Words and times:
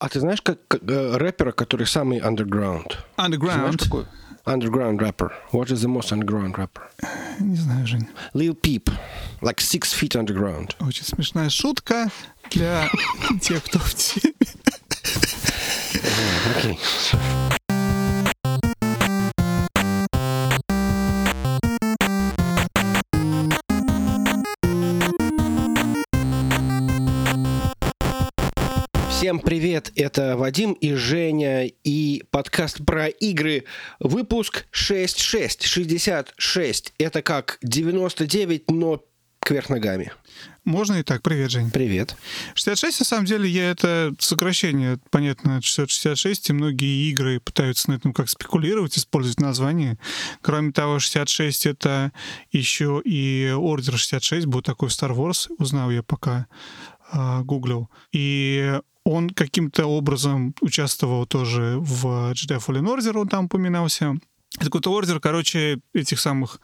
А 0.00 0.08
ты 0.08 0.18
знаешь, 0.18 0.40
как, 0.40 0.66
как 0.66 0.80
э, 0.88 1.16
рэпера, 1.18 1.52
который 1.52 1.86
самый 1.86 2.20
underground? 2.20 2.94
Знаешь, 3.16 3.34
Underground. 3.34 3.78
какой? 3.84 4.06
Underground 4.46 4.98
rapper. 4.98 5.30
What 5.52 5.66
is 5.70 5.82
the 5.84 5.88
most 5.88 6.10
underground 6.10 6.54
rapper? 6.56 6.84
Не 7.38 7.56
знаю, 7.56 7.86
Жень. 7.86 8.08
Lil 8.32 8.54
Peep. 8.58 8.90
Like 9.42 9.58
six 9.60 9.92
feet 9.92 10.16
underground. 10.16 10.70
Очень 10.80 11.04
смешная 11.04 11.50
шутка 11.50 12.10
для 12.50 12.88
тех, 13.42 13.62
кто 13.64 13.78
в 13.78 13.94
теме. 13.94 14.34
Окей. 16.56 16.78
Всем 29.20 29.38
привет, 29.38 29.92
это 29.96 30.34
Вадим 30.38 30.72
и 30.72 30.94
Женя 30.94 31.66
и 31.66 32.24
подкаст 32.30 32.82
про 32.86 33.08
игры, 33.08 33.64
выпуск 33.98 34.64
66, 34.70 35.66
66, 35.66 36.94
это 36.96 37.20
как 37.20 37.58
99, 37.60 38.70
но 38.70 39.04
кверх 39.40 39.68
ногами. 39.68 40.10
Можно 40.64 40.94
и 40.94 41.02
так. 41.02 41.20
Привет, 41.20 41.50
Жень. 41.50 41.70
Привет. 41.70 42.16
66, 42.54 43.00
на 43.00 43.04
самом 43.04 43.26
деле, 43.26 43.46
я 43.46 43.70
это 43.70 44.14
сокращение, 44.18 44.98
понятно, 45.10 45.58
от 45.58 45.64
666, 45.64 46.48
и 46.48 46.52
многие 46.54 47.10
игры 47.10 47.40
пытаются 47.40 47.90
на 47.90 47.96
этом 47.96 48.14
как 48.14 48.30
спекулировать, 48.30 48.96
использовать 48.96 49.38
название. 49.38 49.98
Кроме 50.40 50.72
того, 50.72 50.98
66— 50.98 51.66
это 51.66 52.12
еще 52.52 53.02
и 53.04 53.52
Ордер 53.54 53.98
66, 53.98 54.46
был 54.46 54.62
такой 54.62 54.88
Star 54.88 55.14
Wars, 55.14 55.50
узнал 55.58 55.90
я 55.90 56.02
пока 56.02 56.46
а, 57.12 57.42
гуглил. 57.42 57.90
И 58.12 58.80
он 59.04 59.30
каким-то 59.30 59.86
образом 59.86 60.54
участвовал 60.60 61.26
тоже 61.26 61.76
в 61.78 62.32
Jedi 62.32 62.58
Fallen 62.58 62.84
Order, 62.84 63.18
он 63.18 63.28
там 63.28 63.44
упоминался. 63.46 64.16
Это 64.56 64.66
какой-то 64.66 64.92
ордер, 64.92 65.20
короче, 65.20 65.80
этих 65.94 66.20
самых 66.20 66.60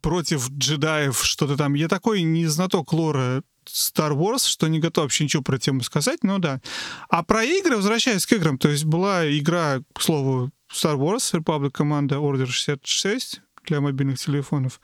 против 0.00 0.50
джедаев, 0.50 1.24
что-то 1.24 1.56
там. 1.56 1.74
Я 1.74 1.88
такой 1.88 2.22
не 2.22 2.46
знаток 2.46 2.92
лора 2.92 3.42
Star 3.66 4.12
Wars, 4.12 4.46
что 4.46 4.68
не 4.68 4.78
готов 4.78 5.04
вообще 5.04 5.24
ничего 5.24 5.42
про 5.42 5.58
тему 5.58 5.82
сказать, 5.82 6.22
но 6.22 6.38
да. 6.38 6.60
А 7.08 7.22
про 7.22 7.44
игры, 7.44 7.76
возвращаясь 7.76 8.26
к 8.26 8.32
играм, 8.32 8.58
то 8.58 8.68
есть 8.68 8.84
была 8.84 9.26
игра, 9.26 9.80
к 9.92 10.02
слову, 10.02 10.50
Star 10.72 10.96
Wars, 10.96 11.32
Republic 11.32 11.72
Commando 11.72 12.20
Order 12.20 12.46
66 12.46 13.40
для 13.66 13.80
мобильных 13.80 14.18
телефонов. 14.18 14.80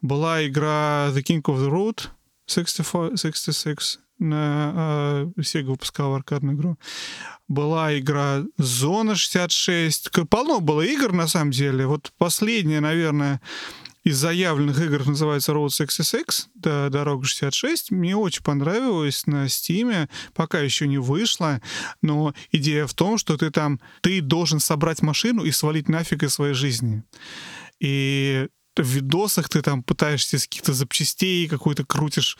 Была 0.00 0.46
игра 0.46 1.10
The 1.10 1.22
King 1.22 1.42
of 1.42 1.58
the 1.58 1.70
Road 1.70 2.08
64, 2.46 3.16
66 3.16 4.00
на 4.18 5.24
э, 5.36 5.40
Sega 5.40 5.64
выпускала 5.66 6.16
аркадную 6.16 6.56
игру. 6.56 6.78
Была 7.48 7.98
игра 7.98 8.42
Зона 8.58 9.14
66. 9.14 10.08
К- 10.10 10.24
Полно 10.24 10.60
было 10.60 10.82
игр, 10.82 11.12
на 11.12 11.26
самом 11.26 11.50
деле. 11.50 11.86
Вот 11.86 12.12
последняя, 12.18 12.80
наверное, 12.80 13.40
из 14.04 14.18
заявленных 14.18 14.80
игр 14.80 15.04
называется 15.06 15.50
Road 15.52 15.70
66, 15.70 16.50
да, 16.54 16.88
Дорога 16.90 17.24
66. 17.26 17.90
Мне 17.90 18.16
очень 18.16 18.42
понравилось 18.44 19.26
на 19.26 19.48
Стиме, 19.48 20.08
пока 20.32 20.60
еще 20.60 20.86
не 20.86 20.98
вышло, 20.98 21.60
но 22.02 22.32
идея 22.52 22.86
в 22.86 22.94
том, 22.94 23.18
что 23.18 23.36
ты 23.36 23.50
там, 23.50 23.80
ты 24.02 24.20
должен 24.20 24.60
собрать 24.60 25.02
машину 25.02 25.42
и 25.42 25.50
свалить 25.50 25.88
нафиг 25.88 26.22
из 26.22 26.34
своей 26.34 26.54
жизни. 26.54 27.02
И 27.80 28.46
в 28.82 28.86
видосах 28.86 29.48
ты 29.48 29.62
там 29.62 29.82
пытаешься 29.82 30.36
из 30.36 30.42
каких-то 30.44 30.72
запчастей 30.72 31.48
какой-то 31.48 31.84
крутишь 31.84 32.36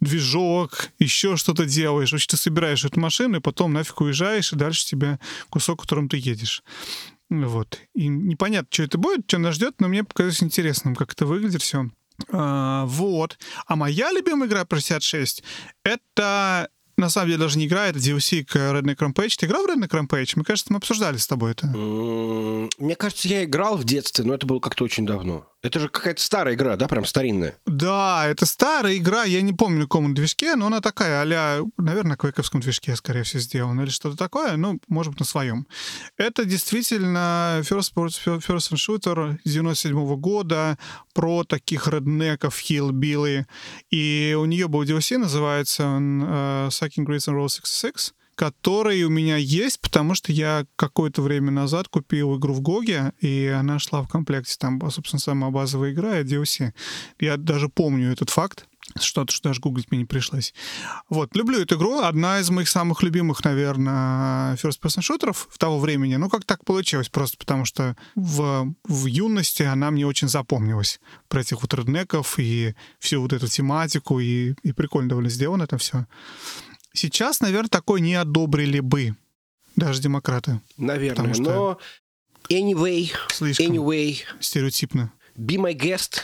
движок, 0.00 0.90
еще 0.98 1.36
что-то 1.36 1.64
делаешь. 1.64 2.10
В 2.10 2.14
общем, 2.14 2.28
ты 2.28 2.36
собираешь 2.36 2.84
эту 2.84 3.00
машину, 3.00 3.38
и 3.38 3.40
потом 3.40 3.72
нафиг 3.72 4.00
уезжаешь, 4.00 4.52
и 4.52 4.56
дальше 4.56 4.86
тебя 4.86 5.18
кусок, 5.50 5.82
которым 5.82 6.08
ты 6.08 6.18
едешь. 6.18 6.62
Вот. 7.30 7.78
И 7.94 8.08
непонятно, 8.08 8.68
что 8.70 8.82
это 8.84 8.98
будет, 8.98 9.24
что 9.26 9.38
нас 9.38 9.54
ждет, 9.54 9.80
но 9.80 9.88
мне 9.88 10.04
показалось 10.04 10.42
интересным, 10.42 10.94
как 10.94 11.12
это 11.12 11.26
выглядит 11.26 11.62
все. 11.62 11.90
вот. 12.30 13.38
А 13.66 13.76
моя 13.76 14.12
любимая 14.12 14.48
игра 14.48 14.64
про 14.64 14.76
66— 14.76 15.42
это 15.84 16.68
на 16.98 17.10
самом 17.10 17.28
деле 17.28 17.38
даже 17.38 17.58
не 17.58 17.66
игра, 17.66 17.86
это 17.86 17.98
DLC 17.98 18.44
к 18.44 18.56
Redneck 18.56 18.96
Rampage. 18.96 19.36
Ты 19.38 19.46
играл 19.46 19.64
в 19.64 19.70
Redneck 19.70 19.90
Rampage? 19.90 20.32
Мне 20.34 20.44
кажется, 20.44 20.72
мы 20.72 20.78
обсуждали 20.78 21.16
с 21.16 21.26
тобой 21.26 21.52
это. 21.52 21.66
Мне 21.66 22.96
кажется, 22.96 23.28
я 23.28 23.44
играл 23.44 23.76
в 23.76 23.84
детстве, 23.84 24.24
но 24.24 24.34
это 24.34 24.46
было 24.46 24.60
как-то 24.60 24.84
очень 24.84 25.06
давно. 25.06 25.46
Это 25.60 25.80
же 25.80 25.88
какая-то 25.88 26.22
старая 26.22 26.54
игра, 26.54 26.76
да, 26.76 26.86
прям 26.86 27.04
старинная. 27.04 27.56
Да, 27.66 28.26
это 28.28 28.46
старая 28.46 28.96
игра, 28.96 29.24
я 29.24 29.42
не 29.42 29.52
помню, 29.52 29.78
на 29.78 29.84
каком 29.84 30.14
движке, 30.14 30.54
но 30.54 30.66
она 30.66 30.80
такая, 30.80 31.22
а 31.22 31.64
наверное, 31.76 32.10
на 32.10 32.16
квейковском 32.16 32.60
движке, 32.60 32.94
скорее 32.94 33.24
всего, 33.24 33.40
сделана, 33.40 33.80
или 33.80 33.90
что-то 33.90 34.16
такое, 34.16 34.56
ну, 34.56 34.78
может 34.86 35.12
быть, 35.12 35.20
на 35.20 35.26
своем. 35.26 35.66
Это 36.16 36.44
действительно 36.44 37.60
first 37.62 37.92
person 37.92 38.76
shooter 38.76 39.38
97 39.44 40.16
года 40.16 40.78
про 41.12 41.42
таких 41.42 41.88
реднеков, 41.88 42.56
хиллбилы, 42.56 43.46
и 43.90 44.36
у 44.38 44.44
нее 44.44 44.68
был 44.68 44.84
DLC, 44.84 45.18
называется 45.18 45.86
он 45.86 46.22
э, 46.24 46.68
Sucking 46.88 47.06
Grits 47.06 47.28
and 47.28 47.36
Roll 47.36 47.48
66, 47.48 48.14
который 48.34 49.02
у 49.02 49.10
меня 49.10 49.36
есть, 49.36 49.80
потому 49.80 50.14
что 50.14 50.32
я 50.32 50.64
какое-то 50.76 51.22
время 51.22 51.50
назад 51.50 51.88
купил 51.88 52.38
игру 52.38 52.54
в 52.54 52.60
Гоге, 52.60 53.12
и 53.20 53.46
она 53.46 53.78
шла 53.78 54.02
в 54.02 54.08
комплекте. 54.08 54.56
Там, 54.58 54.80
собственно, 54.90 55.20
самая 55.20 55.50
базовая 55.50 55.92
игра 55.92 56.20
и 56.20 56.24
DLC. 56.24 56.72
Я 57.18 57.36
даже 57.36 57.68
помню 57.68 58.12
этот 58.12 58.30
факт, 58.30 58.68
что-то, 59.00 59.32
что 59.32 59.48
даже 59.48 59.60
гуглить 59.60 59.90
мне 59.90 59.98
не 59.98 60.04
пришлось. 60.04 60.54
Вот, 61.08 61.34
люблю 61.36 61.60
эту 61.60 61.76
игру. 61.76 61.98
Одна 61.98 62.38
из 62.40 62.48
моих 62.50 62.68
самых 62.68 63.02
любимых, 63.02 63.44
наверное, 63.44 64.54
first-person 64.56 65.02
шутеров 65.02 65.48
в 65.50 65.58
того 65.58 65.78
времени. 65.78 66.16
Ну, 66.16 66.28
как 66.28 66.44
так 66.44 66.64
получилось? 66.64 67.08
Просто 67.08 67.36
потому 67.38 67.64
что 67.64 67.96
в, 68.14 68.72
в 68.84 69.06
юности 69.06 69.64
она 69.64 69.90
мне 69.90 70.06
очень 70.06 70.28
запомнилась. 70.28 71.00
Про 71.28 71.40
этих 71.40 71.60
вот 71.62 71.74
реднеков 71.74 72.38
и 72.38 72.74
всю 72.98 73.20
вот 73.20 73.32
эту 73.32 73.48
тематику. 73.48 74.20
И, 74.20 74.54
и 74.62 74.72
прикольно 74.72 75.08
довольно 75.08 75.30
сделано 75.30 75.64
это 75.64 75.76
все. 75.76 76.06
Сейчас, 76.94 77.40
наверное, 77.40 77.68
такой 77.68 78.00
не 78.00 78.14
одобрили 78.14 78.80
бы 78.80 79.14
даже 79.76 80.00
демократы. 80.00 80.60
Наверное, 80.76 81.34
что- 81.34 81.42
но 81.42 81.78
anyway, 82.50 83.10
Слишком 83.32 83.66
anyway, 83.66 84.16
стереотипно. 84.40 85.12
be 85.36 85.56
my 85.56 85.74
guest. 85.74 86.22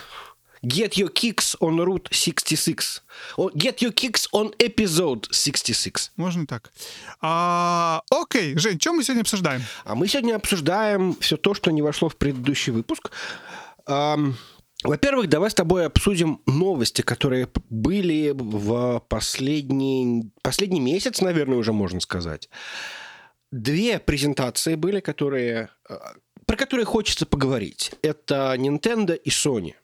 Get 0.62 0.92
your 0.96 1.12
kicks 1.12 1.54
on 1.60 1.76
Route 1.84 2.06
66. 2.10 3.02
О, 3.36 3.50
Get 3.50 3.80
your 3.80 3.92
kicks 3.92 4.26
on 4.32 4.56
episode 4.58 5.26
66. 5.30 6.10
Можно 6.16 6.46
так. 6.46 6.72
А, 7.20 8.00
окей, 8.10 8.56
Жень, 8.56 8.80
что 8.80 8.94
мы 8.94 9.04
сегодня 9.04 9.20
обсуждаем? 9.20 9.62
А 9.84 9.94
мы 9.94 10.08
сегодня 10.08 10.36
обсуждаем 10.36 11.14
все 11.20 11.36
то, 11.36 11.52
что 11.52 11.70
не 11.70 11.82
вошло 11.82 12.08
в 12.08 12.16
предыдущий 12.16 12.72
выпуск. 12.72 13.10
Ам, 13.86 14.36
Во-первых, 14.84 15.30
давай 15.30 15.50
с 15.50 15.54
тобой 15.54 15.86
обсудим 15.86 16.42
новости, 16.46 17.00
которые 17.00 17.48
были 17.70 18.32
в 18.36 19.02
последний, 19.08 20.30
последний 20.42 20.80
месяц, 20.80 21.22
наверное, 21.22 21.56
уже 21.56 21.72
можно 21.72 22.00
сказать. 22.00 22.50
Две 23.50 23.98
презентации 23.98 24.74
были, 24.74 25.00
которые, 25.00 25.70
э, 25.88 25.96
про 26.44 26.56
которые 26.56 26.84
хочется 26.84 27.24
поговорить. 27.24 27.92
Это 28.02 28.54
Nintendo 28.58 29.14
и 29.14 29.30
Sony. 29.30 29.74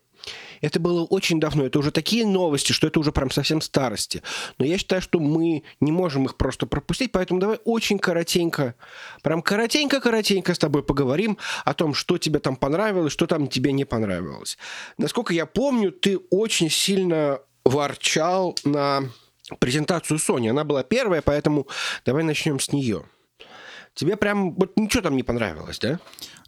Это 0.60 0.78
было 0.80 1.04
очень 1.04 1.40
давно. 1.40 1.64
Это 1.64 1.78
уже 1.78 1.90
такие 1.90 2.26
новости, 2.26 2.72
что 2.72 2.86
это 2.86 3.00
уже 3.00 3.12
прям 3.12 3.30
совсем 3.30 3.60
старости. 3.60 4.22
Но 4.58 4.64
я 4.64 4.78
считаю, 4.78 5.02
что 5.02 5.20
мы 5.20 5.62
не 5.80 5.92
можем 5.92 6.26
их 6.26 6.36
просто 6.36 6.66
пропустить, 6.66 7.12
поэтому 7.12 7.40
давай 7.40 7.58
очень 7.64 7.98
коротенько, 7.98 8.74
прям 9.22 9.42
коротенько-коротенько 9.42 10.54
с 10.54 10.58
тобой 10.58 10.82
поговорим 10.82 11.38
о 11.64 11.74
том, 11.74 11.94
что 11.94 12.18
тебе 12.18 12.38
там 12.38 12.56
понравилось, 12.56 13.12
что 13.12 13.26
там 13.26 13.48
тебе 13.48 13.72
не 13.72 13.84
понравилось. 13.84 14.58
Насколько 14.98 15.34
я 15.34 15.46
помню, 15.46 15.92
ты 15.92 16.18
очень 16.30 16.70
сильно 16.70 17.40
ворчал 17.64 18.56
на 18.64 19.04
презентацию 19.58 20.18
Sony. 20.18 20.50
Она 20.50 20.64
была 20.64 20.82
первая, 20.82 21.22
поэтому 21.22 21.66
давай 22.04 22.22
начнем 22.22 22.60
с 22.60 22.72
нее. 22.72 23.04
Тебе 23.94 24.16
прям 24.16 24.54
вот 24.54 24.76
ничего 24.76 25.02
там 25.02 25.16
не 25.16 25.22
понравилось, 25.22 25.78
да? 25.78 25.98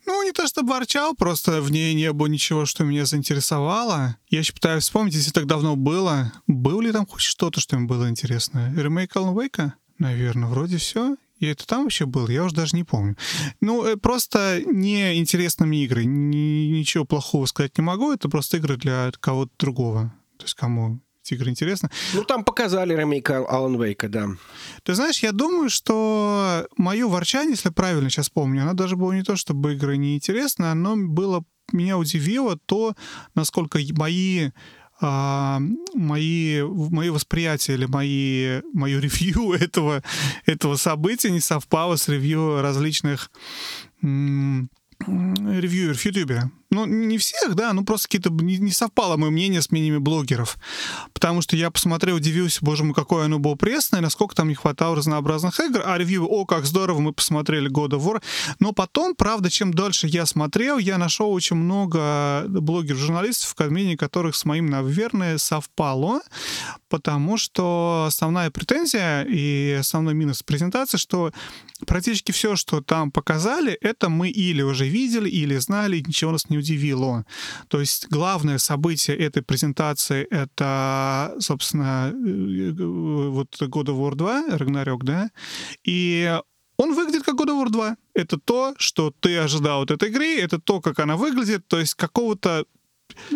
Ну, 0.06 0.22
не 0.24 0.32
то 0.32 0.46
чтобы 0.46 0.70
ворчал, 0.70 1.14
просто 1.14 1.60
в 1.60 1.70
ней 1.70 1.94
не 1.94 2.12
было 2.12 2.26
ничего, 2.26 2.66
что 2.66 2.84
меня 2.84 3.04
заинтересовало. 3.06 4.16
Я 4.28 4.40
еще 4.40 4.52
пытаюсь 4.52 4.84
вспомнить, 4.84 5.14
если 5.14 5.30
так 5.30 5.46
давно 5.46 5.76
было, 5.76 6.32
было 6.46 6.80
ли 6.80 6.92
там 6.92 7.06
хоть 7.06 7.22
что-то, 7.22 7.60
что 7.60 7.76
им 7.76 7.86
было 7.86 8.08
интересно. 8.08 8.72
Ремейк 8.76 9.14
Alan 9.14 9.34
Wake? 9.34 9.72
Наверное, 9.98 10.48
вроде 10.48 10.78
все. 10.78 11.16
И 11.38 11.46
это 11.46 11.66
там 11.66 11.82
вообще 11.82 12.06
был, 12.06 12.28
я 12.28 12.44
уже 12.44 12.54
даже 12.54 12.76
не 12.76 12.84
помню. 12.84 13.16
Ну, 13.60 13.84
э, 13.84 13.96
просто 13.96 14.62
неинтересны 14.64 15.66
мне 15.66 15.84
игры. 15.84 16.04
Ни- 16.04 16.68
ничего 16.68 17.04
плохого 17.04 17.46
сказать 17.46 17.76
не 17.76 17.82
могу, 17.82 18.12
это 18.12 18.28
просто 18.28 18.58
игры 18.58 18.76
для 18.76 19.10
кого-то 19.18 19.50
другого. 19.58 20.14
То 20.38 20.44
есть 20.44 20.54
кому 20.54 21.00
эти 21.22 21.34
игры 21.34 21.50
интересны. 21.50 21.88
Ну, 22.14 22.24
там 22.24 22.44
показали 22.44 22.94
ремейк 22.94 23.30
Алан 23.30 23.80
Вейка, 23.80 24.08
да. 24.08 24.28
Ты 24.82 24.94
знаешь, 24.94 25.22
я 25.22 25.32
думаю, 25.32 25.70
что 25.70 26.66
мое 26.76 27.06
ворчание, 27.06 27.52
если 27.52 27.70
правильно 27.70 28.10
сейчас 28.10 28.28
помню, 28.28 28.62
оно 28.62 28.74
даже 28.74 28.96
было 28.96 29.12
не 29.12 29.22
то, 29.22 29.36
чтобы 29.36 29.74
игры 29.74 29.96
неинтересны, 29.96 30.66
оно 30.66 30.96
было 30.96 31.44
меня 31.72 31.96
удивило 31.96 32.58
то, 32.66 32.94
насколько 33.34 33.78
мои 33.92 34.50
а, 35.00 35.60
мои, 35.94 36.62
мои 36.62 37.10
восприятия 37.10 37.74
или 37.74 37.86
мои, 37.86 38.60
мое 38.72 39.00
ревью 39.00 39.52
этого, 39.60 40.02
этого 40.46 40.76
события 40.76 41.30
не 41.30 41.40
совпало 41.40 41.96
с 41.96 42.08
ревью 42.08 42.60
различных 42.62 43.30
ревьюер 44.00 45.96
в 45.96 46.04
Ютубе. 46.04 46.50
Ну, 46.72 46.86
не 46.86 47.18
всех, 47.18 47.54
да, 47.54 47.74
ну 47.74 47.84
просто 47.84 48.08
какие-то 48.08 48.30
не, 48.30 48.56
не 48.56 48.70
совпало 48.70 49.18
мое 49.18 49.30
мнение 49.30 49.60
с 49.60 49.70
мнениями 49.70 49.98
блогеров. 49.98 50.56
Потому 51.12 51.42
что 51.42 51.54
я 51.54 51.70
посмотрел, 51.70 52.16
удивился, 52.16 52.60
боже 52.62 52.82
мой, 52.82 52.94
какое 52.94 53.26
оно 53.26 53.38
было 53.38 53.56
пресное, 53.56 54.00
насколько 54.00 54.34
там 54.34 54.48
не 54.48 54.54
хватало 54.54 54.96
разнообразных 54.96 55.60
игр. 55.60 55.82
А 55.84 55.98
ревью, 55.98 56.26
о, 56.26 56.46
как 56.46 56.64
здорово, 56.64 57.00
мы 57.00 57.12
посмотрели 57.12 57.70
God 57.70 57.90
of 57.90 58.00
War. 58.00 58.22
Но 58.58 58.72
потом, 58.72 59.14
правда, 59.14 59.50
чем 59.50 59.74
дольше 59.74 60.06
я 60.06 60.24
смотрел, 60.24 60.78
я 60.78 60.96
нашел 60.96 61.30
очень 61.30 61.56
много 61.56 62.46
блогеров-журналистов, 62.48 63.54
мнение 63.68 63.98
которых 63.98 64.34
с 64.34 64.46
моим, 64.46 64.64
наверное, 64.64 65.36
совпало. 65.36 66.22
Потому 66.88 67.36
что 67.36 68.04
основная 68.08 68.50
претензия 68.50 69.24
и 69.24 69.76
основной 69.78 70.14
минус 70.14 70.42
презентации, 70.42 70.96
что 70.96 71.32
практически 71.86 72.32
все, 72.32 72.56
что 72.56 72.80
там 72.80 73.10
показали, 73.10 73.72
это 73.72 74.08
мы 74.08 74.30
или 74.30 74.62
уже 74.62 74.86
видели, 74.86 75.28
или 75.28 75.56
знали, 75.56 75.98
и 75.98 76.04
ничего 76.06 76.32
нас 76.32 76.48
не 76.48 76.61
удивило. 76.62 77.24
То 77.68 77.80
есть 77.80 78.06
главное 78.10 78.58
событие 78.58 79.16
этой 79.16 79.42
презентации— 79.42 80.26
это, 80.30 81.34
собственно, 81.40 82.12
э, 82.12 82.72
вот 83.30 83.60
God 83.60 83.86
of 83.86 83.98
War 83.98 84.14
2, 84.14 84.56
Ragnarok, 84.56 85.00
да, 85.02 85.30
и 85.84 86.38
он 86.76 86.94
выглядит 86.94 87.22
как 87.22 87.34
God 87.34 87.48
of 87.48 87.64
War 87.64 87.70
2. 87.70 87.96
Это 88.14 88.38
то, 88.38 88.74
что 88.78 89.12
ты 89.20 89.38
ожидал 89.38 89.82
от 89.82 89.90
этой 89.90 90.08
игры, 90.08 90.38
это 90.38 90.58
то, 90.58 90.80
как 90.80 90.98
она 90.98 91.16
выглядит, 91.16 91.66
то 91.68 91.78
есть 91.78 91.94
какого-то 91.94 92.64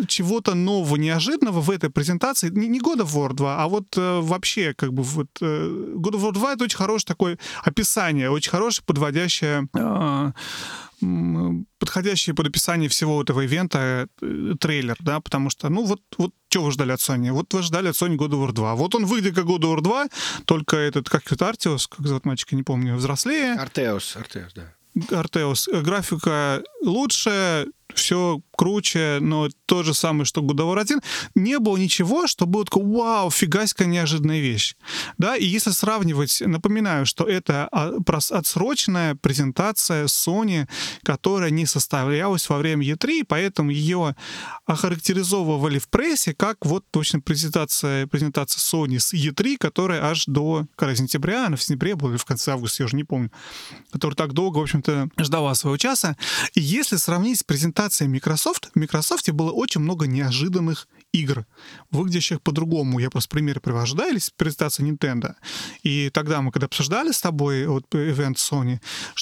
чего-то 0.07 0.55
нового, 0.55 0.95
неожиданного 0.95 1.61
в 1.61 1.69
этой 1.69 1.89
презентации. 1.89 2.49
Не, 2.49 2.67
не 2.67 2.79
God 2.79 3.01
of 3.01 3.13
War 3.13 3.33
2, 3.33 3.63
а 3.63 3.67
вот 3.67 3.97
э, 3.97 4.19
вообще, 4.21 4.73
как 4.73 4.93
бы, 4.93 5.03
вот 5.03 5.27
э, 5.41 5.93
God 5.95 6.13
of 6.13 6.21
War 6.21 6.33
2— 6.33 6.53
это 6.53 6.63
очень 6.63 6.77
хорошее 6.77 7.07
такое 7.07 7.37
описание, 7.63 8.29
очень 8.29 8.51
хорошее 8.51 8.83
подводящее 8.85 9.67
э, 9.73 10.31
подходящий 11.79 12.33
под 12.33 12.47
описание 12.47 12.89
всего 12.89 13.21
этого 13.21 13.41
ивента 13.41 14.07
э, 14.21 14.53
трейлер, 14.59 14.97
да, 14.99 15.19
потому 15.19 15.49
что, 15.49 15.69
ну, 15.69 15.85
вот, 15.85 16.01
вот 16.17 16.31
что 16.49 16.63
вы 16.63 16.71
ждали 16.71 16.91
от 16.91 16.99
Sony? 16.99 17.31
Вот 17.31 17.53
вы 17.53 17.61
ждали 17.61 17.89
от 17.89 17.95
Sony 17.95 18.15
God 18.15 18.31
of 18.31 18.47
War 18.47 18.51
2. 18.51 18.75
Вот 18.75 18.95
он 18.95 19.05
выглядит 19.05 19.35
как 19.35 19.45
God 19.45 19.59
of 19.59 19.75
War 19.75 19.81
2, 19.81 20.07
только 20.45 20.77
этот, 20.77 21.09
как 21.09 21.31
это, 21.31 21.49
Артиос, 21.49 21.87
как 21.87 22.07
зовут 22.07 22.25
мальчика, 22.25 22.55
не 22.55 22.63
помню, 22.63 22.95
взрослее. 22.95 23.53
Артеус, 23.53 24.15
Артеус, 24.15 24.53
да. 24.53 24.73
Артеус. 25.11 25.69
Графика 25.71 26.63
лучше, 26.83 27.67
все 27.93 28.41
круче, 28.57 29.19
но 29.21 29.47
то 29.65 29.83
же 29.83 29.93
самое, 29.93 30.25
что 30.25 30.41
War 30.41 30.79
1, 30.79 31.01
не 31.35 31.59
было 31.59 31.77
ничего, 31.77 32.27
что 32.27 32.45
было 32.45 32.65
такое, 32.65 32.83
вау, 32.83 33.29
фигаська 33.29 33.85
неожиданная 33.85 34.39
вещь. 34.39 34.75
Да, 35.17 35.37
и 35.37 35.45
если 35.45 35.71
сравнивать, 35.71 36.41
напоминаю, 36.45 37.05
что 37.05 37.23
это 37.23 37.69
а, 37.71 37.93
отсроченная 38.31 39.15
презентация 39.15 40.05
Sony, 40.05 40.67
которая 41.03 41.51
не 41.51 41.65
составлялась 41.65 42.49
во 42.49 42.57
время 42.57 42.85
E3, 42.85 43.23
поэтому 43.27 43.71
ее 43.71 44.15
охарактеризовывали 44.65 45.79
в 45.79 45.87
прессе 45.87 46.33
как 46.33 46.57
вот 46.65 46.83
точно 46.91 47.21
презентация, 47.21 48.07
презентация 48.07 48.59
Sony 48.59 48.99
с 48.99 49.13
E3, 49.13 49.57
которая 49.57 50.03
аж 50.03 50.25
до 50.25 50.65
когда, 50.75 50.95
сентября, 50.95 51.45
она 51.45 51.55
в 51.55 51.63
сентябре 51.63 51.95
была 51.95 52.11
или 52.11 52.17
в 52.17 52.25
конце 52.25 52.51
августа, 52.51 52.83
я 52.83 52.85
уже 52.85 52.95
не 52.95 53.03
помню, 53.03 53.31
которая 53.91 54.15
так 54.15 54.33
долго, 54.33 54.57
в 54.57 54.61
общем-то, 54.61 55.09
ждала 55.19 55.53
своего 55.55 55.77
часа. 55.77 56.17
И 56.53 56.61
если 56.61 56.97
сравнить 56.97 57.39
с 57.39 57.43
презентацией 57.43 58.09
Microsoft, 58.09 58.46
в 58.53 58.75
Microsoft 58.75 59.29
было 59.31 59.51
очень 59.51 59.81
много 59.81 60.07
неожиданных 60.07 60.87
игр, 61.11 61.45
выглядящих 61.91 62.41
по-другому. 62.41 62.99
Я 62.99 63.09
просто 63.09 63.29
примеры 63.29 63.59
привожу, 63.59 63.95
да, 63.95 64.09
или 64.09 64.19
презентация 64.35 64.85
Nintendo. 64.85 65.35
И 65.83 66.09
тогда 66.13 66.41
мы, 66.41 66.51
когда 66.51 66.65
обсуждали 66.65 67.11
с 67.11 67.21
тобой 67.21 67.65
вот 67.67 67.85
ивент 67.93 68.37
Sony 68.37 68.79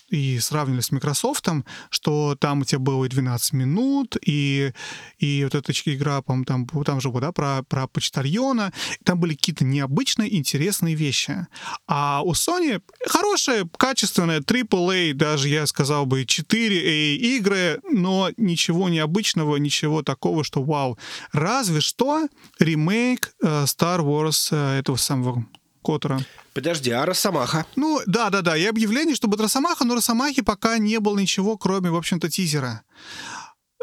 и 0.09 0.39
сравнивали 0.39 0.81
с 0.81 0.91
Microsoft, 0.91 1.47
что 1.89 2.35
там 2.39 2.61
у 2.61 2.65
тебя 2.65 2.79
было 2.79 3.05
и 3.05 3.09
12 3.09 3.53
минут, 3.53 4.17
и, 4.25 4.73
и 5.19 5.43
вот 5.43 5.55
эта 5.55 5.71
игра, 5.85 6.21
по 6.21 6.35
там, 6.45 6.67
там 6.67 7.01
же, 7.01 7.11
да, 7.11 7.31
про, 7.31 7.63
про 7.63 7.87
почтальона, 7.87 8.73
там 9.03 9.19
были 9.19 9.35
какие-то 9.35 9.63
необычные, 9.63 10.35
интересные 10.35 10.95
вещи. 10.95 11.47
А 11.87 12.21
у 12.23 12.31
Sony 12.31 12.81
хорошая, 13.07 13.67
качественная 13.77 14.39
AAA, 14.39 15.13
даже, 15.13 15.49
я 15.49 15.65
сказал 15.67 16.05
бы, 16.05 16.23
4A 16.23 17.15
игры, 17.15 17.79
но 17.89 18.29
ничего 18.37 18.89
необычного, 18.89 19.14
ничего 19.57 20.03
такого, 20.03 20.43
что 20.43 20.63
вау. 20.63 20.97
Разве 21.31 21.81
что 21.81 22.27
ремейк 22.59 23.33
э, 23.41 23.63
Star 23.65 23.99
Wars 23.99 24.49
э, 24.51 24.79
этого 24.79 24.95
самого 24.97 25.45
Котора. 25.85 26.19
Подожди, 26.53 26.89
а 26.89 27.05
Росомаха? 27.05 27.65
Ну, 27.75 28.01
да-да-да, 28.07 28.57
и 28.57 28.65
объявление, 28.65 29.15
чтобы 29.15 29.37
Росомаха, 29.37 29.85
но 29.85 29.93
Росомахи 29.93 30.41
пока 30.41 30.79
не 30.79 30.99
было 30.99 31.19
ничего, 31.19 31.57
кроме, 31.57 31.91
в 31.91 31.95
общем-то, 31.95 32.29
тизера. 32.29 32.83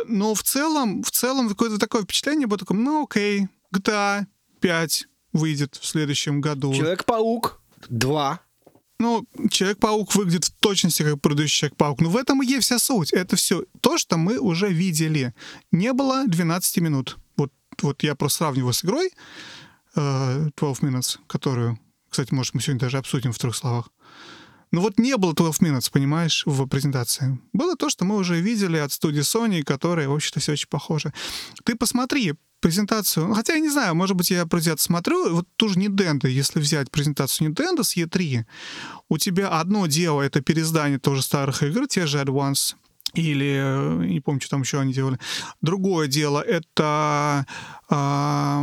Но 0.07 0.35
в 0.35 0.43
целом, 0.43 1.03
в 1.05 1.11
целом 1.13 1.49
какое-то 1.49 1.79
такое 1.79 2.03
впечатление 2.03 2.49
было 2.49 2.59
такое, 2.59 2.77
ну 2.77 3.05
окей, 3.05 3.49
GTA 3.75 4.27
5 4.61 5.07
выйдет 5.33 5.79
в 5.81 5.87
следующем 5.87 6.41
году. 6.41 6.75
Человек-паук 6.75 7.61
2 7.89 8.41
ну, 9.03 9.27
Человек-паук 9.51 10.15
выглядит 10.15 10.45
в 10.45 10.53
точности 10.61 11.03
как 11.03 11.21
предыдущий 11.21 11.59
Человек-паук. 11.59 12.01
Но 12.01 12.09
в 12.09 12.17
этом 12.17 12.43
и 12.43 12.47
есть 12.47 12.67
вся 12.67 12.79
суть. 12.79 13.13
Это 13.13 13.37
все 13.37 13.65
то, 13.81 13.99
что 13.99 14.17
мы 14.17 14.39
уже 14.39 14.69
видели. 14.69 15.35
Не 15.73 15.93
было 15.93 16.25
12 16.27 16.79
минут. 16.79 17.19
Вот, 17.37 17.53
вот 17.83 18.03
я 18.03 18.15
просто 18.15 18.39
сравниваю 18.39 18.73
с 18.73 18.85
игрой 18.85 19.11
э, 19.97 20.49
12 20.57 20.85
Minutes, 20.85 21.19
которую, 21.27 21.79
кстати, 22.09 22.33
может, 22.33 22.55
мы 22.55 22.61
сегодня 22.61 22.81
даже 22.81 22.99
обсудим 22.99 23.33
в 23.33 23.39
трех 23.39 23.57
словах. 23.57 23.89
Но 24.73 24.81
вот 24.81 24.99
не 24.99 25.17
было 25.17 25.35
12 25.35 25.63
Minutes, 25.63 25.91
понимаешь, 25.93 26.43
в 26.47 26.67
презентации. 26.67 27.39
Было 27.53 27.77
то, 27.77 27.89
что 27.89 28.05
мы 28.05 28.17
уже 28.17 28.41
видели 28.41 28.79
от 28.79 28.91
студии 28.91 29.21
Sony, 29.21 29.63
которая, 29.63 30.09
в 30.09 30.15
общем-то, 30.15 30.41
все 30.41 30.53
очень 30.53 30.69
похоже. 30.69 31.13
Ты 31.65 31.77
посмотри, 31.77 32.35
презентацию, 32.63 33.27
ну, 33.27 33.35
хотя 33.35 33.55
я 33.55 33.61
не 33.61 33.69
знаю, 33.69 33.95
может 33.95 34.17
быть, 34.17 34.31
я 34.31 34.43
это 34.43 34.77
смотрю, 34.77 35.35
вот 35.35 35.47
тоже 35.57 35.79
Nintendo, 35.79 36.29
если 36.29 36.61
взять 36.61 36.91
презентацию 36.91 37.51
Nintendo 37.51 37.83
с 37.83 37.97
E3, 37.97 38.45
у 39.09 39.19
тебя 39.19 39.49
одно 39.49 39.87
дело— 39.89 40.23
это 40.23 40.41
переиздание 40.41 40.99
тоже 40.99 41.23
старых 41.23 41.63
игр, 41.65 41.89
те 41.89 42.07
же 42.07 42.19
Advance, 42.19 42.77
или, 43.15 44.03
э, 44.03 44.07
не 44.07 44.21
помню, 44.21 44.41
что 44.41 44.51
там 44.51 44.63
еще 44.63 44.81
они 44.81 44.93
делали. 44.93 45.19
Другое 45.61 46.09
дело— 46.09 46.41
это... 46.47 47.47
А, 47.89 48.63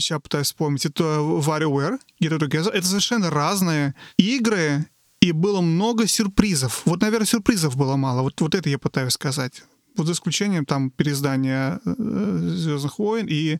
сейчас 0.00 0.20
пытаюсь 0.22 0.46
вспомнить. 0.46 0.86
Это 0.86 1.02
WarioWare, 1.02 1.98
Get 2.22 2.38
Together. 2.38 2.70
Это 2.70 2.86
совершенно 2.86 3.30
разные 3.30 3.94
игры, 4.16 4.86
и 5.20 5.32
было 5.32 5.60
много 5.60 6.06
сюрпризов. 6.06 6.82
Вот, 6.84 7.00
наверное, 7.02 7.26
сюрпризов 7.26 7.76
было 7.76 7.96
мало. 7.96 8.22
Вот, 8.22 8.40
вот 8.40 8.54
это 8.54 8.68
я 8.70 8.78
пытаюсь 8.78 9.12
сказать. 9.12 9.62
Вот 9.96 10.06
за 10.06 10.12
исключением 10.12 10.66
там 10.66 10.90
переиздания 10.90 11.80
э, 11.84 11.94
Звездных 12.54 12.98
войн 12.98 13.26
и 13.28 13.58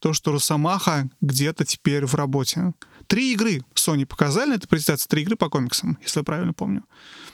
то, 0.00 0.12
что 0.12 0.32
Росомаха 0.32 1.08
где-то 1.20 1.64
теперь 1.64 2.06
в 2.06 2.14
работе. 2.14 2.72
Три 3.06 3.32
игры 3.32 3.62
Sony 3.74 4.04
показали 4.04 4.50
на 4.50 4.54
этой 4.54 4.66
презентации, 4.66 5.08
три 5.08 5.22
игры 5.22 5.36
по 5.36 5.48
комиксам, 5.48 5.96
если 6.02 6.20
я 6.20 6.24
правильно 6.24 6.52
помню. 6.52 6.82
Э, 6.82 7.26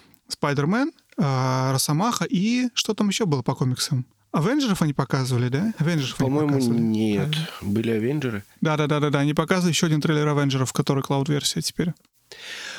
Росомаха 1.17 2.25
и 2.25 2.69
что 2.75 2.95
там 2.95 3.09
еще 3.09 3.27
было 3.27 3.43
по 3.43 3.55
комиксам? 3.55 4.07
Авенджеров 4.33 4.81
они 4.81 4.95
показывали, 4.95 5.49
да? 5.49 5.75
Авенджеров 5.79 6.17
По-моему, 6.17 6.59
нет. 6.59 7.29
Были 7.61 7.91
Авенджеры. 7.91 8.45
Да-да-да-да, 8.63 9.19
они 9.19 9.35
показывали 9.35 9.73
еще 9.73 9.87
один 9.87 10.01
трейлер 10.01 10.27
Авенджеров, 10.29 10.73
который 10.73 11.03
клауд-версия 11.03 11.61
теперь. 11.61 11.93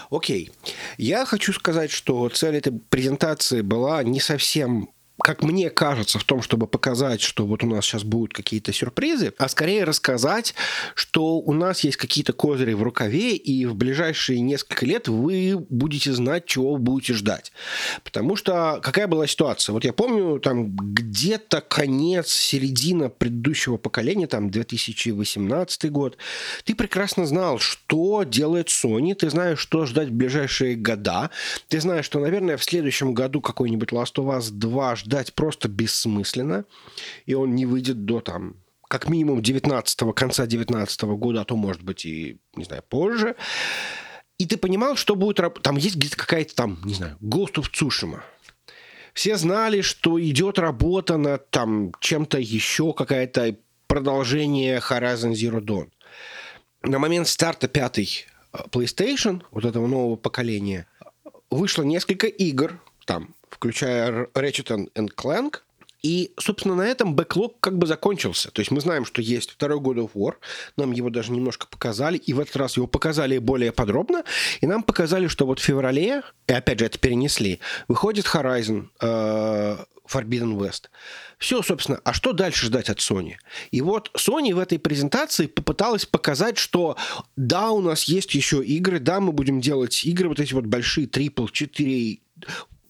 Окей. 0.09 0.51
Я 0.97 1.25
хочу 1.25 1.53
сказать, 1.53 1.91
что 1.91 2.27
цель 2.29 2.55
этой 2.55 2.73
презентации 2.73 3.61
была 3.61 4.01
не 4.03 4.19
совсем 4.19 4.89
как 5.21 5.43
мне 5.43 5.69
кажется, 5.69 6.17
в 6.17 6.23
том, 6.23 6.41
чтобы 6.41 6.65
показать, 6.65 7.21
что 7.21 7.45
вот 7.45 7.63
у 7.63 7.67
нас 7.67 7.85
сейчас 7.85 8.03
будут 8.03 8.33
какие-то 8.33 8.73
сюрпризы, 8.73 9.33
а 9.37 9.47
скорее 9.47 9.83
рассказать, 9.83 10.55
что 10.95 11.35
у 11.35 11.53
нас 11.53 11.83
есть 11.83 11.97
какие-то 11.97 12.33
козыри 12.33 12.73
в 12.73 12.81
рукаве, 12.81 13.35
и 13.35 13.65
в 13.65 13.75
ближайшие 13.75 14.39
несколько 14.39 14.85
лет 14.85 15.07
вы 15.07 15.55
будете 15.69 16.13
знать, 16.13 16.45
чего 16.45 16.73
вы 16.73 16.79
будете 16.79 17.13
ждать. 17.13 17.51
Потому 18.03 18.35
что 18.35 18.79
какая 18.81 19.07
была 19.07 19.27
ситуация? 19.27 19.73
Вот 19.73 19.85
я 19.85 19.93
помню, 19.93 20.39
там 20.39 20.75
где-то 20.75 21.61
конец, 21.61 22.31
середина 22.31 23.09
предыдущего 23.09 23.77
поколения, 23.77 24.25
там 24.25 24.49
2018 24.49 25.91
год, 25.91 26.17
ты 26.63 26.73
прекрасно 26.73 27.25
знал, 27.27 27.59
что 27.59 28.23
делает 28.23 28.69
Sony, 28.69 29.13
ты 29.13 29.29
знаешь, 29.29 29.59
что 29.59 29.85
ждать 29.85 30.09
в 30.09 30.13
ближайшие 30.13 30.75
года, 30.75 31.29
ты 31.67 31.79
знаешь, 31.79 32.05
что, 32.05 32.19
наверное, 32.19 32.57
в 32.57 32.63
следующем 32.63 33.13
году 33.13 33.41
какой-нибудь 33.41 33.89
Last 33.89 34.15
of 34.15 34.37
Us 34.37 34.49
2 34.51 34.95
ждать 35.03 35.33
просто 35.33 35.67
бессмысленно, 35.67 36.65
и 37.25 37.33
он 37.33 37.55
не 37.55 37.65
выйдет 37.65 38.05
до 38.05 38.21
там 38.21 38.57
как 38.87 39.09
минимум 39.09 39.41
19 39.41 40.13
конца 40.15 40.45
19 40.45 41.01
года, 41.01 41.41
а 41.41 41.45
то, 41.45 41.55
может 41.55 41.81
быть, 41.81 42.05
и, 42.05 42.37
не 42.55 42.63
знаю, 42.63 42.83
позже. 42.87 43.35
И 44.37 44.45
ты 44.45 44.55
понимал, 44.55 44.95
что 44.95 45.15
будет... 45.15 45.39
Там 45.63 45.77
есть 45.77 45.95
где-то 45.95 46.15
какая-то 46.15 46.53
там, 46.53 46.79
не 46.83 46.93
знаю, 46.93 47.17
Ghost 47.19 47.55
of 47.55 47.71
Tsushima. 47.71 48.21
Все 49.13 49.35
знали, 49.37 49.81
что 49.81 50.21
идет 50.21 50.59
работа 50.59 51.17
над 51.17 51.49
там 51.49 51.91
чем-то 52.01 52.39
еще, 52.39 52.93
какая-то 52.93 53.57
продолжение 53.87 54.77
Horizon 54.79 55.31
Zero 55.33 55.59
Dawn. 55.59 55.89
На 56.83 56.99
момент 56.99 57.27
старта 57.27 57.67
пятой 57.67 58.25
э, 58.51 58.57
PlayStation, 58.69 59.43
вот 59.51 59.65
этого 59.65 59.87
нового 59.87 60.17
поколения, 60.17 60.87
вышло 61.49 61.83
несколько 61.83 62.27
игр, 62.27 62.79
там, 63.05 63.35
включая 63.53 64.27
Ratchet 64.33 64.89
Clank, 65.15 65.61
и, 66.03 66.33
собственно, 66.37 66.75
на 66.75 66.81
этом 66.81 67.15
бэклог 67.15 67.61
как 67.61 67.77
бы 67.77 67.87
закончился. 67.87 68.51
То 68.51 68.59
есть 68.59 68.71
мы 68.71 68.81
знаем, 68.81 69.05
что 69.05 69.21
есть 69.21 69.51
второй 69.51 69.79
God 69.79 69.95
of 69.95 70.11
War, 70.13 70.33
нам 70.75 70.91
его 70.91 71.09
даже 71.09 71.31
немножко 71.31 71.65
показали, 71.67 72.17
и 72.17 72.33
в 72.33 72.41
этот 72.41 72.57
раз 72.57 72.75
его 72.75 72.87
показали 72.87 73.37
более 73.37 73.71
подробно, 73.71 74.23
и 74.59 74.67
нам 74.67 74.83
показали, 74.83 75.27
что 75.27 75.45
вот 75.45 75.59
в 75.59 75.63
феврале, 75.63 76.23
и 76.47 76.53
опять 76.53 76.79
же 76.79 76.85
это 76.85 76.99
перенесли, 76.99 77.61
выходит 77.87 78.25
Horizon 78.25 78.89
э, 78.99 79.77
Forbidden 80.05 80.57
West. 80.57 80.89
Все, 81.37 81.61
собственно, 81.61 82.01
а 82.03 82.13
что 82.13 82.33
дальше 82.33 82.65
ждать 82.65 82.89
от 82.89 82.99
Sony? 82.99 83.35
И 83.71 83.79
вот 83.79 84.11
Sony 84.17 84.53
в 84.53 84.59
этой 84.59 84.79
презентации 84.79 85.47
попыталась 85.47 86.05
показать, 86.05 86.57
что 86.57 86.97
да, 87.37 87.71
у 87.71 87.79
нас 87.79 88.03
есть 88.05 88.35
еще 88.35 88.61
игры, 88.63 88.99
да, 88.99 89.21
мы 89.21 89.31
будем 89.31 89.61
делать 89.61 90.03
игры, 90.03 90.27
вот 90.27 90.41
эти 90.41 90.53
вот 90.53 90.65
большие 90.65 91.07
трипл, 91.07 91.47
4 91.47 92.19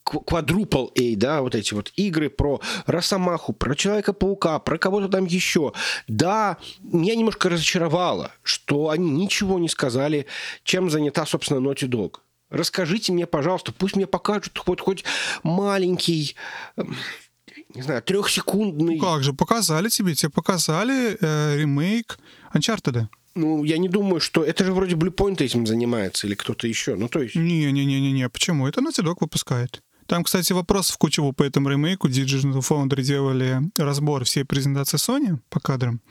квадрупл 0.04 0.92
A, 0.98 1.16
да, 1.16 1.42
вот 1.42 1.56
эти 1.56 1.74
вот 1.74 1.92
игры 1.96 2.30
про 2.30 2.62
Росомаху, 2.86 3.54
про 3.54 3.76
Человека-паука, 3.76 4.60
про 4.60 4.78
кого-то 4.78 5.08
там 5.08 5.26
еще. 5.26 5.74
Да, 6.08 6.58
меня 6.82 7.16
немножко 7.16 7.50
разочаровало, 7.50 8.32
что 8.44 8.90
они 8.90 9.10
ничего 9.10 9.60
не 9.60 9.70
сказали, 9.70 10.26
чем 10.64 10.90
занята, 10.90 11.26
собственно, 11.26 11.60
Naughty 11.60 11.88
Dog. 11.88 12.18
Расскажите 12.50 13.12
мне, 13.12 13.26
пожалуйста, 13.26 13.72
пусть 13.72 13.96
мне 13.96 14.06
покажут 14.06 14.58
хоть, 14.58 14.80
хоть 14.80 15.04
маленький 15.42 16.36
эм, 16.76 16.96
не 17.74 17.82
знаю, 17.82 18.04
трехсекундный... 18.04 18.98
Ну 18.98 19.02
как 19.02 19.24
же, 19.24 19.34
показали 19.34 19.90
тебе, 19.90 20.14
тебе 20.14 20.30
показали 20.30 21.18
э, 21.20 21.58
ремейк 21.58 22.20
Uncharted. 22.54 23.08
Ну, 23.36 23.64
я 23.64 23.80
не 23.80 23.90
думаю, 23.90 24.20
что... 24.22 24.44
Это 24.44 24.64
же 24.64 24.74
вроде 24.74 24.96
Bluepoint 24.96 25.44
этим 25.44 25.66
занимается 25.66 26.28
или 26.28 26.36
кто-то 26.36 26.68
еще. 26.68 26.96
Ну, 26.96 27.10
то 27.10 27.22
есть... 27.22 27.36
Не-не-не-не, 27.36 28.30
почему? 28.30 28.68
Это 28.68 28.82
Naughty 28.82 29.04
Dog 29.04 29.18
выпускает. 29.22 29.82
Там, 30.14 30.24
кстати, 30.24 30.54
вопросов 30.54 31.00
куча 31.00 31.24
по 31.32 31.42
этому 31.42 31.70
ремейку. 31.70 32.08
Digital 32.08 32.60
Foundry 32.60 33.02
делали 33.02 33.62
разбор 33.76 34.26
всей 34.26 34.46
презентации 34.46 34.98
Sony 34.98 35.40
по 35.50 35.60
кадрам. 35.60 36.02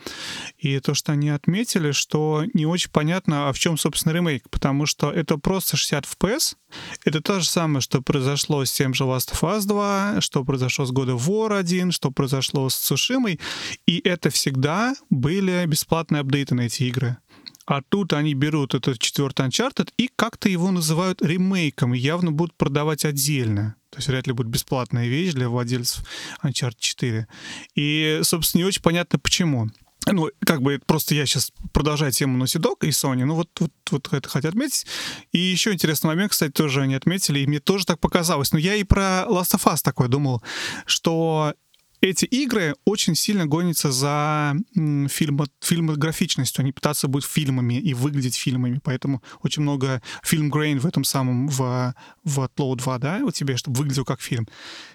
И 0.58 0.80
то, 0.80 0.92
что 0.92 1.12
они 1.12 1.28
отметили, 1.28 1.92
что 1.92 2.42
не 2.52 2.66
очень 2.66 2.90
понятно, 2.90 3.48
а 3.48 3.52
в 3.52 3.60
чем, 3.60 3.78
собственно, 3.78 4.12
ремейк. 4.12 4.50
Потому 4.50 4.86
что 4.86 5.12
это 5.12 5.38
просто 5.38 5.76
60 5.76 6.04
FPS. 6.04 6.56
Это 7.04 7.20
то 7.20 7.38
же 7.38 7.48
самое, 7.48 7.80
что 7.80 8.02
произошло 8.02 8.64
с 8.64 8.72
тем 8.72 8.92
же 8.92 9.04
Last 9.04 9.34
of 9.34 9.42
Us 9.42 9.66
2, 9.66 10.20
что 10.20 10.42
произошло 10.44 10.84
с 10.84 10.92
God 10.92 11.16
of 11.16 11.28
War 11.28 11.56
1, 11.56 11.92
что 11.92 12.10
произошло 12.10 12.68
с 12.68 12.74
Сушимой. 12.74 13.38
И 13.86 14.00
это 14.00 14.30
всегда 14.30 14.96
были 15.10 15.64
бесплатные 15.66 16.22
апдейты 16.22 16.56
на 16.56 16.62
эти 16.62 16.82
игры. 16.82 17.18
А 17.66 17.80
тут 17.82 18.12
они 18.12 18.34
берут 18.34 18.74
этот 18.74 18.98
четвертый 18.98 19.46
Uncharted 19.46 19.90
и 19.96 20.10
как-то 20.14 20.48
его 20.48 20.70
называют 20.70 21.22
ремейком, 21.22 21.94
и 21.94 21.98
явно 21.98 22.32
будут 22.32 22.54
продавать 22.54 23.04
отдельно. 23.04 23.76
То 23.90 23.98
есть 23.98 24.08
вряд 24.08 24.26
ли 24.26 24.32
будет 24.32 24.48
бесплатная 24.48 25.06
вещь 25.06 25.32
для 25.32 25.48
владельцев 25.48 26.04
Uncharted 26.42 26.76
4. 26.78 27.28
И, 27.74 28.20
собственно, 28.22 28.62
не 28.62 28.66
очень 28.66 28.82
понятно, 28.82 29.18
почему. 29.18 29.68
Ну, 30.06 30.30
как 30.40 30.62
бы 30.62 30.80
просто 30.84 31.14
я 31.14 31.26
сейчас 31.26 31.52
продолжаю 31.72 32.10
тему 32.10 32.42
Naughty 32.42 32.60
Dog 32.60 32.84
и 32.86 32.88
Sony, 32.88 33.24
ну 33.24 33.34
вот, 33.34 33.48
вот, 33.60 33.70
вот 33.90 34.12
это 34.12 34.28
хотят 34.28 34.52
отметить. 34.52 34.86
И 35.30 35.38
еще 35.38 35.72
интересный 35.72 36.08
момент, 36.08 36.32
кстати, 36.32 36.50
тоже 36.50 36.82
они 36.82 36.94
отметили, 36.94 37.40
и 37.40 37.46
мне 37.46 37.60
тоже 37.60 37.84
так 37.84 38.00
показалось. 38.00 38.52
Но 38.52 38.58
я 38.58 38.74
и 38.74 38.82
про 38.82 39.26
Last 39.28 39.54
of 39.54 39.72
Us 39.72 39.78
такой 39.82 40.08
думал, 40.08 40.42
что 40.86 41.54
эти 42.02 42.24
игры 42.24 42.74
очень 42.84 43.14
сильно 43.14 43.46
гонятся 43.46 43.92
за 43.92 44.56
фильмо, 44.74 45.46
фильмографичностью. 45.60 46.62
Они 46.62 46.72
пытаются 46.72 47.06
быть 47.06 47.24
фильмами 47.24 47.74
и 47.74 47.94
выглядеть 47.94 48.34
фильмами. 48.34 48.80
Поэтому 48.82 49.22
очень 49.40 49.62
много 49.62 50.02
фильм-грейн 50.24 50.80
в 50.80 50.86
этом 50.86 51.04
самом, 51.04 51.46
в, 51.46 51.94
в 52.24 52.40
Outlaw 52.40 52.74
2, 52.76 52.98
да, 52.98 53.20
у 53.22 53.30
тебя, 53.30 53.56
чтобы 53.56 53.78
выглядел 53.78 54.04
как 54.04 54.20
фильм. 54.20 54.48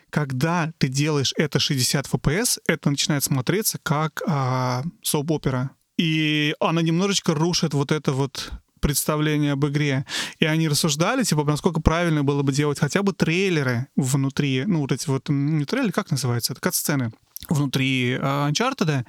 Когда 0.09 0.73
ты 0.77 0.89
делаешь 0.89 1.33
это 1.37 1.59
60 1.59 2.05
FPS, 2.07 2.59
это 2.67 2.89
начинает 2.89 3.23
смотреться 3.23 3.79
как 3.81 4.21
а, 4.27 4.83
соп-опера. 5.01 5.71
И 5.97 6.55
она 6.59 6.81
немножечко 6.81 7.33
рушит 7.33 7.73
вот 7.73 7.93
это 7.93 8.11
вот 8.11 8.51
представление 8.87 9.51
об 9.51 9.65
игре. 9.65 10.05
И 10.39 10.45
они 10.45 10.69
рассуждали, 10.69 11.23
типа, 11.23 11.43
насколько 11.43 11.81
правильно 11.81 12.23
было 12.23 12.41
бы 12.41 12.53
делать 12.53 12.79
хотя 12.79 13.03
бы 13.03 13.11
трейлеры 13.11 13.87
внутри, 13.97 14.63
ну, 14.65 14.79
вот 14.79 14.93
эти 14.93 15.07
вот, 15.09 15.27
не 15.27 15.65
трейлеры, 15.65 15.91
как 15.91 16.09
называется, 16.09 16.53
это 16.53 16.61
кат-сцены 16.61 17.11
внутри 17.49 18.15
uh, 18.15 18.51
Uncharted, 18.51 19.05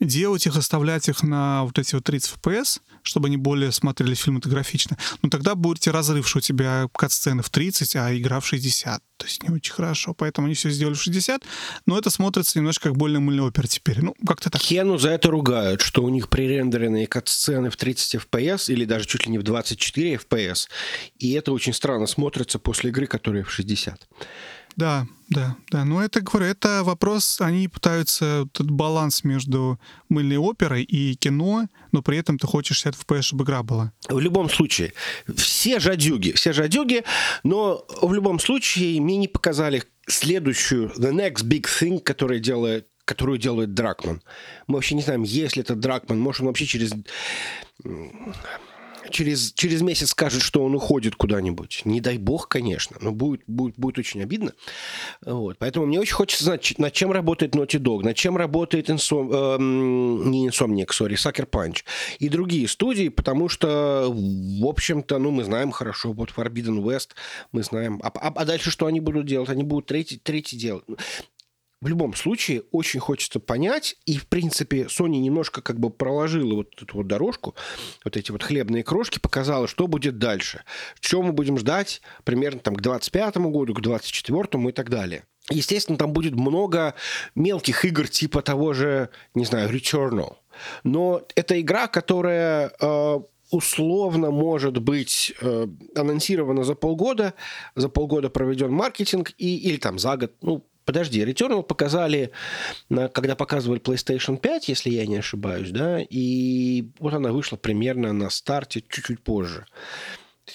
делать 0.00 0.46
их, 0.46 0.56
оставлять 0.56 1.08
их 1.08 1.22
на 1.22 1.64
вот 1.64 1.78
эти 1.78 1.94
вот 1.94 2.04
30 2.04 2.34
FPS, 2.42 2.80
чтобы 3.02 3.28
они 3.28 3.36
более 3.36 3.72
смотрели 3.72 4.14
фильматографично. 4.14 4.96
Но 5.22 5.30
тогда 5.30 5.54
будет 5.54 5.86
разрыв, 5.86 6.28
что 6.28 6.38
у 6.38 6.40
тебя 6.40 6.88
кат-сцены 6.92 7.42
в 7.42 7.50
30, 7.50 7.96
а 7.96 8.16
игра 8.16 8.40
в 8.40 8.46
60. 8.46 9.02
То 9.16 9.26
есть 9.26 9.42
не 9.42 9.54
очень 9.54 9.72
хорошо. 9.72 10.14
Поэтому 10.14 10.46
они 10.46 10.54
все 10.54 10.70
сделали 10.70 10.94
в 10.94 11.02
60, 11.02 11.42
но 11.86 11.98
это 11.98 12.10
смотрится 12.10 12.58
немножко 12.58 12.88
как 12.88 12.98
больно 12.98 13.20
мыльный 13.20 13.50
теперь. 13.68 14.02
Ну, 14.02 14.14
как-то 14.26 14.50
так. 14.50 14.60
Хену 14.60 14.98
за 14.98 15.10
это 15.10 15.30
ругают, 15.30 15.80
что 15.80 16.02
у 16.02 16.08
них 16.08 16.28
пререндеренные 16.28 17.06
кат-сцены 17.06 17.70
в 17.70 17.76
30 17.76 18.16
FPS 18.16 18.72
или 18.72 18.84
даже 18.84 19.06
чуть 19.06 19.26
ли 19.26 19.32
не 19.32 19.38
в 19.38 19.42
24 19.42 20.14
FPS. 20.14 20.68
И 21.18 21.32
это 21.32 21.52
очень 21.52 21.72
странно 21.72 22.06
смотрится 22.06 22.58
после 22.58 22.90
игры, 22.90 23.06
которая 23.06 23.44
в 23.44 23.50
60. 23.50 24.08
Да, 24.76 25.06
да, 25.28 25.56
да. 25.70 25.84
Но 25.84 26.02
это, 26.02 26.20
говорю, 26.20 26.46
это 26.46 26.82
вопрос, 26.84 27.40
они 27.40 27.68
пытаются 27.68 28.46
этот 28.46 28.70
баланс 28.70 29.24
между 29.24 29.78
мыльной 30.08 30.38
оперой 30.38 30.82
и 30.82 31.14
кино, 31.14 31.66
но 31.92 32.02
при 32.02 32.18
этом 32.18 32.38
ты 32.38 32.46
хочешь 32.46 32.78
60 32.78 32.94
FPS, 32.94 33.22
чтобы 33.22 33.44
игра 33.44 33.62
была. 33.62 33.92
В 34.08 34.18
любом 34.18 34.50
случае, 34.50 34.92
все 35.36 35.78
жадюги, 35.78 36.32
все 36.32 36.52
жадюги, 36.52 37.04
но 37.42 37.86
в 38.02 38.12
любом 38.12 38.38
случае 38.38 39.00
мне 39.00 39.16
не 39.16 39.28
показали 39.28 39.84
следующую, 40.06 40.92
the 40.96 41.12
next 41.12 41.44
big 41.44 41.66
thing, 41.66 42.00
которую 42.00 42.40
делает 42.40 42.88
которую 43.04 43.36
делает 43.36 43.74
Дракман. 43.74 44.22
Мы 44.66 44.76
вообще 44.76 44.94
не 44.94 45.02
знаем, 45.02 45.24
есть 45.24 45.56
ли 45.56 45.62
это 45.62 45.74
Дракман. 45.74 46.18
Может, 46.18 46.40
он 46.40 46.46
вообще 46.46 46.64
через 46.64 46.92
через, 49.10 49.52
через 49.52 49.82
месяц 49.82 50.10
скажет, 50.10 50.42
что 50.42 50.64
он 50.64 50.74
уходит 50.74 51.16
куда-нибудь. 51.16 51.82
Не 51.84 52.00
дай 52.00 52.18
бог, 52.18 52.48
конечно, 52.48 52.96
но 53.00 53.12
будет, 53.12 53.42
будет, 53.46 53.76
будет 53.78 53.98
очень 53.98 54.22
обидно. 54.22 54.52
Вот. 55.24 55.58
Поэтому 55.58 55.86
мне 55.86 56.00
очень 56.00 56.14
хочется 56.14 56.44
знать, 56.44 56.74
над 56.78 56.92
чем 56.92 57.12
работает 57.12 57.54
Naughty 57.54 57.78
Dog, 57.78 58.02
над 58.02 58.16
чем 58.16 58.36
работает 58.36 58.88
Insom... 58.90 59.30
э, 59.32 59.62
не 59.62 60.48
Insomniac, 60.48 60.92
сори, 60.92 61.14
Sucker 61.14 61.48
Punch 61.48 61.84
и 62.18 62.28
другие 62.28 62.68
студии, 62.68 63.08
потому 63.08 63.48
что, 63.48 64.10
в 64.10 64.66
общем-то, 64.66 65.18
ну, 65.18 65.30
мы 65.30 65.44
знаем 65.44 65.70
хорошо, 65.70 66.12
вот 66.12 66.30
Forbidden 66.30 66.82
West, 66.82 67.10
мы 67.52 67.62
знаем. 67.62 68.00
А, 68.02 68.08
а, 68.08 68.32
а 68.34 68.44
дальше 68.44 68.70
что 68.70 68.86
они 68.86 69.00
будут 69.00 69.26
делать? 69.26 69.48
Они 69.48 69.62
будут 69.62 69.86
третий, 69.86 70.16
третий 70.16 70.56
делать 70.56 70.84
в 71.84 71.86
любом 71.86 72.14
случае 72.14 72.62
очень 72.72 72.98
хочется 72.98 73.40
понять, 73.40 73.96
и, 74.06 74.16
в 74.16 74.26
принципе, 74.26 74.84
Sony 74.84 75.18
немножко 75.18 75.60
как 75.60 75.78
бы 75.78 75.90
проложила 75.90 76.54
вот 76.54 76.72
эту 76.80 76.96
вот 76.96 77.06
дорожку, 77.06 77.54
вот 78.04 78.16
эти 78.16 78.30
вот 78.30 78.42
хлебные 78.42 78.82
крошки, 78.82 79.18
показала, 79.18 79.68
что 79.68 79.86
будет 79.86 80.18
дальше, 80.18 80.64
что 81.02 81.20
мы 81.22 81.32
будем 81.32 81.58
ждать 81.58 82.00
примерно 82.24 82.60
там 82.60 82.74
к 82.74 82.80
25 82.80 83.36
году, 83.36 83.74
к 83.74 83.82
24 83.82 84.68
и 84.68 84.72
так 84.72 84.88
далее. 84.88 85.24
Естественно, 85.50 85.98
там 85.98 86.14
будет 86.14 86.34
много 86.34 86.94
мелких 87.34 87.84
игр 87.84 88.08
типа 88.08 88.40
того 88.40 88.72
же, 88.72 89.10
не 89.34 89.44
знаю, 89.44 89.68
Returnal. 89.68 90.36
Но 90.84 91.20
это 91.34 91.60
игра, 91.60 91.86
которая 91.86 92.72
э, 92.80 93.20
условно 93.50 94.30
может 94.30 94.78
быть 94.78 95.34
э, 95.42 95.66
анонсирована 95.94 96.64
за 96.64 96.74
полгода, 96.74 97.34
за 97.74 97.90
полгода 97.90 98.30
проведен 98.30 98.72
маркетинг 98.72 99.32
и, 99.36 99.58
или 99.58 99.76
там 99.76 99.98
за 99.98 100.16
год, 100.16 100.32
ну, 100.40 100.64
Подожди, 100.84 101.22
Returnal 101.22 101.62
показали, 101.62 102.30
когда 102.88 103.34
показывали 103.36 103.80
PlayStation 103.80 104.36
5, 104.36 104.68
если 104.68 104.90
я 104.90 105.06
не 105.06 105.16
ошибаюсь, 105.16 105.70
да, 105.70 105.98
и 106.00 106.88
вот 106.98 107.14
она 107.14 107.32
вышла 107.32 107.56
примерно 107.56 108.12
на 108.12 108.28
старте 108.28 108.82
чуть-чуть 108.86 109.22
позже. 109.22 109.66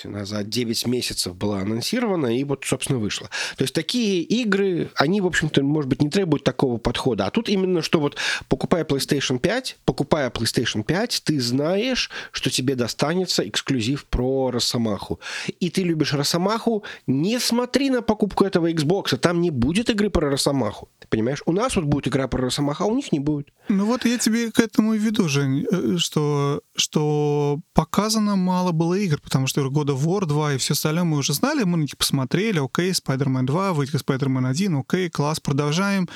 За 0.03 0.43
9 0.43 0.87
месяцев 0.87 1.35
была 1.35 1.59
анонсирована 1.59 2.27
и 2.27 2.43
вот, 2.43 2.63
собственно, 2.65 2.99
вышла. 2.99 3.29
То 3.57 3.63
есть 3.63 3.73
такие 3.73 4.21
игры, 4.21 4.91
они, 4.95 5.21
в 5.21 5.25
общем-то, 5.25 5.61
может 5.63 5.89
быть, 5.89 6.01
не 6.01 6.09
требуют 6.09 6.43
такого 6.43 6.77
подхода. 6.77 7.25
А 7.25 7.31
тут 7.31 7.49
именно, 7.49 7.81
что 7.81 7.99
вот 7.99 8.15
покупая 8.47 8.83
PlayStation 8.85 9.39
5, 9.39 9.77
покупая 9.85 10.29
PlayStation 10.29 10.83
5, 10.83 11.23
ты 11.25 11.39
знаешь, 11.39 12.09
что 12.31 12.49
тебе 12.49 12.75
достанется 12.75 13.47
эксклюзив 13.47 14.05
про 14.05 14.51
Росомаху. 14.51 15.19
И 15.59 15.69
ты 15.69 15.83
любишь 15.83 16.13
Росомаху, 16.13 16.83
не 17.07 17.39
смотри 17.39 17.89
на 17.89 18.01
покупку 18.01 18.45
этого 18.45 18.71
Xbox, 18.71 19.17
там 19.17 19.41
не 19.41 19.51
будет 19.51 19.89
игры 19.89 20.09
про 20.09 20.29
Росомаху. 20.29 20.89
Понимаешь? 21.09 21.41
У 21.45 21.51
нас 21.51 21.75
вот 21.75 21.85
будет 21.85 22.07
игра 22.07 22.27
про 22.27 22.43
Росомаху, 22.43 22.83
а 22.83 22.87
у 22.87 22.95
них 22.95 23.11
не 23.11 23.19
будет. 23.19 23.49
Ну 23.67 23.85
вот 23.85 24.05
я 24.05 24.17
тебе 24.17 24.51
к 24.51 24.59
этому 24.59 24.93
и 24.93 24.99
веду, 24.99 25.27
Жень, 25.27 25.65
э, 25.71 25.97
что, 25.97 26.61
что 26.75 27.59
показано 27.73 28.35
мало 28.35 28.71
было 28.71 28.93
игр, 28.95 29.19
потому 29.21 29.47
что 29.47 29.67
года 29.69 29.88
War 29.93 30.25
2 30.25 30.53
и 30.53 30.57
все 30.57 30.73
остальное 30.73 31.03
мы 31.03 31.17
уже 31.17 31.33
знали, 31.33 31.63
мы 31.63 31.77
на 31.77 31.81
них 31.81 31.97
посмотрели, 31.97 32.59
окей, 32.59 32.91
Spider-Man 32.91 33.43
2, 33.43 33.73
выйдет 33.73 33.95
Spider-Man 33.95 34.47
1, 34.47 34.77
окей, 34.77 35.09
класс, 35.09 35.39
продолжаем. 35.39 36.09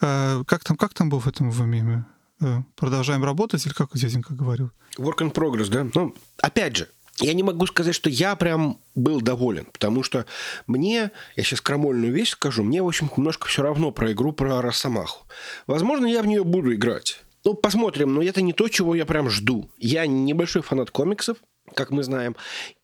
Э, 0.00 0.42
как, 0.46 0.64
там, 0.64 0.76
как 0.76 0.94
там 0.94 1.08
был 1.08 1.20
в 1.20 1.26
этом 1.26 1.50
в 1.50 1.60
меме? 1.62 2.04
э, 2.40 2.62
продолжаем 2.76 3.24
работать, 3.24 3.64
или 3.66 3.72
как 3.72 3.90
дяденька 3.94 4.34
говорил? 4.34 4.70
Work 4.98 5.18
in 5.18 5.32
progress, 5.32 5.68
да? 5.68 5.86
Ну, 5.94 6.14
опять 6.38 6.76
же, 6.76 6.88
я 7.18 7.34
не 7.34 7.42
могу 7.42 7.66
сказать, 7.66 7.94
что 7.94 8.08
я 8.08 8.34
прям 8.36 8.78
был 8.94 9.20
доволен, 9.20 9.66
потому 9.66 10.02
что 10.02 10.26
мне, 10.66 11.10
я 11.36 11.42
сейчас 11.42 11.60
крамольную 11.60 12.12
вещь 12.12 12.30
скажу, 12.30 12.62
мне, 12.62 12.82
в 12.82 12.86
общем, 12.86 13.10
немножко 13.16 13.46
все 13.46 13.62
равно 13.62 13.90
про 13.90 14.12
игру 14.12 14.32
про 14.32 14.62
Росомаху. 14.62 15.26
Возможно, 15.66 16.06
я 16.06 16.22
в 16.22 16.26
нее 16.26 16.44
буду 16.44 16.74
играть. 16.74 17.22
Ну, 17.44 17.54
посмотрим, 17.54 18.14
но 18.14 18.22
это 18.22 18.42
не 18.42 18.52
то, 18.52 18.68
чего 18.68 18.94
я 18.94 19.06
прям 19.06 19.30
жду. 19.30 19.70
Я 19.78 20.06
небольшой 20.06 20.60
фанат 20.62 20.90
комиксов, 20.90 21.38
как 21.74 21.90
мы 21.90 22.02
знаем, 22.02 22.36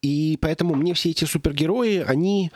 и 0.03 0.39
поэтому 0.41 0.75
мне 0.75 0.95
все 0.95 1.11
эти 1.11 1.25
супергерои, 1.25 2.05
они... 2.07 2.51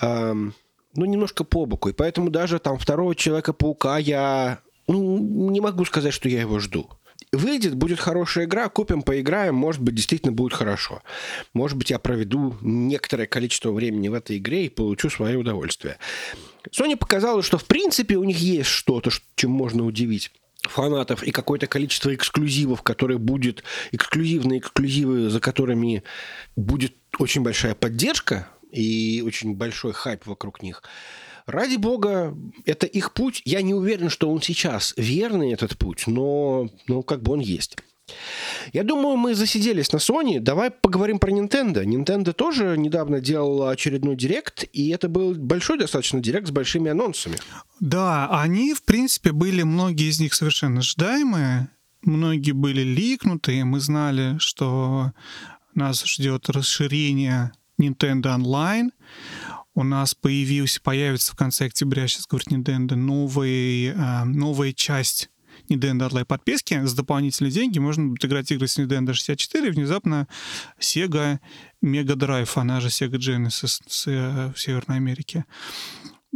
Эм, 0.00 0.54
ну, 0.94 1.04
немножко 1.04 1.44
по 1.44 1.66
боку. 1.66 1.88
И 1.90 1.92
поэтому 1.92 2.30
даже 2.30 2.58
там 2.58 2.78
второго 2.78 3.14
Человека-паука 3.14 3.98
я 3.98 4.60
ну, 4.88 5.18
не 5.50 5.60
могу 5.60 5.84
сказать, 5.84 6.14
что 6.14 6.28
я 6.28 6.40
его 6.40 6.58
жду. 6.58 6.88
Выйдет, 7.32 7.74
будет 7.74 7.98
хорошая 7.98 8.44
игра, 8.44 8.68
купим, 8.68 9.02
поиграем, 9.02 9.54
может 9.54 9.82
быть, 9.82 9.94
действительно 9.94 10.32
будет 10.32 10.52
хорошо. 10.52 11.02
Может 11.54 11.76
быть, 11.76 11.90
я 11.90 11.98
проведу 11.98 12.56
некоторое 12.60 13.26
количество 13.26 13.72
времени 13.72 14.08
в 14.08 14.14
этой 14.14 14.38
игре 14.38 14.66
и 14.66 14.70
получу 14.70 15.10
свое 15.10 15.36
удовольствие. 15.36 15.98
Sony 16.70 16.96
показала, 16.96 17.42
что 17.42 17.58
в 17.58 17.64
принципе 17.64 18.16
у 18.16 18.24
них 18.24 18.38
есть 18.38 18.70
что-то, 18.70 19.10
чем 19.34 19.50
можно 19.50 19.84
удивить 19.84 20.30
фанатов 20.68 21.22
и 21.22 21.30
какое-то 21.30 21.66
количество 21.66 22.14
эксклюзивов, 22.14 22.82
которые 22.82 23.18
будет 23.18 23.64
эксклюзивные 23.92 24.60
эксклюзивы, 24.60 25.30
за 25.30 25.40
которыми 25.40 26.02
будет 26.54 26.94
очень 27.18 27.42
большая 27.42 27.74
поддержка 27.74 28.48
и 28.70 29.22
очень 29.24 29.54
большой 29.54 29.92
хайп 29.92 30.26
вокруг 30.26 30.62
них. 30.62 30.82
Ради 31.46 31.76
бога, 31.76 32.36
это 32.64 32.86
их 32.86 33.12
путь. 33.12 33.40
Я 33.44 33.62
не 33.62 33.72
уверен, 33.72 34.10
что 34.10 34.30
он 34.30 34.42
сейчас 34.42 34.94
верный, 34.96 35.52
этот 35.52 35.78
путь, 35.78 36.06
но 36.06 36.68
ну, 36.88 37.02
как 37.02 37.22
бы 37.22 37.32
он 37.32 37.40
есть. 37.40 37.76
Я 38.72 38.82
думаю, 38.82 39.16
мы 39.16 39.34
засиделись 39.34 39.92
на 39.92 39.96
Sony. 39.96 40.40
Давай 40.40 40.70
поговорим 40.70 41.18
про 41.18 41.30
Nintendo. 41.30 41.84
Nintendo 41.84 42.32
тоже 42.32 42.76
недавно 42.76 43.20
делала 43.20 43.70
очередной 43.70 44.16
директ, 44.16 44.64
и 44.72 44.88
это 44.90 45.08
был 45.08 45.34
большой 45.34 45.78
достаточно 45.78 46.20
директ 46.20 46.48
с 46.48 46.50
большими 46.50 46.90
анонсами. 46.90 47.36
Да, 47.80 48.28
они, 48.30 48.74
в 48.74 48.82
принципе, 48.82 49.32
были, 49.32 49.62
многие 49.62 50.08
из 50.08 50.20
них 50.20 50.34
совершенно 50.34 50.80
ожидаемые, 50.80 51.68
многие 52.02 52.52
были 52.52 52.82
ликнутые. 52.82 53.64
Мы 53.64 53.80
знали, 53.80 54.36
что 54.38 55.12
нас 55.74 56.04
ждет 56.04 56.48
расширение 56.48 57.52
Nintendo 57.78 58.36
Online 58.36 58.90
у 59.76 59.82
нас 59.82 60.14
появился, 60.14 60.80
появится 60.80 61.32
в 61.32 61.36
конце 61.36 61.66
октября, 61.66 62.08
сейчас 62.08 62.26
говорит 62.26 62.48
Nintendo, 62.48 62.94
новый, 62.94 63.88
э, 63.88 64.24
новая 64.24 64.72
часть 64.72 65.28
Nintendo 65.68 66.08
Online 66.08 66.24
подписки 66.24 66.80
за 66.84 66.96
дополнительные 66.96 67.50
деньги 67.50 67.78
можно 67.78 68.08
будет 68.08 68.24
играть 68.24 68.50
игры 68.50 68.68
с 68.68 68.78
Nintendo 68.78 69.12
64, 69.12 69.68
и 69.68 69.70
внезапно 69.70 70.28
Sega 70.80 71.38
Mega 71.84 72.14
Drive, 72.14 72.50
она 72.54 72.80
же 72.80 72.88
Sega 72.88 73.18
Genesis 73.18 73.80
с, 73.86 74.06
э, 74.06 74.52
в 74.54 74.60
Северной 74.60 74.96
Америке. 74.96 75.44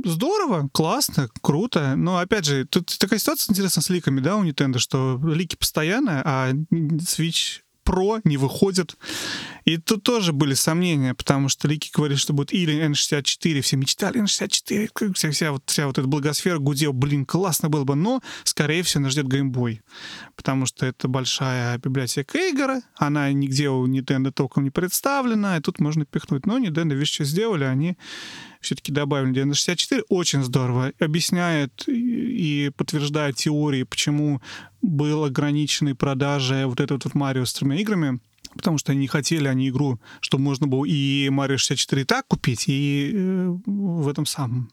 Здорово, 0.03 0.69
классно, 0.73 1.29
круто. 1.43 1.95
Но 1.97 2.19
опять 2.19 2.47
же, 2.47 2.65
тут 2.65 2.97
такая 2.99 3.19
ситуация 3.19 3.53
интересная 3.53 3.83
с 3.83 3.91
ликами, 3.91 4.21
да, 4.21 4.37
у 4.37 4.45
Nintendo, 4.45 4.79
что 4.79 5.21
лики 5.23 5.57
постоянно, 5.57 6.23
а 6.25 6.53
Switch 6.53 7.61
Pro 7.91 8.21
не 8.25 8.37
выходит. 8.37 8.97
И 9.65 9.77
тут 9.77 10.05
тоже 10.05 10.33
были 10.33 10.55
сомнения, 10.55 11.15
потому 11.15 11.49
что 11.49 11.69
Лики 11.69 11.91
говорит, 11.93 12.19
что 12.19 12.33
будет 12.33 12.53
или 12.53 12.87
N64, 12.87 13.61
все 13.61 13.77
мечтали 13.77 14.23
N64, 14.23 15.13
вся, 15.15 15.31
вся, 15.31 15.53
вот, 15.53 15.65
вся 15.67 15.87
вот 15.87 15.99
эта 15.99 16.07
благосфера 16.07 16.59
гудел, 16.59 16.93
блин, 16.93 17.27
классно 17.27 17.69
было 17.69 17.85
бы, 17.85 17.95
но, 17.95 18.23
скорее 18.45 18.83
всего, 18.83 19.03
нас 19.03 19.13
ждет 19.13 19.29
геймбой, 19.29 19.83
потому 20.37 20.67
что 20.67 20.87
это 20.87 21.09
большая 21.09 21.79
библиотека 21.79 22.39
игр, 22.39 22.81
она 22.97 23.31
нигде 23.33 23.69
у 23.69 23.87
Nintendo 23.87 24.31
толком 24.33 24.65
не 24.65 24.71
представлена, 24.71 25.57
и 25.57 25.61
тут 25.61 25.81
можно 25.81 26.07
пихнуть. 26.07 26.47
Но 26.47 26.59
Nintendo, 26.59 26.95
видишь, 26.95 27.13
что 27.13 27.25
сделали, 27.25 27.65
они 27.65 27.97
все-таки 28.61 28.93
добавили 28.93 29.33
Nintendo 29.33 29.55
64, 29.55 30.05
очень 30.09 30.43
здорово, 30.43 30.93
объясняет 30.99 31.85
и 31.89 32.71
подтверждает 32.77 33.37
теории, 33.37 33.83
почему 33.85 34.41
был 34.83 35.25
ограниченной 35.25 35.95
продажи 35.95 36.67
вот 36.67 36.81
этого 36.81 37.01
вот 37.03 37.15
Марио 37.15 37.45
с 37.45 37.53
тремя 37.53 37.77
играми, 37.77 38.21
потому 38.55 38.79
что 38.79 38.93
они 38.93 39.03
не 39.03 39.07
хотели 39.07 39.47
они 39.47 39.69
игру, 39.69 40.01
чтобы 40.21 40.45
можно 40.45 40.67
было 40.67 40.85
и 40.85 41.29
Mario 41.29 41.57
64 41.57 42.03
и 42.03 42.05
так 42.05 42.27
купить, 42.27 42.65
и 42.69 43.13
э, 43.15 43.57
в 43.67 44.09
этом 44.09 44.27
самом. 44.27 44.71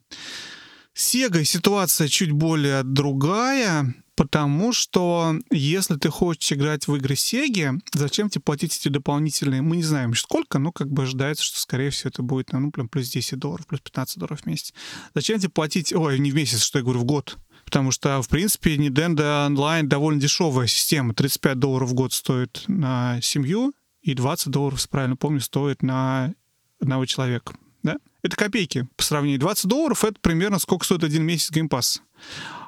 Sega 0.95 1.43
ситуация 1.43 2.07
чуть 2.07 2.31
более 2.31 2.83
другая, 2.83 3.93
потому 4.17 4.73
что 4.73 5.35
если 5.51 5.95
ты 5.95 6.09
хочешь 6.09 6.51
играть 6.51 6.87
в 6.87 6.95
игры 6.95 7.15
Sega, 7.15 7.79
зачем 7.93 8.29
тебе 8.29 8.41
платить 8.41 8.75
эти 8.75 8.89
дополнительные, 8.89 9.61
мы 9.61 9.77
не 9.77 9.83
знаем 9.83 10.13
сколько, 10.15 10.59
но 10.59 10.73
как 10.73 10.91
бы 10.91 11.03
ожидается, 11.03 11.45
что 11.45 11.59
скорее 11.59 11.91
всего 11.91 12.09
это 12.09 12.23
будет 12.23 12.51
ну, 12.51 12.71
прям 12.71 12.89
плюс 12.89 13.07
10 13.07 13.39
долларов, 13.39 13.65
плюс 13.67 13.79
15 13.79 14.17
долларов 14.17 14.41
в 14.41 14.45
месяц. 14.45 14.73
Зачем 15.13 15.39
тебе 15.39 15.51
платить, 15.51 15.93
ой, 15.93 16.19
не 16.19 16.31
в 16.31 16.35
месяц, 16.35 16.61
что 16.61 16.79
я 16.79 16.83
говорю, 16.83 16.99
в 16.99 17.05
год? 17.05 17.37
потому 17.67 17.91
что, 17.91 18.21
в 18.21 18.29
принципе, 18.29 18.77
Nintendo 18.77 19.49
Online 19.49 19.83
довольно 19.83 20.21
дешевая 20.21 20.67
система. 20.67 21.13
35 21.13 21.59
долларов 21.59 21.89
в 21.89 21.93
год 21.95 22.13
стоит 22.13 22.63
на 22.67 23.19
семью, 23.21 23.73
и 24.01 24.13
20 24.13 24.47
долларов, 24.47 24.79
если 24.79 24.87
правильно 24.87 25.17
помню, 25.17 25.41
стоит 25.41 25.83
на 25.83 26.33
одного 26.79 27.05
человека. 27.05 27.55
Да? 27.83 27.97
Это 28.23 28.37
копейки 28.37 28.87
по 28.95 29.03
сравнению. 29.03 29.41
20 29.41 29.65
долларов— 29.65 30.03
это 30.05 30.15
примерно 30.21 30.59
сколько 30.59 30.85
стоит 30.85 31.03
один 31.03 31.23
месяц 31.23 31.51
Game 31.51 31.67
Pass. 31.67 31.99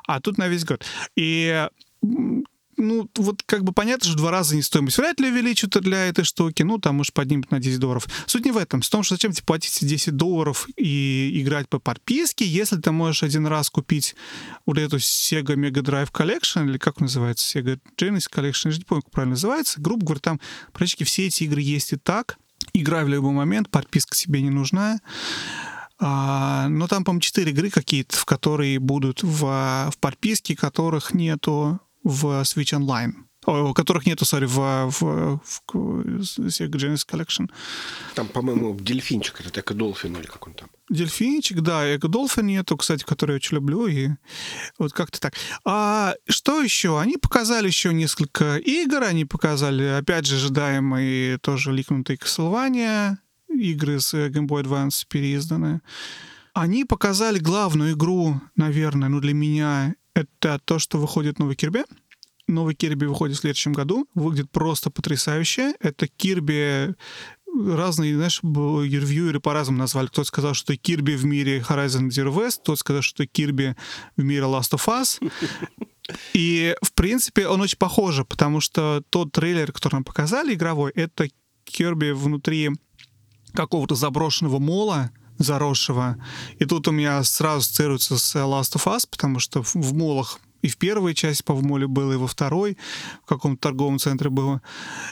А 0.09 0.19
тут 0.19 0.39
на 0.39 0.47
весь 0.47 0.65
год. 0.65 0.83
И 1.15 1.67
ну, 2.77 3.07
вот 3.15 3.43
как 3.45 3.63
бы 3.63 3.73
понятно, 3.73 4.05
что 4.05 4.13
в 4.13 4.17
два 4.17 4.31
раза 4.31 4.55
не 4.55 4.63
стоимость 4.63 4.97
вряд 4.97 5.19
ли 5.19 5.29
увеличат 5.29 5.79
для 5.81 6.07
этой 6.07 6.23
штуки, 6.23 6.63
ну, 6.63 6.79
там, 6.79 6.95
может, 6.95 7.13
поднимут 7.13 7.51
на 7.51 7.59
10 7.59 7.77
долларов. 7.77 8.07
Суть 8.25 8.43
не 8.43 8.51
в 8.51 8.57
этом, 8.57 8.81
в 8.81 8.89
том, 8.89 9.03
что 9.03 9.13
зачем 9.13 9.33
тебе 9.33 9.43
платить 9.45 9.77
10 9.79 10.15
долларов 10.15 10.67
и 10.77 11.39
играть 11.43 11.69
по 11.69 11.77
подписке, 11.77 12.43
если 12.43 12.77
ты 12.77 12.91
можешь 12.91 13.21
один 13.21 13.45
раз 13.45 13.69
купить 13.69 14.15
вот 14.65 14.79
эту 14.79 14.97
Sega 14.97 15.55
Mega 15.55 15.83
Drive 15.83 16.11
Collection, 16.11 16.67
или 16.67 16.79
как 16.79 17.01
называется, 17.01 17.59
Sega 17.59 17.79
Genesis 17.95 18.31
Collection, 18.33 18.71
я 18.71 18.77
не 18.77 18.83
помню, 18.83 19.03
как 19.03 19.11
правильно 19.11 19.33
называется, 19.33 19.79
грубо 19.79 20.05
говоря, 20.05 20.21
там 20.21 20.39
практически 20.73 21.03
все 21.03 21.27
эти 21.27 21.43
игры 21.43 21.61
есть 21.61 21.93
и 21.93 21.97
так, 21.97 22.39
играй 22.73 23.03
в 23.05 23.09
любой 23.09 23.33
момент, 23.33 23.69
подписка 23.69 24.15
себе 24.15 24.41
не 24.41 24.49
нужна. 24.49 24.99
А, 25.99 26.67
но 26.69 26.87
там, 26.87 27.03
по-моему, 27.03 27.21
4 27.21 27.51
игры 27.51 27.69
какие-то, 27.69 28.15
в 28.15 28.25
которые 28.25 28.79
будут 28.79 29.23
в, 29.23 29.89
в 29.91 29.97
подписке, 29.99 30.55
которых 30.55 31.13
нету 31.13 31.79
в 32.03 32.41
Switch 32.43 32.77
Online 32.77 33.13
у 33.45 33.73
которых 33.73 34.05
нету, 34.05 34.25
сори, 34.25 34.45
в, 34.45 34.89
в, 34.89 35.39
в, 35.39 35.61
Sega 35.73 36.71
Genesis 36.71 37.07
Collection. 37.07 37.49
Там, 38.15 38.27
по-моему, 38.27 38.75
дельфинчик, 38.79 39.41
это 39.41 39.61
Эко 39.61 39.73
Долфин 39.73 40.15
или 40.17 40.25
как 40.25 40.47
он 40.47 40.53
там? 40.53 40.69
Дельфинчик, 40.89 41.61
да, 41.61 41.95
Эко 41.95 42.07
Долфин 42.07 42.47
нету, 42.47 42.77
кстати, 42.77 43.03
который 43.03 43.31
я 43.31 43.35
очень 43.35 43.55
люблю, 43.55 43.87
и 43.87 44.09
вот 44.77 44.93
как-то 44.93 45.19
так. 45.19 45.33
А 45.65 46.15
что 46.27 46.61
еще? 46.61 46.99
Они 46.99 47.17
показали 47.17 47.67
еще 47.67 47.93
несколько 47.93 48.57
игр, 48.57 49.03
они 49.03 49.25
показали, 49.25 49.85
опять 49.85 50.25
же, 50.25 50.35
ожидаемые 50.35 51.37
тоже 51.37 51.71
ликнутые 51.71 52.17
Castlevania, 52.17 53.17
игры 53.59 53.99
с 53.99 54.13
Game 54.13 54.47
Boy 54.47 54.63
Advance 54.63 55.03
переизданные. 55.07 55.81
Они 56.53 56.85
показали 56.85 57.39
главную 57.39 57.93
игру, 57.93 58.41
наверное, 58.55 59.09
ну 59.09 59.19
для 59.19 59.33
меня 59.33 59.95
это 60.13 60.59
то, 60.65 60.79
что 60.79 60.97
выходит 60.97 61.39
новый 61.39 61.55
Кирби. 61.55 61.83
Новый 62.47 62.73
Кирби 62.73 63.05
выходит 63.05 63.37
в 63.37 63.41
следующем 63.41 63.73
году. 63.73 64.07
Выглядит 64.15 64.51
просто 64.51 64.89
потрясающе. 64.89 65.75
Это 65.79 66.07
Кирби 66.07 66.95
разные, 67.55 68.15
знаешь, 68.15 68.41
ревьюеры 68.43 69.39
по-разному 69.39 69.79
назвали. 69.79 70.07
Кто-то 70.07 70.27
сказал, 70.27 70.53
что 70.53 70.75
Кирби 70.75 71.13
в 71.13 71.25
мире 71.25 71.59
Horizon 71.59 72.09
Zero 72.09 72.33
West, 72.33 72.61
кто-то 72.61 72.77
сказал, 72.77 73.01
что 73.01 73.25
Кирби 73.25 73.75
в 74.17 74.23
мире 74.23 74.43
Last 74.43 74.73
of 74.73 74.87
Us. 74.87 75.31
И, 76.33 76.75
в 76.81 76.93
принципе, 76.93 77.47
он 77.47 77.61
очень 77.61 77.77
похож, 77.77 78.19
потому 78.27 78.61
что 78.61 79.03
тот 79.09 79.31
трейлер, 79.31 79.71
который 79.71 79.95
нам 79.95 80.03
показали, 80.03 80.53
игровой, 80.53 80.91
это 80.95 81.27
Кирби 81.65 82.11
внутри 82.11 82.71
какого-то 83.53 83.95
заброшенного 83.95 84.59
мола, 84.59 85.11
заросшего. 85.37 86.17
И 86.59 86.65
тут 86.65 86.87
у 86.87 86.91
меня 86.91 87.23
сразу 87.23 87.59
ассоциируется 87.59 88.17
с 88.17 88.35
Last 88.35 88.75
of 88.75 88.85
Us, 88.85 89.05
потому 89.09 89.39
что 89.39 89.63
в 89.63 89.93
молах 89.93 90.39
и 90.61 90.67
в 90.67 90.77
первой 90.77 91.13
части, 91.13 91.43
по 91.43 91.53
в 91.53 91.63
моле 91.63 91.87
было, 91.87 92.13
и 92.13 92.17
во 92.17 92.27
второй, 92.27 92.77
в 93.23 93.25
каком-то 93.27 93.61
торговом 93.61 93.99
центре 93.99 94.29
было. 94.29 94.61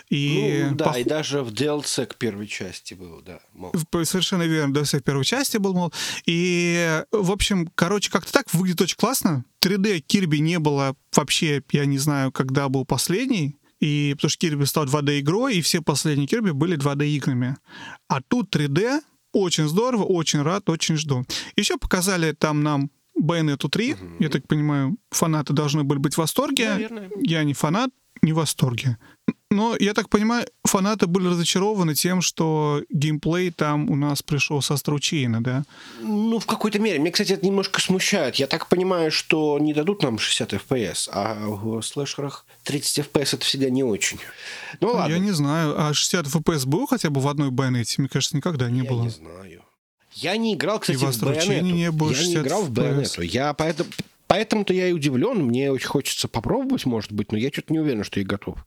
И 0.10 0.66
ну, 0.70 0.76
да, 0.76 0.86
пох... 0.86 0.98
и 0.98 1.04
даже 1.04 1.42
в 1.42 1.54
DLC 1.54 2.06
к 2.06 2.16
первой 2.16 2.48
части 2.48 2.94
был, 2.94 3.22
да. 3.26 3.40
Мол. 3.54 3.72
Совершенно 4.04 4.44
верно, 4.44 4.74
DLC 4.74 5.00
в 5.00 5.04
первой 5.04 5.26
части 5.26 5.58
был, 5.58 5.74
мол. 5.74 5.94
И, 6.26 7.02
в 7.12 7.32
общем, 7.32 7.70
короче, 7.76 8.12
как-то 8.12 8.34
так 8.34 8.54
выглядит 8.54 8.82
очень 8.82 8.98
классно. 8.98 9.46
3D 9.62 10.00
Кирби 10.00 10.38
не 10.38 10.60
было 10.60 10.96
вообще, 11.16 11.64
я 11.72 11.86
не 11.86 11.98
знаю, 11.98 12.32
когда 12.32 12.68
был 12.70 12.86
последний. 12.86 13.56
И 13.80 14.14
потому 14.16 14.30
что 14.30 14.40
Кирби 14.40 14.66
стал 14.66 14.86
2D 14.86 15.20
игрой, 15.20 15.58
и 15.58 15.62
все 15.62 15.82
последние 15.82 16.28
Кирби 16.28 16.52
были 16.52 16.78
2D 16.78 17.08
играми. 17.10 17.58
А 18.08 18.22
тут 18.22 18.56
3D, 18.56 19.02
очень 19.34 19.68
здорово, 19.68 20.04
очень 20.04 20.42
рад, 20.42 20.70
очень 20.70 20.98
жду. 20.98 21.26
Еще 21.56 21.78
показали 21.78 22.32
там 22.32 22.64
нам 22.64 22.90
Bayonetta 23.20 23.70
3. 23.70 23.94
Угу. 23.94 24.02
Я 24.20 24.30
так 24.30 24.48
понимаю, 24.48 24.98
фанаты 25.12 25.54
должны 25.54 25.84
были 25.84 26.00
быть 26.00 26.16
в 26.16 26.18
восторге. 26.18 26.70
Наверное. 26.70 27.10
Я 27.20 27.44
не 27.44 27.54
фанат, 27.54 27.90
не 28.22 28.34
в 28.34 28.38
восторге. 28.38 28.98
Но, 29.50 29.78
я 29.80 29.94
так 29.94 30.10
понимаю, 30.10 30.46
фанаты 30.66 31.08
были 31.08 31.28
разочарованы 31.30 31.96
тем, 31.96 32.22
что 32.22 32.84
геймплей 32.90 33.52
там 33.52 33.90
у 33.90 33.96
нас 33.96 34.22
пришел 34.22 34.62
со 34.62 34.76
стручейна, 34.76 35.42
да? 35.42 35.64
Ну, 36.02 36.40
в 36.40 36.46
какой-то 36.46 36.80
мере. 36.80 37.00
Мне, 37.00 37.12
кстати, 37.12 37.32
это 37.32 37.46
немножко 37.46 37.80
смущает. 37.80 38.36
Я 38.36 38.48
так 38.48 38.68
понимаю, 38.68 39.10
что 39.10 39.58
не 39.58 39.74
дадут 39.74 40.04
нам 40.04 40.20
60 40.20 40.54
FPS, 40.54 41.10
а 41.14 41.48
в 41.48 41.82
слэшерах 41.82 42.46
30 42.64 43.08
FPS 43.08 43.36
это 43.36 43.46
всегда 43.46 43.70
не 43.70 43.84
очень. 43.84 44.20
Ну, 44.82 44.90
ладно. 44.90 45.14
Я 45.14 45.20
не 45.20 45.32
знаю. 45.32 45.80
А 45.80 45.94
60 45.94 46.28
FPS 46.28 46.68
был 46.68 46.86
хотя 46.86 47.10
бы 47.10 47.22
в 47.22 47.28
одной 47.30 47.50
байонете? 47.50 47.96
Мне 48.02 48.10
кажется, 48.10 48.36
никогда 48.36 48.70
не 48.70 48.82
я 48.82 48.90
было. 48.90 49.00
Я 49.00 49.06
не 49.06 49.10
знаю. 49.12 49.64
Я 50.14 50.36
не 50.36 50.56
играл, 50.56 50.80
кстати, 50.80 50.98
И 50.98 51.00
в 51.00 51.22
байонету. 51.22 51.66
не 51.66 51.92
было 51.92 52.12
Я 52.12 52.26
не 52.28 52.36
играл 52.36 52.64
в 52.64 52.72
байонету. 52.72 53.22
Я 53.22 53.54
поэтому... 53.54 53.90
Поэтому-то 54.28 54.74
я 54.74 54.90
и 54.90 54.92
удивлен. 54.92 55.46
Мне 55.46 55.72
очень 55.72 55.88
хочется 55.88 56.28
попробовать, 56.28 56.86
может 56.86 57.14
быть, 57.14 57.32
но 57.32 57.38
я 57.38 57.50
что-то 57.50 57.72
не 57.72 57.80
уверен, 57.80 58.04
что 58.04 58.20
я 58.20 58.26
готов. 58.26 58.58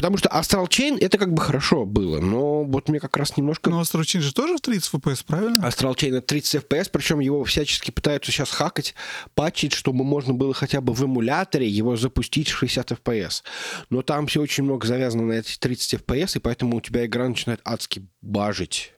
Потому 0.00 0.16
что 0.16 0.30
Astral 0.30 0.66
Chain 0.66 0.96
это 0.98 1.18
как 1.18 1.34
бы 1.34 1.42
хорошо 1.42 1.84
было, 1.84 2.20
но 2.20 2.64
вот 2.64 2.88
мне 2.88 2.98
как 2.98 3.18
раз 3.18 3.36
немножко... 3.36 3.68
Но 3.68 3.82
Astral 3.82 4.00
Chain 4.00 4.20
же 4.20 4.32
тоже 4.32 4.56
в 4.56 4.62
30 4.62 4.94
FPS, 4.94 5.24
правильно? 5.26 5.58
Astral 5.58 5.94
Chain 5.94 6.16
это 6.16 6.22
30 6.22 6.64
FPS, 6.64 6.88
причем 6.90 7.20
его 7.20 7.44
всячески 7.44 7.90
пытаются 7.90 8.32
сейчас 8.32 8.50
хакать, 8.50 8.94
патчить, 9.34 9.74
чтобы 9.74 10.02
можно 10.04 10.32
было 10.32 10.54
хотя 10.54 10.80
бы 10.80 10.94
в 10.94 11.04
эмуляторе 11.04 11.68
его 11.68 11.98
запустить 11.98 12.48
в 12.48 12.56
60 12.56 12.92
FPS. 12.92 13.42
Но 13.90 14.00
там 14.00 14.26
все 14.26 14.40
очень 14.40 14.64
много 14.64 14.86
завязано 14.86 15.24
на 15.24 15.32
эти 15.34 15.58
30 15.58 16.00
FPS, 16.00 16.38
и 16.38 16.40
поэтому 16.40 16.78
у 16.78 16.80
тебя 16.80 17.04
игра 17.04 17.28
начинает 17.28 17.60
адски 17.62 18.06
бажить. 18.22 18.94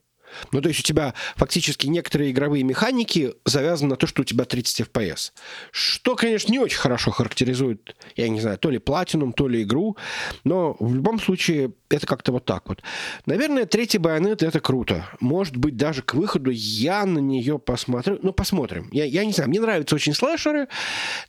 Ну, 0.52 0.60
то 0.60 0.68
есть 0.68 0.80
у 0.80 0.82
тебя 0.82 1.14
фактически 1.36 1.86
некоторые 1.86 2.30
игровые 2.30 2.64
механики 2.64 3.34
завязаны 3.44 3.90
на 3.90 3.96
то, 3.96 4.06
что 4.06 4.22
у 4.22 4.24
тебя 4.24 4.44
30 4.44 4.88
FPS. 4.88 5.32
Что, 5.70 6.16
конечно, 6.16 6.50
не 6.52 6.58
очень 6.58 6.78
хорошо 6.78 7.10
характеризует, 7.10 7.96
я 8.16 8.28
не 8.28 8.40
знаю, 8.40 8.58
то 8.58 8.70
ли 8.70 8.78
платинум, 8.78 9.32
то 9.32 9.48
ли 9.48 9.62
игру, 9.62 9.96
но 10.44 10.76
в 10.78 10.94
любом 10.94 11.20
случае 11.20 11.72
это 11.88 12.06
как-то 12.06 12.32
вот 12.32 12.44
так 12.44 12.68
вот. 12.68 12.82
Наверное, 13.26 13.66
третий 13.66 13.98
байонет 13.98 14.42
это 14.42 14.60
круто. 14.60 15.08
Может 15.20 15.56
быть, 15.56 15.76
даже 15.76 16.02
к 16.02 16.14
выходу 16.14 16.50
я 16.50 17.04
на 17.06 17.18
нее 17.18 17.58
посмотрю. 17.58 18.18
Ну, 18.22 18.32
посмотрим. 18.32 18.88
Я, 18.92 19.04
я 19.04 19.24
не 19.24 19.32
знаю, 19.32 19.50
мне 19.50 19.60
нравятся 19.60 19.94
очень 19.94 20.14
слэшеры, 20.14 20.68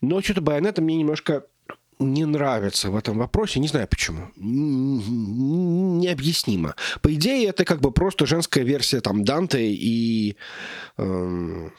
но 0.01 0.21
что-то 0.21 0.41
байонета 0.41 0.81
мне 0.81 0.95
немножко 0.95 1.45
не 1.99 2.25
нравится 2.25 2.89
в 2.89 2.95
этом 2.95 3.17
вопросе. 3.17 3.59
Не 3.59 3.67
знаю 3.67 3.87
почему. 3.87 4.29
Необъяснимо. 5.99 6.75
По 7.01 7.13
идее, 7.13 7.47
это 7.49 7.65
как 7.65 7.81
бы 7.81 7.91
просто 7.91 8.25
женская 8.25 8.63
версия 8.63 9.01
там 9.01 9.23
Данте 9.23 9.71
и 9.71 10.37
эм, 10.97 11.73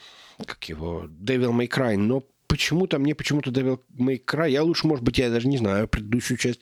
как 0.45 0.63
его 0.69 1.05
Devil 1.05 1.51
May 1.51 1.67
Cry, 1.69 1.97
но 1.97 2.23
почему-то 2.47 2.99
мне 2.99 3.15
почему-то 3.15 3.51
Devil 3.51 3.79
May 3.97 4.23
Cry, 4.23 4.51
я 4.51 4.63
лучше, 4.63 4.87
может 4.87 5.03
быть, 5.03 5.17
я 5.17 5.29
даже 5.29 5.47
не 5.47 5.57
знаю, 5.57 5.87
предыдущую 5.87 6.37
часть 6.37 6.61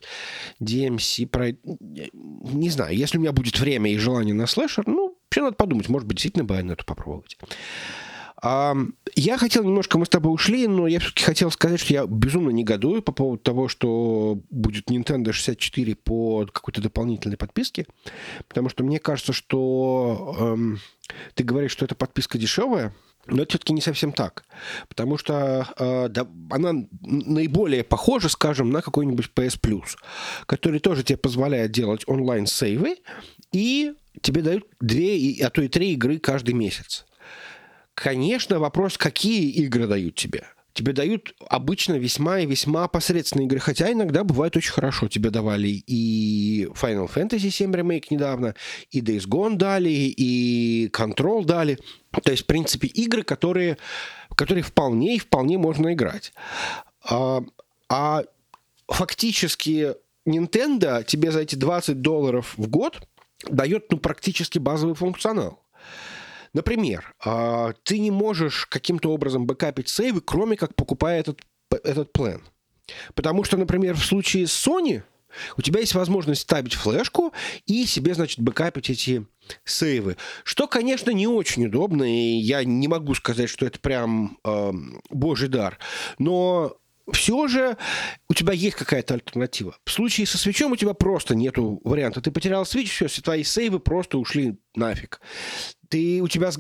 DMC 0.62 1.28
про... 1.28 1.52
Не 1.52 2.70
знаю, 2.70 2.96
если 2.96 3.18
у 3.18 3.22
меня 3.22 3.32
будет 3.32 3.60
время 3.60 3.92
и 3.92 3.98
желание 3.98 4.34
на 4.34 4.48
слэшер, 4.48 4.88
ну, 4.88 5.18
вообще 5.26 5.42
надо 5.42 5.56
подумать, 5.56 5.90
может 5.90 6.08
быть, 6.08 6.18
действительно 6.18 6.46
Байонету 6.46 6.86
попробовать. 6.86 7.38
Я 8.44 9.38
хотел 9.38 9.64
немножко, 9.64 9.98
мы 9.98 10.06
с 10.06 10.10
тобой 10.10 10.34
ушли, 10.34 10.68
но 10.68 10.86
я 10.86 11.00
все-таки 11.00 11.24
хотел 11.24 11.50
сказать, 11.50 11.80
что 11.80 11.94
я 11.94 12.06
безумно 12.06 12.50
негодую 12.50 13.02
по 13.02 13.14
поводу 13.14 13.42
того, 13.42 13.70
что 13.70 14.42
будет 14.50 14.90
Nintendo 14.90 15.32
64 15.32 15.96
по 15.96 16.46
какой-то 16.52 16.82
дополнительной 16.82 17.38
подписке, 17.38 17.86
потому 18.50 18.68
что 18.68 18.84
мне 18.84 19.00
кажется, 19.00 19.32
что 19.32 20.36
эм, 20.38 20.80
ты 21.36 21.46
говоришь, 21.46 21.72
что 21.72 21.86
эта 21.86 21.96
подписка 21.96 22.38
дешевая, 22.38 22.94
но 23.28 23.44
это 23.44 23.52
все-таки 23.52 23.72
не 23.72 23.80
совсем 23.80 24.12
так, 24.12 24.44
потому 24.90 25.18
что 25.18 25.70
э, 25.78 26.10
да, 26.10 26.28
она 26.50 26.74
наиболее 27.02 27.86
похожа, 27.86 28.28
скажем, 28.28 28.72
на 28.72 28.82
какой-нибудь 28.82 29.32
PS 29.34 29.58
Plus, 29.62 29.96
который 30.48 30.82
тоже 30.82 31.04
тебе 31.04 31.18
позволяет 31.18 31.72
делать 31.72 32.04
онлайн-сейвы, 32.08 32.98
и 33.54 33.94
тебе 34.22 34.42
дают 34.42 34.66
две, 34.82 35.42
а 35.46 35.50
то 35.50 35.62
и 35.62 35.70
три 35.70 35.94
игры 35.94 36.20
каждый 36.20 36.54
месяц. 36.54 37.06
Конечно, 37.96 38.60
вопрос, 38.60 38.98
какие 38.98 39.50
игры 39.52 39.88
дают 39.88 40.16
тебе. 40.16 40.46
Тебе 40.74 40.92
дают 40.94 41.36
обычно 41.48 41.94
весьма 41.94 42.40
и 42.40 42.48
весьма 42.48 42.88
посредственные 42.88 43.46
игры, 43.46 43.60
хотя 43.60 43.92
иногда 43.92 44.24
бывает 44.24 44.58
очень 44.58 44.72
хорошо. 44.72 45.08
Тебе 45.08 45.30
давали 45.30 45.68
и 45.68 46.68
Final 46.74 47.08
Fantasy 47.14 47.50
VII 47.50 47.72
Remake 47.72 48.06
недавно, 48.10 48.56
и 48.90 49.02
Days 49.02 49.28
Gone 49.28 49.56
дали, 49.56 49.90
и 49.92 50.88
Control 50.88 51.46
дали. 51.46 51.78
То 52.24 52.32
есть, 52.32 52.44
в 52.44 52.46
принципе, 52.48 52.88
игры, 52.88 53.22
которые, 53.22 53.78
которые 54.36 54.64
вполне 54.64 55.18
и 55.18 55.20
вполне 55.20 55.60
можно 55.60 55.94
играть. 55.94 56.34
А, 57.08 57.44
а 57.88 58.24
фактически 58.88 59.94
Nintendo 60.26 61.04
тебе 61.04 61.32
за 61.32 61.42
эти 61.42 61.54
20 61.54 62.02
долларов 62.02 62.56
в 62.58 62.68
год 62.68 63.08
дает 63.48 63.92
ну, 63.92 63.98
практически 64.00 64.58
базовый 64.58 64.96
функционал. 64.96 65.60
Например, 66.54 67.16
а, 67.24 67.74
ты 67.84 68.00
не 68.00 68.12
можешь 68.12 68.66
каким-то 68.68 69.12
образом 69.12 69.46
бэкапить 69.46 69.90
сейвы, 69.90 70.22
кроме 70.22 70.56
как 70.56 70.76
покупая 70.76 71.20
этот, 71.20 71.42
этот 71.70 72.14
план. 72.14 72.42
Потому 73.16 73.44
что, 73.44 73.58
например, 73.58 73.96
в 73.96 74.06
случае 74.06 74.48
с 74.48 74.68
Sony 74.68 75.04
у 75.58 75.62
тебя 75.62 75.80
есть 75.80 75.96
возможность 75.96 76.42
ставить 76.42 76.76
флешку 76.76 77.34
и 77.66 77.86
себе, 77.86 78.14
значит, 78.14 78.40
бэкапить 78.40 78.90
эти 78.90 79.26
сейвы. 79.66 80.18
Что, 80.44 80.68
конечно, 80.68 81.12
не 81.12 81.28
очень 81.28 81.66
удобно, 81.66 82.04
и 82.04 82.38
я 82.38 82.64
не 82.64 82.88
могу 82.88 83.16
сказать, 83.16 83.50
что 83.50 83.66
это 83.66 83.80
прям 83.80 84.38
э, 84.44 84.72
божий 85.10 85.50
дар. 85.50 85.80
Но 86.20 86.78
все 87.12 87.48
же 87.48 87.78
у 88.30 88.34
тебя 88.34 88.54
есть 88.54 88.76
какая-то 88.76 89.16
альтернатива. 89.16 89.76
В 89.86 89.92
случае 89.92 90.28
со 90.28 90.38
свечом 90.38 90.72
у 90.72 90.76
тебя 90.76 90.94
просто 90.94 91.36
нету 91.36 91.82
варианта. 91.84 92.22
Ты 92.22 92.32
потерял 92.32 92.66
свич, 92.66 92.92
все, 92.92 93.08
твои 93.22 93.44
сейвы 93.44 93.80
просто 93.80 94.18
ушли 94.18 94.58
нафиг. 94.76 95.20
Ты, 95.90 96.22
у 96.22 96.28
тебя 96.28 96.52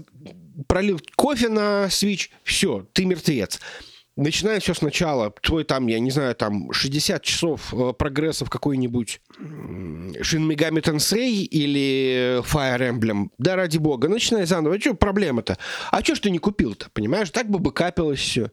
пролил 0.68 1.00
кофе 1.16 1.50
на 1.50 1.90
свич, 1.90 2.32
все, 2.44 2.88
ты 2.94 3.06
мертвец. 3.06 3.60
Начиная 4.16 4.60
все 4.60 4.76
сначала, 4.76 5.32
твой 5.42 5.64
там, 5.64 5.88
я 5.88 6.00
не 6.00 6.12
знаю, 6.12 6.36
там 6.36 6.72
60 6.72 7.24
часов 7.24 7.74
э, 7.74 7.94
прогресса 7.94 8.46
в 8.46 8.50
какой-нибудь 8.50 9.22
Shin 9.40 10.48
Megami 10.48 10.84
Tensei 10.84 11.42
или 11.42 12.40
Fire 12.44 12.92
Emblem, 12.92 13.30
да 13.40 13.56
ради 13.56 13.80
бога, 13.80 14.08
начинай 14.10 14.46
заново. 14.46 14.76
А 14.76 14.80
что 14.80 14.94
проблема-то? 14.94 15.58
А 15.90 16.04
что 16.04 16.14
ж 16.14 16.20
ты 16.20 16.30
не 16.30 16.38
купил-то, 16.38 16.92
понимаешь? 16.94 17.32
Так 17.32 17.50
бы 17.50 17.58
бы 17.58 17.72
капилось 17.72 18.20
все. 18.20 18.52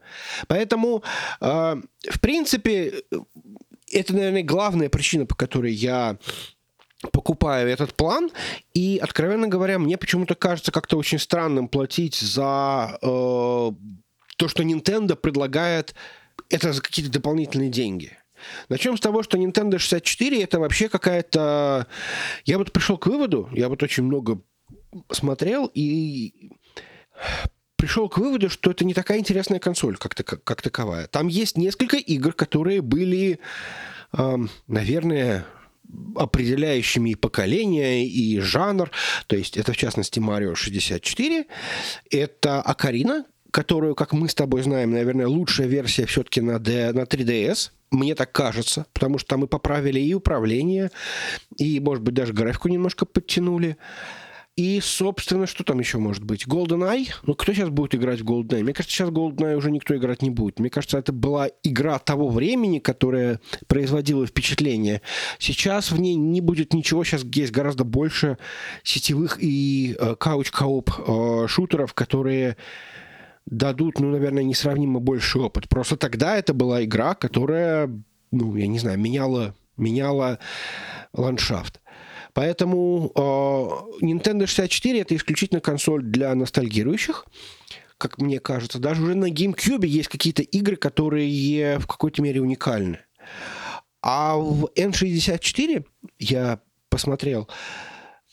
Поэтому, 0.49 1.03
э, 1.43 1.77
в 2.11 2.21
принципе, 2.21 3.03
это, 3.93 4.15
наверное, 4.15 4.43
главная 4.43 4.89
причина, 4.89 5.27
по 5.27 5.35
которой 5.35 5.73
я 5.73 6.17
покупаю 7.13 7.69
этот 7.69 7.95
план, 7.95 8.31
и, 8.75 8.99
откровенно 9.03 9.49
говоря, 9.49 9.79
мне 9.79 9.97
почему-то 9.97 10.35
кажется 10.35 10.73
как-то 10.73 10.97
очень 10.97 11.19
странным 11.19 11.69
платить 11.69 12.17
за 12.17 12.99
э, 13.03 13.71
то, 14.41 14.49
что 14.49 14.63
Nintendo 14.63 15.17
предлагает 15.17 15.95
это 16.49 16.73
за 16.73 16.81
какие-то 16.81 17.13
дополнительные 17.13 17.69
деньги. 17.69 18.17
Начнем 18.71 18.97
с 18.97 19.01
того, 19.01 19.23
что 19.23 19.37
Nintendo 19.37 19.77
64 19.77 20.43
это 20.43 20.59
вообще 20.59 20.89
какая-то... 20.89 21.87
Я 22.47 22.57
вот 22.57 22.73
пришел 22.73 22.97
к 22.97 23.07
выводу, 23.07 23.51
я 23.53 23.69
вот 23.69 23.83
очень 23.83 24.05
много 24.05 24.41
смотрел 25.13 25.71
и 25.75 26.53
пришел 27.77 28.09
к 28.09 28.17
выводу, 28.17 28.49
что 28.49 28.71
это 28.71 28.87
не 28.87 28.95
такая 28.95 29.19
интересная 29.19 29.59
консоль, 29.59 29.99
как, 29.99 30.15
как, 30.15 30.43
как 30.43 30.63
таковая. 30.63 31.07
Там 31.07 31.29
есть 31.29 31.59
несколько 31.59 31.99
игр, 31.99 32.33
которые 32.33 32.81
были, 32.81 33.41
э, 34.17 34.37
наверное, 34.69 35.45
определяющими 36.17 37.11
и 37.11 37.15
поколение, 37.15 38.07
и 38.07 38.41
жанр. 38.41 38.91
То 39.27 39.37
есть 39.37 39.59
это, 39.59 39.75
в 39.75 39.77
частности, 39.77 40.19
Марио 40.19 40.55
64. 40.55 41.45
Это 42.11 42.63
Акарина, 42.63 43.27
которую, 43.51 43.95
как 43.95 44.13
мы 44.13 44.29
с 44.29 44.35
тобой 44.35 44.63
знаем, 44.63 44.91
наверное, 44.91 45.27
лучшая 45.27 45.67
версия 45.67 46.07
все-таки 46.07 46.41
на, 46.41 46.59
D, 46.59 46.93
на 46.93 47.03
3DS. 47.03 47.71
Мне 47.91 48.15
так 48.15 48.31
кажется, 48.31 48.87
потому 48.93 49.19
что 49.19 49.31
там 49.31 49.45
и 49.45 49.49
поправили 49.49 49.99
и 49.99 50.15
управление, 50.15 50.91
и, 51.57 51.81
может 51.81 52.05
быть, 52.05 52.15
даже 52.15 52.33
графику 52.33 52.69
немножко 52.69 53.05
подтянули. 53.05 53.77
И, 54.57 54.81
собственно, 54.83 55.47
что 55.47 55.65
там 55.65 55.79
еще 55.79 55.99
может 55.99 56.23
быть? 56.23 56.47
GoldenEye? 56.47 57.09
Ну, 57.23 57.35
кто 57.35 57.53
сейчас 57.53 57.71
будет 57.71 57.95
играть 57.95 58.21
в 58.21 58.25
GoldenEye? 58.25 58.63
Мне 58.63 58.75
кажется, 58.75 58.95
сейчас 58.95 59.09
GoldenEye 59.09 59.57
уже 59.57 59.71
никто 59.71 59.97
играть 59.97 60.23
не 60.23 60.31
будет. 60.31 60.59
Мне 60.59 60.69
кажется, 60.69 60.99
это 60.99 61.13
была 61.13 61.49
игра 61.63 61.99
того 61.99 62.29
времени, 62.29 62.79
которая 62.79 63.41
производила 63.69 64.27
впечатление. 64.27 65.03
Сейчас 65.39 65.91
в 65.91 65.99
ней 65.99 66.15
не 66.15 66.41
будет 66.41 66.75
ничего. 66.75 67.05
Сейчас 67.05 67.25
есть 67.25 67.53
гораздо 67.53 67.85
больше 67.85 68.37
сетевых 68.83 69.39
и 69.41 69.97
э, 69.99 70.15
couch 70.19 70.55
co-op 70.55 70.91
э, 70.91 71.47
шутеров, 71.49 71.95
которые 71.95 72.57
дадут, 73.47 74.01
ну, 74.01 74.11
наверное, 74.11 74.43
несравнимо 74.43 75.01
больше 75.01 75.39
опыт. 75.39 75.69
Просто 75.69 75.97
тогда 75.97 76.37
это 76.37 76.55
была 76.55 76.85
игра, 76.85 77.15
которая, 77.15 77.91
ну, 78.31 78.57
я 78.57 78.67
не 78.67 78.79
знаю, 78.79 78.99
меняла, 78.99 79.55
меняла 79.77 80.39
ландшафт. 81.13 81.81
Поэтому 82.33 83.13
э, 83.15 84.05
Nintendo 84.05 84.47
64 84.47 85.01
это 85.01 85.17
исключительно 85.17 85.61
консоль 85.61 86.05
для 86.05 86.35
ностальгирующих, 86.35 87.27
как 87.99 88.19
мне 88.19 88.39
кажется. 88.39 88.79
Даже 88.79 89.03
уже 89.03 89.15
на 89.15 89.31
GameCube 89.31 89.87
есть 89.87 90.09
какие-то 90.09 90.43
игры, 90.43 90.77
которые 90.77 91.79
в 91.79 91.87
какой-то 91.87 92.23
мере 92.23 92.41
уникальны. 92.41 93.01
А 94.03 94.37
в 94.37 94.71
N64 94.77 95.85
я 96.19 96.61
посмотрел, 96.89 97.49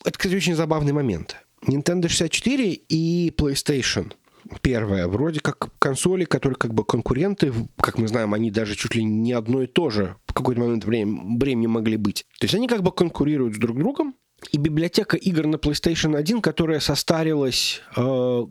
это, 0.05 0.17
кстати, 0.17 0.35
очень 0.35 0.55
забавный 0.55 0.93
момент. 0.93 1.35
Nintendo 1.65 2.07
64 2.07 2.71
и 2.71 3.33
PlayStation 3.35 4.13
первое. 4.61 5.07
Вроде 5.07 5.39
как 5.39 5.69
консоли, 5.79 6.25
которые 6.25 6.57
как 6.57 6.73
бы 6.73 6.83
конкуренты, 6.83 7.53
как 7.77 7.97
мы 7.97 8.07
знаем, 8.07 8.33
они 8.33 8.51
даже 8.51 8.75
чуть 8.75 8.95
ли 8.95 9.03
не 9.03 9.33
одно 9.33 9.63
и 9.63 9.67
то 9.67 9.89
же 9.89 10.15
в 10.25 10.33
какой-то 10.33 10.61
момент 10.61 10.85
времени, 10.85 11.37
времени 11.37 11.67
могли 11.67 11.97
быть. 11.97 12.25
То 12.39 12.45
есть 12.45 12.55
они 12.55 12.67
как 12.67 12.83
бы 12.83 12.91
конкурируют 12.91 13.55
с 13.55 13.59
друг 13.59 13.77
другом. 13.77 14.15
И 14.51 14.57
библиотека 14.57 15.17
игр 15.17 15.47
на 15.47 15.55
PlayStation 15.55 16.15
1, 16.15 16.41
которая 16.41 16.79
состарилась 16.79 17.81
э, 17.95 18.45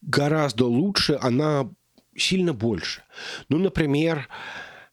гораздо 0.00 0.64
лучше, 0.66 1.18
она 1.20 1.68
сильно 2.16 2.54
больше. 2.54 3.02
Ну, 3.50 3.58
например, 3.58 4.28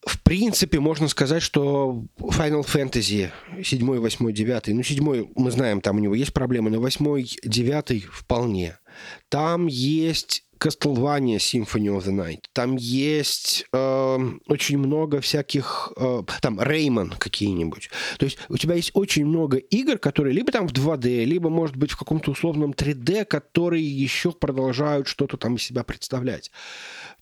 в 0.06 0.22
принципе, 0.22 0.78
можно 0.78 1.08
сказать, 1.08 1.42
что 1.42 2.04
Final 2.18 2.64
Fantasy 2.64 3.30
7, 3.62 3.98
8, 3.98 4.32
9, 4.32 4.68
ну, 4.68 4.82
7 4.82 5.26
мы 5.34 5.50
знаем, 5.50 5.80
там 5.80 5.96
у 5.96 5.98
него 6.00 6.14
есть 6.14 6.32
проблемы, 6.32 6.70
но 6.70 6.80
8, 6.80 7.24
9 7.42 8.04
вполне. 8.04 8.78
Там 9.28 9.66
есть 9.66 10.46
Castlevania 10.58 11.36
Symphony 11.36 11.88
of 11.88 12.04
the 12.04 12.12
Night. 12.12 12.44
Там 12.52 12.76
есть 12.76 13.66
э, 13.72 14.18
очень 14.46 14.78
много 14.78 15.20
всяких... 15.20 15.92
Э, 15.96 16.22
там 16.40 16.60
Реймон 16.60 17.10
какие-нибудь. 17.10 17.90
То 18.18 18.24
есть 18.24 18.38
у 18.48 18.56
тебя 18.56 18.74
есть 18.74 18.90
очень 18.94 19.26
много 19.26 19.58
игр, 19.58 19.98
которые 19.98 20.34
либо 20.34 20.50
там 20.52 20.66
в 20.66 20.72
2D, 20.72 21.24
либо, 21.24 21.50
может 21.50 21.76
быть, 21.76 21.90
в 21.90 21.96
каком-то 21.96 22.30
условном 22.30 22.70
3D, 22.70 23.24
которые 23.24 23.84
еще 23.84 24.32
продолжают 24.32 25.08
что-то 25.08 25.36
там 25.36 25.56
из 25.56 25.62
себя 25.62 25.84
представлять. 25.84 26.50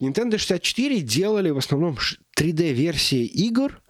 Nintendo 0.00 0.38
64 0.38 1.00
делали 1.00 1.50
в 1.50 1.58
основном 1.58 1.98
3D-версии 2.38 3.24
игр, 3.24 3.80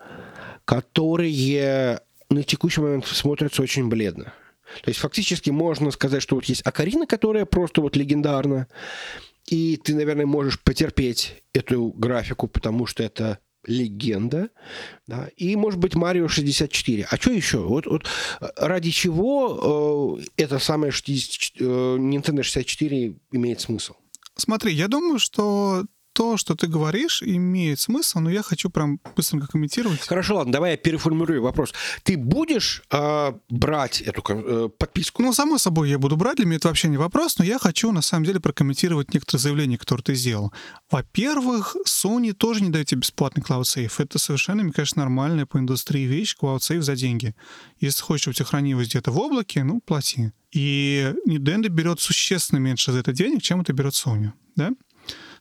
которые 0.65 2.01
на 2.31 2.43
текущий 2.43 2.81
момент 2.81 3.07
смотрятся 3.07 3.63
очень 3.63 3.89
бледно. 3.89 4.33
То 4.83 4.89
есть 4.91 5.01
фактически 5.01 5.51
можно 5.51 5.91
сказать, 5.91 6.23
что 6.23 6.37
вот 6.37 6.45
есть 6.47 6.63
Акарина, 6.65 7.07
которая 7.07 7.45
просто 7.45 7.81
вот 7.81 7.97
легендарна, 7.97 8.69
и 9.47 9.77
ты, 9.77 9.95
наверное, 9.95 10.27
можешь 10.27 10.61
потерпеть 10.61 11.43
эту 11.53 11.93
графику, 11.93 12.49
потому 12.49 12.87
что 12.87 13.03
это 13.03 13.39
легенда, 13.67 14.51
да, 15.07 15.29
и, 15.37 15.57
может 15.57 15.81
быть, 15.81 15.95
Марио 15.95 16.29
64. 16.29 17.07
А 17.11 17.17
что 17.17 17.33
еще? 17.33 17.59
Вот, 17.59 17.87
вот 17.87 18.07
ради 18.57 18.91
чего 18.91 20.19
э, 20.21 20.25
это 20.37 20.59
самое 20.59 20.93
60, 20.93 21.61
э, 21.61 21.65
Nintendo 21.65 22.43
64 22.43 23.17
имеет 23.33 23.61
смысл? 23.61 23.95
Смотри, 24.37 24.75
я 24.75 24.89
думаю, 24.89 25.19
что 25.19 25.85
то, 26.15 26.37
что 26.37 26.55
ты 26.55 26.69
говоришь, 26.69 27.23
имеет 27.23 27.81
смысл, 27.81 28.21
но 28.21 28.31
я 28.31 28.43
хочу 28.43 28.71
прям 28.71 29.01
быстренько 29.17 29.49
комментировать. 29.49 30.01
Хорошо, 30.07 30.37
ладно, 30.37 30.53
давай 30.53 30.71
я 30.71 30.77
переформулирую 30.77 31.43
вопрос. 31.43 31.75
Ты 32.05 32.17
будешь 32.17 32.83
э, 32.91 33.33
брать 33.51 34.01
эту 34.01 34.23
э, 34.29 34.69
подписку? 34.79 35.23
Ну, 35.23 35.33
само 35.33 35.59
собой, 35.59 35.91
я 35.91 35.99
буду 35.99 36.17
брать, 36.17 36.37
для 36.37 36.47
меня 36.47 36.57
это 36.57 36.69
вообще 36.69 36.89
не 36.89 36.97
вопрос, 36.97 37.39
но 37.39 37.45
я 37.45 37.59
хочу, 37.59 37.91
на 37.91 38.01
самом 38.01 38.25
деле, 38.25 38.39
прокомментировать 38.39 39.13
некоторые 39.13 39.43
заявления, 39.43 39.77
которые 39.77 40.05
ты 40.05 40.15
сделал. 40.15 40.53
Во-первых, 40.89 41.77
Sony 41.87 42.33
тоже 42.33 42.63
не 42.63 42.71
дает 42.71 42.87
тебе 42.87 43.01
бесплатный 43.01 43.43
Cloud 43.43 43.63
Safe. 43.63 43.93
Это 43.99 44.19
совершенно, 44.19 44.63
мне 44.63 44.73
кажется, 44.73 44.99
нормальная 45.01 45.47
по 45.47 45.59
индустрии 45.59 46.05
вещь, 46.05 46.37
Cloud 46.41 46.61
Safe 46.61 46.83
за 46.83 46.95
деньги. 46.95 47.35
Если 47.81 48.03
хочешь, 48.03 48.23
чтобы 48.23 48.33
у 48.33 48.35
тебя 48.37 48.47
хранилось 48.47 48.89
где-то 48.89 49.11
в 49.11 49.19
облаке, 49.19 49.65
ну, 49.65 49.81
плати. 49.81 50.31
И 50.53 51.13
Nintendo 51.27 51.69
берет 51.69 52.01
существенно 52.01 52.61
меньше 52.61 52.93
за 52.93 53.01
это 53.01 53.13
денег, 53.13 53.43
чем 53.43 53.61
это 53.63 53.73
берет 53.73 53.95
Sony, 53.95 54.31
да? 54.55 54.71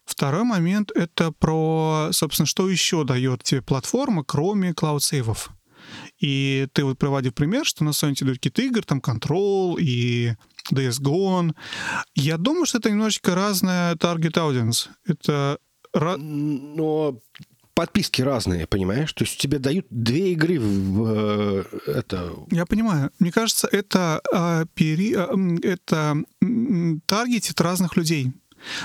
Второй 0.06 0.44
момент— 0.44 0.92
это 0.96 1.32
про, 1.32 2.10
собственно, 2.12 2.46
что 2.46 2.70
еще 2.70 3.04
дает 3.04 3.44
тебе 3.44 3.62
платформа, 3.62 4.24
кроме 4.24 4.74
клауд-сейвов. 4.74 5.52
И 6.20 6.68
ты 6.74 6.84
вот 6.84 6.98
приводил 6.98 7.32
пример, 7.32 7.66
что 7.66 7.84
на 7.84 7.89
Sony 7.89 8.16
дают 8.24 8.38
какие-то 8.38 8.62
игры, 8.62 8.84
там 8.84 9.00
Control 9.00 9.76
и 9.80 10.36
DS 10.72 11.02
Gone. 11.02 11.54
Я 12.16 12.38
думаю, 12.38 12.66
что 12.66 12.78
это 12.78 12.89
немножечко 12.89 13.36
разная 13.36 13.96
target 13.96 14.34
audience. 14.34 14.88
Это... 15.06 15.58
Но 15.94 17.20
подписки 17.74 18.22
разные, 18.22 18.68
понимаешь? 18.68 19.13
То 19.13 19.24
есть 19.24 19.38
тебе 19.38 19.60
дают 19.60 19.86
две 19.89 20.34
игры 20.34 20.60
в 20.60 21.06
э, 21.08 21.63
это. 21.88 22.34
Я 22.52 22.66
понимаю. 22.66 23.12
Мне 23.20 23.32
кажется, 23.32 23.68
это 23.72 24.22
э, 24.32 24.66
пери, 24.74 25.16
э, 25.16 25.58
это 25.63 26.18
таргетит 27.08 27.60
разных 27.62 27.98
людей. 27.98 28.32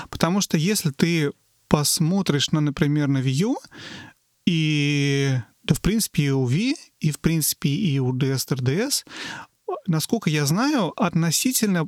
Потому 0.09 0.41
что 0.41 0.57
если 0.57 0.91
ты 0.91 1.31
посмотришь 1.67 2.51
на, 2.51 2.61
например, 2.61 3.07
на 3.07 3.19
U, 3.19 3.57
и 4.45 5.39
да, 5.63 5.75
в 5.75 5.81
принципе, 5.81 6.23
и 6.23 6.29
у 6.31 6.47
Wii, 6.49 6.73
и, 6.99 7.11
в 7.11 7.19
принципе, 7.19 7.69
и 7.69 7.99
у 7.99 8.13
DS 8.13 8.47
3DS, 8.47 9.05
насколько 9.87 10.29
я 10.29 10.45
знаю, 10.45 10.93
относительно 11.01 11.87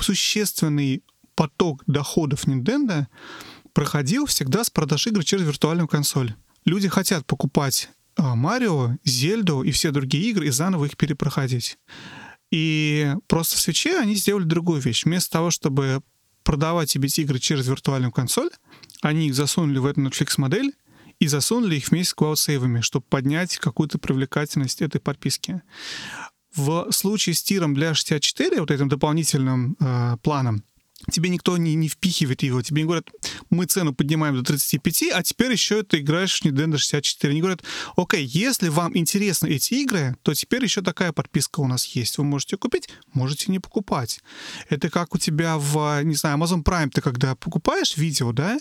существенный 0.00 1.04
поток 1.34 1.82
доходов 1.86 2.46
Nintendo 2.46 3.06
проходил 3.72 4.26
всегда 4.26 4.64
с 4.64 4.70
продаж 4.70 5.06
игр 5.06 5.24
через 5.24 5.46
виртуальную 5.46 5.88
консоль. 5.88 6.34
Люди 6.64 6.88
хотят 6.88 7.24
покупать 7.24 7.90
а, 8.16 8.34
Марио, 8.34 8.96
Зельду 9.04 9.62
и 9.62 9.70
все 9.70 9.90
другие 9.92 10.30
игры 10.30 10.48
и 10.48 10.50
заново 10.50 10.86
их 10.86 10.96
перепроходить. 10.96 11.78
И 12.50 13.14
просто 13.28 13.56
в 13.56 13.60
свече 13.60 13.98
они 13.98 14.16
сделали 14.16 14.44
другую 14.44 14.80
вещь. 14.80 15.04
Вместо 15.04 15.30
того, 15.30 15.50
чтобы 15.50 16.02
продавать 16.50 16.96
эти 16.96 17.20
игры 17.20 17.38
через 17.38 17.68
виртуальную 17.68 18.10
консоль, 18.10 18.50
они 19.02 19.28
их 19.28 19.36
засунули 19.36 19.78
в 19.78 19.86
эту 19.86 20.00
Netflix-модель 20.00 20.72
и 21.20 21.28
засунули 21.28 21.76
их 21.76 21.92
вместе 21.92 22.10
с 22.10 22.14
клауд-сейвами, 22.14 22.80
чтобы 22.80 23.06
поднять 23.08 23.56
какую-то 23.58 23.98
привлекательность 23.98 24.82
этой 24.82 25.00
подписки. 25.00 25.62
В 26.52 26.90
случае 26.90 27.36
с 27.36 27.42
тиром 27.44 27.72
для 27.72 27.94
64, 27.94 28.58
вот 28.58 28.72
этим 28.72 28.88
дополнительным 28.88 29.76
э, 29.78 30.16
планом, 30.24 30.64
тебе 31.10 31.30
никто 31.30 31.56
не, 31.56 31.74
не 31.74 31.88
впихивает 31.88 32.42
его. 32.42 32.62
Тебе 32.62 32.82
не 32.82 32.86
говорят, 32.86 33.08
мы 33.50 33.66
цену 33.66 33.94
поднимаем 33.94 34.36
до 34.36 34.42
35, 34.42 35.04
а 35.12 35.22
теперь 35.22 35.52
еще 35.52 35.82
ты 35.82 35.98
играешь 35.98 36.40
в 36.40 36.44
Nintendo 36.44 36.78
64. 36.78 37.30
Они 37.30 37.40
говорят, 37.40 37.62
окей, 37.96 38.24
если 38.24 38.68
вам 38.68 38.96
интересны 38.96 39.48
эти 39.48 39.74
игры, 39.74 40.16
то 40.22 40.34
теперь 40.34 40.62
еще 40.62 40.82
такая 40.82 41.12
подписка 41.12 41.60
у 41.60 41.66
нас 41.66 41.84
есть. 41.86 42.18
Вы 42.18 42.24
можете 42.24 42.56
купить, 42.56 42.88
можете 43.12 43.50
не 43.50 43.58
покупать. 43.58 44.20
Это 44.68 44.90
как 44.90 45.14
у 45.14 45.18
тебя 45.18 45.58
в, 45.58 46.02
не 46.02 46.14
знаю, 46.14 46.38
Amazon 46.38 46.62
Prime, 46.62 46.90
ты 46.90 47.00
когда 47.00 47.34
покупаешь 47.34 47.96
видео, 47.96 48.32
да, 48.32 48.58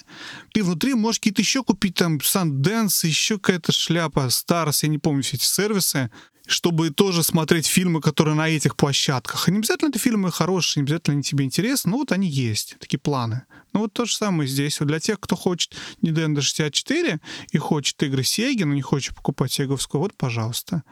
ты 0.53 0.63
внутри 0.63 0.93
можешь 0.93 1.19
какие-то 1.19 1.41
еще 1.41 1.63
купить, 1.63 1.95
там, 1.95 2.17
Sundance, 2.17 3.05
еще 3.05 3.37
какая-то 3.37 3.71
шляпа, 3.71 4.27
Stars, 4.27 4.79
я 4.83 4.89
не 4.89 4.97
помню 4.97 5.23
все 5.23 5.37
эти 5.37 5.45
сервисы 5.45 6.09
чтобы 6.49 6.89
тоже 6.89 7.21
смотреть 7.21 7.67
фильмы, 7.67 8.01
которые 8.01 8.33
на 8.33 8.49
этих 8.49 8.75
площадках. 8.75 9.47
И 9.47 9.51
не 9.51 9.59
обязательно 9.59 9.89
это 9.89 9.99
фильмы 9.99 10.31
хорошие, 10.31 10.81
не 10.81 10.85
обязательно 10.85 11.13
они 11.13 11.23
тебе 11.23 11.45
интересны, 11.45 11.91
но 11.91 11.97
вот 11.97 12.11
они 12.11 12.27
есть, 12.27 12.75
такие 12.79 12.99
планы. 12.99 13.43
Ну 13.71 13.81
вот 13.81 13.93
то 13.93 14.05
же 14.05 14.15
самое 14.15 14.49
здесь. 14.49 14.79
Вот 14.79 14.87
для 14.87 14.99
тех, 14.99 15.19
кто 15.19 15.35
хочет 15.35 15.75
Nintendo 16.01 16.41
64 16.41 17.19
и 17.51 17.57
хочет 17.59 18.01
игры 18.01 18.23
Sega, 18.23 18.65
но 18.65 18.73
не 18.73 18.81
хочет 18.81 19.15
покупать 19.15 19.51
сеговскую, 19.51 20.01
вот, 20.01 20.17
пожалуйста. 20.17 20.83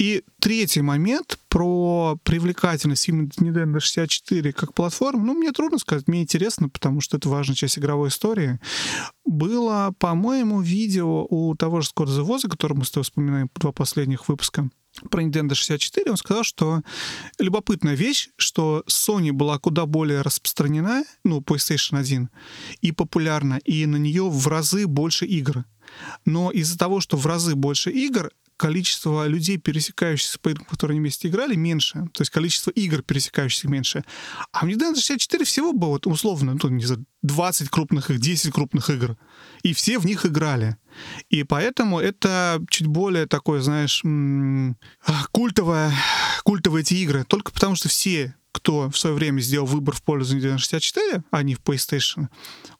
И 0.00 0.22
третий 0.40 0.80
момент 0.80 1.38
про 1.48 2.18
привлекательность 2.22 3.08
именно 3.08 3.28
Nintendo 3.40 3.80
64 3.80 4.52
как 4.52 4.72
платформы, 4.72 5.26
ну, 5.26 5.34
мне 5.34 5.50
трудно 5.50 5.78
сказать, 5.78 6.06
мне 6.06 6.22
интересно, 6.22 6.68
потому 6.68 7.00
что 7.00 7.16
это 7.16 7.28
важная 7.28 7.56
часть 7.56 7.78
игровой 7.78 8.08
истории. 8.08 8.60
Было, 9.24 9.92
по-моему, 9.98 10.60
видео 10.60 11.26
у 11.28 11.54
того 11.56 11.80
же 11.80 11.88
Скотта 11.88 12.22
Воза, 12.22 12.48
который 12.48 12.74
мы 12.74 12.84
с 12.84 12.90
тобой 12.90 13.04
вспоминаем, 13.04 13.50
два 13.56 13.72
последних 13.72 14.28
выпуска, 14.28 14.70
про 15.10 15.22
Nintendo 15.22 15.54
64, 15.54 16.10
он 16.10 16.16
сказал, 16.16 16.44
что 16.44 16.82
любопытная 17.38 17.94
вещь, 17.94 18.28
что 18.36 18.84
Sony 18.88 19.32
была 19.32 19.58
куда 19.58 19.86
более 19.86 20.22
распространена, 20.22 21.04
ну, 21.24 21.40
PlayStation 21.40 21.98
1, 21.98 22.28
и 22.80 22.92
популярна, 22.92 23.60
и 23.64 23.86
на 23.86 23.96
нее 23.96 24.28
в 24.28 24.46
разы 24.48 24.86
больше 24.86 25.26
игр. 25.26 25.64
Но 26.24 26.50
из-за 26.50 26.78
того, 26.78 27.00
что 27.00 27.16
в 27.16 27.26
разы 27.26 27.54
больше 27.54 27.90
игр, 27.90 28.30
количество 28.58 29.26
людей, 29.26 29.56
пересекающихся 29.56 30.38
по 30.40 30.50
играм, 30.50 30.66
которые 30.66 30.96
они 30.96 31.00
вместе 31.00 31.28
играли, 31.28 31.54
меньше. 31.54 32.08
То 32.12 32.22
есть 32.22 32.30
количество 32.30 32.70
игр, 32.72 33.02
пересекающихся, 33.02 33.68
меньше. 33.68 34.04
А 34.52 34.66
в 34.66 34.68
Nintendo 34.68 34.96
64 34.96 35.44
всего 35.44 35.72
было, 35.72 35.98
условно, 36.04 36.58
ну, 36.60 36.68
не 36.68 36.84
знаю, 36.84 37.06
20 37.22 37.70
крупных 37.70 38.10
их, 38.10 38.18
10 38.18 38.52
крупных 38.52 38.90
игр. 38.90 39.16
И 39.62 39.72
все 39.72 39.98
в 39.98 40.04
них 40.04 40.26
играли. 40.26 40.76
И 41.30 41.42
поэтому 41.44 42.00
это 42.00 42.62
чуть 42.70 42.86
более 42.86 43.26
такое, 43.26 43.60
знаешь, 43.60 44.02
культовое, 45.32 45.92
культовые 46.44 46.82
эти 46.82 46.94
игры. 46.94 47.24
Только 47.24 47.52
потому, 47.52 47.74
что 47.74 47.88
все 47.88 48.34
кто 48.52 48.90
в 48.90 48.98
свое 48.98 49.14
время 49.14 49.40
сделал 49.40 49.66
выбор 49.66 49.94
в 49.94 50.02
пользу 50.02 50.36
Nintendo 50.36 50.58
64, 50.58 51.22
а 51.30 51.42
не 51.42 51.54
в 51.54 51.60
PlayStation, 51.60 52.26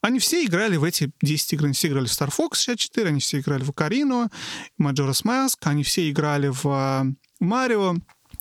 они 0.01 0.19
все 0.19 0.45
играли 0.45 0.77
в 0.77 0.83
эти 0.83 1.11
10 1.23 1.53
игр. 1.53 1.67
Они 1.67 1.75
все 1.75 1.89
играли 1.89 2.07
в 2.07 2.11
Star 2.11 2.31
Fox 2.37 2.57
64, 2.57 3.09
они 3.09 3.21
все 3.21 3.39
играли 3.39 3.63
в 3.63 3.71
Ocarina, 3.71 4.29
Majora's 4.81 5.25
Mask, 5.25 5.59
они 5.63 5.85
все 5.85 6.11
играли 6.11 6.49
в 6.49 7.15
Марио, 7.39 7.95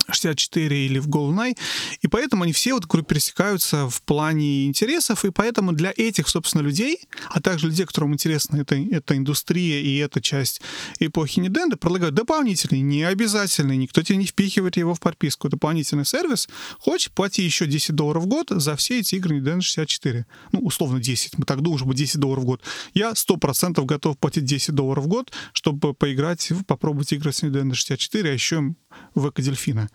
64 0.10 0.86
или 0.86 1.00
в 1.00 1.08
GoldenEye, 1.08 1.58
и 2.02 2.08
поэтому 2.08 2.44
они 2.44 2.54
все 2.54 2.74
вот 2.74 2.88
пересекаются 3.08 3.90
в 3.90 4.02
плане 4.02 4.66
интересов, 4.66 5.26
и 5.26 5.32
поэтому 5.32 5.74
для 5.74 5.94
этих, 5.96 6.28
собственно, 6.30 6.62
людей, 6.62 7.00
а 7.30 7.42
также 7.42 7.68
людей, 7.68 7.86
которым 7.86 8.14
интересна 8.14 8.58
эта, 8.58 8.76
эта 8.76 9.16
индустрия 9.16 9.82
и 9.82 9.98
эта 9.98 10.22
часть 10.22 10.62
эпохи 11.00 11.40
Nintendo, 11.40 11.78
предлагают 11.78 12.16
дополнительный, 12.16 12.82
не 12.82 13.04
обязательный, 13.04 13.78
никто 13.78 14.02
тебе 14.02 14.18
не 14.18 14.26
впихивает 14.26 14.78
его 14.78 14.94
в 14.94 15.00
подписку, 15.00 15.50
дополнительный 15.50 16.06
сервис, 16.06 16.48
хочешь, 16.80 17.12
плати 17.12 17.44
еще 17.44 17.66
10 17.66 17.96
долларов 17.96 18.24
в 18.24 18.28
год 18.28 18.48
за 18.50 18.76
все 18.76 19.00
эти 19.00 19.16
игры 19.16 19.40
Nintendo 19.40 19.62
64. 19.62 20.26
Ну, 20.52 20.60
условно 20.60 21.00
10, 21.00 21.38
мы 21.38 21.46
так 21.46 21.62
думаем, 21.62 21.80
чтобы 21.80 21.96
10 21.96 22.20
долларов 22.20 22.44
в 22.44 22.48
год. 22.48 22.62
Я 22.94 23.12
100% 23.12 23.84
готов 23.86 24.18
платить 24.18 24.46
10 24.46 24.74
долларов 24.74 25.06
в 25.06 25.08
год, 25.08 25.32
чтобы 25.54 25.94
поиграть, 25.94 26.52
попробовать 26.68 27.14
игры 27.14 27.32
с 27.32 27.44
Nintendo 27.44 27.74
64, 27.74 28.30
а 28.30 28.34
еще 28.34 28.76
в 29.16 29.30
Эко-Дельфина. 29.30 29.90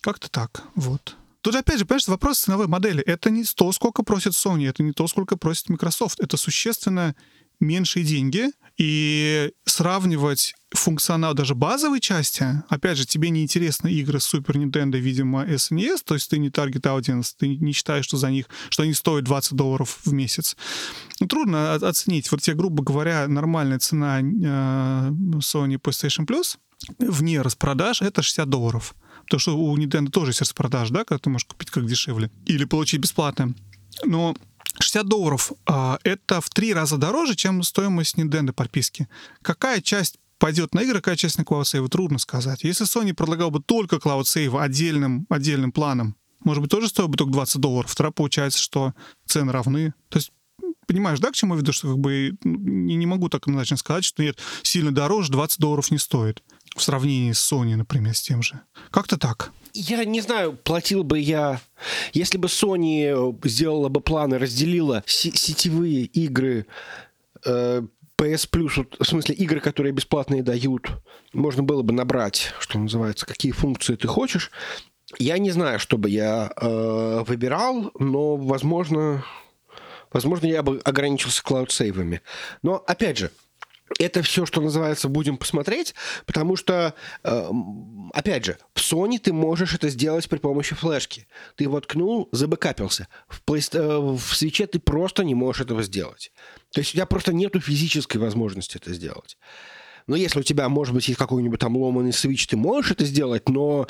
Как-то 0.00 0.30
так, 0.30 0.62
вот. 0.74 1.16
Тут 1.40 1.54
опять 1.54 1.78
же, 1.78 1.84
понимаешь, 1.84 2.08
вопрос 2.08 2.38
ценовой 2.38 2.68
модели. 2.68 3.02
Это 3.02 3.30
не 3.30 3.44
то, 3.44 3.70
сколько 3.72 4.02
просит 4.02 4.32
Sony, 4.32 4.68
это 4.68 4.82
не 4.82 4.92
то, 4.92 5.06
сколько 5.06 5.36
просит 5.36 5.68
Microsoft. 5.68 6.20
Это 6.20 6.36
существенно 6.36 7.14
меньшие 7.60 8.04
деньги, 8.04 8.50
и 8.76 9.52
сравнивать 9.64 10.54
функционал 10.70 11.34
даже 11.34 11.54
базовой 11.54 12.00
части, 12.00 12.62
опять 12.68 12.98
же, 12.98 13.06
тебе 13.06 13.30
не 13.30 13.42
интересны 13.42 13.88
игры 13.92 14.18
Super 14.18 14.56
Nintendo, 14.56 14.98
видимо, 14.98 15.44
SNES, 15.44 15.98
то 16.04 16.14
есть 16.14 16.28
ты 16.28 16.38
не 16.38 16.48
target 16.48 16.82
audience, 16.82 17.34
ты 17.38 17.56
не 17.56 17.72
считаешь, 17.72 18.04
что 18.04 18.16
за 18.16 18.30
них, 18.30 18.46
что 18.70 18.82
они 18.82 18.92
стоят 18.92 19.24
20 19.24 19.52
долларов 19.52 20.00
в 20.04 20.12
месяц. 20.12 20.56
Ну, 21.20 21.28
трудно 21.28 21.74
оценить. 21.74 22.30
Вот 22.32 22.42
тебе, 22.42 22.56
грубо 22.56 22.82
говоря, 22.82 23.28
нормальная 23.28 23.78
цена 23.78 24.20
э, 24.20 24.22
Sony 25.38 25.78
PlayStation 25.80 26.26
Plus 26.26 26.56
вне 26.98 27.40
распродаж— 27.40 28.02
это 28.02 28.22
60 28.22 28.48
долларов. 28.48 28.94
Потому 29.24 29.40
что 29.40 29.56
у 29.56 29.76
Nintendo 29.76 30.10
тоже 30.10 30.30
есть 30.30 30.40
распродаж, 30.40 30.90
да, 30.90 31.04
когда 31.04 31.18
ты 31.18 31.30
можешь 31.30 31.46
купить 31.46 31.70
как 31.70 31.86
дешевле. 31.86 32.30
Или 32.46 32.64
получить 32.64 33.00
бесплатно. 33.00 33.54
Но 34.04 34.34
60 34.80 35.06
долларов 35.06 35.52
а, 35.66 35.98
это 36.04 36.40
в 36.40 36.50
три 36.50 36.74
раза 36.74 36.96
дороже, 36.96 37.34
чем 37.34 37.62
стоимость 37.62 38.16
Nintendo 38.16 38.52
подписки. 38.52 39.08
Какая 39.42 39.80
часть 39.80 40.18
пойдет 40.38 40.74
на 40.74 40.80
игры, 40.80 40.96
какая 40.96 41.16
часть 41.16 41.38
на 41.38 41.42
Cloud 41.42 41.62
Save, 41.62 41.88
трудно 41.88 42.18
сказать. 42.18 42.64
Если 42.64 42.86
Sony 42.86 43.14
предлагал 43.14 43.50
бы 43.50 43.62
только 43.62 43.96
Cloud 43.96 44.22
Save 44.22 44.60
отдельным, 44.60 45.26
отдельным 45.30 45.72
планом, 45.72 46.16
может 46.40 46.62
быть, 46.62 46.70
тоже 46.70 46.88
стоило 46.88 47.08
бы 47.08 47.16
только 47.16 47.32
20 47.32 47.60
долларов. 47.60 47.94
Тогда 47.94 48.10
получается, 48.10 48.58
что 48.58 48.92
цены 49.24 49.52
равны. 49.52 49.94
То 50.10 50.18
есть 50.18 50.32
понимаешь, 50.86 51.18
да, 51.18 51.30
к 51.30 51.34
чему 51.34 51.54
я 51.54 51.60
веду, 51.60 51.72
что 51.72 51.88
как 51.88 51.98
бы 51.98 52.36
не, 52.44 52.96
не 52.96 53.06
могу 53.06 53.28
так 53.28 53.46
однозначно 53.46 53.76
сказать, 53.78 54.04
что 54.04 54.22
нет, 54.22 54.38
сильно 54.62 54.92
дороже 54.92 55.32
20 55.32 55.58
долларов 55.58 55.90
не 55.90 55.98
стоит 55.98 56.42
в 56.74 56.82
сравнении 56.82 57.32
с 57.32 57.52
Sony, 57.52 57.76
например, 57.76 58.14
с 58.14 58.22
тем 58.22 58.42
же. 58.42 58.60
Как-то 58.90 59.18
так. 59.18 59.52
Я 59.72 60.04
не 60.04 60.20
знаю, 60.20 60.52
платил 60.52 61.02
бы 61.02 61.18
я... 61.18 61.60
Если 62.12 62.38
бы 62.38 62.48
Sony 62.48 63.36
сделала 63.46 63.88
бы 63.88 64.00
планы, 64.00 64.38
разделила 64.38 65.02
сетевые 65.06 66.04
игры 66.04 66.66
э, 67.44 67.82
PS 68.16 68.48
Plus, 68.50 68.86
в 68.98 69.04
смысле 69.04 69.34
игры, 69.34 69.60
которые 69.60 69.92
бесплатные 69.92 70.42
дают, 70.42 70.88
можно 71.32 71.62
было 71.62 71.82
бы 71.82 71.92
набрать, 71.92 72.52
что 72.60 72.78
называется, 72.78 73.26
какие 73.26 73.52
функции 73.52 73.96
ты 73.96 74.06
хочешь. 74.06 74.50
Я 75.18 75.38
не 75.38 75.50
знаю, 75.50 75.78
что 75.78 75.98
бы 75.98 76.08
я 76.08 76.52
э, 76.56 77.24
выбирал, 77.26 77.90
но, 77.98 78.36
возможно, 78.36 79.24
возможно, 80.12 80.46
я 80.46 80.62
бы 80.62 80.80
ограничился 80.84 81.42
клауд-сейвами. 81.42 82.20
Но, 82.62 82.82
опять 82.86 83.18
же, 83.18 83.30
это 83.98 84.22
все, 84.22 84.46
что 84.46 84.60
называется, 84.60 85.08
будем 85.08 85.36
посмотреть, 85.36 85.94
потому 86.26 86.56
что, 86.56 86.94
э, 87.22 87.50
опять 88.12 88.44
же, 88.44 88.58
в 88.74 88.80
Sony 88.80 89.18
ты 89.18 89.32
можешь 89.32 89.74
это 89.74 89.88
сделать 89.88 90.28
при 90.28 90.38
помощи 90.38 90.74
флешки. 90.74 91.26
Ты 91.56 91.64
его 91.64 91.80
ткнул, 91.80 92.28
забэкапился. 92.32 93.08
В, 93.28 93.42
Play, 93.44 93.62
э, 93.72 93.98
в 93.98 94.34
свече 94.34 94.66
ты 94.66 94.78
просто 94.78 95.22
не 95.22 95.34
можешь 95.34 95.62
этого 95.62 95.82
сделать. 95.82 96.32
То 96.72 96.80
есть 96.80 96.92
у 96.92 96.94
тебя 96.94 97.06
просто 97.06 97.32
нету 97.32 97.60
физической 97.60 98.16
возможности 98.16 98.76
это 98.78 98.92
сделать. 98.92 99.36
Но 100.06 100.16
если 100.16 100.40
у 100.40 100.42
тебя, 100.42 100.68
может 100.68 100.94
быть, 100.94 101.08
есть 101.08 101.18
какой-нибудь 101.18 101.60
там 101.60 101.76
ломанный 101.76 102.12
свич, 102.12 102.46
ты 102.46 102.56
можешь 102.56 102.92
это 102.92 103.04
сделать, 103.04 103.48
но 103.48 103.86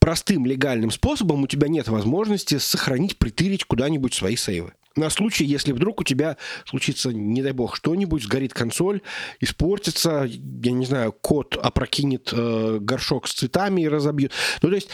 простым 0.00 0.46
легальным 0.46 0.90
способом 0.90 1.44
у 1.44 1.46
тебя 1.46 1.68
нет 1.68 1.88
возможности 1.88 2.58
сохранить, 2.58 3.18
притырить 3.18 3.64
куда-нибудь 3.64 4.14
свои 4.14 4.36
сейвы 4.36 4.72
на 4.96 5.10
случай, 5.10 5.44
если 5.44 5.72
вдруг 5.72 6.00
у 6.00 6.04
тебя 6.04 6.36
случится, 6.66 7.10
не 7.12 7.42
дай 7.42 7.52
бог, 7.52 7.76
что-нибудь, 7.76 8.22
сгорит 8.22 8.54
консоль, 8.54 9.02
испортится, 9.40 10.28
я 10.28 10.72
не 10.72 10.84
знаю, 10.84 11.12
кот 11.12 11.56
опрокинет 11.56 12.30
э, 12.32 12.78
горшок 12.80 13.28
с 13.28 13.34
цветами 13.34 13.82
и 13.82 13.88
разобьет. 13.88 14.32
Ну, 14.62 14.68
то 14.68 14.74
есть 14.74 14.88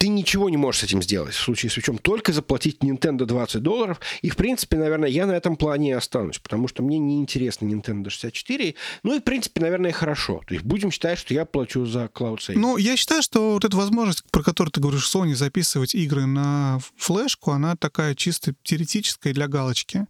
ты 0.00 0.08
ничего 0.08 0.48
не 0.48 0.56
можешь 0.56 0.80
с 0.80 0.84
этим 0.84 1.02
сделать 1.02 1.34
в 1.34 1.38
случае 1.38 1.68
с 1.68 1.74
свечом, 1.74 1.98
только 1.98 2.32
заплатить 2.32 2.78
Nintendo 2.78 3.26
20 3.26 3.62
долларов. 3.62 4.00
И, 4.22 4.30
в 4.30 4.36
принципе, 4.36 4.78
наверное, 4.78 5.10
я 5.10 5.26
на 5.26 5.32
этом 5.32 5.56
плане 5.56 5.90
и 5.90 5.92
останусь, 5.92 6.38
потому 6.38 6.68
что 6.68 6.82
мне 6.82 6.98
не 6.98 7.18
интересно 7.18 7.66
Nintendo 7.66 8.08
64. 8.08 8.76
Ну 9.02 9.16
и, 9.16 9.20
в 9.20 9.22
принципе, 9.22 9.60
наверное, 9.60 9.92
хорошо. 9.92 10.40
То 10.46 10.54
есть 10.54 10.64
будем 10.64 10.90
считать, 10.90 11.18
что 11.18 11.34
я 11.34 11.44
плачу 11.44 11.84
за 11.84 12.06
Cloud 12.06 12.38
Save. 12.38 12.54
Ну, 12.56 12.78
я 12.78 12.96
считаю, 12.96 13.22
что 13.22 13.52
вот 13.52 13.66
эта 13.66 13.76
возможность, 13.76 14.24
про 14.30 14.42
которую 14.42 14.72
ты 14.72 14.80
говоришь, 14.80 15.14
Sony 15.14 15.34
записывать 15.34 15.94
игры 15.94 16.24
на 16.24 16.78
флешку, 16.96 17.50
она 17.50 17.76
такая 17.76 18.14
чисто 18.14 18.54
теоретическая 18.62 19.34
для 19.34 19.48
галочки. 19.48 20.06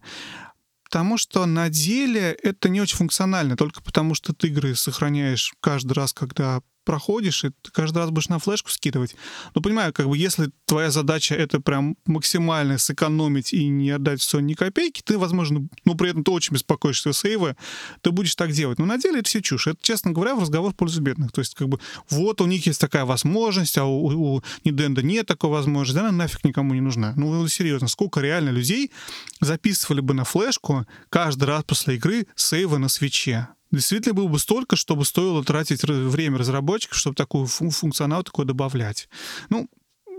Потому 0.85 1.17
что 1.17 1.45
на 1.45 1.69
деле 1.69 2.37
это 2.43 2.69
не 2.69 2.79
очень 2.79 2.95
функционально, 2.95 3.57
только 3.57 3.81
потому 3.81 4.13
что 4.13 4.33
ты 4.33 4.47
игры 4.47 4.73
сохраняешь 4.75 5.53
каждый 5.59 5.93
раз, 5.93 6.13
когда 6.13 6.61
проходишь, 6.83 7.43
и 7.43 7.49
ты 7.61 7.71
каждый 7.71 7.99
раз 7.99 8.09
будешь 8.09 8.29
на 8.29 8.39
флешку 8.39 8.69
скидывать. 8.69 9.15
Ну, 9.53 9.61
понимаю, 9.61 9.93
как 9.93 10.07
бы 10.07 10.17
если 10.17 10.51
твоя 10.65 10.91
задача 10.91 11.35
это 11.35 11.59
прям 11.59 11.95
максимально 12.05 12.77
сэкономить 12.77 13.53
и 13.53 13.67
не 13.67 13.91
отдать 13.91 14.21
все 14.21 14.39
ни 14.39 14.53
копейки, 14.53 15.01
ты, 15.03 15.17
возможно, 15.17 15.67
ну, 15.85 15.95
при 15.95 16.09
этом 16.09 16.23
ты 16.23 16.31
очень 16.31 16.53
беспокоишься 16.53 17.13
сейвы, 17.13 17.55
ты 18.01 18.11
будешь 18.11 18.35
так 18.35 18.51
делать. 18.51 18.79
Но 18.79 18.85
на 18.85 18.97
деле 18.97 19.19
это 19.19 19.29
все 19.29 19.41
чушь. 19.41 19.67
Это, 19.67 19.77
честно 19.81 20.11
говоря, 20.11 20.35
в 20.35 20.41
разговор 20.41 20.73
в 20.73 20.75
пользу 20.75 21.01
бедных. 21.01 21.31
То 21.31 21.41
есть, 21.41 21.55
как 21.55 21.69
бы, 21.69 21.79
вот 22.09 22.41
у 22.41 22.45
них 22.45 22.65
есть 22.65 22.79
такая 22.79 23.05
возможность, 23.05 23.77
а 23.77 23.85
у, 23.85 24.05
у 24.07 24.43
Nintendo 24.63 25.01
нет 25.01 25.27
такой 25.27 25.49
возможности, 25.49 25.99
она 25.99 26.11
нафиг 26.11 26.43
никому 26.43 26.73
не 26.73 26.81
нужна. 26.81 27.13
Ну, 27.15 27.47
серьезно, 27.47 27.87
сколько 27.87 28.19
реально 28.21 28.49
людей 28.49 28.91
записывали 29.39 30.01
бы 30.01 30.13
на 30.13 30.23
флешку 30.23 30.85
каждый 31.09 31.45
раз 31.45 31.63
после 31.63 31.95
игры 31.95 32.27
сейвы 32.35 32.79
на 32.79 32.89
свече? 32.89 33.47
Действительно 33.71 34.13
было 34.13 34.27
бы 34.27 34.39
столько, 34.39 34.75
чтобы 34.75 35.05
стоило 35.05 35.43
тратить 35.43 35.83
время 35.83 36.37
разработчиков, 36.37 36.97
чтобы 36.97 37.15
такую 37.15 37.47
функционал 37.47 38.23
такой 38.23 38.45
добавлять. 38.45 39.09
Ну, 39.49 39.69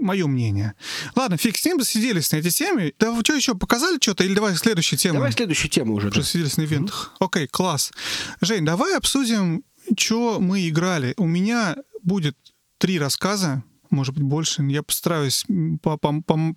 мое 0.01 0.27
мнение. 0.27 0.75
Ладно, 1.15 1.37
фиг 1.37 1.57
с 1.57 1.65
ним, 1.65 1.79
засиделись 1.81 2.33
на 2.33 2.37
этой 2.37 2.51
теме. 2.51 2.93
Да 2.99 3.13
вы 3.13 3.23
что 3.23 3.35
еще, 3.35 3.55
показали 3.55 3.99
что-то? 4.01 4.25
Или 4.25 4.35
давай 4.35 4.57
следующую 4.57 4.99
тему? 4.99 5.15
Давай 5.15 5.33
следующую 5.33 5.71
тему 5.71 5.95
уже. 5.95 6.09
Уже 6.09 6.23
сиделись 6.23 6.57
на 6.57 6.63
ивентах. 6.63 7.13
Mm-hmm. 7.15 7.27
Окей, 7.27 7.47
класс. 7.47 7.93
Жень, 8.41 8.65
давай 8.65 8.97
обсудим, 8.97 9.65
что 9.97 10.41
мы 10.41 10.69
играли. 10.69 11.15
У 11.17 11.27
меня 11.27 11.77
будет 12.03 12.37
три 12.79 12.99
рассказа, 12.99 13.63
может 13.91 14.15
быть, 14.15 14.25
больше. 14.25 14.63
Я 14.63 14.83
постараюсь 14.83 15.45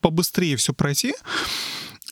побыстрее 0.02 0.56
все 0.58 0.74
пройти. 0.74 1.14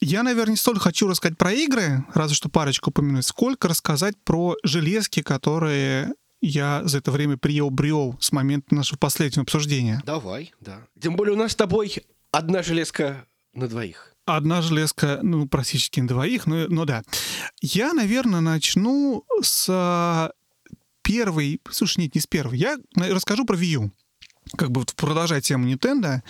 Я, 0.05 0.21
наверное, 0.21 0.51
не 0.51 0.57
столько 0.57 0.81
хочу 0.81 1.07
рассказать 1.07 1.37
про 1.37 1.53
игры, 1.53 2.05
разве 2.13 2.35
что 2.35 2.49
парочку 2.49 2.89
упомянуть, 2.89 3.25
сколько 3.25 3.69
рассказать 3.69 4.15
про 4.25 4.57
железки, 4.61 5.21
которые 5.21 6.13
я 6.41 6.81
за 6.83 6.97
это 6.97 7.09
время 7.09 7.37
приобрел 7.37 8.17
с 8.19 8.33
момента 8.33 8.75
нашего 8.75 8.97
последнего 8.97 9.43
обсуждения. 9.43 10.01
Давай, 10.05 10.53
да. 10.59 10.81
Тем 10.99 11.15
более 11.15 11.35
у 11.35 11.37
нас 11.37 11.53
с 11.53 11.55
тобой 11.55 12.03
одна 12.31 12.63
железка 12.63 13.25
на 13.53 13.69
двоих. 13.69 14.13
Одна 14.25 14.61
железка, 14.61 15.19
ну, 15.23 15.47
практически 15.47 16.01
на 16.01 16.09
двоих, 16.09 16.47
но, 16.47 16.67
но 16.67 16.83
да. 16.83 17.03
Я, 17.61 17.93
наверное, 17.93 18.41
начну 18.41 19.23
с 19.41 20.33
первой... 21.01 21.61
Слушай, 21.71 21.99
нет, 21.99 22.15
не 22.15 22.19
с 22.19 22.27
первой. 22.27 22.57
Я 22.57 22.77
расскажу 22.95 23.45
про 23.45 23.55
Wii 23.55 23.65
U 23.67 23.91
как 24.57 24.71
бы 24.71 24.85
продолжая 24.95 25.41
тему 25.41 25.67
Nintendo, 25.67 26.21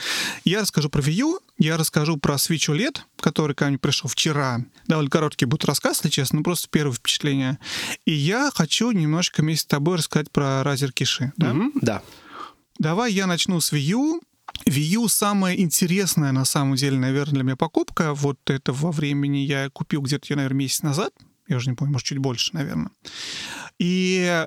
я 0.43 0.62
расскажу 0.62 0.89
про 0.89 1.01
Wii 1.01 1.13
U, 1.13 1.39
я 1.57 1.77
расскажу 1.77 2.17
про 2.17 2.36
Switch 2.36 2.69
OLED, 2.69 2.99
который 3.17 3.55
ко 3.55 3.67
мне 3.67 3.77
пришел 3.77 4.09
вчера. 4.09 4.65
Довольно 4.88 5.09
короткий 5.09 5.45
будет 5.45 5.65
рассказ, 5.65 5.97
если 5.97 6.09
честно, 6.09 6.38
ну 6.38 6.43
просто 6.43 6.67
первое 6.69 6.93
впечатление. 6.93 7.59
И 8.05 8.13
я 8.13 8.51
хочу 8.53 8.91
немножко 8.91 9.41
вместе 9.41 9.63
с 9.63 9.67
тобой 9.67 9.97
рассказать 9.97 10.31
про 10.31 10.62
Razer 10.62 10.93
Kishi. 10.93 11.32
Да? 11.38 11.51
Mm-hmm, 11.51 11.71
да. 11.82 12.01
Давай 12.80 13.13
я 13.13 13.28
начну 13.28 13.59
с 13.59 13.71
Wii 13.71 13.80
U. 13.80 14.21
Wii 14.65 14.82
U 14.95 15.07
самая 15.07 15.55
интересная, 15.55 16.32
на 16.32 16.45
самом 16.45 16.76
деле, 16.76 16.97
наверное, 16.97 17.34
для 17.34 17.43
меня 17.43 17.55
покупка. 17.55 18.13
Вот 18.13 18.39
это 18.49 18.71
во 18.74 18.91
времени 18.91 19.38
я 19.38 19.69
купил 19.69 20.01
где-то, 20.01 20.36
наверное, 20.36 20.57
месяц 20.57 20.82
назад. 20.82 21.13
Я 21.47 21.57
уже 21.57 21.69
не 21.69 21.76
помню, 21.76 21.93
может, 21.93 22.07
чуть 22.07 22.19
больше, 22.19 22.51
наверное. 22.53 22.91
И 23.80 24.45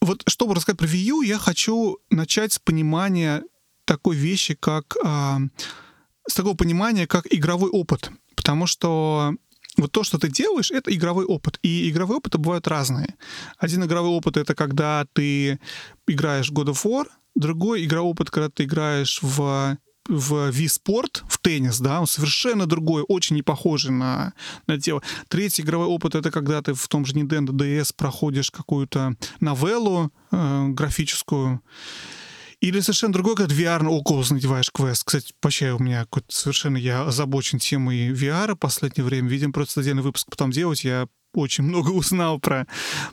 вот 0.00 0.22
чтобы 0.26 0.54
рассказать 0.54 0.78
про 0.78 0.86
Wii 0.86 1.04
U, 1.10 1.22
я 1.22 1.38
хочу 1.38 1.98
начать 2.10 2.52
с 2.52 2.58
понимания 2.58 3.42
такой 3.84 4.16
вещи, 4.16 4.54
как 4.54 4.96
а, 5.04 5.40
с 6.28 6.34
такого 6.34 6.54
понимания, 6.54 7.06
как 7.06 7.26
игровой 7.32 7.70
опыт. 7.70 8.10
Потому 8.36 8.66
что 8.66 9.34
вот 9.76 9.92
то, 9.92 10.04
что 10.04 10.18
ты 10.18 10.28
делаешь, 10.28 10.70
это 10.70 10.94
игровой 10.94 11.24
опыт. 11.24 11.58
И 11.62 11.88
игровые 11.90 12.18
опыты 12.18 12.38
бывают 12.38 12.68
разные. 12.68 13.14
Один 13.58 13.84
игровой 13.84 14.10
опыт— 14.10 14.36
это 14.36 14.54
когда 14.54 15.06
ты 15.12 15.58
играешь 16.06 16.50
God 16.50 16.66
of 16.66 16.84
War, 16.84 17.06
другой 17.34 17.84
игровой 17.84 18.12
опыт, 18.12 18.30
когда 18.30 18.50
ты 18.50 18.64
играешь 18.64 19.20
в 19.22 19.78
в 20.08 20.50
Sport, 20.50 21.22
в 21.28 21.38
теннис, 21.38 21.78
да, 21.78 22.00
он 22.00 22.06
совершенно 22.06 22.66
другой, 22.66 23.04
очень 23.06 23.36
не 23.36 23.42
похожий 23.42 23.92
на, 23.92 24.32
на 24.66 24.80
тело. 24.80 25.02
Третий 25.28 25.62
игровой 25.62 25.86
опыт— 25.86 26.14
это 26.16 26.30
когда 26.30 26.62
ты 26.62 26.74
в 26.74 26.88
том 26.88 27.04
же 27.04 27.14
Nintendo 27.14 27.50
DS 27.50 27.92
проходишь 27.96 28.50
какую-то 28.50 29.16
новеллу 29.40 30.10
э, 30.30 30.68
графическую, 30.68 31.62
или 32.60 32.80
совершенно 32.80 33.12
другой, 33.12 33.36
когда 33.36 33.54
VR 33.54 33.82
на 33.82 33.88
Oculus 33.88 34.32
надеваешь 34.32 34.72
квест. 34.72 35.04
Кстати, 35.04 35.32
вообще 35.40 35.72
у 35.72 35.78
меня 35.78 36.00
какой-то 36.00 36.34
совершенно 36.34 36.76
я 36.76 37.02
озабочен 37.02 37.60
темой 37.60 38.10
VR 38.10 38.54
в 38.54 38.58
последнее 38.58 39.04
время. 39.04 39.28
Видим 39.28 39.52
просто 39.52 39.80
отдельный 39.80 40.02
выпуск 40.02 40.26
потом 40.28 40.50
делать. 40.50 40.82
Я 40.82 41.06
очень 41.34 41.62
много 41.62 41.90
узнал 41.90 42.40
про, 42.40 42.66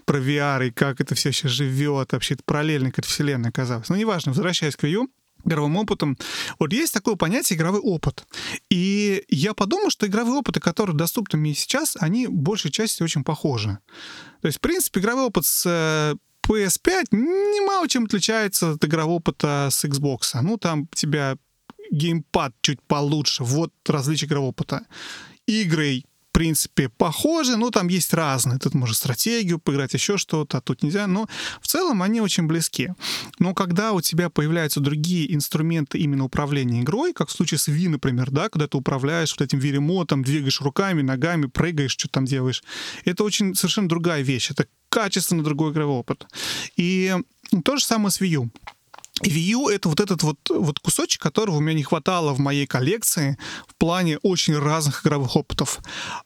про 0.06 0.18
VR 0.18 0.68
и 0.68 0.72
как 0.72 1.00
это 1.00 1.14
все 1.14 1.32
сейчас 1.32 1.52
живет. 1.52 2.14
Вообще 2.14 2.34
это 2.34 2.43
параллельно 2.43 2.91
к 2.91 2.98
этой 2.98 3.08
вселенной 3.08 3.50
оказалось. 3.50 3.88
Но 3.89 3.96
неважно, 3.96 4.32
возвращаясь 4.32 4.76
к 4.76 4.84
Wii 4.84 5.06
игровым 5.46 5.78
опытом. 5.78 6.18
Вот 6.60 6.74
есть 6.74 6.93
такое 6.93 7.16
понятие 7.16 7.58
игровой 7.58 7.80
опыт. 7.80 8.26
И 8.70 9.24
я 9.30 9.54
подумал, 9.54 9.89
что 9.89 10.08
игровые 10.08 10.38
опыты, 10.38 10.60
которые 10.60 10.96
доступны 10.96 11.39
мне 11.39 11.54
сейчас, 11.54 11.98
они 12.00 12.28
большей 12.28 12.72
части 12.72 13.04
очень 13.04 13.24
похожи. 13.24 13.78
То 14.41 14.48
есть, 14.48 14.58
в 14.58 14.62
принципе, 14.62 15.00
игровой 15.00 15.26
опыт 15.26 15.46
с 15.46 15.64
э, 15.66 16.16
PS5 16.48 17.06
немало 17.12 17.88
чем 17.88 18.06
отличается 18.06 18.72
от 18.72 18.86
игрового 18.86 19.18
опыта 19.18 19.70
с 19.72 19.84
Xbox. 19.86 20.39
Ну, 20.41 20.58
там 20.58 20.88
тебя 20.93 21.38
геймпад 21.91 22.54
чуть 22.62 22.82
получше. 22.84 23.43
Вот 23.43 23.72
различие 23.88 24.28
игрового 24.28 24.50
опыта. 24.50 24.86
Игры 25.48 26.04
принципе, 26.36 26.90
похожи, 26.90 27.56
но 27.56 27.72
там 27.72 27.88
есть 27.88 28.14
разные. 28.14 28.60
Тут 28.60 28.74
можно 28.74 28.94
стратегию 28.94 29.58
поиграть, 29.58 29.94
еще 29.94 30.18
что-то, 30.18 30.58
а 30.58 30.62
тут 30.62 30.84
нельзя. 30.84 31.08
Но 31.08 31.30
в 31.62 31.68
целом 31.68 32.02
они 32.02 32.20
очень 32.20 32.46
близки. 32.46 32.90
Но 33.40 33.54
когда 33.54 33.94
у 33.94 34.02
тебя 34.02 34.30
появляются 34.30 34.82
другие 34.82 35.34
инструменты 35.34 35.98
именно 35.98 36.26
управления 36.26 36.82
игрой, 36.82 37.14
как 37.14 37.30
в 37.30 37.32
случае 37.32 37.58
с 37.58 37.70
Wii, 37.70 37.88
например, 37.88 38.32
да, 38.32 38.50
когда 38.50 38.68
ты 38.68 38.76
управляешь 38.76 39.32
вот 39.32 39.46
этим 39.46 39.60
Wii 39.60 39.80
двигаешь 40.24 40.60
руками, 40.60 41.02
ногами, 41.02 41.46
прыгаешь, 41.46 41.92
что 41.92 42.10
там 42.10 42.26
делаешь, 42.26 42.64
это 43.06 43.24
очень 43.24 43.56
совершенно 43.56 43.88
другая 43.88 44.22
вещь. 44.22 44.52
Это 44.52 44.68
качественно 44.90 45.42
другой 45.42 45.72
игровой 45.72 46.00
опыт. 46.00 46.28
И 46.76 47.16
то 47.64 47.78
же 47.78 47.86
самое 47.86 48.12
с 48.12 48.20
Wii 48.20 48.28
U. 48.28 48.52
View— 49.24 49.70
это 49.72 49.88
вот 49.88 49.99
этот 50.01 50.24
вот, 50.24 50.38
вот 50.49 50.80
кусочек, 50.80 51.22
которого 51.22 51.57
у 51.57 51.59
меня 51.61 51.74
не 51.74 51.84
хватало 51.84 52.34
в 52.34 52.39
моей 52.39 52.68
коллекции 52.68 53.38
в 53.68 53.76
плане 53.76 54.18
очень 54.20 54.57
разных 54.57 55.05
игровых 55.05 55.36
опытов. 55.36 55.80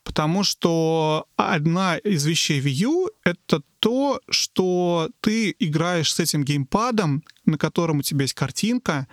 Потому 0.04 0.44
что 0.44 1.26
одна 1.36 1.98
из 1.98 2.26
вещей 2.26 2.60
View— 2.60 3.10
это 3.24 3.62
то, 3.80 4.20
что 4.30 5.10
ты 5.22 5.56
играешь 5.60 6.14
с 6.14 6.20
этим 6.20 6.44
геймпадом, 6.44 7.24
на 7.46 7.58
котором 7.58 8.00
у 8.00 8.02
тебя 8.02 8.24
есть 8.24 8.34
картинка, 8.34 9.08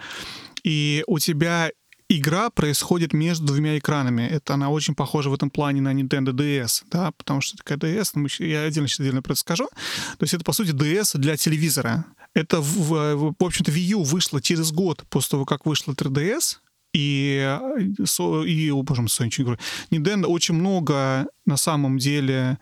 и 0.64 1.04
у 1.06 1.18
тебя 1.18 1.70
игра 2.08 2.50
происходит 2.50 3.12
между 3.12 3.46
двумя 3.46 3.78
экранами. 3.78 4.22
Это 4.22 4.54
она 4.54 4.70
очень 4.70 4.94
похожа 4.94 5.30
в 5.30 5.34
этом 5.34 5.50
плане 5.50 5.80
на 5.80 5.92
Nintendo 5.92 6.32
DS, 6.32 6.84
да, 6.90 7.12
потому 7.12 7.40
что 7.40 7.56
такая 7.56 7.78
DS, 7.78 8.10
ну, 8.14 8.28
я 8.38 8.62
отдельно 8.62 8.88
сейчас 8.88 9.00
отдельно 9.00 9.22
про 9.22 9.32
это 9.32 9.40
скажу. 9.40 9.66
То 9.66 10.22
есть 10.22 10.34
это, 10.34 10.44
по 10.44 10.52
сути, 10.52 10.70
DS 10.70 11.18
для 11.18 11.36
телевизора. 11.36 12.06
Это, 12.34 12.60
в, 12.60 12.90
в, 12.90 13.34
в 13.38 13.44
общем-то, 13.44 13.72
Wii 13.72 13.92
U 13.92 14.02
вышло 14.02 14.40
через 14.40 14.70
год 14.72 15.04
после 15.08 15.30
того, 15.30 15.44
как 15.44 15.66
вышла 15.66 15.92
3DS, 15.92 16.58
и, 16.92 17.58
и 18.46 18.70
о, 18.70 18.82
боже 18.82 19.02
мой, 19.02 19.08
Sony, 19.08 19.42
говорю, 19.42 19.58
Nintendo 19.90 20.26
очень 20.26 20.54
много 20.54 21.28
на 21.44 21.56
самом 21.56 21.98
деле 21.98 22.58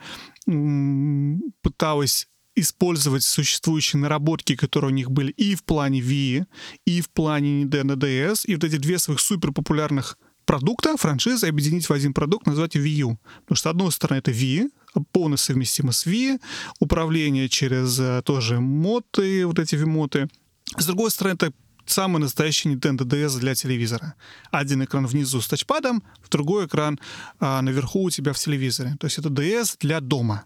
пыталась 1.62 2.26
использовать 2.56 3.24
существующие 3.24 4.00
наработки, 4.00 4.56
которые 4.56 4.90
у 4.90 4.94
них 4.94 5.10
были 5.10 5.32
и 5.32 5.54
в 5.54 5.64
плане 5.64 6.00
Wii, 6.00 6.46
и 6.84 7.00
в 7.00 7.10
плане 7.10 7.64
Nintendo 7.64 7.96
DS, 7.96 8.46
и 8.46 8.54
вот 8.54 8.64
эти 8.64 8.76
две 8.76 8.98
своих 8.98 9.20
супер 9.20 9.52
популярных 9.52 10.18
продукта, 10.44 10.96
франшизы 10.96 11.46
объединить 11.46 11.88
в 11.88 11.92
один 11.92 12.12
продукт, 12.12 12.46
назвать 12.46 12.76
Wii 12.76 12.88
U. 12.88 13.18
Потому 13.42 13.56
что, 13.56 13.68
с 13.68 13.70
одной 13.70 13.92
стороны, 13.92 14.18
это 14.18 14.30
Wii, 14.30 14.70
полностью 15.12 15.54
совместимо 15.54 15.92
с 15.92 16.06
Wii, 16.06 16.40
управление 16.78 17.48
через 17.48 17.98
э, 17.98 18.22
тоже 18.24 18.60
моты, 18.60 19.46
вот 19.46 19.58
эти 19.58 19.74
вимоты. 19.74 20.28
С 20.76 20.86
другой 20.86 21.10
стороны, 21.10 21.34
это 21.34 21.52
самый 21.86 22.18
настоящий 22.18 22.68
Nintendo 22.68 23.04
DS 23.04 23.38
для 23.38 23.54
телевизора. 23.54 24.14
Один 24.50 24.84
экран 24.84 25.06
внизу 25.06 25.40
с 25.40 25.48
тачпадом, 25.48 26.02
другой 26.30 26.66
экран 26.66 26.98
а, 27.38 27.62
наверху 27.62 28.02
у 28.02 28.10
тебя 28.10 28.32
в 28.32 28.38
телевизоре. 28.38 28.96
То 28.98 29.06
есть 29.06 29.18
это 29.18 29.28
DS 29.28 29.76
для 29.80 30.00
дома. 30.00 30.44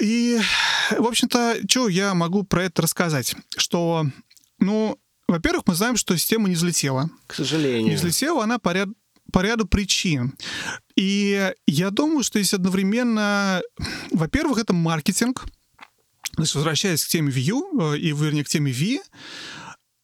И, 0.00 0.40
в 0.90 1.06
общем-то, 1.06 1.58
что 1.68 1.88
я 1.88 2.14
могу 2.14 2.42
про 2.42 2.64
это 2.64 2.82
рассказать? 2.82 3.34
Что, 3.56 4.06
ну, 4.58 4.98
во-первых, 5.28 5.64
мы 5.66 5.74
знаем, 5.74 5.96
что 5.96 6.16
система 6.16 6.48
не 6.48 6.54
взлетела. 6.54 7.10
К 7.26 7.34
сожалению. 7.34 7.90
Не 7.90 7.96
взлетела 7.96 8.44
она 8.44 8.58
по, 8.58 8.72
ряд, 8.72 8.88
по 9.32 9.40
ряду 9.40 9.66
причин. 9.66 10.34
И 10.96 11.52
я 11.66 11.90
думаю, 11.90 12.24
что 12.24 12.40
здесь 12.40 12.54
одновременно... 12.54 13.62
Во-первых, 14.10 14.58
это 14.58 14.72
маркетинг. 14.72 15.44
Значит, 16.34 16.54
возвращаясь 16.54 17.04
к 17.04 17.08
теме 17.08 17.30
View, 17.30 17.94
э, 17.94 17.98
и, 17.98 18.12
вернее, 18.12 18.44
к 18.44 18.48
теме 18.48 18.72
V, 18.72 19.02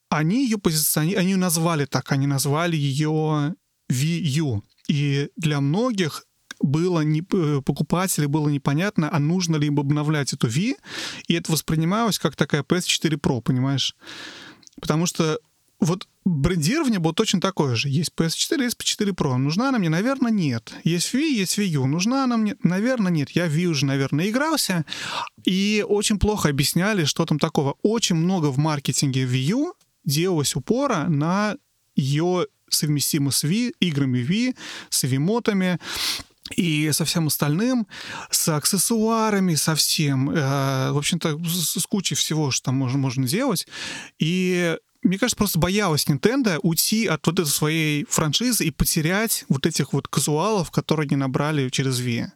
они 0.09 0.45
ее 0.45 0.59
позиционировали, 0.59 1.21
они 1.21 1.33
ее 1.33 1.39
назвали 1.39 1.85
так, 1.87 2.13
они 2.13 2.27
назвали 2.27 2.77
ее 2.77 3.55
VU. 3.91 4.63
И 4.89 5.29
для 5.37 5.61
многих 5.61 6.25
было 6.67 7.01
не, 7.01 7.23
э, 7.33 7.63
покупателю 7.65 8.29
было 8.29 8.49
непонятно, 8.49 9.09
а 9.13 9.19
нужно 9.19 9.57
ли 9.57 9.69
им 9.69 9.81
обновлять 9.81 10.33
эту 10.33 10.49
V, 10.49 10.75
и 11.27 11.35
это 11.35 11.53
воспринималось 11.53 12.19
как 12.19 12.37
такая 12.37 12.63
PS4 12.63 13.19
Pro, 13.19 13.41
понимаешь? 13.41 13.97
Потому 14.81 15.07
что 15.07 15.39
вот 15.81 16.09
брендирование 16.25 16.99
было 16.99 17.15
точно 17.15 17.41
такое 17.41 17.77
же. 17.77 17.89
Есть 17.89 18.13
PS4, 18.17 18.63
есть 18.63 18.77
PS4 18.81 19.11
Pro. 19.11 19.37
Нужна 19.37 19.69
она 19.69 19.79
мне? 19.79 19.89
Наверное, 19.89 20.31
нет. 20.31 20.73
Есть 20.85 21.15
Wii, 21.15 21.29
есть 21.29 21.59
Wii 21.59 21.67
U. 21.67 21.87
Нужна 21.87 22.25
она 22.25 22.37
мне? 22.37 22.57
Наверное, 22.63 23.13
нет. 23.13 23.31
Я 23.31 23.47
Wii 23.47 23.67
уже, 23.67 23.87
наверное, 23.87 24.29
игрался. 24.29 24.85
И 25.45 25.85
очень 25.87 26.19
плохо 26.19 26.49
объясняли, 26.49 27.05
что 27.05 27.27
там 27.27 27.39
такого. 27.39 27.77
Очень 27.83 28.17
много 28.17 28.47
в 28.47 28.59
маркетинге 28.59 29.25
Wii 29.25 29.51
U 29.53 29.75
делалось 30.05 30.57
упора 30.57 31.07
на 31.09 31.57
ее 31.95 32.47
совместимость 32.69 33.39
с 33.39 33.45
Wii, 33.45 33.75
играми 33.81 34.19
Wii, 34.19 34.57
с 34.91 35.05
Wii-мотами 35.05 35.79
и 36.55 36.91
со 36.93 37.05
всем 37.05 37.27
остальным, 37.27 37.87
с 38.31 38.49
аксессуарами, 38.49 39.55
со 39.55 39.75
всем, 39.75 40.31
э, 40.31 40.93
в 40.93 40.99
общем-то, 40.99 41.39
с, 41.45 41.81
с 41.81 41.87
кучей 41.87 42.15
всего, 42.15 42.51
что 42.51 42.67
там 42.67 42.77
можно, 42.77 42.99
можно 42.99 43.27
делать. 43.27 43.67
И 44.19 44.77
мне 45.03 45.19
кажется, 45.19 45.37
просто 45.37 45.59
боялась 45.59 46.07
Nintendo 46.07 46.59
уйти 46.63 47.07
от 47.07 47.27
вот 47.27 47.39
этой 47.39 47.49
своей 47.49 48.05
франшизы 48.09 48.65
и 48.65 48.71
потерять 48.71 49.45
вот 49.49 49.67
этих 49.67 49.93
вот 49.93 50.09
казуалов, 50.09 50.71
которые 50.71 51.07
они 51.07 51.17
набрали 51.17 51.69
через 51.69 52.01
Wii. 52.01 52.29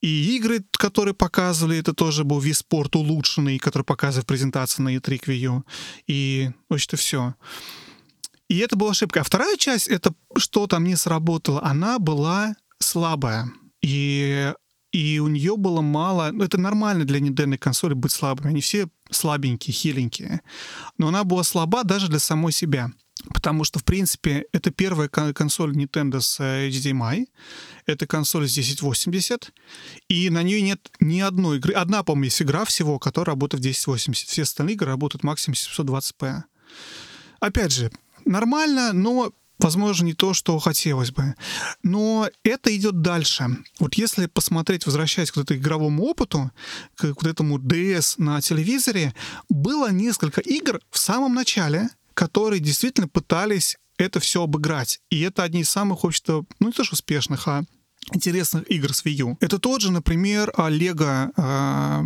И 0.00 0.36
игры, 0.36 0.64
которые 0.72 1.12
показывали, 1.12 1.78
это 1.78 1.92
тоже 1.92 2.24
был 2.24 2.40
Wii 2.40 2.62
Sport 2.68 2.96
улучшенный, 2.96 3.58
который 3.58 3.82
показывает 3.82 4.26
презентацию 4.26 4.84
на 4.84 4.96
E3 4.96 5.18
к 5.18 5.28
Wii 5.28 5.36
U. 5.36 5.64
И, 6.06 6.50
в 6.68 6.74
общем-то, 6.74 6.96
все. 6.96 7.34
И 8.48 8.58
это 8.58 8.76
была 8.76 8.92
ошибка. 8.92 9.20
А 9.20 9.24
вторая 9.24 9.56
часть, 9.56 9.88
это 9.88 10.14
что 10.36 10.66
там 10.66 10.84
не 10.84 10.96
сработало, 10.96 11.62
она 11.62 11.98
была 11.98 12.54
слабая. 12.80 13.50
И, 13.82 14.52
и 14.92 15.18
у 15.20 15.28
нее 15.28 15.56
было 15.56 15.80
мало... 15.80 16.30
Ну, 16.32 16.44
это 16.44 16.58
нормально 16.58 17.04
для 17.04 17.20
Nintendo 17.20 17.56
консоли 17.56 17.94
быть 17.94 18.12
слабыми. 18.12 18.50
Они 18.50 18.60
все 18.60 18.88
слабенькие, 19.10 19.72
хиленькие. 19.72 20.40
Но 20.98 21.08
она 21.08 21.24
была 21.24 21.44
слаба 21.44 21.84
даже 21.84 22.08
для 22.08 22.18
самой 22.18 22.52
себя. 22.52 22.90
Потому 23.28 23.64
что, 23.64 23.78
в 23.78 23.84
принципе, 23.84 24.46
это 24.52 24.70
первая 24.70 25.08
консоль 25.08 25.76
Nintendo 25.76 26.20
с 26.20 26.40
э, 26.40 26.68
HDMI. 26.68 27.26
Это 27.86 28.06
консоль 28.06 28.48
с 28.48 28.52
1080. 28.52 29.52
И 30.08 30.30
на 30.30 30.42
нее 30.42 30.62
нет 30.62 30.90
ни 31.00 31.20
одной 31.20 31.58
игры. 31.58 31.74
Одна, 31.74 32.02
по-моему, 32.02 32.24
есть 32.24 32.40
игра 32.40 32.64
всего, 32.64 32.98
которая 32.98 33.34
работает 33.34 33.62
в 33.62 33.66
1080. 33.66 34.28
Все 34.28 34.42
остальные 34.42 34.74
игры 34.74 34.88
работают 34.88 35.22
максимум 35.22 35.54
720p. 35.54 36.42
Опять 37.40 37.72
же, 37.72 37.90
нормально, 38.24 38.92
но 38.92 39.32
возможно, 39.60 40.06
не 40.06 40.14
то, 40.14 40.34
что 40.34 40.58
хотелось 40.58 41.10
бы. 41.10 41.34
Но 41.82 42.28
это 42.44 42.74
идет 42.74 43.02
дальше. 43.02 43.46
Вот 43.78 43.94
если 43.94 44.26
посмотреть, 44.26 44.86
возвращаясь 44.86 45.30
к 45.30 45.36
вот 45.36 45.44
этому 45.44 45.60
игровому 45.60 46.04
опыту, 46.04 46.50
к 46.96 47.04
вот 47.04 47.26
этому 47.26 47.58
DS 47.58 48.14
на 48.18 48.40
телевизоре, 48.40 49.14
было 49.48 49.90
несколько 49.90 50.40
игр 50.40 50.80
в 50.90 50.98
самом 50.98 51.34
начале, 51.34 51.90
которые 52.14 52.60
действительно 52.60 53.08
пытались 53.08 53.76
это 53.98 54.18
все 54.20 54.42
обыграть. 54.42 55.00
И 55.10 55.20
это 55.20 55.42
одни 55.42 55.60
из 55.60 55.70
самых, 55.70 56.04
общем 56.04 56.46
ну 56.58 56.68
не 56.68 56.72
то 56.72 56.84
что 56.84 56.94
успешных, 56.94 57.46
а 57.48 57.64
интересных 58.12 58.70
игр 58.70 58.94
с 58.94 59.04
Wii 59.04 59.12
U. 59.12 59.36
Это 59.40 59.58
тот 59.58 59.82
же, 59.82 59.92
например, 59.92 60.50
Lego 60.56 61.32
uh, 61.34 62.02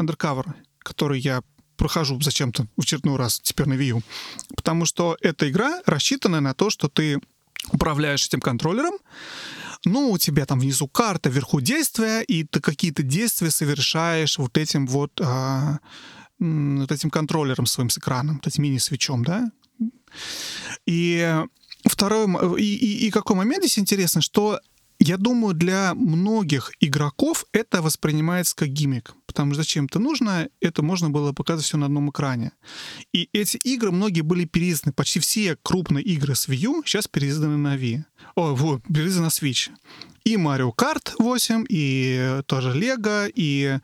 Undercover, 0.00 0.54
который 0.78 1.20
я 1.20 1.42
прохожу 1.82 2.20
зачем-то 2.20 2.68
в 2.76 2.82
очередной 2.82 3.16
раз 3.16 3.40
теперь 3.40 3.66
на 3.66 3.74
Wii 3.74 3.88
U. 3.96 4.02
Потому 4.54 4.86
что 4.86 5.16
эта 5.20 5.50
игра 5.50 5.82
рассчитана 5.84 6.40
на 6.40 6.54
то, 6.54 6.70
что 6.70 6.88
ты 6.88 7.18
управляешь 7.72 8.24
этим 8.24 8.40
контроллером, 8.40 8.94
ну, 9.84 10.12
у 10.12 10.18
тебя 10.18 10.46
там 10.46 10.60
внизу 10.60 10.86
карта, 10.86 11.28
вверху 11.28 11.60
действия, 11.60 12.20
и 12.20 12.44
ты 12.44 12.60
какие-то 12.60 13.02
действия 13.02 13.50
совершаешь 13.50 14.38
вот 14.38 14.58
этим 14.58 14.86
вот 14.86 15.20
а, 15.20 15.80
вот 16.38 16.92
этим 16.92 17.10
контроллером 17.10 17.66
своим 17.66 17.90
с 17.90 17.98
экраном, 17.98 18.36
вот 18.36 18.46
этим 18.46 18.62
мини-свечом, 18.62 19.24
да. 19.24 19.50
И 20.86 21.34
второй, 21.84 22.26
и, 22.60 22.76
и, 22.76 23.06
и 23.08 23.10
какой 23.10 23.34
момент 23.34 23.64
здесь 23.64 23.80
интересно, 23.80 24.20
что 24.20 24.60
я 25.02 25.16
думаю, 25.16 25.54
для 25.54 25.94
многих 25.94 26.72
игроков 26.80 27.44
это 27.52 27.82
воспринимается 27.82 28.54
как 28.54 28.68
гиммик, 28.68 29.14
потому 29.26 29.52
что 29.52 29.62
зачем 29.62 29.86
это 29.86 29.98
нужно, 29.98 30.48
это 30.60 30.82
можно 30.82 31.10
было 31.10 31.32
показывать 31.32 31.66
все 31.66 31.76
на 31.76 31.86
одном 31.86 32.10
экране. 32.10 32.52
И 33.12 33.28
эти 33.32 33.56
игры, 33.56 33.90
многие 33.90 34.20
были 34.20 34.44
переизданы, 34.44 34.92
почти 34.92 35.18
все 35.18 35.56
крупные 35.62 36.04
игры 36.04 36.36
с 36.36 36.48
Wii 36.48 36.56
U 36.56 36.82
сейчас 36.86 37.08
переизданы 37.08 37.56
на 37.56 37.76
Wii. 37.76 38.04
О, 38.36 38.54
вот, 38.54 38.82
переизданы 38.84 39.26
на 39.26 39.30
Switch. 39.30 39.70
И 40.24 40.36
Mario 40.36 40.72
Kart 40.72 41.14
8, 41.18 41.64
и 41.68 42.40
тоже 42.46 42.70
Lego, 42.70 43.28
и 43.34 43.78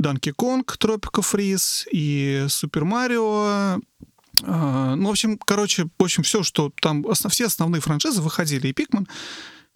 Donkey 0.00 0.32
Kong 0.32 0.64
Tropical 0.64 1.24
Freeze, 1.24 1.88
и 1.90 2.44
Super 2.46 2.84
Mario, 2.84 3.82
а, 4.44 4.94
ну, 4.94 5.08
в 5.08 5.10
общем, 5.10 5.38
короче, 5.38 5.88
в 5.98 6.02
общем, 6.02 6.22
все, 6.22 6.44
что 6.44 6.72
там, 6.80 7.04
все 7.12 7.46
основные 7.46 7.80
франшизы 7.80 8.22
выходили, 8.22 8.68
и 8.68 8.72
Pikmin, 8.72 9.08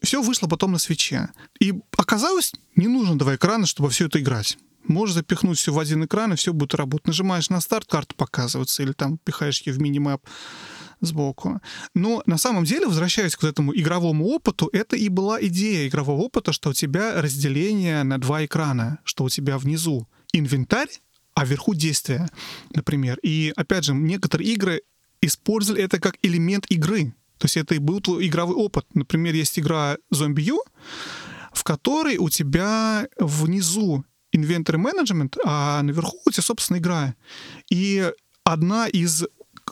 все 0.07 0.23
вышло 0.23 0.47
потом 0.47 0.73
на 0.73 0.79
свече. 0.79 1.31
И 1.61 1.75
оказалось, 1.97 2.53
не 2.77 2.87
нужно 2.87 3.19
два 3.19 3.35
экрана, 3.35 3.67
чтобы 3.67 3.91
все 3.91 4.07
это 4.07 4.21
играть. 4.21 4.57
Можешь 4.85 5.17
запихнуть 5.17 5.59
все 5.59 5.73
в 5.73 5.79
один 5.79 6.05
экран, 6.05 6.33
и 6.33 6.37
все 6.37 6.53
будет 6.53 6.75
работать. 6.75 7.09
Нажимаешь 7.09 7.51
на 7.51 7.61
старт, 7.61 7.89
карта 7.91 8.15
показывается, 8.15 8.83
или 8.85 8.93
там 8.93 9.19
пихаешь 9.19 9.61
ее 9.63 9.73
в 9.73 9.81
мини-мэп 9.81 10.21
сбоку. 11.01 11.61
Но 11.95 12.23
на 12.25 12.39
самом 12.39 12.65
деле, 12.65 12.87
возвращаясь 12.87 13.35
к 13.35 13.43
этому 13.43 13.75
игровому 13.75 14.27
опыту, 14.29 14.71
это 14.73 14.97
и 14.97 15.09
была 15.09 15.43
идея 15.43 15.89
игрового 15.89 16.23
опыта, 16.23 16.53
что 16.53 16.71
у 16.71 16.73
тебя 16.73 17.21
разделение 17.21 18.05
на 18.05 18.19
два 18.19 18.45
экрана, 18.45 19.01
что 19.05 19.25
у 19.25 19.29
тебя 19.29 19.59
внизу 19.59 20.09
инвентарь, 20.33 20.89
а 21.35 21.45
вверху 21.45 21.75
действия, 21.75 22.29
например. 22.71 23.19
И, 23.23 23.53
опять 23.57 23.85
же, 23.85 23.93
некоторые 23.93 24.53
игры 24.53 24.83
использовали 25.21 25.83
это 25.83 25.99
как 25.99 26.17
элемент 26.23 26.67
игры. 26.71 27.13
То 27.39 27.45
есть 27.45 27.57
это 27.57 27.75
и 27.75 27.79
был 27.79 28.01
твой 28.01 28.27
игровой 28.27 28.55
опыт. 28.57 28.87
Например, 28.95 29.35
есть 29.35 29.59
игра 29.59 29.97
Zombie 30.13 30.43
U, 30.43 30.63
в 31.53 31.65
которой 31.65 32.19
у 32.19 32.29
тебя 32.29 33.09
внизу 33.19 34.05
инвентарь 34.33 34.77
менеджмент, 34.77 35.37
а 35.45 35.83
наверху 35.83 36.19
у 36.27 36.31
тебя, 36.31 36.43
собственно, 36.43 36.79
игра. 36.79 37.15
И 37.71 38.11
одна 38.45 38.89
из 38.89 39.25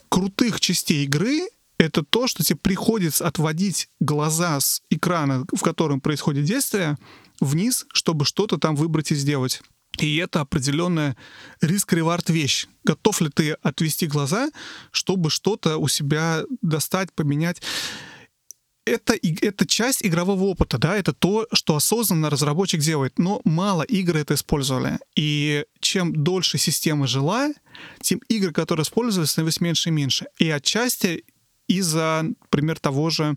крутых 0.08 0.60
частей 0.60 1.04
игры 1.04 1.48
это 1.78 2.02
то, 2.04 2.26
что 2.26 2.42
тебе 2.42 2.58
приходится 2.58 3.26
отводить 3.26 3.88
глаза 4.00 4.60
с 4.60 4.82
экрана, 4.90 5.44
в 5.54 5.62
котором 5.62 6.00
происходит 6.00 6.44
действие, 6.44 6.96
вниз, 7.40 7.86
чтобы 7.92 8.24
что-то 8.24 8.58
там 8.58 8.76
выбрать 8.76 9.10
и 9.12 9.14
сделать. 9.14 9.62
И 9.98 10.16
это 10.16 10.40
определенная 10.40 11.16
риск-ревард 11.60 12.30
вещь. 12.30 12.66
Готов 12.84 13.20
ли 13.20 13.30
ты 13.30 13.52
отвести 13.52 14.06
глаза, 14.06 14.50
чтобы 14.90 15.30
что-то 15.30 15.78
у 15.78 15.88
себя 15.88 16.42
достать, 16.60 17.12
поменять? 17.12 17.62
это, 18.86 19.14
это 19.14 19.66
часть 19.66 20.04
игрового 20.04 20.44
опыта, 20.44 20.78
да, 20.78 20.96
это 20.96 21.12
то, 21.12 21.46
что 21.52 21.76
осознанно 21.76 22.30
разработчик 22.30 22.80
делает, 22.80 23.18
но 23.18 23.40
мало 23.44 23.82
игр 23.82 24.16
это 24.16 24.34
использовали. 24.34 24.98
И 25.16 25.64
чем 25.80 26.12
дольше 26.12 26.58
система 26.58 27.06
жила, 27.06 27.50
тем 28.00 28.20
игр, 28.28 28.52
которые 28.52 28.84
использовались, 28.84 29.30
становилось 29.30 29.60
меньше 29.60 29.88
и 29.88 29.92
меньше. 29.92 30.26
И 30.38 30.50
отчасти 30.50 31.24
из-за, 31.66 32.22
например, 32.42 32.78
того 32.78 33.08
же 33.10 33.36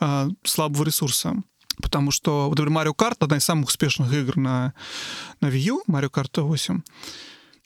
э, 0.00 0.28
слабого 0.44 0.84
ресурса. 0.84 1.42
Потому 1.82 2.10
что, 2.10 2.48
например, 2.48 2.72
Mario 2.72 2.96
Kart— 2.96 3.16
одна 3.20 3.36
из 3.36 3.44
самых 3.44 3.68
успешных 3.68 4.12
игр 4.12 4.36
на, 4.36 4.74
на 5.40 5.48
Wii 5.48 5.58
U, 5.58 5.82
Mario 5.88 6.10
Kart 6.10 6.40
8. 6.40 6.82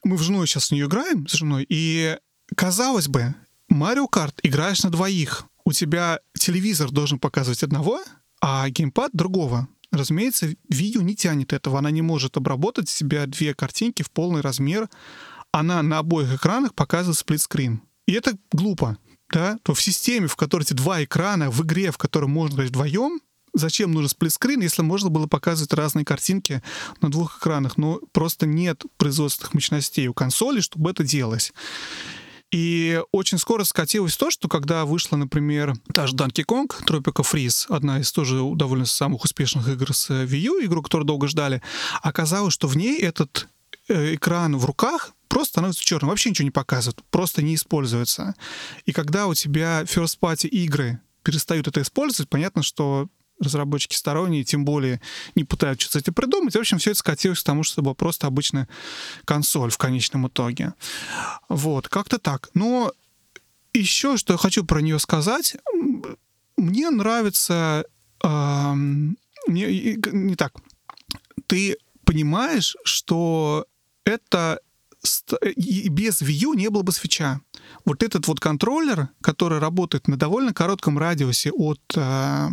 Мы 0.05 0.17
в 0.17 0.23
женой 0.23 0.47
сейчас 0.47 0.69
в 0.69 0.73
нее 0.73 0.87
играем, 0.87 1.29
с 1.29 1.33
женой, 1.33 1.67
и, 1.69 2.17
казалось 2.57 3.09
бы, 3.09 3.35
Mario 3.71 4.07
Kart 4.11 4.35
играешь 4.43 4.83
на 4.83 4.91
двоих. 4.91 5.45
У 5.65 5.73
тебя 5.73 6.21
телевизор 6.39 6.91
должен 6.91 7.19
показывать 7.19 7.63
одного, 7.63 8.01
а 8.41 8.69
геймпад 8.69 9.13
другого. 9.13 9.69
Разумеется, 9.93 10.47
Wii 10.73 10.95
U 10.95 11.03
не 11.03 11.15
тянет 11.15 11.53
этого. 11.53 11.79
Она 11.79 11.91
не 11.91 12.03
может 12.03 12.37
обработать 12.37 12.89
себе 12.89 13.27
две 13.27 13.55
картинки 13.55 14.03
в 14.03 14.11
полный 14.11 14.41
размер. 14.41 14.89
Она 15.53 15.83
на 15.83 15.99
обоих 15.99 16.33
экранах 16.33 16.75
показывает 16.75 17.19
сплитскрин. 17.19 17.83
И 18.07 18.13
это 18.13 18.37
глупо. 18.53 18.99
Да? 19.33 19.59
То 19.63 19.75
в 19.75 19.83
системе, 19.83 20.27
в 20.27 20.37
которой 20.37 20.63
эти 20.63 20.75
два 20.75 21.03
экрана, 21.03 21.51
в 21.51 21.63
игре, 21.63 21.91
в 21.91 21.99
которой 21.99 22.27
можно 22.27 22.55
играть 22.55 22.71
вдвоем, 22.71 23.21
зачем 23.53 23.93
нужен 23.93 24.09
сплитскрин, 24.09 24.61
если 24.61 24.83
можно 24.83 25.11
было 25.11 25.27
показывать 25.27 25.73
разные 25.73 26.05
картинки 26.05 26.63
на 27.01 27.11
двух 27.11 27.39
экранах? 27.39 27.77
Но 27.77 28.01
просто 28.13 28.47
нет 28.47 28.85
производственных 28.97 29.55
мощностей 29.55 30.07
у 30.09 30.15
консоли, 30.15 30.61
чтобы 30.61 30.91
это 30.91 31.05
делалось. 31.05 31.53
И 32.51 33.01
очень 33.13 33.39
скоро 33.39 33.63
скатилось 33.63 34.17
то, 34.17 34.31
что 34.31 34.49
когда 34.49 34.85
вышла, 34.85 35.17
например, 35.17 35.75
та 35.95 36.09
же 36.09 36.17
Donkey 36.17 36.45
Kong, 36.45 36.69
Tropical 36.85 37.25
Freeze, 37.25 37.67
одна 37.69 38.01
из 38.01 38.11
тоже 38.11 38.41
довольно 38.55 38.87
самых 38.87 39.23
успешных 39.25 39.69
игр 39.69 39.95
с 39.95 40.11
Wii 40.11 40.39
U, 40.39 40.65
игру, 40.65 40.83
которую 40.83 41.07
долго 41.07 41.29
ждали, 41.29 41.63
оказалось, 42.03 42.53
что 42.53 42.67
в 42.67 42.77
ней 42.77 42.99
этот 42.99 43.49
э, 43.89 44.17
экран 44.17 44.57
в 44.57 44.65
руках 44.65 45.13
просто 45.29 45.53
становится 45.53 45.85
черным, 45.85 46.11
вообще 46.11 46.31
ничего 46.31 46.45
не 46.45 46.51
показывает, 46.51 47.01
просто 47.11 47.41
не 47.41 47.55
используется. 47.55 48.35
И 48.85 48.93
когда 48.93 49.29
у 49.29 49.35
тебя 49.35 49.83
first 49.83 50.19
party 50.21 50.49
игры 50.49 51.01
перестают 51.23 51.69
это 51.69 51.83
использовать, 51.83 52.29
понятно, 52.29 52.65
что 52.65 53.09
разработчики 53.41 53.95
сторонние, 53.95 54.45
тем 54.45 54.65
более 54.65 55.01
не 55.35 55.45
пытаются 55.45 55.87
что-то 55.87 55.99
этим 56.01 56.15
придумать. 56.15 56.55
В 56.55 56.59
общем, 56.59 56.79
все 56.79 56.91
это 56.91 57.01
скатилось 57.01 57.41
к 57.41 57.45
тому, 57.45 57.63
что 57.63 57.75
это 57.75 57.83
была 57.83 57.95
просто 57.95 58.27
обычная 58.27 58.69
консоль 59.25 59.71
в 59.71 59.79
конечном 59.79 60.29
итоге. 60.29 60.75
Вот, 61.49 61.89
как-то 61.89 62.19
так. 62.19 62.51
Но 62.55 62.93
еще 63.73 64.17
что 64.17 64.35
я 64.35 64.39
хочу 64.39 64.65
про 64.65 64.81
нее 64.81 64.99
сказать. 64.99 65.57
Мне 66.57 66.91
нравится... 66.91 67.85
Э, 68.23 68.75
не, 69.47 70.35
так. 70.37 70.53
Ты 71.47 71.77
понимаешь, 72.05 72.77
что 72.85 73.67
это 74.05 74.61
без 75.57 76.21
Wii 76.21 76.45
U 76.45 76.55
не 76.55 76.69
было 76.69 76.83
бы 76.83 76.93
свеча. 76.93 77.41
Вот 77.85 78.03
этот 78.03 78.27
вот 78.27 78.41
контроллер, 78.41 79.09
который 79.23 79.59
работает 79.59 80.09
на 80.09 80.17
довольно 80.17 80.53
коротком 80.53 80.99
радиусе 80.99 81.51
от 81.53 81.81
э, 81.97 82.49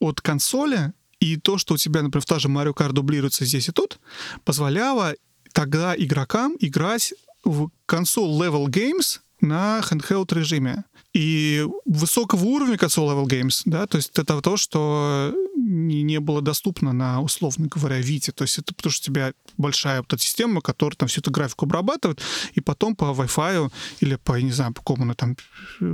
от 0.00 0.20
консоли, 0.20 0.92
и 1.20 1.36
то, 1.36 1.58
что 1.58 1.74
у 1.74 1.76
тебя, 1.76 2.02
например, 2.02 2.22
в 2.22 2.26
та 2.26 2.38
же 2.38 2.48
Mario 2.48 2.74
Kart 2.74 2.92
дублируется 2.92 3.44
здесь 3.44 3.68
и 3.68 3.72
тут, 3.72 4.00
позволяло 4.44 5.14
тогда 5.52 5.94
игрокам 5.96 6.56
играть 6.58 7.14
в 7.44 7.70
консоль 7.86 8.30
Level 8.30 8.66
Games 8.66 9.20
на 9.40 9.80
handheld 9.80 10.34
режиме. 10.34 10.84
И 11.12 11.66
высокого 11.86 12.44
уровня 12.44 12.78
консоль 12.78 13.10
Level 13.10 13.26
Games, 13.26 13.62
да, 13.64 13.86
то 13.86 13.96
есть 13.96 14.16
это 14.16 14.40
то, 14.40 14.56
что 14.56 15.34
не, 15.56 16.20
было 16.20 16.40
доступно 16.40 16.92
на, 16.92 17.20
условно 17.20 17.66
говоря, 17.66 17.98
Вите. 17.98 18.32
То 18.32 18.42
есть 18.42 18.58
это 18.58 18.72
потому 18.74 18.92
что 18.92 19.02
у 19.02 19.12
тебя 19.12 19.32
большая 19.56 19.98
вот 19.98 20.12
эта 20.12 20.22
система, 20.22 20.60
которая 20.60 20.96
там 20.96 21.08
всю 21.08 21.20
эту 21.20 21.30
графику 21.30 21.64
обрабатывает, 21.64 22.20
и 22.54 22.60
потом 22.60 22.94
по 22.94 23.04
Wi-Fi 23.06 23.72
или 24.00 24.16
по, 24.16 24.40
не 24.40 24.52
знаю, 24.52 24.72
по 24.72 24.80
какому 24.80 25.14
там 25.14 25.36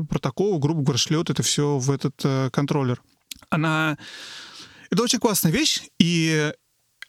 протоколу, 0.08 0.58
грубо 0.58 0.82
говоря, 0.82 0.98
шлет 0.98 1.30
это 1.30 1.42
все 1.42 1.78
в 1.78 1.90
этот 1.90 2.20
э, 2.24 2.50
контроллер 2.52 3.00
она... 3.50 3.98
Это 4.90 5.02
очень 5.02 5.18
классная 5.18 5.52
вещь, 5.52 5.82
и 5.98 6.52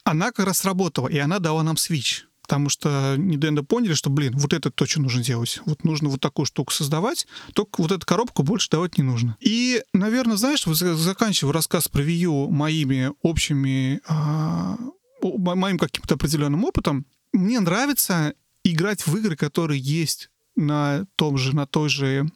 она 0.04 0.32
как 0.32 0.46
раз 0.46 0.66
работала, 0.66 1.08
и 1.08 1.18
она 1.18 1.40
дала 1.40 1.64
нам 1.64 1.76
Switch. 1.76 2.24
Потому 2.42 2.70
что 2.70 3.16
Nintendo 3.18 3.62
поняли, 3.62 3.94
что, 3.94 4.10
блин, 4.10 4.34
вот 4.38 4.54
это 4.54 4.72
то, 4.72 4.86
что 4.86 5.02
нужно 5.02 5.22
делать. 5.22 5.60
Вот 5.66 5.84
нужно 5.84 6.08
вот 6.08 6.22
такую 6.22 6.46
штуку 6.46 6.72
создавать, 6.72 7.28
только 7.54 7.82
вот 7.82 7.92
эту 7.92 8.06
коробку 8.06 8.42
больше 8.42 8.70
давать 8.70 8.98
не 8.98 9.04
нужно. 9.04 9.36
И, 9.42 9.84
наверное, 9.92 10.38
знаешь, 10.38 10.64
заканчиваю 10.64 11.52
рассказ 11.52 11.90
про 11.90 12.04
Wii 12.04 12.16
U 12.20 12.50
моими 12.50 13.12
общими, 13.22 14.00
а, 14.08 14.78
моим 15.22 15.78
каким-то 15.78 16.16
определенным 16.16 16.64
опытом. 16.64 17.06
Мне 17.34 17.60
нравится 17.60 18.34
играть 18.64 19.06
в 19.06 19.16
игры, 19.18 19.36
которые 19.36 19.82
есть 19.82 20.30
на 20.56 21.06
том 21.18 21.38
же, 21.38 21.54
на 21.54 21.68
той 21.68 21.90
же, 21.90 22.30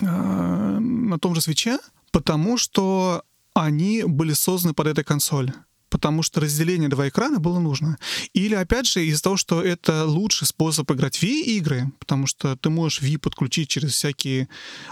а, 0.00 0.78
на 0.78 1.18
том 1.18 1.34
же 1.34 1.40
свече, 1.40 1.80
потому 2.12 2.56
что 2.56 3.24
они 3.56 4.04
были 4.04 4.34
созданы 4.34 4.74
под 4.74 4.88
этой 4.88 5.04
консоль 5.04 5.52
потому 5.88 6.22
что 6.22 6.40
разделение 6.40 6.88
два 6.88 7.08
экрана 7.08 7.38
было 7.38 7.58
нужно. 7.60 7.96
Или, 8.34 8.54
опять 8.54 8.86
же, 8.86 9.06
из-за 9.06 9.22
того, 9.22 9.36
что 9.36 9.62
это 9.62 10.04
лучший 10.04 10.46
способ 10.46 10.90
играть 10.90 11.22
Wii-игры, 11.22 11.92
потому 12.00 12.26
что 12.26 12.56
ты 12.56 12.70
можешь 12.70 13.00
Wii 13.00 13.18
подключить 13.18 13.68
через 13.68 13.92
всякие 13.92 14.48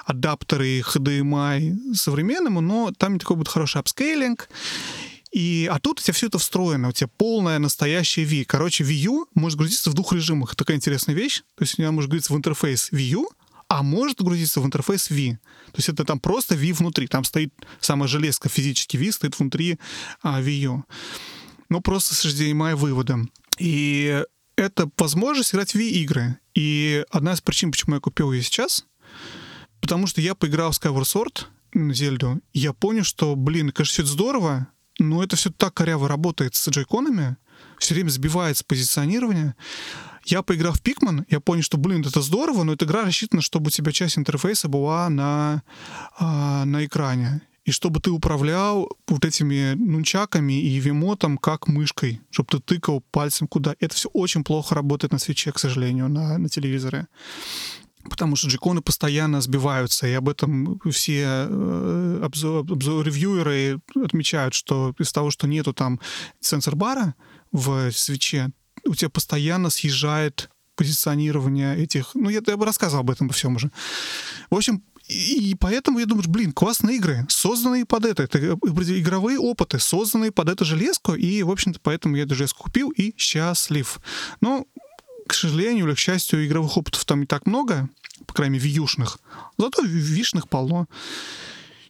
адаптеры 0.06 0.80
HDMI 0.80 1.94
современному, 1.94 2.60
но 2.60 2.92
там 2.96 3.14
не 3.14 3.18
такой 3.18 3.36
будет 3.36 3.48
хороший 3.48 3.80
апскейлинг. 3.80 4.48
И, 5.32 5.68
а 5.70 5.80
тут 5.80 5.98
у 5.98 6.02
тебя 6.02 6.14
все 6.14 6.28
это 6.28 6.38
встроено, 6.38 6.88
у 6.88 6.92
тебя 6.92 7.10
полная 7.18 7.58
настоящая 7.58 8.24
Wii. 8.24 8.44
Короче, 8.44 8.84
Wii 8.84 9.06
U 9.08 9.26
может 9.34 9.58
грузиться 9.58 9.90
в 9.90 9.94
двух 9.94 10.12
режимах. 10.12 10.54
Такая 10.54 10.76
интересная 10.76 11.16
вещь. 11.16 11.42
То 11.56 11.64
есть 11.64 11.76
у 11.76 11.82
меня 11.82 11.90
может 11.90 12.08
грузиться 12.08 12.32
в 12.32 12.36
интерфейс 12.36 12.90
Wii 12.92 13.10
U, 13.10 13.28
а 13.75 13.83
может 13.83 14.22
грузиться 14.22 14.61
в 14.61 14.66
интерфейс 14.66 15.11
V. 15.11 15.37
То 15.72 15.79
есть 15.79 15.89
это 15.89 16.05
там 16.05 16.20
просто 16.20 16.55
V 16.55 16.72
внутри. 16.75 17.09
Там 17.09 17.25
стоит 17.25 17.53
самая 17.81 18.07
железка 18.07 18.49
физически 18.49 18.97
V, 18.97 19.11
стоит 19.11 19.37
внутри 19.37 19.81
а, 20.22 20.41
Wii 20.41 20.61
U. 20.61 20.85
Ну, 21.70 21.81
просто 21.81 22.14
с 22.14 22.25
HDMI 22.25 22.77
выводом. 22.77 23.33
И 23.59 24.22
это 24.55 24.89
возможность 24.97 25.53
играть 25.53 25.72
в 25.72 25.75
Wii-игры. 25.75 26.39
И 26.55 27.05
одна 27.11 27.33
из 27.33 27.41
причин, 27.41 27.72
почему 27.72 27.97
я 27.97 28.01
купил 28.01 28.31
ее 28.31 28.45
сейчас, 28.45 28.87
потому 29.81 30.07
что 30.07 30.20
я 30.20 30.37
поиграл 30.37 30.70
в 30.70 30.81
Skyward 30.81 31.03
Sword, 31.03 31.47
Зельду, 31.93 32.41
и 32.53 32.61
я 32.61 32.72
понял, 32.72 33.03
что, 33.03 33.35
блин, 33.35 33.72
конечно, 33.72 33.93
все 33.93 34.03
это 34.03 34.12
здорово, 34.12 34.68
но 35.01 35.25
это 35.25 35.35
все 35.35 35.51
так 35.51 35.75
коряво 35.75 36.09
работает 36.09 36.55
с 36.55 36.68
джейконами, 36.68 37.39
все 37.81 37.95
время 37.95 38.11
сбивается 38.11 38.62
позиционирование. 38.64 39.57
Я 40.25 40.43
поиграл 40.43 40.72
в 40.72 40.81
Пикман, 40.81 41.27
я 41.29 41.41
понял, 41.41 41.62
что, 41.62 41.77
блин, 41.77 42.03
это 42.03 42.22
здорово, 42.22 42.62
но 42.62 42.72
эта 42.72 42.87
игра 42.87 43.05
рассчитана, 43.05 43.43
чтобы 43.43 43.68
у 43.68 43.70
тебя 43.70 43.93
часть 43.93 44.18
интерфейса 44.18 44.68
была 44.68 45.09
на, 45.11 45.62
а, 46.18 46.64
на 46.64 46.85
экране. 46.85 47.43
И 47.64 47.70
чтобы 47.70 48.01
ты 48.01 48.11
управлял 48.11 48.91
вот 49.07 49.25
этими 49.25 49.72
нунчаками 49.75 50.61
и 50.61 50.79
вимотом 50.79 51.39
как 51.39 51.66
мышкой, 51.66 52.20
чтобы 52.31 52.49
ты 52.51 52.61
тыкал 52.61 53.03
пальцем 53.11 53.49
куда. 53.49 53.75
Это 53.81 53.95
все 53.95 54.11
очень 54.12 54.45
плохо 54.45 54.75
работает 54.75 55.12
на 55.12 55.18
свече, 55.18 55.51
к 55.53 55.59
сожалению, 55.59 56.09
на, 56.09 56.39
на 56.39 56.49
телевизоре 56.49 57.07
потому 58.11 58.37
что 58.37 58.49
джеконы 58.49 58.83
постоянно 58.83 59.41
сбиваются, 59.41 60.07
и 60.07 60.12
об 60.12 60.29
этом 60.29 60.79
все 60.91 61.47
э, 61.49 62.20
обзор, 62.22 62.64
обзор, 62.70 63.07
ревьюеры 63.07 63.81
отмечают, 63.95 64.55
что 64.55 64.95
из 64.99 65.11
того, 65.11 65.31
что 65.31 65.47
нету 65.47 65.72
там 65.72 66.01
сенсор-бара 66.41 67.14
в 67.51 67.91
свече, 67.93 68.51
у 68.87 68.95
тебя 68.95 69.11
постоянно 69.11 69.70
съезжает 69.70 70.51
позиционирование 70.76 71.76
этих... 71.76 72.14
Ну, 72.14 72.28
я, 72.28 72.41
я 72.47 72.57
бы 72.57 72.64
рассказывал 72.64 73.01
об 73.01 73.11
этом 73.11 73.28
всем 73.30 73.57
уже. 73.57 73.70
В 74.51 74.57
общем, 74.57 74.82
и 75.09 75.55
поэтому 75.61 75.99
я 75.99 76.07
думаю, 76.07 76.28
блин, 76.28 76.53
классные 76.53 76.97
игры, 76.97 77.26
созданные 77.28 77.85
под 77.85 78.07
это. 78.07 78.22
Это 78.22 78.39
игровые 78.39 79.39
опыты, 79.39 79.78
созданные 79.78 80.32
под 80.32 80.49
эту 80.49 80.64
железку. 80.64 81.14
И, 81.14 81.43
в 81.43 81.51
общем-то, 81.51 81.78
поэтому 81.82 82.16
я 82.16 82.24
эту 82.24 82.35
железку 82.35 82.64
купил 82.64 82.91
и 82.91 83.14
счастлив. 83.18 84.01
Но, 84.41 84.66
к 85.26 85.35
сожалению 85.35 85.87
или 85.87 85.95
к 85.95 85.99
счастью, 85.99 86.47
игровых 86.47 86.76
опытов 86.76 87.05
там 87.05 87.20
не 87.20 87.26
так 87.26 87.47
много, 87.47 87.91
по 88.26 88.32
крайней 88.32 88.55
мере, 88.59 88.70
вьюшных. 88.70 89.18
Зато 89.59 89.82
вишных 89.82 90.49
полно. 90.49 90.89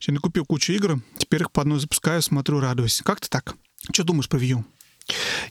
Я 0.00 0.12
накупил 0.12 0.44
кучу 0.44 0.72
игр, 0.72 1.00
теперь 1.16 1.42
их 1.42 1.52
по 1.52 1.62
одной 1.62 1.80
запускаю, 1.80 2.20
смотрю, 2.20 2.60
радуюсь. 2.60 3.00
Как 3.02 3.20
ты 3.20 3.28
так? 3.28 3.54
Что 3.92 4.04
думаешь 4.04 4.28
Wii 4.28 4.46
U? 4.48 4.64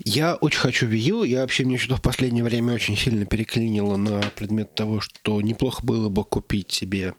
Я 0.04 0.36
очень 0.36 0.60
хочу 0.60 0.88
Wii 0.88 0.97
U. 0.97 1.24
Я 1.24 1.41
вообще, 1.41 1.64
мне 1.64 1.78
что-то 1.78 1.97
в 1.97 2.01
последнее 2.01 2.43
время 2.43 2.74
очень 2.74 2.97
сильно 2.97 3.26
переклинило 3.26 3.97
на 3.97 4.22
предмет 4.36 4.74
того, 4.76 4.99
что 5.01 5.41
неплохо 5.41 5.86
было 5.86 6.10
бы 6.10 6.24
купить 6.24 6.72
себе 6.72 7.14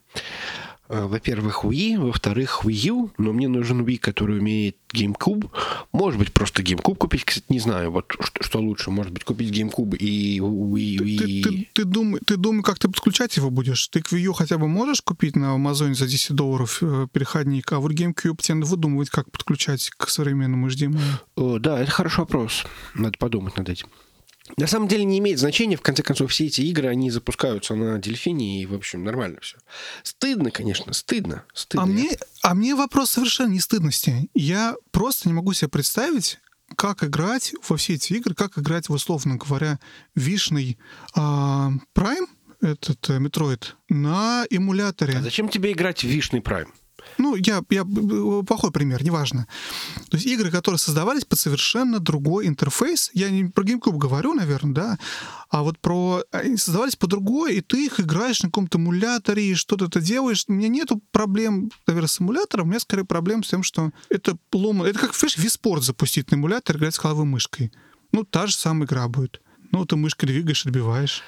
во-первых, 0.89 1.64
Wii, 1.64 1.99
во-вторых, 1.99 2.61
Wii 2.64 2.89
U, 2.91 3.11
но 3.16 3.32
мне 3.32 3.49
нужен 3.49 3.82
Wii, 3.82 3.99
который 3.99 4.39
умеет 4.39 4.76
GameCube. 4.93 5.51
Может 5.93 6.18
быть, 6.18 6.32
просто 6.32 6.62
GameCube 6.62 6.97
купить, 6.97 7.24
кстати, 7.24 7.47
не 7.49 7.59
знаю, 7.59 7.91
вот 7.91 8.14
что, 8.20 8.43
что 8.43 8.61
лучше. 8.61 8.91
Может 8.91 9.12
быть, 9.12 9.24
купить 9.24 9.51
GameCube 9.51 9.97
и 9.97 10.39
Wii... 10.41 10.97
Wii... 10.99 11.18
Ты, 11.18 11.43
ты, 11.43 11.68
ты, 11.72 11.85
думай, 11.85 12.20
ты 12.24 12.37
думай, 12.37 12.62
как 12.62 12.78
ты 12.78 12.89
подключать 12.89 13.37
его 13.37 13.51
будешь? 13.51 13.89
Ты 13.89 14.03
к 14.03 14.12
Wii 14.12 14.20
U 14.20 14.32
хотя 14.35 14.59
бы 14.59 14.68
можешь 14.68 15.01
купить 15.01 15.37
на 15.37 15.55
Амазоне 15.55 15.95
за 15.95 16.07
10 16.07 16.32
долларов 16.32 16.78
э, 16.82 17.07
переходник, 17.12 17.72
а 17.72 17.78
вот 17.78 17.93
GameCube 17.93 18.41
тебе 18.43 18.57
надо 18.57 18.66
выдумывать, 18.66 19.09
как 19.09 19.30
подключать 19.30 19.91
к 19.91 20.09
современному 20.09 20.68
HDMI. 20.68 21.01
О, 21.37 21.59
да, 21.59 21.80
это 21.80 21.91
хороший 21.91 22.20
вопрос. 22.20 22.64
Надо 22.95 23.16
подумать 23.18 23.57
над 23.57 23.68
этим. 23.68 23.89
На 24.59 24.66
самом 24.66 24.88
деле 24.88 25.05
не 25.05 25.18
имеет 25.18 25.38
значения, 25.38 25.76
в 25.76 25.80
конце 25.80 26.03
концов, 26.03 26.30
все 26.30 26.47
эти 26.47 26.61
игры, 26.61 26.88
они 26.88 27.11
запускаются 27.11 27.74
на 27.74 27.99
дельфине, 27.99 28.62
и, 28.62 28.66
в 28.66 28.74
общем, 28.74 29.03
нормально 29.03 29.38
все. 29.40 29.57
Стыдно, 30.03 30.51
конечно, 30.51 30.92
стыдно. 30.92 31.45
стыдно. 31.55 31.82
А, 31.82 31.86
мне, 31.86 32.11
а 32.42 32.55
мне 32.55 32.74
вопрос 32.74 33.11
совершенно 33.11 33.53
не 33.53 33.61
стыдности. 33.61 34.28
Я 34.34 34.76
просто 34.90 35.28
не 35.28 35.34
могу 35.34 35.55
себе 35.55 35.68
представить, 35.68 36.40
как 36.76 37.03
играть 37.05 37.55
во 37.66 37.76
все 37.78 37.95
эти 37.95 38.12
игры, 38.12 38.34
как 38.34 38.59
играть, 38.59 38.90
условно 38.90 39.36
говоря, 39.36 39.80
Wii 40.14 40.39
шный 40.39 40.78
а, 41.14 41.70
Prime, 41.97 42.26
этот 42.61 43.09
Metroid, 43.09 43.76
на 43.88 44.45
эмуляторе. 44.51 45.16
А 45.18 45.22
зачем 45.22 45.49
тебе 45.49 45.72
играть 45.72 46.01
в 46.05 46.07
вишный 46.07 46.40
Prime? 46.40 46.68
Ну, 47.18 47.36
я, 47.36 47.62
я 47.70 47.84
плохой 48.46 48.70
пример, 48.72 49.02
неважно. 49.05 49.46
То 50.11 50.16
есть 50.16 50.26
игры, 50.26 50.50
которые 50.50 50.78
создавались 50.78 51.24
под 51.24 51.38
совершенно 51.38 52.00
другой 52.00 52.46
интерфейс, 52.46 53.11
я 53.14 53.30
не 53.30 53.44
про 53.44 53.64
GameCube 53.64 53.96
говорю, 53.96 54.34
наверное, 54.34 54.74
да, 54.74 54.98
а 55.50 55.62
вот 55.62 55.78
про... 55.78 56.22
Они 56.32 56.57
создавались 56.57 56.96
по 56.96 57.07
другой, 57.07 57.57
и 57.57 57.61
ты 57.61 57.86
их 57.86 58.00
играешь 58.00 58.42
на 58.42 58.48
каком-то 58.48 58.78
эмуляторе, 58.78 59.50
и 59.50 59.55
что-то 59.55 59.88
ты 59.88 60.00
делаешь. 60.00 60.44
У 60.48 60.52
меня 60.52 60.68
нету 60.68 61.00
проблем, 61.12 61.70
наверное, 61.86 62.09
с 62.09 62.20
эмулятором, 62.20 62.66
у 62.66 62.70
меня 62.70 62.80
скорее 62.80 63.05
проблем 63.05 63.44
с 63.44 63.48
тем, 63.48 63.62
что 63.62 63.90
это 64.09 64.36
ломано. 64.52 64.88
Это 64.88 64.98
как, 64.98 65.14
видишь, 65.14 65.38
Wii 65.39 65.54
Sports 65.54 65.85
запустить 65.84 66.30
на 66.30 66.34
эмулятор, 66.34 66.76
играть 66.76 66.94
с 66.94 67.00
головой 67.00 67.26
мышкой. 67.26 67.72
Ну, 68.12 68.24
та 68.24 68.46
же 68.46 68.57
самая 68.57 68.86
игра 68.86 69.07
будет. 69.09 69.40
Ну, 69.75 69.85
ты 69.85 69.97
мышкой 69.97 70.29
двигаешь, 70.29 70.64
отбиваешь. 70.64 71.25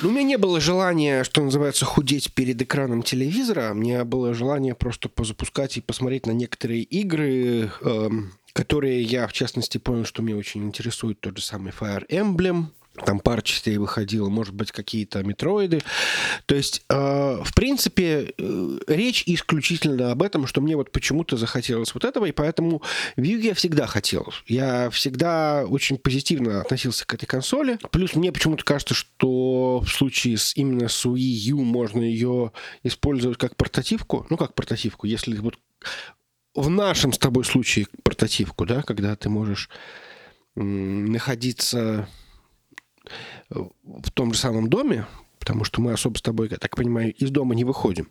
Ну, 0.00 0.08
у 0.08 0.12
меня 0.12 0.22
не 0.22 0.38
было 0.38 0.58
желания, 0.58 1.22
что 1.22 1.44
называется, 1.44 1.84
худеть 1.84 2.32
перед 2.32 2.62
экраном 2.62 3.02
телевизора. 3.02 3.72
У 3.72 3.74
меня 3.74 4.06
было 4.06 4.32
желание 4.32 4.74
просто 4.74 5.10
позапускать 5.10 5.76
и 5.76 5.82
посмотреть 5.82 6.24
на 6.24 6.30
некоторые 6.30 6.80
игры, 6.80 7.70
эм, 7.82 8.32
которые 8.54 9.02
я, 9.02 9.26
в 9.26 9.34
частности, 9.34 9.76
понял, 9.76 10.06
что 10.06 10.22
меня 10.22 10.38
очень 10.38 10.64
интересует 10.64 11.20
тот 11.20 11.36
же 11.36 11.44
самый 11.44 11.74
Fire 11.78 12.08
Emblem 12.08 12.68
там 13.04 13.20
пара 13.20 13.42
частей 13.42 13.76
выходила, 13.76 14.28
может 14.28 14.54
быть, 14.54 14.72
какие-то 14.72 15.22
метроиды. 15.22 15.80
То 16.46 16.54
есть, 16.54 16.84
э, 16.88 16.94
в 17.42 17.54
принципе, 17.54 18.34
э, 18.36 18.78
речь 18.86 19.24
исключительно 19.26 20.12
об 20.12 20.22
этом, 20.22 20.46
что 20.46 20.60
мне 20.60 20.76
вот 20.76 20.92
почему-то 20.92 21.36
захотелось 21.36 21.94
вот 21.94 22.04
этого, 22.04 22.26
и 22.26 22.32
поэтому 22.32 22.82
Wii 23.16 23.40
я 23.40 23.54
всегда 23.54 23.86
хотел. 23.86 24.32
Я 24.46 24.90
всегда 24.90 25.64
очень 25.66 25.98
позитивно 25.98 26.60
относился 26.60 27.06
к 27.06 27.14
этой 27.14 27.26
консоли. 27.26 27.78
Плюс 27.90 28.14
мне 28.14 28.32
почему-то 28.32 28.64
кажется, 28.64 28.94
что 28.94 29.80
в 29.80 29.88
случае 29.88 30.38
с 30.38 30.56
именно 30.56 30.88
с 30.88 31.04
Wii 31.06 31.18
U 31.18 31.62
можно 31.62 32.02
ее 32.02 32.52
использовать 32.82 33.38
как 33.38 33.56
портативку. 33.56 34.26
Ну, 34.30 34.36
как 34.36 34.54
портативку, 34.54 35.06
если 35.06 35.36
вот 35.36 35.58
в 36.54 36.68
нашем 36.68 37.12
с 37.12 37.18
тобой 37.18 37.44
случае 37.44 37.86
портативку, 38.02 38.66
да, 38.66 38.82
когда 38.82 39.14
ты 39.16 39.28
можешь 39.28 39.70
находиться 40.56 42.08
в 43.48 44.10
том 44.12 44.32
же 44.32 44.38
самом 44.38 44.68
доме, 44.68 45.06
потому 45.38 45.64
что 45.64 45.80
мы 45.80 45.92
особо 45.92 46.18
с 46.18 46.22
тобой, 46.22 46.48
я 46.50 46.58
так 46.58 46.76
понимаю, 46.76 47.12
из 47.14 47.30
дома 47.30 47.54
не 47.54 47.64
выходим. 47.64 48.08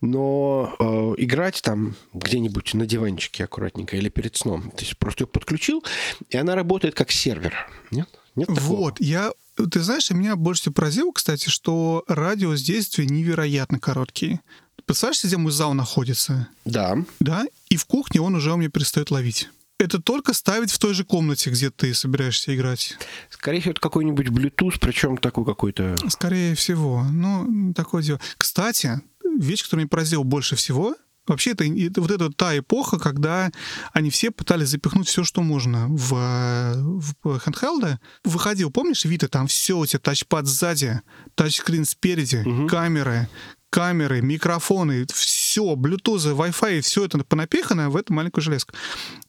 Но 0.00 0.74
э, 0.78 1.22
играть 1.22 1.62
там 1.62 1.94
где-нибудь 2.12 2.74
на 2.74 2.86
диванчике 2.86 3.44
аккуратненько 3.44 3.96
или 3.96 4.08
перед 4.08 4.36
сном, 4.36 4.70
то 4.70 4.80
есть 4.80 4.98
просто 4.98 5.24
ее 5.24 5.28
подключил, 5.28 5.84
и 6.30 6.36
она 6.36 6.54
работает 6.54 6.94
как 6.94 7.12
сервер. 7.12 7.54
Нет? 7.90 8.08
Нет 8.34 8.48
такого? 8.48 8.76
Вот, 8.76 9.00
я 9.00 9.32
ты 9.70 9.80
знаешь, 9.80 10.10
меня 10.10 10.36
больше 10.36 10.62
всего 10.62 10.74
поразило, 10.74 11.12
кстати, 11.12 11.48
что 11.48 12.04
радиус 12.06 12.62
действия 12.62 13.06
невероятно 13.06 13.80
короткие. 13.80 14.40
Представляешь, 14.84 15.22
где 15.22 15.36
мой 15.36 15.52
зал 15.52 15.74
находится? 15.74 16.48
Да. 16.64 16.96
Да, 17.20 17.44
и 17.68 17.76
в 17.76 17.84
кухне 17.84 18.20
он 18.20 18.36
уже 18.36 18.52
у 18.52 18.56
меня 18.56 18.70
перестает 18.70 19.10
ловить 19.10 19.48
это 19.78 20.00
только 20.00 20.32
ставить 20.32 20.70
в 20.70 20.78
той 20.78 20.94
же 20.94 21.04
комнате, 21.04 21.50
где 21.50 21.70
ты 21.70 21.94
собираешься 21.94 22.54
играть. 22.54 22.96
Скорее 23.30 23.60
всего, 23.60 23.72
это 23.72 23.80
какой-нибудь 23.80 24.26
Bluetooth, 24.28 24.78
причем 24.80 25.16
такой 25.16 25.44
какой-то... 25.44 25.96
Скорее 26.08 26.54
всего. 26.54 27.04
Ну, 27.04 27.72
такое 27.74 28.02
дело. 28.02 28.20
Кстати, 28.36 29.00
вещь, 29.38 29.62
которая 29.62 29.84
меня 29.84 29.88
поразила 29.88 30.22
больше 30.22 30.56
всего, 30.56 30.96
Вообще, 31.28 31.50
это, 31.50 31.64
это 31.64 32.00
вот 32.00 32.10
это 32.10 32.30
та 32.30 32.58
эпоха, 32.58 32.98
когда 32.98 33.50
они 33.92 34.08
все 34.08 34.30
пытались 34.30 34.68
запихнуть 34.68 35.08
все, 35.08 35.24
что 35.24 35.42
можно 35.42 35.86
в, 35.88 37.12
в 37.22 37.38
хендхелды. 37.38 37.98
Выходил, 38.24 38.70
помнишь, 38.70 39.04
Вита, 39.04 39.28
там 39.28 39.46
все, 39.46 39.76
у 39.76 39.84
тебя 39.84 40.00
тачпад 40.00 40.46
сзади, 40.46 41.02
тачскрин 41.34 41.84
спереди, 41.84 42.42
угу. 42.46 42.66
камеры, 42.66 43.28
камеры, 43.70 44.22
микрофоны, 44.22 45.06
все, 45.12 45.37
Bluetooth, 45.62 46.34
Wi-Fi, 46.36 46.80
все 46.80 47.04
это 47.04 47.18
понапихано 47.18 47.90
в 47.90 47.96
эту 47.96 48.12
маленькую 48.12 48.42
железку. 48.42 48.74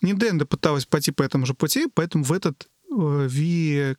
Nintendo 0.02 0.46
пыталась 0.46 0.86
пойти 0.86 1.12
по 1.12 1.24
этому 1.24 1.46
же 1.46 1.54
пути, 1.54 1.88
поэтому 1.94 2.24
в 2.24 2.32
этот 2.32 2.68
э, 2.92 3.96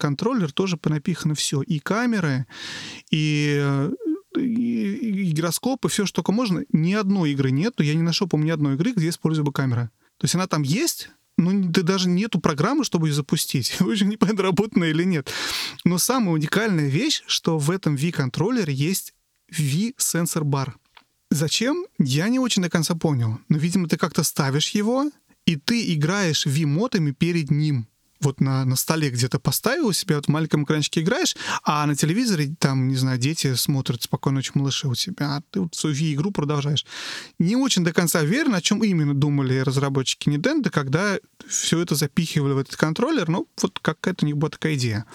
тоже 0.55 0.76
понапихано 0.76 1.35
все. 1.35 1.62
И 1.62 1.78
камеры, 1.78 2.47
и 3.11 3.59
э, 3.61 3.91
и, 4.37 4.95
и 4.95 5.31
гироскоп, 5.33 5.85
и 5.85 5.89
все, 5.89 6.07
что 6.07 6.16
только 6.16 6.33
можно. 6.33 6.64
Ни 6.72 6.95
одной 6.95 7.33
игры 7.33 7.51
нет, 7.51 7.74
я 7.78 7.95
не 7.95 8.03
нашел, 8.03 8.28
по-моему, 8.28 8.47
ни 8.47 8.53
одной 8.53 8.74
игры, 8.74 8.93
где 8.93 9.09
использую 9.09 9.45
бы 9.45 9.53
камера. 9.53 9.91
То 10.18 10.24
есть 10.24 10.35
она 10.35 10.47
там 10.47 10.62
есть, 10.62 11.11
но 11.37 11.51
да 11.53 11.83
даже 11.83 12.09
нету 12.09 12.41
программы, 12.41 12.85
чтобы 12.85 13.09
ее 13.09 13.14
запустить. 13.14 13.76
Очень 13.81 14.09
непонятно, 14.09 14.45
работает 14.45 14.95
или 14.95 15.05
нет. 15.05 15.31
Но 15.85 15.99
самая 15.99 16.35
уникальная 16.35 16.89
вещь, 16.89 17.22
что 17.26 17.59
в 17.59 17.70
этом 17.70 17.97
Wii-контроллере 17.97 18.72
есть 18.72 19.14
V-сенсор-бар. 19.51 20.76
Зачем? 21.31 21.87
Я 21.99 22.28
не 22.28 22.41
очень 22.41 22.62
до 22.62 22.68
конца 22.68 22.95
понял. 22.95 23.39
Но, 23.49 23.57
видимо, 23.57 23.89
ты 23.89 23.97
как-то 23.97 24.24
ставишь 24.24 24.70
его, 24.70 25.11
и 25.47 25.57
ты 25.57 25.95
играешь 25.95 26.45
V-мотами 26.45 27.12
перед 27.12 27.51
ним. 27.51 27.87
Вот 28.20 28.41
на, 28.41 28.66
на 28.66 28.76
столе 28.76 29.09
где-то 29.09 29.39
поставил 29.39 29.95
себя, 29.95 30.16
вот 30.16 30.26
в 30.26 30.28
маленьком 30.28 30.64
экранчике 30.64 31.01
играешь, 31.01 31.35
а 31.64 31.87
на 31.87 31.97
телевизоре 31.97 32.55
там, 32.59 32.89
не 32.89 32.97
знаю, 32.97 33.18
дети 33.18 33.55
смотрят 33.55 34.03
«Спокойной 34.03 34.41
ночи, 34.41 34.51
малыши» 34.55 34.89
у 34.89 34.95
тебя, 34.95 35.37
а 35.37 35.43
ты 35.51 35.61
вот 35.61 35.74
свою 35.74 35.97
V-игру 35.97 36.31
продолжаешь. 36.31 36.85
Не 37.39 37.57
очень 37.57 37.83
до 37.83 37.95
конца 37.95 38.22
верно, 38.22 38.59
о 38.59 38.61
чем 38.61 38.85
именно 38.85 39.14
думали 39.14 39.61
разработчики 39.61 40.28
Nintendo, 40.28 40.68
когда 40.68 41.18
все 41.49 41.81
это 41.81 41.95
запихивали 41.95 42.53
в 42.53 42.59
этот 42.59 42.76
контроллер, 42.76 43.28
ну, 43.31 43.49
вот 43.62 43.78
какая-то 43.78 44.26
у 44.26 44.28
них 44.28 44.37
была 44.37 44.51
такая 44.51 44.74
идея. 44.74 45.07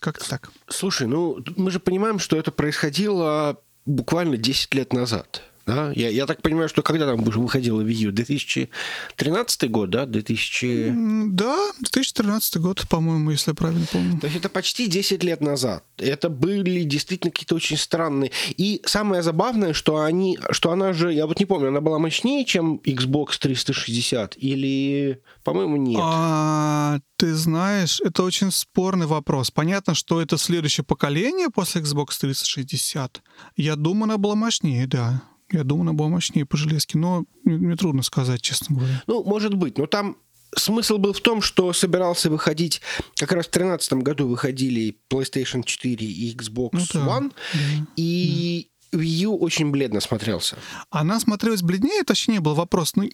Как-то 0.00 0.28
так. 0.28 0.50
Слушай, 0.66 1.06
ну 1.06 1.38
мы 1.56 1.70
же 1.70 1.78
понимаем, 1.78 2.18
что 2.18 2.36
это 2.36 2.50
происходило 2.50 3.60
буквально 3.90 4.36
10 4.36 4.74
лет 4.74 4.92
назад. 4.92 5.42
Да? 5.66 5.92
Я, 5.94 6.08
я 6.08 6.26
так 6.26 6.42
понимаю, 6.42 6.68
что 6.68 6.82
когда 6.82 7.06
там 7.06 7.22
выходила 7.22 7.80
Wii 7.80 8.06
U? 8.06 8.12
2013 8.12 9.70
год, 9.70 9.90
да? 9.90 10.06
2000... 10.06 10.92
Да, 11.30 11.72
2013 11.80 12.56
год, 12.58 12.86
по-моему, 12.88 13.30
если 13.30 13.50
я 13.50 13.54
правильно 13.54 13.86
помню. 13.92 14.20
То 14.20 14.26
есть 14.26 14.38
это 14.38 14.48
почти 14.48 14.86
10 14.86 15.22
лет 15.24 15.40
назад. 15.40 15.84
Это 15.98 16.28
были 16.28 16.82
действительно 16.82 17.30
какие-то 17.30 17.54
очень 17.54 17.76
странные. 17.76 18.30
И 18.56 18.82
самое 18.84 19.22
забавное, 19.22 19.72
что 19.72 20.02
они, 20.02 20.38
что 20.50 20.70
она 20.72 20.92
же, 20.92 21.12
я 21.12 21.26
вот 21.26 21.38
не 21.38 21.46
помню, 21.46 21.68
она 21.68 21.80
была 21.80 21.98
мощнее, 21.98 22.44
чем 22.44 22.80
Xbox 22.84 23.38
360 23.38 24.36
или, 24.36 25.20
по-моему, 25.44 25.76
нет. 25.76 26.00
А, 26.02 26.98
ты 27.16 27.34
знаешь, 27.34 28.00
это 28.00 28.22
очень 28.22 28.50
спорный 28.50 29.06
вопрос. 29.06 29.50
Понятно, 29.50 29.94
что 29.94 30.20
это 30.20 30.38
следующее 30.38 30.84
поколение 30.84 31.48
после 31.50 31.82
Xbox 31.82 32.18
360. 32.20 33.22
Я 33.56 33.76
думаю, 33.76 34.04
она 34.04 34.18
была 34.18 34.34
мощнее, 34.34 34.86
да. 34.86 35.22
Я 35.52 35.64
думаю, 35.64 35.82
она 35.82 35.92
была 35.92 36.08
мощнее 36.08 36.46
по 36.46 36.56
железке, 36.56 36.98
но 36.98 37.24
мне 37.44 37.76
трудно 37.76 38.02
сказать, 38.02 38.40
честно 38.40 38.76
говоря. 38.76 39.02
Ну, 39.06 39.24
может 39.24 39.54
быть, 39.54 39.78
но 39.78 39.86
там 39.86 40.16
смысл 40.54 40.98
был 40.98 41.12
в 41.12 41.20
том, 41.20 41.42
что 41.42 41.72
собирался 41.72 42.30
выходить, 42.30 42.80
как 43.16 43.32
раз 43.32 43.46
в 43.46 43.50
2013 43.50 43.92
году 43.94 44.28
выходили 44.28 44.96
PlayStation 45.10 45.62
4 45.64 46.06
и 46.06 46.34
Xbox 46.34 46.70
ну, 46.72 46.80
да, 46.92 47.00
One, 47.00 47.32
да, 47.54 47.60
и 47.96 48.70
да. 48.92 48.98
Wii 48.98 49.06
U 49.06 49.36
очень 49.36 49.70
бледно 49.70 50.00
смотрелся. 50.00 50.56
Она 50.90 51.20
смотрелась 51.20 51.62
бледнее, 51.62 52.02
точнее 52.04 52.40
был 52.40 52.54
вопрос. 52.54 52.96
Ну, 52.96 53.08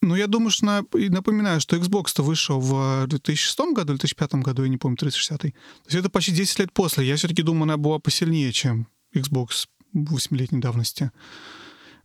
ну, 0.00 0.14
я 0.14 0.28
думаю, 0.28 0.50
что 0.50 0.64
на, 0.64 0.84
напоминаю, 0.92 1.60
что 1.60 1.76
Xbox-то 1.76 2.22
вышел 2.22 2.60
в 2.60 3.06
2006 3.08 3.58
году 3.72 3.92
или 3.92 3.98
2005 3.98 4.34
году, 4.36 4.62
я 4.62 4.68
не 4.68 4.76
помню, 4.76 4.96
360 4.96 5.40
То 5.40 5.46
есть 5.86 5.94
это 5.94 6.08
почти 6.08 6.32
10 6.32 6.58
лет 6.60 6.72
после. 6.72 7.04
Я 7.06 7.16
все-таки 7.16 7.42
думаю, 7.42 7.64
она 7.64 7.76
была 7.76 7.98
посильнее, 7.98 8.52
чем 8.52 8.86
Xbox 9.14 9.66
8-летней 9.94 10.60
давности. 10.60 11.10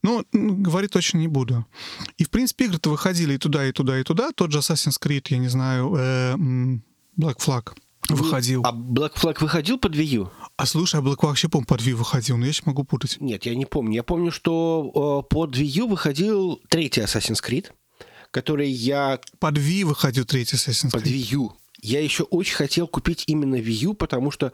Ну, 0.04 0.26
говорить 0.34 0.92
точно 0.92 1.20
не 1.20 1.28
буду. 1.28 1.66
И, 2.18 2.26
в 2.26 2.30
принципе, 2.30 2.66
игры-то 2.66 2.90
выходили 2.90 3.36
и 3.36 3.38
туда, 3.38 3.66
и 3.66 3.72
туда, 3.72 4.00
и 4.00 4.04
туда. 4.04 4.32
Тот 4.36 4.52
же 4.52 4.60
Assassin's 4.60 5.02
Creed, 5.02 5.26
я 5.30 5.38
не 5.38 5.48
знаю, 5.48 5.96
э, 5.98 6.36
Black 7.18 7.38
Flag 7.38 7.74
выходил. 8.10 8.64
А 8.66 8.74
Black 8.74 9.16
Flag 9.16 9.38
выходил 9.40 9.78
под 9.78 9.96
Wii 9.96 10.16
U? 10.18 10.32
А 10.58 10.66
слушай, 10.66 11.00
а 11.00 11.04
Black 11.04 11.20
Flag 11.20 11.28
вообще, 11.28 11.48
по-моему, 11.48 11.68
под 11.68 11.82
Wii 11.82 11.94
выходил, 11.94 12.38
но 12.38 12.44
я 12.44 12.50
еще 12.50 12.64
могу 12.66 12.84
путать. 12.84 13.18
Нет, 13.22 13.46
я 13.46 13.56
не 13.56 13.66
помню. 13.66 13.96
Я 13.96 14.04
помню, 14.04 14.32
что 14.32 15.24
э, 15.26 15.34
под 15.34 15.56
Wii 15.56 15.80
U 15.80 15.88
выходил 15.88 16.62
третий 16.68 17.02
Assassin's 17.02 17.42
Creed, 17.42 17.68
который 18.32 18.70
я... 18.70 19.20
Под 19.40 19.58
Wii 19.58 19.86
выходил 19.86 20.26
третий 20.26 20.58
Assassin's 20.58 20.90
Creed. 20.90 20.92
Под 20.92 21.08
Wii 21.08 21.36
U. 21.36 21.54
Я 21.82 22.02
еще 22.02 22.24
очень 22.24 22.56
хотел 22.56 22.88
купить 22.88 23.24
именно 23.28 23.56
Wii 23.56 23.86
U, 23.86 23.94
потому 23.94 24.32
что 24.32 24.52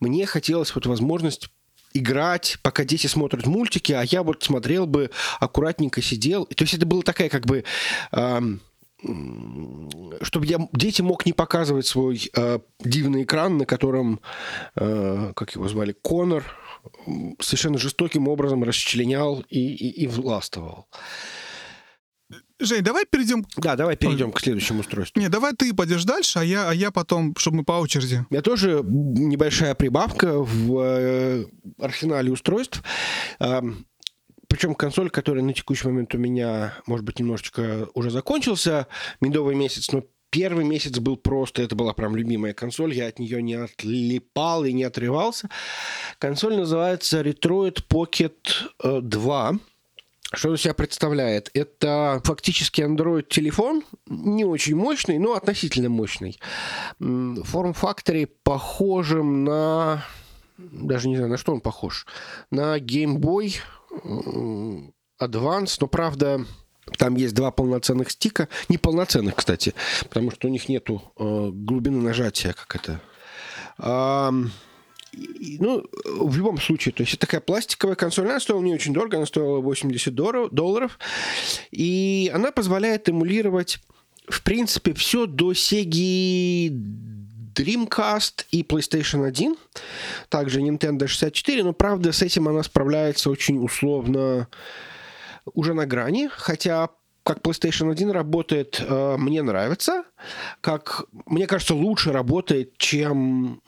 мне 0.00 0.26
хотелось 0.26 0.74
вот 0.74 0.86
возможность 0.86 1.50
играть, 1.94 2.58
пока 2.62 2.84
дети 2.84 3.06
смотрят 3.06 3.46
мультики, 3.46 3.92
а 3.92 4.02
я 4.02 4.22
вот 4.22 4.42
смотрел 4.42 4.86
бы, 4.86 5.10
аккуратненько 5.40 6.02
сидел. 6.02 6.46
То 6.46 6.64
есть 6.64 6.74
это 6.74 6.86
было 6.86 7.02
такая 7.02 7.28
как 7.28 7.46
бы... 7.46 7.64
Э, 8.12 8.40
чтобы 10.22 10.46
я 10.46 10.58
дети 10.72 11.02
мог 11.02 11.24
не 11.24 11.32
показывать 11.32 11.86
свой 11.86 12.30
э, 12.34 12.58
дивный 12.80 13.22
экран, 13.22 13.56
на 13.56 13.64
котором, 13.64 14.20
э, 14.74 15.32
как 15.36 15.54
его 15.54 15.68
звали, 15.68 15.92
Конор 16.02 16.44
совершенно 17.38 17.78
жестоким 17.78 18.26
образом 18.28 18.64
расчленял 18.64 19.44
и, 19.50 19.60
и, 19.60 20.02
и 20.02 20.06
властвовал. 20.08 20.86
Жень, 22.60 22.82
давай 22.82 23.06
перейдем... 23.06 23.46
Да, 23.56 23.76
давай 23.76 23.96
перейдем 23.96 24.32
к 24.32 24.40
следующему 24.40 24.80
устройству. 24.80 25.20
Не, 25.20 25.28
давай 25.28 25.52
ты 25.54 25.72
пойдешь 25.72 26.04
дальше, 26.04 26.40
а 26.40 26.44
я, 26.44 26.68
а 26.68 26.74
я 26.74 26.90
потом, 26.90 27.34
чтобы 27.36 27.58
мы 27.58 27.64
по 27.64 27.72
очереди. 27.72 28.24
У 28.30 28.34
меня 28.34 28.42
тоже 28.42 28.82
небольшая 28.84 29.74
прибавка 29.74 30.38
в 30.38 30.78
э, 30.80 31.44
арсенале 31.78 32.32
устройств. 32.32 32.82
Э, 33.38 33.60
причем 34.48 34.74
консоль, 34.74 35.10
которая 35.10 35.44
на 35.44 35.52
текущий 35.52 35.86
момент 35.86 36.14
у 36.14 36.18
меня, 36.18 36.74
может 36.86 37.04
быть, 37.04 37.20
немножечко 37.20 37.88
уже 37.94 38.10
закончился, 38.10 38.88
медовый 39.20 39.54
месяц, 39.54 39.92
но 39.92 40.02
первый 40.30 40.64
месяц 40.64 40.98
был 40.98 41.16
просто, 41.16 41.62
это 41.62 41.76
была 41.76 41.92
прям 41.92 42.16
любимая 42.16 42.54
консоль, 42.54 42.94
я 42.94 43.06
от 43.06 43.18
нее 43.18 43.42
не 43.42 43.54
отлипал 43.54 44.64
и 44.64 44.72
не 44.72 44.84
отрывался. 44.84 45.48
Консоль 46.18 46.56
называется 46.56 47.20
Retroid 47.20 47.84
Pocket 47.88 48.34
2. 48.82 49.58
Что 50.32 50.50
он 50.50 50.58
себя 50.58 50.74
представляет? 50.74 51.50
Это 51.54 52.20
фактически 52.22 52.82
Android-телефон, 52.82 53.82
не 54.06 54.44
очень 54.44 54.76
мощный, 54.76 55.18
но 55.18 55.32
относительно 55.32 55.88
мощный. 55.88 56.38
Форм-факторе 56.98 58.26
похожим 58.26 59.44
на... 59.44 60.04
Даже 60.58 61.08
не 61.08 61.16
знаю, 61.16 61.30
на 61.30 61.38
что 61.38 61.52
он 61.52 61.60
похож. 61.60 62.06
На 62.50 62.78
Game 62.78 63.16
Boy 63.16 63.56
Advance, 65.20 65.78
но, 65.80 65.86
правда, 65.86 66.44
там 66.98 67.16
есть 67.16 67.34
два 67.34 67.50
полноценных 67.50 68.10
стика. 68.10 68.48
Неполноценных, 68.68 69.36
кстати, 69.36 69.72
потому 70.02 70.30
что 70.30 70.48
у 70.48 70.50
них 70.50 70.68
нету 70.68 71.02
э, 71.16 71.50
глубины 71.52 72.02
нажатия, 72.02 72.52
как 72.52 72.76
это 72.76 73.00
ну, 75.60 75.84
в 76.04 76.36
любом 76.36 76.60
случае, 76.60 76.92
то 76.92 77.02
есть 77.02 77.14
это 77.14 77.26
такая 77.26 77.40
пластиковая 77.40 77.96
консоль, 77.96 78.28
она 78.28 78.40
стоила 78.40 78.62
не 78.62 78.74
очень 78.74 78.92
дорого, 78.92 79.16
она 79.16 79.26
стоила 79.26 79.60
80 79.60 80.14
долларов, 80.14 80.98
и 81.70 82.30
она 82.34 82.52
позволяет 82.52 83.08
эмулировать, 83.08 83.78
в 84.28 84.42
принципе, 84.42 84.94
все 84.94 85.26
до 85.26 85.52
Sega 85.52 86.68
Dreamcast 87.54 88.46
и 88.50 88.62
PlayStation 88.62 89.26
1, 89.26 89.56
также 90.28 90.60
Nintendo 90.60 91.06
64, 91.06 91.64
но, 91.64 91.72
правда, 91.72 92.12
с 92.12 92.22
этим 92.22 92.48
она 92.48 92.62
справляется 92.62 93.30
очень 93.30 93.62
условно 93.62 94.48
уже 95.54 95.74
на 95.74 95.86
грани, 95.86 96.28
хотя 96.30 96.90
как 97.24 97.40
PlayStation 97.40 97.90
1 97.90 98.10
работает, 98.10 98.80
э, 98.80 99.16
мне 99.18 99.42
нравится, 99.42 100.04
как, 100.60 101.04
мне 101.26 101.46
кажется, 101.46 101.74
лучше 101.74 102.10
работает, 102.10 102.78
чем 102.78 103.60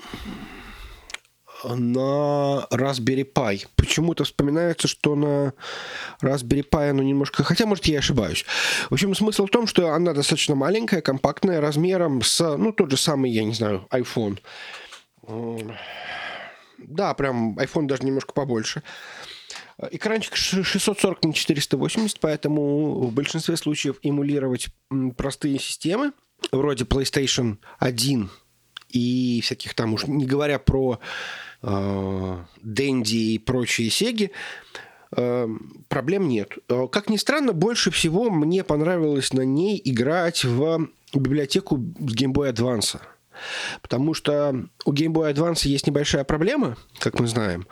на 1.64 2.66
Raspberry 2.70 3.30
Pi. 3.30 3.66
Почему-то 3.76 4.24
вспоминается, 4.24 4.88
что 4.88 5.14
на 5.14 5.54
Raspberry 6.22 6.68
Pi 6.68 6.90
оно 6.90 7.02
немножко... 7.02 7.44
Хотя, 7.44 7.66
может, 7.66 7.86
я 7.86 7.98
ошибаюсь. 7.98 8.44
В 8.88 8.94
общем, 8.94 9.14
смысл 9.14 9.46
в 9.46 9.50
том, 9.50 9.66
что 9.66 9.90
она 9.90 10.12
достаточно 10.12 10.54
маленькая, 10.54 11.00
компактная, 11.00 11.60
размером 11.60 12.22
с, 12.22 12.56
ну, 12.56 12.72
тот 12.72 12.90
же 12.90 12.96
самый, 12.96 13.30
я 13.30 13.44
не 13.44 13.54
знаю, 13.54 13.86
iPhone. 13.90 14.38
Да, 16.78 17.14
прям 17.14 17.58
iPhone 17.58 17.86
даже 17.86 18.04
немножко 18.04 18.32
побольше. 18.32 18.82
Экранчик 19.90 20.36
640 20.36 21.24
на 21.24 21.32
480, 21.32 22.20
поэтому 22.20 23.00
в 23.00 23.12
большинстве 23.12 23.56
случаев 23.56 23.96
эмулировать 24.02 24.68
простые 25.16 25.58
системы, 25.58 26.12
вроде 26.52 26.84
PlayStation 26.84 27.58
1 27.78 28.30
и 28.88 29.40
всяких 29.42 29.74
там, 29.74 29.94
уж 29.94 30.06
не 30.06 30.26
говоря 30.26 30.58
про 30.58 31.00
Дэнди 31.62 33.16
и 33.34 33.38
прочие 33.38 33.90
сеги, 33.90 34.30
э, 35.16 35.48
проблем 35.88 36.28
нет. 36.28 36.52
Э, 36.68 36.86
как 36.90 37.10
ни 37.10 37.16
странно, 37.16 37.52
больше 37.52 37.90
всего 37.90 38.30
мне 38.30 38.64
понравилось 38.64 39.32
на 39.32 39.42
ней 39.42 39.80
играть 39.84 40.44
в 40.44 40.88
библиотеку 41.14 41.76
с 41.76 42.14
Game 42.14 42.32
Boy 42.32 42.52
Advance. 42.52 43.00
Потому 43.82 44.14
что 44.14 44.66
у 44.84 44.92
Game 44.92 45.12
Boy 45.12 45.32
Advance 45.32 45.66
есть 45.66 45.86
небольшая 45.86 46.24
проблема, 46.24 46.76
как 46.98 47.18
мы 47.20 47.26
знаем. 47.26 47.66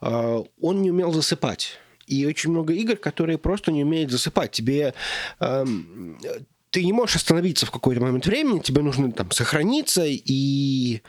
Э, 0.00 0.42
он 0.60 0.82
не 0.82 0.90
умел 0.90 1.12
засыпать. 1.12 1.78
И 2.06 2.24
очень 2.24 2.50
много 2.50 2.72
игр, 2.72 2.96
которые 2.96 3.36
просто 3.36 3.72
не 3.72 3.82
умеют 3.82 4.12
засыпать. 4.12 4.52
Тебе 4.52 4.94
эм, 5.40 6.16
ты 6.76 6.84
не 6.84 6.92
можешь 6.92 7.16
остановиться 7.16 7.64
в 7.64 7.70
какой-то 7.70 8.02
момент 8.02 8.26
времени, 8.26 8.58
тебе 8.58 8.82
нужно 8.82 9.10
там 9.10 9.30
сохраниться 9.30 10.04
и 10.04 11.00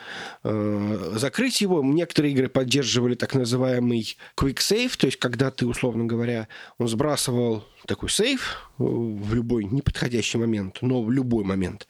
э, 0.45 1.13
закрыть 1.17 1.59
его. 1.59 1.83
Некоторые 1.83 2.33
игры 2.33 2.47
поддерживали 2.47 3.15
так 3.15 3.33
называемый 3.33 4.15
quick 4.37 4.59
save, 4.59 4.95
то 4.97 5.07
есть 5.07 5.19
когда 5.19 5.51
ты, 5.51 5.65
условно 5.65 6.05
говоря, 6.05 6.47
он 6.77 6.87
сбрасывал 6.87 7.65
такой 7.85 8.09
сейф 8.09 8.71
в 8.77 9.33
любой 9.33 9.65
неподходящий 9.65 10.37
момент, 10.37 10.77
но 10.79 11.03
в 11.03 11.11
любой 11.11 11.43
момент. 11.43 11.85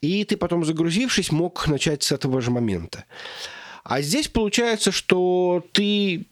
И 0.00 0.24
ты 0.24 0.36
потом, 0.36 0.64
загрузившись, 0.64 1.30
мог 1.30 1.68
начать 1.68 2.02
с 2.02 2.10
этого 2.10 2.40
же 2.40 2.50
момента. 2.50 3.04
А 3.88 4.02
здесь 4.02 4.26
получается, 4.26 4.90
что 4.90 5.64
ты 5.72 6.26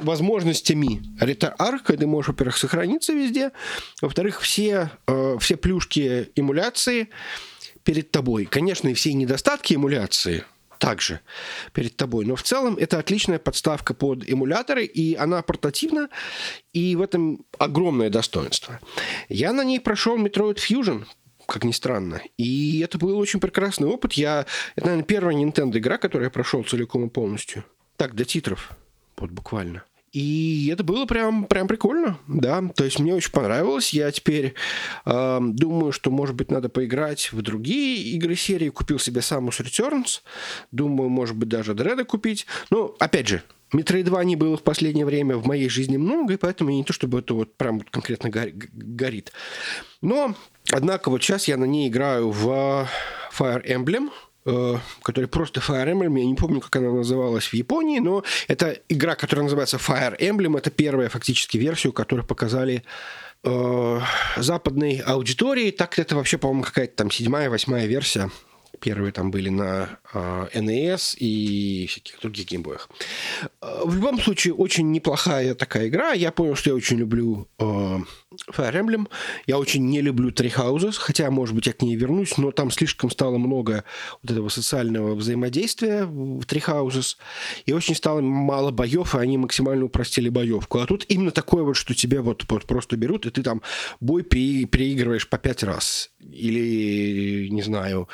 возможностями 0.00 1.02
ретро-арка 1.20 1.96
ты 1.98 2.06
можешь, 2.06 2.28
во-первых, 2.28 2.56
сохраниться 2.56 3.12
везде, 3.12 3.52
во-вторых, 4.00 4.40
все, 4.40 4.90
э, 5.06 5.36
все 5.38 5.56
плюшки 5.56 6.30
эмуляции 6.34 7.10
перед 7.84 8.10
тобой. 8.10 8.46
Конечно, 8.46 8.88
и 8.88 8.94
все 8.94 9.12
недостатки 9.12 9.74
эмуляции 9.74 10.44
также 10.78 11.20
перед 11.74 11.94
тобой. 11.94 12.24
Но 12.24 12.36
в 12.36 12.42
целом 12.42 12.76
это 12.76 12.98
отличная 12.98 13.38
подставка 13.38 13.92
под 13.92 14.28
эмуляторы, 14.28 14.86
и 14.86 15.14
она 15.14 15.42
портативна, 15.42 16.08
и 16.72 16.96
в 16.96 17.02
этом 17.02 17.44
огромное 17.58 18.08
достоинство. 18.08 18.80
Я 19.28 19.52
на 19.52 19.62
ней 19.62 19.78
прошел 19.78 20.18
Metroid 20.18 20.56
Fusion, 20.56 21.04
как 21.52 21.64
ни 21.64 21.72
странно. 21.72 22.22
И 22.38 22.80
это 22.80 22.98
был 22.98 23.18
очень 23.18 23.38
прекрасный 23.38 23.86
опыт. 23.86 24.14
Я... 24.14 24.46
Это, 24.74 24.86
наверное, 24.86 25.04
первая 25.04 25.36
Nintendo 25.36 25.76
игра, 25.76 25.98
которую 25.98 26.26
я 26.26 26.30
прошел 26.30 26.64
целиком 26.64 27.06
и 27.06 27.10
полностью. 27.10 27.64
Так, 27.96 28.14
до 28.14 28.24
титров. 28.24 28.70
Вот 29.18 29.30
буквально. 29.30 29.84
И 30.12 30.70
это 30.72 30.84
было 30.84 31.06
прям, 31.06 31.44
прям 31.44 31.68
прикольно, 31.68 32.18
да. 32.26 32.62
То 32.74 32.84
есть 32.84 32.98
мне 32.98 33.14
очень 33.14 33.32
понравилось. 33.32 33.94
Я 33.94 34.10
теперь 34.10 34.54
э, 35.06 35.38
думаю, 35.40 35.92
что, 35.92 36.10
может 36.10 36.34
быть, 36.34 36.50
надо 36.50 36.68
поиграть 36.68 37.32
в 37.32 37.40
другие 37.40 38.02
игры 38.14 38.34
серии. 38.34 38.68
Купил 38.68 38.98
себе 38.98 39.20
Samus 39.20 39.62
Returns. 39.62 40.20
Думаю, 40.70 41.08
может 41.08 41.36
быть, 41.36 41.48
даже 41.48 41.74
Дреда 41.74 42.04
купить. 42.04 42.46
Ну, 42.70 42.94
опять 42.98 43.28
же, 43.28 43.42
Метроидваний 43.72 44.36
было 44.36 44.56
в 44.56 44.62
последнее 44.62 45.06
время 45.06 45.36
в 45.36 45.46
моей 45.46 45.68
жизни 45.68 45.96
много, 45.96 46.34
и 46.34 46.36
поэтому 46.36 46.70
не 46.70 46.84
то, 46.84 46.92
чтобы 46.92 47.20
это 47.20 47.34
вот 47.34 47.56
прям 47.56 47.80
конкретно 47.80 48.30
горит. 48.30 49.32
Но, 50.00 50.34
однако, 50.70 51.10
вот 51.10 51.22
сейчас 51.22 51.48
я 51.48 51.56
на 51.56 51.64
ней 51.64 51.88
играю 51.88 52.30
в 52.30 52.88
Fire 53.36 53.64
Emblem, 53.66 54.10
э, 54.44 54.76
который 55.02 55.26
просто 55.26 55.60
Fire 55.60 55.90
Emblem, 55.90 56.18
я 56.18 56.26
не 56.26 56.34
помню, 56.34 56.60
как 56.60 56.76
она 56.76 56.90
называлась 56.90 57.46
в 57.46 57.54
Японии, 57.54 57.98
но 57.98 58.24
это 58.48 58.78
игра, 58.88 59.14
которая 59.14 59.44
называется 59.44 59.78
Fire 59.78 60.18
Emblem, 60.18 60.58
это 60.58 60.70
первая 60.70 61.08
фактически 61.08 61.56
версию, 61.56 61.92
которую 61.92 62.26
показали 62.26 62.82
э, 63.44 64.00
западной 64.36 64.98
аудитории. 64.98 65.70
Так 65.70 65.98
это 65.98 66.16
вообще, 66.16 66.36
по-моему, 66.36 66.62
какая-то 66.62 66.96
там 66.96 67.10
седьмая, 67.10 67.48
восьмая 67.48 67.86
версия 67.86 68.30
Первые 68.82 69.12
там 69.12 69.30
были 69.30 69.48
на 69.48 70.00
NES 70.12 71.16
и 71.16 71.86
всяких 71.88 72.20
других 72.20 72.46
геймбоях. 72.46 72.90
А, 73.60 73.84
в 73.84 73.94
любом 73.94 74.20
случае, 74.20 74.54
очень 74.54 74.90
неплохая 74.90 75.54
такая 75.54 75.86
игра. 75.86 76.12
Я 76.12 76.32
понял, 76.32 76.56
что 76.56 76.70
я 76.70 76.76
очень 76.76 76.98
люблю 76.98 77.46
э, 77.60 77.98
Fire 78.50 78.72
Emblem. 78.72 79.08
Я 79.46 79.58
очень 79.58 79.84
не 79.86 80.00
люблю 80.00 80.30
Three 80.30 80.52
Houses, 80.54 80.96
хотя, 80.98 81.30
может 81.30 81.54
быть, 81.54 81.66
я 81.66 81.72
к 81.72 81.82
ней 81.82 81.96
вернусь, 81.96 82.36
но 82.38 82.50
там 82.50 82.70
слишком 82.70 83.10
стало 83.10 83.38
много 83.38 83.84
вот 84.22 84.30
этого 84.30 84.48
социального 84.48 85.14
взаимодействия 85.14 86.04
в 86.04 86.40
Three 86.40 86.64
Houses, 86.64 87.16
и 87.66 87.72
очень 87.72 87.94
стало 87.94 88.20
мало 88.20 88.70
боев, 88.70 89.14
и 89.14 89.18
они 89.18 89.38
максимально 89.38 89.84
упростили 89.84 90.28
боевку. 90.28 90.78
А 90.78 90.86
тут 90.86 91.04
именно 91.08 91.30
такое 91.30 91.62
вот, 91.62 91.74
что 91.74 91.94
тебе 91.94 92.20
вот, 92.20 92.44
вот 92.48 92.64
просто 92.64 92.96
берут, 92.96 93.26
и 93.26 93.30
ты 93.30 93.42
там 93.42 93.62
бой 94.00 94.22
переигрываешь 94.22 95.28
по 95.28 95.38
пять 95.38 95.62
раз. 95.62 96.10
Или, 96.20 97.48
не 97.48 97.62
знаю, 97.62 98.08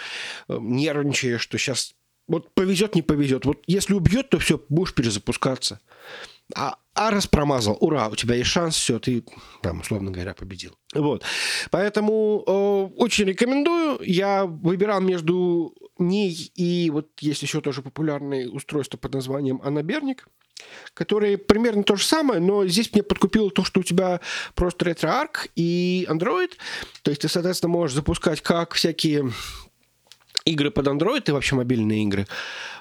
нервничаешь, 0.49 1.41
что 1.41 1.59
сейчас 1.59 1.95
вот 2.29 2.53
повезет, 2.55 2.95
не 2.95 3.03
повезет. 3.03 3.47
Вот 3.47 3.63
если 3.67 3.95
убьет, 3.95 4.29
то 4.29 4.39
все, 4.39 4.63
будешь 4.69 4.95
перезапускаться. 4.95 5.81
А, 6.55 6.77
а 6.99 7.11
раз 7.13 7.29
промазал, 7.29 7.77
ура, 7.81 8.09
у 8.09 8.17
тебя 8.17 8.35
есть 8.35 8.51
шанс, 8.51 8.75
все, 8.75 8.99
ты, 8.99 9.23
там, 9.63 9.81
условно 9.81 10.11
говоря, 10.11 10.35
победил. 10.35 10.77
Вот. 10.95 11.23
Поэтому 11.71 12.43
э, 12.45 12.51
очень 12.97 13.27
рекомендую. 13.27 14.01
Я 14.03 14.47
выбирал 14.47 15.01
между 15.01 15.75
ней 15.99 16.51
и 16.57 16.91
вот 16.91 17.09
есть 17.21 17.43
еще 17.43 17.61
тоже 17.61 17.83
популярное 17.83 18.49
устройство 18.49 18.99
под 18.99 19.15
названием 19.15 19.61
Анаберник, 19.63 20.27
которые 20.93 21.39
примерно 21.39 21.85
то 21.85 21.95
же 21.95 22.05
самое, 22.05 22.41
но 22.41 22.67
здесь 22.67 22.93
мне 22.93 23.05
подкупило 23.05 23.51
то, 23.53 23.63
что 23.63 23.79
у 23.79 23.85
тебя 23.85 24.21
просто 24.57 24.91
RetroArch 24.91 25.51
и 25.55 26.05
Android. 26.11 26.51
То 27.03 27.13
есть 27.13 27.23
ты, 27.23 27.29
соответственно, 27.29 27.71
можешь 27.71 27.95
запускать 27.95 28.41
как 28.41 28.75
всякие 28.75 29.33
игры 30.49 30.71
под 30.71 30.89
Android 30.89 31.25
и 31.27 31.33
вообще 31.33 31.57
мобильные 31.57 32.05
игры, 32.05 32.27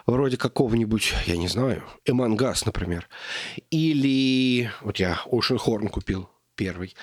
вроде 0.05 0.37
какого-нибудь, 0.37 1.13
я 1.25 1.37
не 1.37 1.47
знаю, 1.47 1.83
Among 2.07 2.37
Us, 2.37 2.63
например. 2.65 3.07
Или 3.69 4.71
вот 4.81 4.97
я 4.97 5.19
Ocean 5.31 5.57
Horn 5.57 5.89
купил 5.89 6.29
первый. 6.55 6.95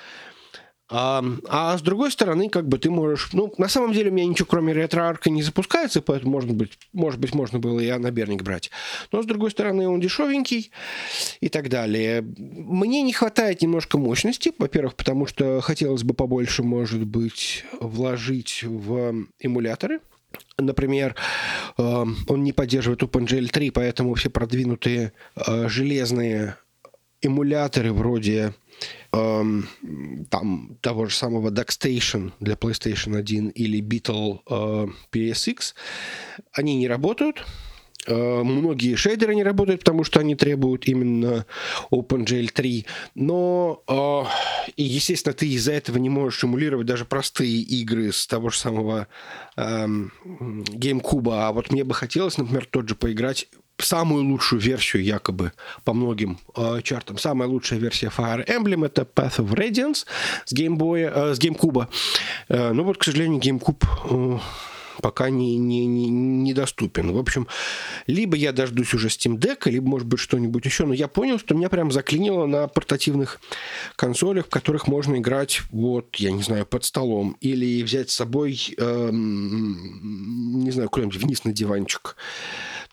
А, 0.87 1.23
а 1.47 1.75
с 1.77 1.81
другой 1.81 2.11
стороны, 2.11 2.47
как 2.49 2.67
бы 2.67 2.77
ты 2.77 2.91
можешь... 2.91 3.33
Ну, 3.33 3.51
на 3.57 3.67
самом 3.67 3.91
деле 3.91 4.11
у 4.11 4.13
меня 4.13 4.27
ничего 4.27 4.45
кроме 4.45 4.71
ретро-арка 4.71 5.31
не 5.31 5.41
запускается, 5.41 6.01
поэтому, 6.01 6.33
может 6.33 6.51
быть, 6.53 6.77
может 6.93 7.19
быть, 7.19 7.33
можно 7.33 7.57
было 7.57 7.79
и 7.79 7.87
анаберник 7.87 8.43
брать. 8.43 8.69
Но, 9.11 9.23
с 9.23 9.25
другой 9.25 9.49
стороны, 9.49 9.87
он 9.87 9.99
дешевенький 9.99 10.71
и 11.39 11.49
так 11.49 11.69
далее. 11.69 12.21
Мне 12.21 13.01
не 13.01 13.13
хватает 13.13 13.63
немножко 13.63 13.97
мощности, 13.97 14.53
во-первых, 14.59 14.95
потому 14.95 15.25
что 15.25 15.59
хотелось 15.61 16.03
бы 16.03 16.13
побольше, 16.13 16.61
может 16.61 17.03
быть, 17.03 17.65
вложить 17.79 18.61
в 18.63 19.25
эмуляторы, 19.39 20.01
Например, 20.57 21.15
э, 21.77 22.05
он 22.27 22.43
не 22.43 22.53
поддерживает 22.53 23.03
OpenGL 23.03 23.49
3, 23.49 23.69
поэтому 23.71 24.13
все 24.15 24.29
продвинутые 24.29 25.13
э, 25.35 25.67
железные 25.69 26.57
эмуляторы 27.21 27.91
вроде 27.91 28.53
эм, 29.11 29.67
там 30.29 30.77
того 30.81 31.07
же 31.07 31.15
самого 31.15 31.49
DuckStation 31.49 32.31
для 32.39 32.55
PlayStation 32.55 33.17
1 33.17 33.49
или 33.49 33.81
Beetle 33.81 34.39
э, 34.49 34.87
PSX, 35.11 35.73
они 36.51 36.75
не 36.75 36.87
работают. 36.87 37.45
Э, 38.07 38.43
многие 38.43 38.95
шейдеры 38.95 39.35
не 39.35 39.43
работают, 39.43 39.81
потому 39.81 40.03
что 40.03 40.19
они 40.19 40.35
требуют 40.35 40.87
именно 40.87 41.45
OpenGL 41.91 42.51
3. 42.51 42.85
Но, 43.15 43.83
э, 43.87 44.71
и, 44.75 44.83
естественно, 44.83 45.33
ты 45.33 45.47
из-за 45.49 45.73
этого 45.73 45.97
не 45.97 46.09
можешь 46.09 46.43
эмулировать 46.43 46.87
даже 46.87 47.05
простые 47.05 47.61
игры 47.61 48.11
с 48.11 48.27
того 48.27 48.49
же 48.49 48.57
самого 48.57 49.07
э, 49.57 49.85
GameCube. 49.85 51.33
А 51.33 51.51
вот 51.51 51.71
мне 51.71 51.83
бы 51.83 51.93
хотелось, 51.93 52.37
например, 52.37 52.67
тот 52.69 52.89
же 52.89 52.95
поиграть 52.95 53.47
самую 53.77 54.23
лучшую 54.25 54.61
версию 54.61 55.03
якобы 55.03 55.51
по 55.83 55.93
многим 55.93 56.39
э, 56.55 56.81
чартам. 56.83 57.17
Самая 57.17 57.49
лучшая 57.49 57.79
версия 57.79 58.11
Fire 58.15 58.45
Emblem 58.47 58.85
это 58.85 59.01
Path 59.01 59.37
of 59.39 59.53
Radiance 59.53 60.05
с 60.45 60.53
Game 60.53 60.77
Boy, 60.77 61.11
э, 61.13 61.33
с 61.33 61.39
GameCube. 61.39 61.87
Э, 62.49 62.71
но 62.71 62.83
вот, 62.83 62.97
к 62.97 63.03
сожалению, 63.03 63.39
GameCube 63.39 63.83
э, 64.09 64.39
пока 65.05 65.29
не, 65.29 65.55
не, 65.57 65.85
не, 65.85 66.09
недоступен. 66.09 67.11
В 67.11 67.19
общем, 67.19 67.47
либо 68.07 68.35
я 68.35 68.51
дождусь 68.51 68.91
уже 68.95 69.09
Steam 69.09 69.37
Deck, 69.37 69.69
либо, 69.69 69.87
может 69.87 70.07
быть, 70.07 70.19
что-нибудь 70.19 70.65
еще. 70.65 70.87
Но 70.87 70.95
я 70.95 71.07
понял, 71.07 71.37
что 71.37 71.53
меня 71.53 71.69
прям 71.69 71.91
заклинило 71.91 72.47
на 72.47 72.67
портативных 72.67 73.39
консолях, 73.97 74.47
в 74.47 74.49
которых 74.49 74.87
можно 74.87 75.17
играть, 75.17 75.61
вот, 75.69 76.15
я 76.15 76.31
не 76.31 76.41
знаю, 76.41 76.65
под 76.65 76.85
столом. 76.85 77.37
Или 77.39 77.83
взять 77.83 78.09
с 78.09 78.15
собой, 78.15 78.59
эм, 78.79 80.63
не 80.63 80.71
знаю, 80.71 80.89
куда-нибудь 80.89 81.21
вниз 81.21 81.43
на 81.43 81.53
диванчик. 81.53 82.15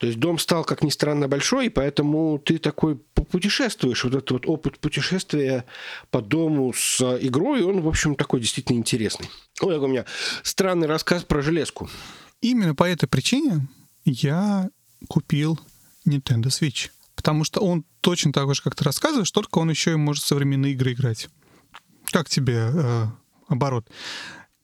То 0.02 0.08
есть 0.08 0.18
дом 0.18 0.36
стал, 0.40 0.64
как 0.64 0.82
ни 0.82 0.90
странно, 0.90 1.28
большой, 1.28 1.66
и 1.66 1.68
поэтому 1.68 2.40
ты 2.40 2.58
такой 2.58 2.96
путешествуешь. 2.96 4.02
Вот 4.02 4.12
этот 4.16 4.30
вот 4.32 4.46
опыт 4.48 4.80
путешествия 4.80 5.64
по 6.10 6.20
дому 6.20 6.72
с 6.72 7.00
игрой, 7.20 7.62
он, 7.62 7.82
в 7.82 7.86
общем, 7.86 8.16
такой 8.16 8.40
действительно 8.40 8.78
интересный. 8.78 9.30
Ой, 9.60 9.78
у 9.78 9.86
меня 9.86 10.04
странный 10.42 10.88
рассказ 10.88 11.22
про 11.22 11.40
железку. 11.40 11.88
Именно 12.40 12.74
по 12.74 12.82
этой 12.82 13.06
причине 13.06 13.68
я 14.04 14.70
купил 15.06 15.60
Nintendo 16.04 16.46
Switch. 16.46 16.90
Потому 17.14 17.44
что 17.44 17.60
он 17.60 17.84
точно 18.00 18.32
так 18.32 18.52
же, 18.52 18.60
как 18.60 18.74
ты 18.74 18.82
рассказываешь, 18.82 19.30
только 19.30 19.58
он 19.58 19.70
еще 19.70 19.92
и 19.92 19.94
может 19.94 20.24
современные 20.24 20.72
игры 20.72 20.94
играть. 20.94 21.28
Как 22.06 22.28
тебе 22.28 22.72
э, 22.74 23.06
оборот? 23.46 23.88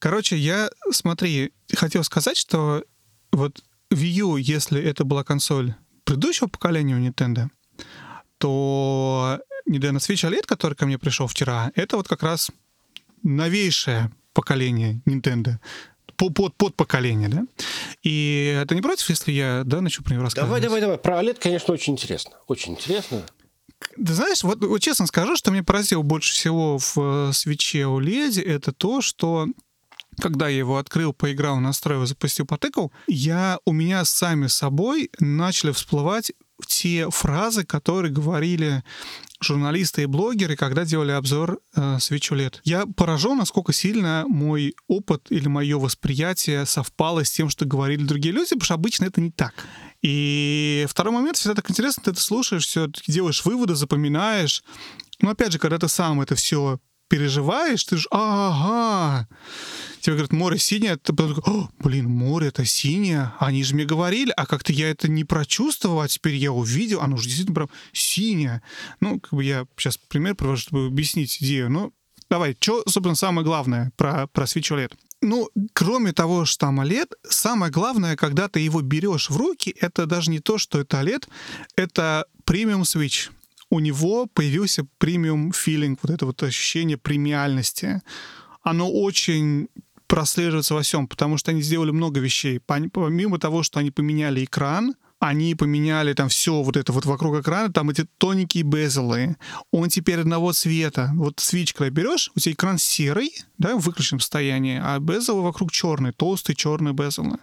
Короче, 0.00 0.36
я, 0.36 0.68
смотри, 0.90 1.52
хотел 1.76 2.02
сказать, 2.02 2.36
что 2.36 2.82
вот 3.30 3.62
Wii 3.90 4.20
U, 4.20 4.36
если 4.36 4.82
это 4.82 5.04
была 5.04 5.24
консоль 5.24 5.74
предыдущего 6.04 6.48
поколения 6.48 6.94
у 6.94 7.00
Nintendo, 7.00 7.48
то 8.38 9.40
Nintendo 9.68 9.96
Switch 9.96 10.28
OLED, 10.28 10.46
который 10.46 10.74
ко 10.74 10.86
мне 10.86 10.98
пришел 10.98 11.26
вчера, 11.26 11.72
это 11.74 11.96
вот 11.96 12.08
как 12.08 12.22
раз 12.22 12.50
новейшее 13.22 14.10
поколение 14.32 15.00
Nintendo 15.06 15.56
под, 16.16 16.56
под 16.56 16.74
поколение, 16.74 17.28
да? 17.28 17.44
И 18.02 18.58
это 18.60 18.74
не 18.74 18.82
против, 18.82 19.08
если 19.08 19.32
я, 19.32 19.62
да, 19.64 19.80
начну 19.80 20.04
про 20.04 20.14
него 20.14 20.24
рассказывать? 20.24 20.62
Давай, 20.62 20.80
давай, 20.80 20.80
давай. 20.80 20.98
Про 20.98 21.22
OLED, 21.22 21.38
конечно, 21.40 21.74
очень 21.74 21.92
интересно. 21.94 22.32
Очень 22.46 22.72
интересно. 22.72 23.22
Ты 23.96 24.12
знаешь, 24.12 24.42
вот, 24.42 24.64
вот 24.64 24.80
честно 24.80 25.06
скажу, 25.06 25.36
что 25.36 25.50
мне 25.50 25.62
поразило 25.62 26.02
больше 26.02 26.32
всего 26.32 26.78
в 26.78 27.32
свече 27.32 27.82
OLED, 27.82 28.42
это 28.42 28.72
то, 28.72 29.00
что 29.00 29.46
когда 30.20 30.48
я 30.48 30.58
его 30.58 30.78
открыл, 30.78 31.12
поиграл, 31.12 31.58
настроил, 31.58 32.06
запустил, 32.06 32.46
потыкал, 32.46 32.92
я, 33.06 33.58
у 33.64 33.72
меня 33.72 34.04
сами 34.04 34.46
собой 34.46 35.10
начали 35.18 35.72
всплывать 35.72 36.32
те 36.66 37.08
фразы, 37.10 37.64
которые 37.64 38.12
говорили 38.12 38.82
журналисты 39.40 40.02
и 40.02 40.06
блогеры, 40.06 40.56
когда 40.56 40.84
делали 40.84 41.12
обзор 41.12 41.60
э, 41.74 41.98
свечу 42.00 42.34
лет. 42.34 42.60
Я 42.64 42.86
поражен, 42.86 43.38
насколько 43.38 43.72
сильно 43.72 44.24
мой 44.26 44.74
опыт 44.88 45.26
или 45.30 45.46
мое 45.46 45.78
восприятие 45.78 46.66
совпало 46.66 47.24
с 47.24 47.30
тем, 47.30 47.48
что 47.48 47.64
говорили 47.64 48.04
другие 48.04 48.34
люди, 48.34 48.48
потому 48.48 48.64
что 48.64 48.74
обычно 48.74 49.04
это 49.04 49.20
не 49.20 49.30
так. 49.30 49.54
И 50.02 50.86
второй 50.88 51.12
момент, 51.12 51.36
всегда 51.36 51.54
так 51.54 51.70
интересно, 51.70 52.02
ты 52.04 52.10
это 52.10 52.20
слушаешь, 52.20 52.66
все 52.66 52.88
делаешь 53.06 53.44
выводы, 53.44 53.76
запоминаешь. 53.76 54.64
Но 55.20 55.30
опять 55.30 55.52
же, 55.52 55.58
когда 55.58 55.78
ты 55.78 55.88
сам 55.88 56.20
это 56.20 56.34
все 56.34 56.80
переживаешь, 57.08 57.84
ты 57.84 57.96
же, 57.96 58.08
ага, 58.10 59.28
тебе 60.00 60.14
говорят, 60.14 60.32
море 60.32 60.58
синее, 60.58 60.96
ты 60.96 61.12
потом 61.12 61.34
такой, 61.34 61.68
блин, 61.78 62.08
море 62.08 62.48
это 62.48 62.64
синее, 62.64 63.32
они 63.38 63.64
же 63.64 63.74
мне 63.74 63.84
говорили, 63.84 64.32
а 64.36 64.46
как-то 64.46 64.72
я 64.72 64.90
это 64.90 65.08
не 65.08 65.24
прочувствовал, 65.24 66.00
а 66.00 66.08
теперь 66.08 66.34
я 66.34 66.52
увидел, 66.52 67.00
оно 67.00 67.16
же 67.16 67.24
действительно 67.24 67.54
прям 67.54 67.70
синее. 67.92 68.62
Ну, 69.00 69.20
как 69.20 69.32
бы 69.32 69.44
я 69.44 69.66
сейчас 69.76 69.96
пример 69.98 70.34
привожу, 70.34 70.62
чтобы 70.62 70.86
объяснить 70.86 71.42
идею, 71.42 71.70
но 71.70 71.92
давай, 72.30 72.56
что, 72.58 72.82
собственно, 72.86 73.14
самое 73.14 73.44
главное 73.44 73.92
про, 73.96 74.26
про 74.28 74.44
Switch 74.44 74.70
OLED? 74.72 74.92
Ну, 75.20 75.50
кроме 75.72 76.12
того, 76.12 76.44
что 76.44 76.66
там 76.66 76.80
OLED, 76.80 77.10
самое 77.28 77.72
главное, 77.72 78.16
когда 78.16 78.48
ты 78.48 78.60
его 78.60 78.82
берешь 78.82 79.30
в 79.30 79.36
руки, 79.36 79.74
это 79.80 80.06
даже 80.06 80.30
не 80.30 80.38
то, 80.38 80.58
что 80.58 80.80
это 80.80 81.00
OLED, 81.00 81.26
это 81.76 82.26
премиум 82.44 82.82
Switch. 82.82 83.30
У 83.70 83.80
него 83.80 84.26
появился 84.26 84.86
премиум 84.98 85.52
филинг, 85.52 86.00
вот 86.02 86.10
это 86.10 86.26
вот 86.26 86.42
ощущение 86.42 86.96
премиальности. 86.96 88.02
Оно 88.62 88.90
очень 88.90 89.68
прослеживается 90.06 90.74
во 90.74 90.82
всем, 90.82 91.06
потому 91.06 91.36
что 91.36 91.50
они 91.50 91.60
сделали 91.60 91.90
много 91.90 92.20
вещей. 92.20 92.60
Помимо 92.60 93.38
того, 93.38 93.62
что 93.62 93.78
они 93.78 93.90
поменяли 93.90 94.44
экран, 94.44 94.94
они 95.20 95.54
поменяли 95.56 96.12
там 96.12 96.28
все 96.28 96.62
вот 96.62 96.76
это 96.76 96.92
вот 96.92 97.04
вокруг 97.04 97.40
экрана, 97.40 97.72
там 97.72 97.90
эти 97.90 98.06
тоненькие 98.18 98.62
безелы. 98.62 99.36
Он 99.72 99.88
теперь 99.88 100.20
одного 100.20 100.52
цвета. 100.52 101.10
Вот 101.14 101.40
свич, 101.40 101.72
когда 101.72 101.90
берешь, 101.90 102.30
у 102.36 102.40
тебя 102.40 102.52
экран 102.52 102.78
серый, 102.78 103.32
да, 103.58 103.76
в 103.76 103.80
выключенном 103.80 104.20
состоянии, 104.20 104.80
а 104.82 104.98
безелы 105.00 105.42
вокруг 105.42 105.72
черные, 105.72 106.12
толстые 106.12 106.54
черные 106.54 106.94
безелы. 106.94 107.38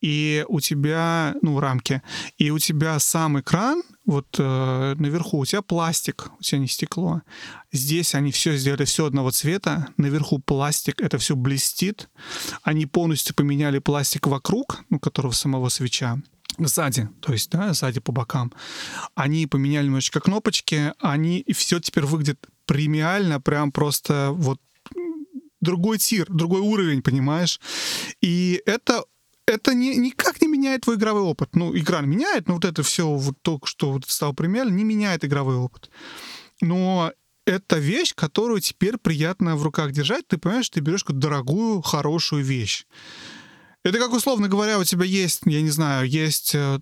И 0.00 0.44
у 0.48 0.58
тебя, 0.60 1.36
ну, 1.40 1.60
рамки. 1.60 2.02
И 2.36 2.50
у 2.50 2.58
тебя 2.58 2.98
сам 2.98 3.38
экран, 3.38 3.82
вот 4.06 4.26
э, 4.38 4.94
наверху 4.98 5.38
у 5.38 5.46
тебя 5.46 5.62
пластик, 5.62 6.30
у 6.40 6.42
тебя 6.42 6.58
не 6.58 6.68
стекло. 6.68 7.22
Здесь 7.70 8.14
они 8.16 8.32
все 8.32 8.56
сделали 8.56 8.84
все 8.84 9.06
одного 9.06 9.30
цвета. 9.30 9.88
Наверху 9.96 10.40
пластик, 10.40 11.00
это 11.00 11.18
все 11.18 11.36
блестит. 11.36 12.08
Они 12.62 12.86
полностью 12.86 13.36
поменяли 13.36 13.78
пластик 13.78 14.26
вокруг, 14.26 14.84
ну, 14.90 14.98
которого 14.98 15.32
самого 15.32 15.68
свеча 15.68 16.18
сзади, 16.58 17.08
то 17.20 17.32
есть, 17.32 17.50
да, 17.50 17.72
сзади 17.72 18.00
по 18.00 18.12
бокам. 18.12 18.52
Они 19.14 19.46
поменяли 19.46 19.86
немножечко 19.86 20.20
кнопочки, 20.20 20.92
они, 21.00 21.40
и 21.40 21.52
все 21.52 21.80
теперь 21.80 22.04
выглядит 22.04 22.46
премиально, 22.66 23.40
прям 23.40 23.72
просто 23.72 24.30
вот 24.32 24.60
другой 25.60 25.98
тир, 25.98 26.26
другой 26.28 26.60
уровень, 26.60 27.02
понимаешь? 27.02 27.60
И 28.20 28.62
это 28.66 29.04
это 29.46 29.74
не, 29.74 29.96
никак 29.96 30.40
не 30.40 30.48
меняет 30.48 30.82
твой 30.82 30.96
игровой 30.96 31.22
опыт. 31.22 31.54
Ну, 31.54 31.76
игра 31.76 32.00
меняет, 32.00 32.48
но 32.48 32.54
вот 32.54 32.64
это 32.64 32.82
все, 32.82 33.06
вот 33.06 33.36
только 33.42 33.66
что 33.66 33.92
вот 33.92 34.04
стало 34.06 34.32
премиально, 34.32 34.72
не 34.72 34.84
меняет 34.84 35.24
игровой 35.24 35.56
опыт. 35.56 35.90
Но 36.60 37.12
это 37.46 37.78
вещь, 37.78 38.14
которую 38.14 38.60
теперь 38.60 38.96
приятно 38.96 39.56
в 39.56 39.62
руках 39.62 39.92
держать. 39.92 40.26
Ты 40.26 40.38
понимаешь, 40.38 40.70
ты 40.70 40.80
берешь 40.80 41.04
какую-то 41.04 41.28
дорогую, 41.28 41.82
хорошую 41.82 42.42
вещь. 42.42 42.86
Это 43.84 43.98
как, 43.98 44.12
условно 44.14 44.48
говоря, 44.48 44.78
у 44.78 44.84
тебя 44.84 45.04
есть, 45.04 45.42
я 45.44 45.60
не 45.60 45.68
знаю, 45.68 46.08
есть... 46.08 46.54
Э, 46.54 46.80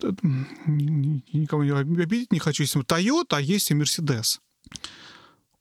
никого 0.65 1.65
не 1.65 1.73
обидеть 1.73 2.33
не 2.33 2.39
хочу, 2.39 2.63
если 2.63 2.81
Toyota, 2.83 3.37
а 3.37 3.41
есть 3.41 3.71
и 3.71 3.75
Mercedes. 3.75 4.39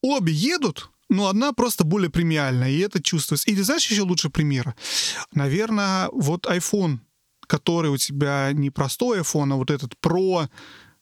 Обе 0.02 0.32
едут, 0.32 0.92
но 1.10 1.28
одна 1.28 1.52
просто 1.52 1.84
более 1.84 2.12
премиальная, 2.12 2.70
и 2.70 2.78
это 2.78 3.02
чувствуется. 3.02 3.50
Или 3.50 3.62
знаешь 3.64 3.88
еще 3.88 4.04
лучше 4.04 4.30
пример? 4.30 4.76
Наверное, 5.34 6.10
вот 6.12 6.46
iPhone, 6.46 7.00
который 7.48 7.90
у 7.90 7.98
тебя 7.98 8.52
не 8.54 8.70
простой 8.70 9.22
iPhone, 9.22 9.54
а 9.54 9.56
вот 9.56 9.72
этот 9.72 9.96
Pro, 10.00 10.48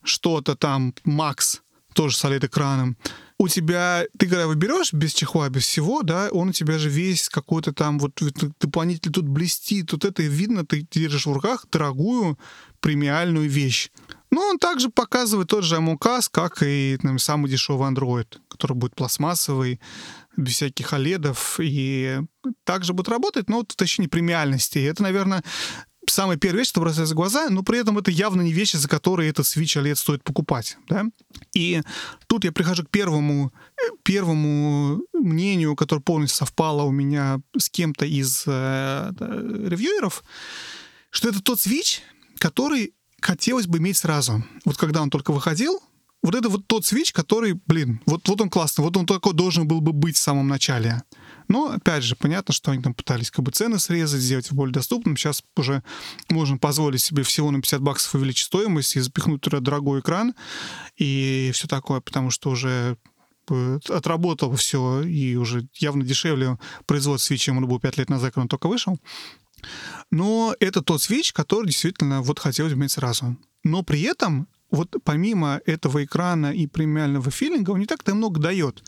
что-то 0.03 0.55
там, 0.55 0.93
Max, 1.05 1.59
тоже 1.93 2.15
с 2.15 2.23
OLED-экраном, 2.23 2.97
у 3.39 3.47
тебя, 3.47 4.05
ты 4.17 4.27
когда 4.27 4.43
его 4.43 4.53
берешь 4.53 4.91
без 4.91 5.13
чехла, 5.13 5.47
без 5.49 5.63
всего, 5.63 6.03
да, 6.03 6.27
он 6.29 6.49
у 6.49 6.51
тебя 6.51 6.77
же 6.77 6.89
весь 6.89 7.29
какой-то 7.29 7.71
там, 7.71 7.97
вот 7.97 8.21
дополнительно 8.59 9.13
тут 9.13 9.29
блестит, 9.29 9.87
тут 9.87 10.03
это 10.03 10.21
видно, 10.23 10.65
ты 10.65 10.85
держишь 10.91 11.25
в 11.25 11.31
руках 11.31 11.65
дорогую 11.71 12.37
премиальную 12.81 13.49
вещь. 13.49 13.91
Но 14.29 14.41
он 14.41 14.59
также 14.59 14.89
показывает 14.89 15.47
тот 15.47 15.63
же 15.63 15.77
Among 15.77 15.97
как 16.31 16.61
и 16.61 16.97
там, 17.01 17.17
самый 17.17 17.49
дешевый 17.49 17.89
Android, 17.89 18.27
который 18.49 18.73
будет 18.73 18.95
пластмассовый, 18.95 19.79
без 20.35 20.53
всяких 20.53 20.93
OLED, 20.93 21.35
и 21.59 22.19
также 22.65 22.93
будет 22.93 23.09
работать, 23.09 23.49
но 23.49 23.63
тут 23.63 23.81
еще 23.81 24.01
не 24.01 24.07
премиальности. 24.07 24.79
И 24.79 24.83
это, 24.83 25.01
наверное, 25.01 25.43
самая 26.11 26.37
первая 26.37 26.59
вещь, 26.59 26.69
что 26.69 26.81
бросается 26.81 27.13
в 27.13 27.17
глаза, 27.17 27.49
но 27.49 27.63
при 27.63 27.79
этом 27.79 27.97
это 27.97 28.11
явно 28.11 28.41
не 28.41 28.53
вещи, 28.53 28.77
за 28.77 28.87
которые 28.87 29.29
этот 29.29 29.45
Switch 29.45 29.81
OLED 29.81 29.95
стоит 29.95 30.23
покупать. 30.23 30.77
Да? 30.87 31.05
И 31.53 31.81
тут 32.27 32.43
я 32.43 32.51
прихожу 32.51 32.83
к 32.83 32.89
первому, 32.89 33.53
первому 34.03 35.01
мнению, 35.13 35.75
которое 35.75 36.01
полностью 36.01 36.37
совпало 36.37 36.83
у 36.83 36.91
меня 36.91 37.39
с 37.57 37.69
кем-то 37.69 38.05
из 38.05 38.43
э, 38.47 39.11
ревьюеров, 39.19 40.23
что 41.09 41.29
это 41.29 41.41
тот 41.41 41.59
Switch, 41.59 41.99
который 42.37 42.93
хотелось 43.21 43.67
бы 43.67 43.79
иметь 43.79 43.97
сразу. 43.97 44.43
Вот 44.65 44.77
когда 44.77 45.01
он 45.01 45.09
только 45.09 45.31
выходил, 45.31 45.81
вот 46.21 46.35
это 46.35 46.49
вот 46.49 46.67
тот 46.67 46.85
свич, 46.85 47.13
который, 47.13 47.53
блин, 47.65 48.01
вот, 48.05 48.27
вот 48.27 48.41
он 48.41 48.49
классный, 48.49 48.83
вот 48.83 48.97
он 48.97 49.05
такой 49.05 49.33
должен 49.33 49.67
был 49.67 49.81
бы 49.81 49.93
быть 49.93 50.17
в 50.17 50.19
самом 50.19 50.47
начале. 50.47 51.03
Но, 51.49 51.71
опять 51.71 52.03
же, 52.03 52.15
понятно, 52.15 52.53
что 52.53 52.71
они 52.71 52.81
там 52.81 52.93
пытались 52.93 53.31
как 53.31 53.43
бы 53.43 53.51
цены 53.51 53.79
срезать, 53.79 54.21
сделать 54.21 54.51
более 54.51 54.71
доступным. 54.71 55.17
Сейчас 55.17 55.43
уже 55.57 55.83
можно 56.29 56.57
позволить 56.57 57.01
себе 57.01 57.23
всего 57.23 57.49
на 57.49 57.59
50 57.59 57.81
баксов 57.81 58.15
увеличить 58.15 58.45
стоимость 58.45 58.95
и 58.95 58.99
запихнуть 58.99 59.41
туда 59.41 59.59
дорогой 59.59 59.99
экран 59.99 60.35
и 60.95 61.49
все 61.53 61.67
такое, 61.67 62.01
потому 62.01 62.29
что 62.29 62.51
уже 62.51 62.97
э, 63.49 63.79
отработал 63.89 64.55
все, 64.55 65.01
и 65.01 65.35
уже 65.35 65.67
явно 65.73 66.05
дешевле 66.05 66.59
производство 66.85 67.27
свечи, 67.27 67.45
чем 67.45 67.57
он 67.57 67.67
был 67.67 67.79
5 67.79 67.97
лет 67.97 68.09
назад, 68.09 68.33
когда 68.33 68.43
он 68.43 68.47
только 68.47 68.67
вышел. 68.67 68.99
Но 70.11 70.55
это 70.59 70.81
тот 70.81 71.01
свеч, 71.01 71.33
который 71.33 71.65
действительно 71.65 72.21
вот 72.21 72.37
хотелось 72.39 72.73
бы 72.73 72.79
иметь 72.79 72.91
сразу. 72.91 73.37
Но 73.63 73.83
при 73.83 74.01
этом 74.03 74.47
вот 74.71 74.95
помимо 75.03 75.61
этого 75.65 76.03
экрана 76.03 76.53
и 76.53 76.67
премиального 76.67 77.31
филинга, 77.31 77.71
он 77.71 77.79
не 77.79 77.85
так-то 77.85 78.13
много 78.13 78.39
дает. 78.39 78.83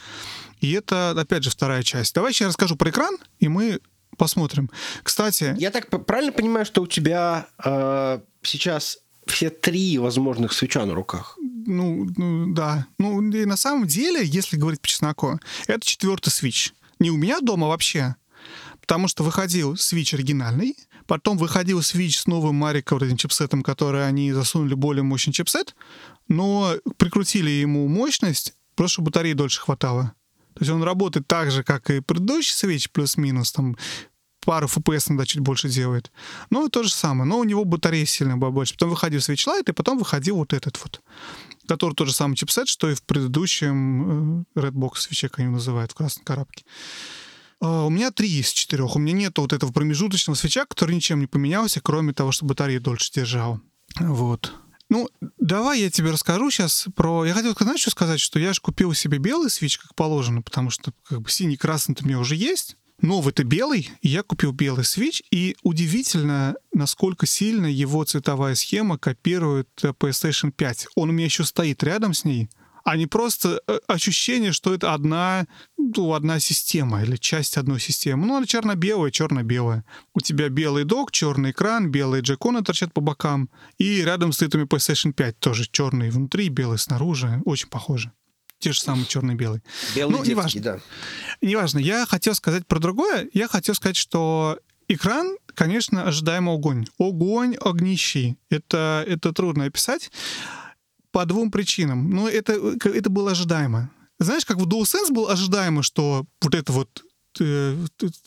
И 0.61 0.71
это, 0.71 1.11
опять 1.11 1.43
же, 1.43 1.49
вторая 1.49 1.83
часть. 1.83 2.15
Давай 2.15 2.31
сейчас 2.31 2.49
расскажу 2.49 2.75
про 2.75 2.89
экран, 2.89 3.17
и 3.39 3.47
мы 3.47 3.79
посмотрим. 4.17 4.69
Кстати... 5.03 5.55
Я 5.57 5.71
так 5.71 5.89
правильно 6.05 6.31
понимаю, 6.31 6.65
что 6.65 6.81
у 6.83 6.87
тебя 6.87 7.47
э, 7.63 8.19
сейчас 8.43 8.99
все 9.25 9.49
три 9.49 9.97
возможных 9.97 10.53
свеча 10.53 10.85
на 10.85 10.93
руках? 10.93 11.37
Ну, 11.39 12.07
ну, 12.15 12.53
да. 12.53 12.87
Ну, 12.97 13.21
и 13.31 13.45
на 13.45 13.57
самом 13.57 13.87
деле, 13.87 14.21
если 14.23 14.57
говорить 14.57 14.81
по 14.81 14.87
чесноку, 14.87 15.39
это 15.67 15.85
четвертый 15.85 16.29
свич. 16.29 16.73
Не 16.99 17.09
у 17.11 17.17
меня 17.17 17.39
дома 17.39 17.67
вообще, 17.67 18.15
потому 18.79 19.07
что 19.07 19.23
выходил 19.23 19.75
свич 19.77 20.13
оригинальный, 20.13 20.75
Потом 21.07 21.37
выходил 21.37 21.79
Switch 21.79 22.19
с 22.19 22.25
новым 22.25 22.55
Мариком, 22.55 22.99
этим 22.99 23.17
чипсетом, 23.17 23.63
который 23.63 24.07
они 24.07 24.31
засунули 24.31 24.75
более 24.75 25.03
мощный 25.03 25.33
чипсет, 25.33 25.75
но 26.29 26.75
прикрутили 26.95 27.49
ему 27.49 27.85
мощность, 27.89 28.53
просто 28.75 28.93
чтобы 28.93 29.07
батареи 29.07 29.33
дольше 29.33 29.59
хватало. 29.59 30.13
То 30.53 30.61
есть 30.61 30.71
он 30.71 30.83
работает 30.83 31.27
так 31.27 31.51
же, 31.51 31.63
как 31.63 31.89
и 31.89 32.01
предыдущий 32.01 32.53
Switch, 32.53 32.89
плюс-минус, 32.91 33.51
там 33.51 33.77
пару 34.41 34.67
FPS 34.67 35.09
иногда 35.09 35.25
чуть 35.25 35.41
больше 35.41 35.69
делает. 35.69 36.11
Но 36.49 36.67
то 36.67 36.83
же 36.83 36.91
самое. 36.91 37.29
Но 37.29 37.39
у 37.39 37.43
него 37.43 37.63
батарея 37.63 38.05
сильно 38.05 38.37
была 38.37 38.51
больше. 38.51 38.73
Потом 38.73 38.89
выходил 38.89 39.19
Switch 39.19 39.47
Lite, 39.47 39.69
и 39.69 39.73
потом 39.73 39.97
выходил 39.97 40.37
вот 40.37 40.53
этот 40.53 40.79
вот, 40.81 41.01
который 41.67 41.93
тот 41.93 42.07
же 42.07 42.13
самый 42.13 42.35
чипсет, 42.35 42.67
что 42.67 42.89
и 42.89 42.95
в 42.95 43.03
предыдущем 43.03 44.41
э, 44.55 44.59
Redbox 44.59 44.95
свече, 44.97 45.29
как 45.29 45.39
они 45.39 45.49
называют, 45.49 45.91
в 45.91 45.95
красной 45.95 46.23
коробке. 46.23 46.65
А, 47.61 47.85
у 47.85 47.89
меня 47.89 48.11
три 48.11 48.29
из 48.39 48.49
четырех. 48.49 48.95
У 48.95 48.99
меня 48.99 49.13
нет 49.13 49.37
вот 49.37 49.53
этого 49.53 49.71
промежуточного 49.71 50.35
свеча, 50.35 50.65
который 50.65 50.95
ничем 50.95 51.19
не 51.19 51.27
поменялся, 51.27 51.79
кроме 51.79 52.13
того, 52.13 52.31
что 52.31 52.45
батарея 52.45 52.79
дольше 52.79 53.11
держала. 53.13 53.61
Вот. 53.99 54.53
Ну, 54.91 55.07
давай 55.39 55.79
я 55.79 55.89
тебе 55.89 56.11
расскажу 56.11 56.51
сейчас 56.51 56.85
про... 56.97 57.23
Я 57.23 57.33
хотел, 57.33 57.55
знаешь, 57.57 57.79
что 57.79 57.91
сказать, 57.91 58.19
что 58.19 58.39
я 58.39 58.51
же 58.51 58.59
купил 58.59 58.93
себе 58.93 59.19
белый 59.19 59.49
свеч, 59.49 59.77
как 59.77 59.95
положено, 59.95 60.41
потому 60.41 60.69
что 60.69 60.91
как 61.03 61.21
бы 61.21 61.29
синий, 61.29 61.55
красный-то 61.55 62.03
у 62.03 62.07
меня 62.07 62.19
уже 62.19 62.35
есть. 62.35 62.75
Новый-то 62.99 63.45
белый, 63.45 63.89
и 64.01 64.09
я 64.09 64.21
купил 64.21 64.51
белый 64.51 64.83
свеч, 64.83 65.23
и 65.31 65.55
удивительно, 65.63 66.55
насколько 66.73 67.25
сильно 67.25 67.67
его 67.67 68.03
цветовая 68.03 68.53
схема 68.53 68.97
копирует 68.99 69.69
э, 69.81 69.93
PlayStation 69.97 70.51
5. 70.51 70.89
Он 70.95 71.09
у 71.09 71.13
меня 71.13 71.25
еще 71.25 71.45
стоит 71.45 71.81
рядом 71.83 72.13
с 72.13 72.25
ней, 72.25 72.49
а 72.83 72.97
не 72.97 73.07
просто 73.07 73.61
э, 73.67 73.79
ощущение, 73.87 74.51
что 74.51 74.73
это 74.73 74.93
одна, 74.93 75.47
ну, 75.77 76.13
одна 76.13 76.39
система 76.39 77.03
или 77.03 77.15
часть 77.15 77.57
одной 77.57 77.79
системы. 77.79 78.25
Ну, 78.25 78.37
она 78.37 78.45
черно-белая, 78.45 79.11
черно-белая. 79.11 79.85
У 80.13 80.21
тебя 80.21 80.49
белый 80.49 80.83
док, 80.83 81.11
черный 81.11 81.51
экран, 81.51 81.91
белые 81.91 82.21
джеконы 82.21 82.63
торчат 82.63 82.93
по 82.93 83.01
бокам, 83.01 83.49
и 83.77 84.01
рядом 84.01 84.31
стоит 84.31 84.55
у 84.55 84.57
меня 84.57 84.67
PlayStation 84.67 85.13
5 85.13 85.39
тоже 85.39 85.67
черный 85.71 86.09
внутри, 86.09 86.49
белый 86.49 86.77
снаружи. 86.77 87.41
Очень 87.45 87.69
похоже. 87.69 88.11
Те 88.59 88.73
же 88.73 88.79
самые 88.79 89.07
черный-белый. 89.07 89.61
Белый 89.95 90.17
ну, 90.17 90.23
детский, 90.23 90.59
неважно. 90.59 90.61
да. 90.61 90.79
Неважно. 91.41 91.79
Я 91.79 92.05
хотел 92.05 92.35
сказать 92.35 92.67
про 92.67 92.79
другое. 92.79 93.27
Я 93.33 93.47
хотел 93.47 93.73
сказать, 93.73 93.95
что 93.95 94.59
экран, 94.87 95.35
конечно, 95.55 96.03
ожидаемо 96.03 96.53
огонь. 96.53 96.85
Огонь 96.99 97.55
огнищий. 97.59 98.37
Это, 98.51 99.03
это 99.07 99.33
трудно 99.33 99.65
описать. 99.65 100.11
По 101.11 101.25
двум 101.25 101.51
причинам. 101.51 102.09
Ну, 102.09 102.27
это, 102.27 102.53
это 102.53 103.09
было 103.09 103.31
ожидаемо. 103.31 103.91
Знаешь, 104.19 104.45
как 104.45 104.57
в 104.57 104.67
DualSense 104.67 105.11
было 105.11 105.31
ожидаемо, 105.31 105.83
что 105.83 106.25
вот 106.41 106.55
это 106.55 106.71
вот 106.71 107.03
э, 107.39 107.75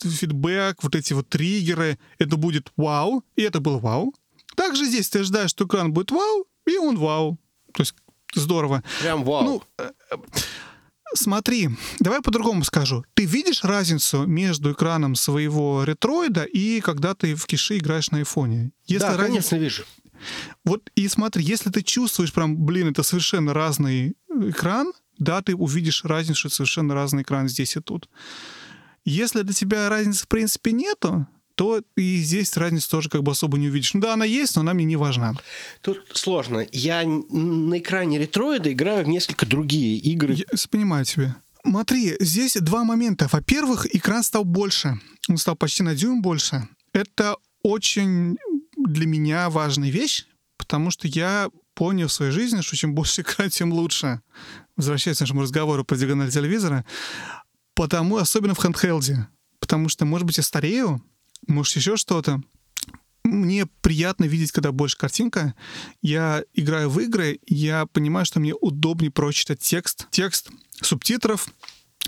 фидбэк, 0.01 0.83
вот 0.83 0.95
эти 0.95 1.13
вот 1.13 1.29
триггеры, 1.29 1.97
это 2.19 2.37
будет 2.37 2.71
вау, 2.75 3.23
и 3.35 3.41
это 3.41 3.59
было 3.59 3.79
вау. 3.79 4.13
Также 4.55 4.85
здесь 4.85 5.09
ты 5.09 5.19
ожидаешь, 5.19 5.51
что 5.51 5.65
экран 5.65 5.93
будет 5.93 6.11
вау, 6.11 6.45
и 6.65 6.77
он 6.77 6.97
вау. 6.97 7.37
То 7.73 7.81
есть 7.81 7.95
здорово. 8.33 8.83
Прям 9.01 9.23
вау. 9.23 9.43
Ну, 9.43 9.63
э, 9.77 9.91
Смотри, 11.13 11.69
давай 11.99 12.21
по-другому 12.21 12.63
скажу. 12.63 13.05
Ты 13.13 13.25
видишь 13.25 13.63
разницу 13.63 14.25
между 14.25 14.73
экраном 14.73 15.15
своего 15.15 15.83
ретроида 15.83 16.43
и 16.43 16.81
когда 16.81 17.13
ты 17.13 17.35
в 17.35 17.45
киши 17.45 17.77
играешь 17.77 18.11
на 18.11 18.17
айфоне? 18.17 18.71
Если 18.85 19.05
да, 19.05 19.17
разница... 19.17 19.27
конечно, 19.27 19.55
вижу. 19.55 19.83
Вот 20.63 20.91
и 20.95 21.07
смотри, 21.07 21.43
если 21.43 21.69
ты 21.69 21.81
чувствуешь 21.81 22.33
прям, 22.33 22.57
блин, 22.57 22.89
это 22.89 23.03
совершенно 23.03 23.53
разный 23.53 24.15
экран, 24.29 24.93
да, 25.17 25.41
ты 25.41 25.55
увидишь 25.55 26.03
разницу, 26.03 26.39
что 26.39 26.49
совершенно 26.49 26.93
разный 26.93 27.23
экран 27.23 27.47
здесь 27.47 27.75
и 27.75 27.79
тут. 27.79 28.09
Если 29.05 29.43
для 29.43 29.53
тебя 29.53 29.89
разницы 29.89 30.23
в 30.23 30.27
принципе 30.27 30.71
нету, 30.71 31.27
то 31.55 31.81
и 31.95 32.17
здесь 32.17 32.55
разницу 32.57 32.89
тоже 32.89 33.09
как 33.09 33.23
бы 33.23 33.31
особо 33.31 33.57
не 33.57 33.69
увидишь. 33.69 33.93
Ну 33.93 34.01
да, 34.01 34.13
она 34.13 34.25
есть, 34.25 34.55
но 34.55 34.61
она 34.61 34.73
мне 34.73 34.85
не 34.85 34.97
важна. 34.97 35.35
Тут 35.81 36.03
сложно. 36.13 36.65
Я 36.71 37.03
на 37.05 37.79
экране 37.79 38.19
ретроида 38.19 38.73
играю 38.73 39.05
в 39.05 39.07
несколько 39.07 39.45
другие 39.45 39.97
игры. 39.97 40.33
Я 40.33 40.45
понимаю 40.69 41.05
тебя. 41.05 41.37
Смотри, 41.63 42.15
здесь 42.19 42.55
два 42.55 42.83
момента. 42.83 43.27
Во-первых, 43.31 43.87
экран 43.95 44.23
стал 44.23 44.43
больше. 44.43 44.99
Он 45.29 45.37
стал 45.37 45.55
почти 45.55 45.81
на 45.81 45.95
дюйм 45.95 46.21
больше. 46.21 46.67
Это 46.93 47.37
очень 47.63 48.37
для 48.85 49.05
меня 49.05 49.49
важная 49.49 49.89
вещь, 49.89 50.25
потому 50.57 50.91
что 50.91 51.07
я 51.07 51.49
понял 51.73 52.07
в 52.07 52.13
своей 52.13 52.31
жизни, 52.31 52.61
что 52.61 52.75
чем 52.75 52.95
больше 52.95 53.21
экран, 53.21 53.49
тем 53.49 53.71
лучше. 53.71 54.21
Возвращаясь 54.75 55.17
к 55.17 55.21
нашему 55.21 55.41
разговору 55.41 55.85
про 55.85 55.95
диагональ 55.95 56.31
телевизора. 56.31 56.85
Потому, 57.75 58.17
особенно 58.17 58.55
в 58.55 58.61
хендхелде. 58.61 59.27
Потому 59.59 59.89
что, 59.89 60.05
может 60.05 60.25
быть, 60.25 60.37
я 60.37 60.43
старею, 60.43 61.03
может, 61.47 61.75
еще 61.75 61.97
что-то. 61.97 62.41
Мне 63.23 63.65
приятно 63.81 64.25
видеть, 64.25 64.51
когда 64.51 64.71
больше 64.71 64.97
картинка. 64.97 65.55
Я 66.01 66.43
играю 66.53 66.89
в 66.89 66.99
игры, 66.99 67.39
я 67.47 67.85
понимаю, 67.87 68.25
что 68.25 68.39
мне 68.39 68.53
удобнее 68.53 69.11
прочитать 69.11 69.59
текст. 69.59 70.07
Текст 70.11 70.49
субтитров, 70.81 71.47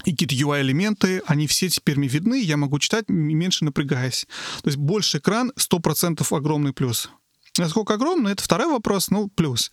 и 0.06 0.12
какие-то 0.12 0.36
UI-элементы, 0.36 1.22
они 1.26 1.48
все 1.48 1.70
теперь 1.70 1.98
мне 1.98 2.08
видны, 2.08 2.42
я 2.42 2.58
могу 2.58 2.80
читать, 2.80 3.06
меньше 3.08 3.66
напрягаясь. 3.66 4.28
То 4.62 4.68
есть 4.68 4.78
больше 4.78 5.18
экран, 5.20 5.52
100% 5.58 6.26
огромный 6.36 6.74
плюс. 6.74 7.10
Насколько 7.58 7.96
огромно, 7.96 8.30
это 8.30 8.44
второй 8.44 8.68
вопрос, 8.68 9.10
ну, 9.10 9.28
плюс. 9.30 9.72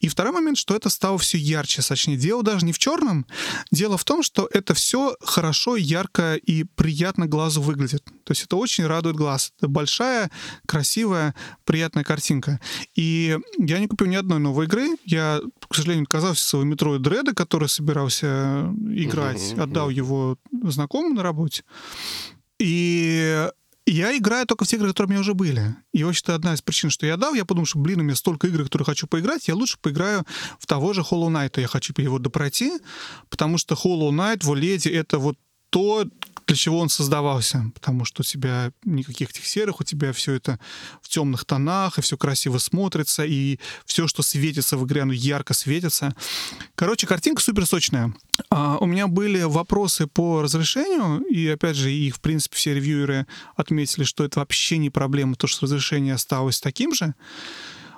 И 0.00 0.08
второй 0.08 0.32
момент, 0.32 0.58
что 0.58 0.74
это 0.74 0.90
стало 0.90 1.18
все 1.18 1.38
ярче, 1.38 1.82
точнее. 1.82 2.16
Дело 2.16 2.42
даже 2.42 2.66
не 2.66 2.72
в 2.72 2.78
черном. 2.78 3.26
Дело 3.70 3.96
в 3.96 4.04
том, 4.04 4.22
что 4.22 4.48
это 4.52 4.74
все 4.74 5.16
хорошо, 5.20 5.76
ярко 5.76 6.36
и 6.36 6.64
приятно 6.64 7.26
глазу 7.26 7.62
выглядит. 7.62 8.04
То 8.24 8.30
есть 8.30 8.44
это 8.44 8.56
очень 8.56 8.86
радует 8.86 9.16
глаз. 9.16 9.52
Это 9.58 9.68
большая, 9.68 10.30
красивая, 10.66 11.34
приятная 11.64 12.04
картинка. 12.04 12.60
И 12.94 13.38
я 13.58 13.78
не 13.78 13.88
купил 13.88 14.06
ни 14.06 14.16
одной 14.16 14.38
новой 14.38 14.66
игры. 14.66 14.96
Я, 15.04 15.40
к 15.68 15.74
сожалению, 15.74 16.04
отказался 16.04 16.42
от 16.42 16.46
своего 16.46 16.68
метро 16.68 16.98
Дреда, 16.98 17.34
который 17.34 17.68
собирался 17.68 18.72
играть. 18.90 19.54
Отдал 19.58 19.90
его 19.90 20.36
знакомым 20.62 21.14
на 21.14 21.22
работе. 21.22 21.64
И 22.58 23.48
я 23.86 24.16
играю 24.16 24.46
только 24.46 24.64
в 24.64 24.68
те 24.68 24.76
игры, 24.76 24.88
которые 24.88 25.08
у 25.08 25.10
меня 25.10 25.20
уже 25.20 25.34
были. 25.34 25.76
И, 25.92 26.04
в 26.04 26.08
общем-то, 26.08 26.34
одна 26.34 26.54
из 26.54 26.62
причин, 26.62 26.90
что 26.90 27.06
я 27.06 27.16
дал, 27.16 27.34
я 27.34 27.44
подумал, 27.44 27.66
что, 27.66 27.78
блин, 27.78 28.00
у 28.00 28.04
меня 28.04 28.14
столько 28.14 28.46
игр, 28.46 28.64
которые 28.64 28.86
хочу 28.86 29.06
поиграть, 29.06 29.48
я 29.48 29.54
лучше 29.54 29.78
поиграю 29.80 30.24
в 30.58 30.66
того 30.66 30.92
же 30.92 31.00
Hollow 31.00 31.28
Knight. 31.28 31.60
Я 31.60 31.66
хочу 31.66 31.92
его 31.96 32.18
допройти, 32.18 32.72
потому 33.28 33.58
что 33.58 33.74
Hollow 33.74 34.10
Knight 34.10 34.44
в 34.44 34.52
OLED— 34.52 34.90
это 34.92 35.18
вот 35.18 35.36
то, 35.72 36.06
для 36.46 36.56
чего 36.56 36.78
он 36.80 36.90
создавался, 36.90 37.64
потому 37.72 38.04
что 38.04 38.20
у 38.20 38.24
тебя 38.24 38.72
никаких 38.84 39.30
этих 39.30 39.46
серых, 39.46 39.80
у 39.80 39.84
тебя 39.84 40.12
все 40.12 40.34
это 40.34 40.60
в 41.00 41.08
темных 41.08 41.46
тонах, 41.46 41.98
и 41.98 42.02
все 42.02 42.18
красиво 42.18 42.58
смотрится, 42.58 43.24
и 43.24 43.58
все, 43.86 44.06
что 44.06 44.22
светится 44.22 44.76
в 44.76 44.84
игре, 44.84 45.02
оно 45.02 45.14
ярко 45.14 45.54
светится. 45.54 46.14
Короче, 46.74 47.06
картинка 47.06 47.40
супер 47.40 47.64
сочная. 47.64 48.14
А, 48.50 48.76
у 48.80 48.84
меня 48.84 49.06
были 49.06 49.40
вопросы 49.44 50.06
по 50.06 50.42
разрешению, 50.42 51.24
и 51.24 51.48
опять 51.48 51.76
же, 51.76 51.90
их, 51.90 52.16
в 52.16 52.20
принципе, 52.20 52.54
все 52.54 52.74
ревьюеры 52.74 53.26
отметили, 53.56 54.04
что 54.04 54.22
это 54.22 54.40
вообще 54.40 54.76
не 54.76 54.90
проблема, 54.90 55.36
то, 55.36 55.46
что 55.46 55.64
разрешение 55.64 56.12
осталось 56.12 56.60
таким 56.60 56.92
же. 56.92 57.14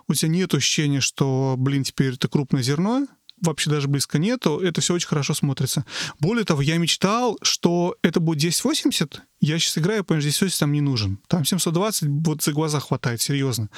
У 0.07 0.15
тебя 0.15 0.29
нет 0.29 0.55
ощущения, 0.55 1.01
что, 1.01 1.57
блин, 1.59 1.83
теперь 1.83 2.15
это 2.15 2.29
крупное 2.29 2.63
зерно, 2.63 3.09
вообще 3.45 3.71
даже 3.71 3.89
близко 3.89 4.19
нету, 4.19 4.59
это 4.59 4.81
все 4.81 4.95
очень 4.95 5.09
хорошо 5.09 5.35
смотрится. 5.35 5.85
Более 6.21 6.45
того, 6.45 6.63
я 6.63 6.77
мечтал, 6.79 7.39
что 7.43 7.97
это 8.03 8.21
будет 8.21 8.39
1080, 8.39 9.23
я 9.41 9.59
сейчас 9.59 9.79
играю, 9.79 10.05
понимаешь, 10.05 10.25
1080 10.25 10.61
там 10.61 10.73
не 10.73 10.81
нужен. 10.81 11.19
Там 11.29 11.45
720 11.45 12.09
вот 12.27 12.43
за 12.43 12.53
глаза 12.53 12.81
хватает, 12.81 13.21
серьезно. 13.21 13.69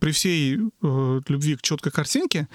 При 0.00 0.12
всей 0.12 0.56
э, 0.56 1.20
любви 1.28 1.56
к 1.56 1.62
четкой 1.62 1.92
картинке, 1.92 2.48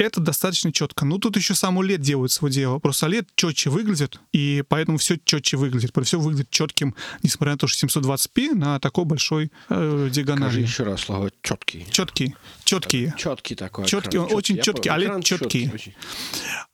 это 0.00 0.20
достаточно 0.20 0.72
четко. 0.72 1.04
Ну, 1.04 1.18
тут 1.18 1.36
еще 1.36 1.54
сам 1.54 1.78
OLED 1.78 1.98
делает 1.98 2.32
свое 2.32 2.52
дело. 2.52 2.78
Просто 2.78 3.06
OLED 3.06 3.28
четче 3.34 3.70
выглядит, 3.70 4.20
и 4.32 4.64
поэтому 4.68 4.98
все 4.98 5.18
четче 5.22 5.56
выглядит. 5.56 5.92
Все 6.04 6.18
выглядит 6.18 6.50
четким, 6.50 6.94
несмотря 7.22 7.52
на 7.52 7.58
то, 7.58 7.66
что 7.66 7.86
720p 7.86 8.54
на 8.54 8.80
такой 8.80 9.04
большой 9.04 9.52
э, 9.68 10.08
диагонали. 10.10 10.50
Скажи 10.50 10.60
еще 10.60 10.82
раз 10.84 11.00
слово 11.02 11.30
четкий. 11.42 11.86
Четкий. 11.90 12.34
Четкий. 12.64 13.12
Четкий 13.16 13.54
такой. 13.54 13.86
Четкий, 13.86 14.18
он 14.18 14.24
четкий. 14.24 14.36
очень 14.36 14.56
Я 14.56 14.62
четкий. 14.62 14.88
OLED 14.88 15.22
четкий. 15.22 15.70
четкий. 15.70 15.96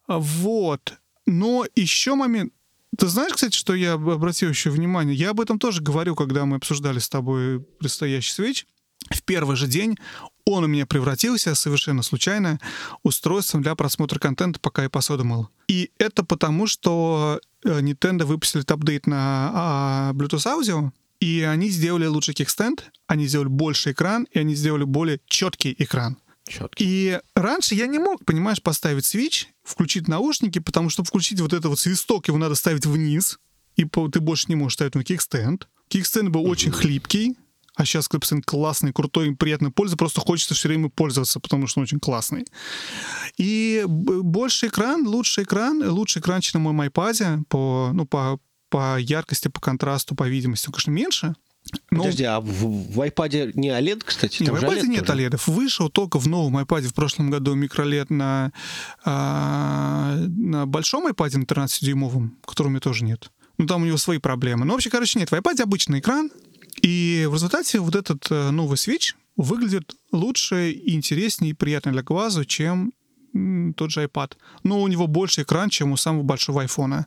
Вот. 0.07 0.95
Но 1.27 1.67
еще 1.75 2.15
момент, 2.15 2.53
ты 2.97 3.09
знаешь, 3.09 3.33
кстати, 3.33 3.57
что 3.57 3.75
я 3.75 3.95
обратил 3.95 4.49
еще 4.49 4.71
внимание? 4.71 5.17
Я 5.17 5.31
об 5.31 5.41
этом 5.41 5.59
тоже 5.59 5.83
говорю, 5.83 6.15
когда 6.15 6.45
мы 6.47 6.57
обсуждали 6.57 6.99
с 7.01 7.09
тобой 7.09 7.61
предстоящий 7.61 8.33
свеч. 8.33 8.67
В 9.11 9.23
первый 9.23 9.57
же 9.57 9.67
день 9.67 9.97
он 10.47 10.65
у 10.65 10.67
меня 10.69 10.87
превратился 10.87 11.55
совершенно 11.55 12.03
случайно 12.03 12.61
устройством 13.03 13.63
для 13.63 13.75
просмотра 13.75 14.19
контента, 14.19 14.61
пока 14.61 14.85
я 14.85 14.91
посуду 14.91 15.25
мыл. 15.25 15.49
И 15.69 15.91
это 15.99 16.25
потому, 16.25 16.67
что 16.69 17.41
э, 17.65 17.81
Nintendo 17.81 18.25
выпустили 18.25 18.65
апдейт 18.67 19.07
на 19.07 19.51
а, 19.53 20.13
Bluetooth 20.15 20.47
аудио, 20.47 20.93
и 21.21 21.43
они 21.43 21.69
сделали 21.71 22.07
лучший 22.07 22.35
кикстенд, 22.35 22.91
они 23.09 23.27
сделали 23.27 23.49
больше 23.49 23.91
экран, 23.93 24.29
и 24.31 24.39
они 24.39 24.55
сделали 24.55 24.85
более 24.85 25.21
четкий 25.27 25.75
экран. 25.79 26.17
Четкий. 26.49 26.85
И 26.87 27.21
раньше 27.35 27.75
я 27.75 27.89
не 27.89 27.99
мог, 27.99 28.25
понимаешь, 28.25 28.63
поставить 28.63 29.05
свич, 29.05 29.49
включить 29.65 30.07
наушники, 30.07 30.61
потому 30.61 30.91
что 30.91 31.03
включить 31.03 31.41
вот 31.41 31.53
этот 31.53 31.67
вот 31.67 31.81
свисток, 31.81 32.29
его 32.29 32.39
надо 32.39 32.55
ставить 32.55 32.87
вниз, 32.87 33.41
и 33.75 33.85
ты 33.85 34.21
больше 34.21 34.45
не 34.49 34.55
можешь 34.55 34.75
ставить 34.75 34.95
на 34.95 35.03
кикстенд. 35.03 35.67
Кикстенд 35.89 36.29
был 36.29 36.49
очень 36.49 36.71
хлипкий, 36.71 37.37
а 37.77 37.85
сейчас 37.85 38.09
Клипсен 38.09 38.43
классный, 38.43 38.93
крутой, 38.93 39.29
им 39.29 39.37
приятно 39.37 39.71
пользоваться, 39.71 39.99
просто 39.99 40.21
хочется 40.21 40.55
все 40.55 40.69
время 40.69 40.89
пользоваться, 40.89 41.41
потому 41.41 41.67
что 41.67 41.81
он 41.81 41.85
очень 41.85 42.01
классный. 42.01 42.47
И 43.37 43.85
больше 43.87 44.69
экран, 44.69 45.07
лучший 45.07 45.45
экран, 45.45 45.87
лучший 45.89 46.21
экран, 46.21 46.41
чем 46.41 46.63
на 46.63 46.73
моем 46.73 46.91
iPad 46.91 47.45
по, 47.49 47.91
ну, 47.93 48.07
по, 48.07 48.41
по 48.71 48.99
яркости, 48.99 49.49
по 49.49 49.61
контрасту, 49.61 50.15
по 50.15 50.27
видимости, 50.27 50.67
конечно, 50.67 50.91
меньше, 50.91 51.35
но... 51.91 51.99
Подожди, 51.99 52.25
а 52.25 52.41
в, 52.41 52.47
в 52.47 53.01
iPad 53.01 53.53
не 53.55 53.71
OLED, 53.71 54.03
кстати? 54.05 54.43
Нет, 54.43 54.53
в 54.53 54.55
iPad 54.55 54.79
OLED 54.79 54.87
нет 54.87 55.07
тоже? 55.07 55.27
OLED. 55.27 55.41
Вышел 55.47 55.89
только 55.89 56.19
в 56.19 56.29
новом 56.29 56.59
iPad 56.59 56.83
в 56.83 56.95
прошлом 56.95 57.31
году 57.31 57.55
микролет 57.55 58.09
на, 58.09 58.53
а, 59.05 60.17
на 60.17 60.67
большом 60.67 61.09
iPad 61.09 61.39
на 61.39 61.43
13-дюймовом, 61.43 62.31
которого 62.45 62.69
у 62.69 62.71
меня 62.71 62.81
тоже 62.81 63.05
нет. 63.05 63.31
Ну, 63.59 63.67
там 63.67 63.83
у 63.83 63.87
него 63.87 63.97
свои 63.97 64.19
проблемы. 64.19 64.65
Но 64.65 64.75
вообще, 64.75 64.91
короче, 64.91 65.19
нет. 65.19 65.31
В 65.31 65.35
iPad 65.35 65.63
обычный 65.63 66.01
экран, 66.01 66.31
и 66.87 67.27
в 67.29 67.35
результате 67.35 67.81
вот 67.81 67.97
этот 67.97 68.31
э, 68.31 68.51
новый 68.53 68.77
Switch 68.77 69.17
выглядит 69.37 69.97
лучше, 70.13 70.71
интереснее 70.71 71.51
и 71.51 71.53
приятнее 71.53 71.93
для 71.93 72.05
глаза, 72.05 72.45
чем 72.45 72.93
тот 73.77 73.91
же 73.91 74.05
iPad. 74.05 74.35
Но 74.63 74.81
у 74.81 74.87
него 74.87 75.09
больше 75.09 75.43
экран, 75.43 75.69
чем 75.69 75.91
у 75.91 75.97
самого 75.97 76.23
большого 76.23 76.65
iPhone. 76.65 77.07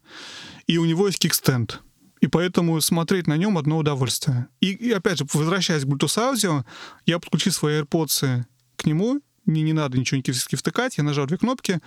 И 0.67 0.77
у 0.77 0.83
него 0.83 1.07
есть 1.07 1.19
кикстенд. 1.19 1.81
И 2.19 2.27
поэтому 2.27 2.81
смотреть 2.81 3.27
на 3.27 3.37
нем 3.37 3.57
одно 3.57 3.77
удовольствие. 3.77 4.49
И, 4.59 4.73
и 4.73 4.91
опять 4.91 5.19
же, 5.19 5.25
возвращаясь 5.33 5.85
к 5.85 5.87
Bluetooth 5.87 6.19
аудио, 6.19 6.65
я 7.05 7.17
подключил 7.19 7.53
свои 7.53 7.79
AirPods 7.79 8.43
к 8.75 8.85
нему, 8.85 9.21
мне 9.49 9.61
не 9.61 9.73
надо 9.73 9.97
ничего 9.97 10.21
не 10.25 10.33
втыкать, 10.57 10.97
я 10.97 11.03
нажал 11.03 11.25
две 11.25 11.37
кнопки, 11.37 11.79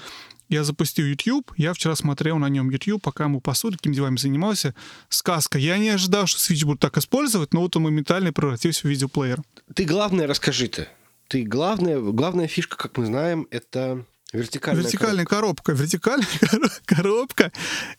я 0.49 0.65
запустил 0.65 1.07
YouTube, 1.07 1.51
я 1.57 1.73
вчера 1.73 1.95
смотрел 1.97 2.39
на 2.39 2.49
нем 2.49 2.69
YouTube, 2.71 3.03
пока 3.03 3.25
ему 3.25 3.41
посуду, 3.41 3.79
какими 3.79 3.95
делами 3.95 4.17
занимался. 4.17 4.75
Сказка. 5.09 5.59
Я 5.59 5.79
не 5.79 5.89
ожидал, 5.89 6.27
что 6.27 6.39
Switch 6.39 6.65
будут 6.65 6.81
так 6.81 6.99
использовать, 6.99 7.55
но 7.55 7.61
вот 7.61 7.75
он 7.77 7.85
моментально 7.85 8.33
превратился 8.33 8.83
в 8.83 8.91
видеоплеер. 8.91 9.43
Ты 9.75 9.85
главное 9.85 10.27
расскажи-то. 10.27 10.89
Ты 11.29 11.45
главная, 11.45 11.99
главная 11.99 12.49
фишка, 12.49 12.77
как 12.77 12.99
мы 12.99 13.07
знаем, 13.07 13.47
это 13.51 14.05
Вертикальная, 14.33 14.83
Вертикальная 14.83 15.25
коробка. 15.27 15.73
коробка. 15.73 15.83
Вертикальная 15.83 16.71
коробка. 16.87 17.53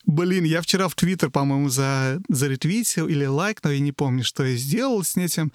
Блин, 0.05 0.45
я 0.45 0.61
вчера 0.61 0.88
в 0.88 0.95
Твиттер, 0.95 1.30
по-моему, 1.30 1.69
за, 1.69 2.19
заретвитил 2.27 3.07
или 3.07 3.26
лайк, 3.26 3.60
но 3.64 3.72
я 3.72 3.80
не 3.80 3.91
помню, 3.91 4.23
что 4.23 4.43
я 4.43 4.55
сделал 4.55 5.03
с 5.03 5.15
этим. 5.15 5.51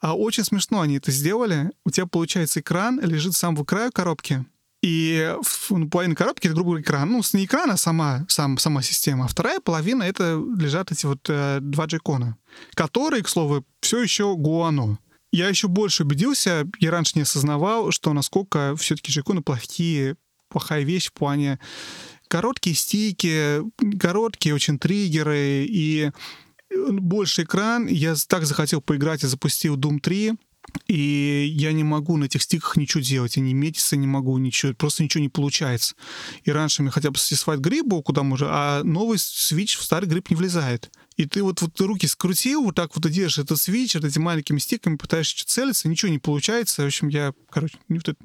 А 0.00 0.16
очень 0.16 0.44
смешно 0.44 0.80
они 0.80 0.96
это 0.96 1.10
сделали. 1.10 1.70
У 1.84 1.90
тебя, 1.90 2.06
получается, 2.06 2.60
экран 2.60 2.98
лежит 3.00 3.34
сам 3.34 3.54
в 3.54 3.64
краю 3.64 3.92
коробки. 3.92 4.46
И 4.80 5.34
ну, 5.70 5.90
половина 5.90 6.14
коробки— 6.14 6.46
это, 6.48 6.54
грубо 6.54 6.70
говоря, 6.70 6.84
экран. 6.84 7.10
Ну, 7.10 7.20
не 7.34 7.44
экран, 7.44 7.70
а 7.70 7.76
сама, 7.76 8.24
сам, 8.28 8.56
сама 8.58 8.80
система. 8.80 9.26
А 9.26 9.28
вторая 9.28 9.60
половина— 9.60 10.02
это 10.04 10.42
лежат 10.56 10.90
эти 10.92 11.04
вот 11.04 11.26
э, 11.28 11.58
два 11.60 11.86
джекона, 11.86 12.36
которые, 12.74 13.22
к 13.22 13.28
слову, 13.28 13.66
все 13.80 14.02
еще 14.02 14.34
гуано 14.36 14.98
я 15.32 15.48
еще 15.48 15.68
больше 15.68 16.04
убедился, 16.04 16.66
я 16.78 16.90
раньше 16.90 17.12
не 17.14 17.22
осознавал, 17.22 17.90
что 17.90 18.12
насколько 18.12 18.74
все-таки 18.76 19.12
джейконы 19.12 19.42
плохие, 19.42 20.16
плохая 20.48 20.82
вещь 20.82 21.08
в 21.08 21.12
плане 21.12 21.58
короткие 22.28 22.76
стики, 22.76 23.62
короткие 23.98 24.54
очень 24.54 24.78
триггеры 24.78 25.66
и 25.68 26.10
больше 26.70 27.42
экран. 27.42 27.86
Я 27.86 28.14
так 28.26 28.44
захотел 28.46 28.80
поиграть 28.80 29.24
и 29.24 29.26
запустил 29.26 29.76
Doom 29.76 30.00
3. 30.00 30.34
И 30.86 31.54
я 31.56 31.72
не 31.72 31.82
могу 31.82 32.18
на 32.18 32.24
этих 32.24 32.42
стиках 32.42 32.76
ничего 32.76 33.02
делать, 33.02 33.36
я 33.36 33.42
не 33.42 33.54
метиться 33.54 33.96
не 33.96 34.06
могу, 34.06 34.36
ничего, 34.36 34.74
просто 34.74 35.02
ничего 35.02 35.22
не 35.22 35.30
получается. 35.30 35.94
И 36.44 36.50
раньше 36.50 36.82
мне 36.82 36.90
хотя 36.90 37.10
бы 37.10 37.18
сисфайт 37.18 37.60
грипп 37.60 37.86
был, 37.86 38.02
куда 38.02 38.22
можно, 38.22 38.48
а 38.50 38.82
новый 38.84 39.16
Switch 39.16 39.78
в 39.78 39.82
старый 39.82 40.08
грипп 40.08 40.28
не 40.28 40.36
влезает. 40.36 40.90
И 41.18 41.26
ты 41.26 41.42
вот, 41.42 41.60
вот 41.60 41.78
руки 41.80 42.06
скрутил, 42.06 42.62
вот 42.62 42.76
так 42.76 42.94
вот 42.94 43.04
и 43.04 43.10
держишь 43.10 43.38
этот 43.38 43.60
свич, 43.60 43.94
вот 43.94 44.04
этими 44.04 44.22
маленькими 44.22 44.58
стиками 44.58 44.96
пытаешься 44.96 45.46
целиться, 45.46 45.88
ничего 45.88 46.10
не 46.10 46.18
получается. 46.18 46.82
В 46.82 46.86
общем, 46.86 47.08
я, 47.08 47.34
короче, 47.50 47.76
не 47.88 47.98
вот 47.98 48.08
это... 48.08 48.18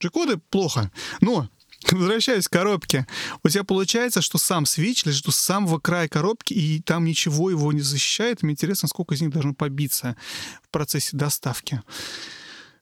G-коды 0.00 0.36
плохо. 0.50 0.92
Но 1.20 1.48
Возвращаясь 1.90 2.48
к 2.48 2.52
коробке. 2.52 3.06
У 3.42 3.48
тебя 3.48 3.64
получается, 3.64 4.22
что 4.22 4.38
сам 4.38 4.66
свич 4.66 5.04
лежит 5.04 5.26
у 5.26 5.32
самого 5.32 5.78
края 5.78 6.08
коробки, 6.08 6.52
и 6.52 6.80
там 6.80 7.04
ничего 7.04 7.50
его 7.50 7.72
не 7.72 7.80
защищает. 7.80 8.42
Мне 8.42 8.52
интересно, 8.52 8.88
сколько 8.88 9.14
из 9.14 9.20
них 9.20 9.30
должно 9.30 9.54
побиться 9.54 10.16
в 10.62 10.68
процессе 10.68 11.16
доставки. 11.16 11.82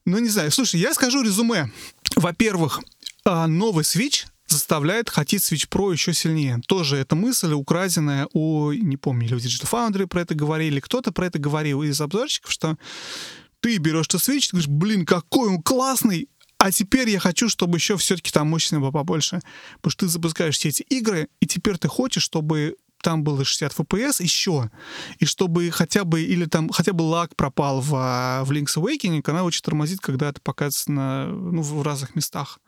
Ну, 0.04 0.18
не 0.18 0.28
знаю. 0.28 0.50
Слушай, 0.50 0.80
я 0.80 0.92
скажу 0.94 1.22
резюме. 1.22 1.70
Во-первых, 2.16 2.80
а, 3.24 3.46
новый 3.46 3.84
свич 3.84 4.26
заставляет 4.50 5.10
хотеть 5.10 5.42
Switch 5.42 5.68
Pro 5.68 5.92
еще 5.92 6.12
сильнее. 6.12 6.60
Тоже 6.66 6.96
эта 6.96 7.16
мысль 7.16 7.52
украденная 7.52 8.28
у, 8.32 8.72
не 8.72 8.96
помню, 8.96 9.26
или 9.26 9.34
у 9.34 9.38
Digital 9.38 9.70
Foundry 9.70 10.06
про 10.06 10.22
это 10.22 10.34
говорили, 10.34 10.80
кто-то 10.80 11.12
про 11.12 11.26
это 11.26 11.38
говорил 11.38 11.82
из 11.82 12.00
обзорщиков, 12.00 12.50
что 12.50 12.76
ты 13.60 13.76
берешь 13.78 14.06
что 14.06 14.18
Switch, 14.18 14.50
ты 14.50 14.56
говоришь, 14.56 14.68
блин, 14.68 15.06
какой 15.06 15.48
он 15.48 15.62
классный, 15.62 16.28
а 16.58 16.70
теперь 16.72 17.08
я 17.08 17.18
хочу, 17.18 17.48
чтобы 17.48 17.78
еще 17.78 17.96
все-таки 17.96 18.30
там 18.30 18.48
мощность 18.48 18.80
была 18.80 18.92
побольше. 18.92 19.40
Потому 19.76 19.90
что 19.92 20.06
ты 20.06 20.08
запускаешь 20.08 20.56
все 20.56 20.68
эти 20.68 20.82
игры, 20.82 21.28
и 21.40 21.46
теперь 21.46 21.78
ты 21.78 21.88
хочешь, 21.88 22.22
чтобы 22.22 22.76
там 23.02 23.24
было 23.24 23.44
60 23.44 23.72
FPS 23.72 24.22
еще, 24.22 24.70
и 25.18 25.24
чтобы 25.24 25.70
хотя 25.70 26.04
бы, 26.04 26.20
или 26.20 26.44
там 26.44 26.68
хотя 26.68 26.92
бы 26.92 27.02
лаг 27.02 27.34
пропал 27.34 27.80
в, 27.80 27.94
а, 27.94 28.44
в 28.44 28.52
Link's 28.52 28.76
Awakening, 28.76 29.22
она 29.30 29.42
очень 29.44 29.62
тормозит, 29.62 30.00
когда 30.00 30.28
это 30.28 30.40
показывается 30.42 30.92
на, 30.92 31.26
ну, 31.26 31.62
в 31.62 31.82
разных 31.82 32.14
местах. 32.14 32.58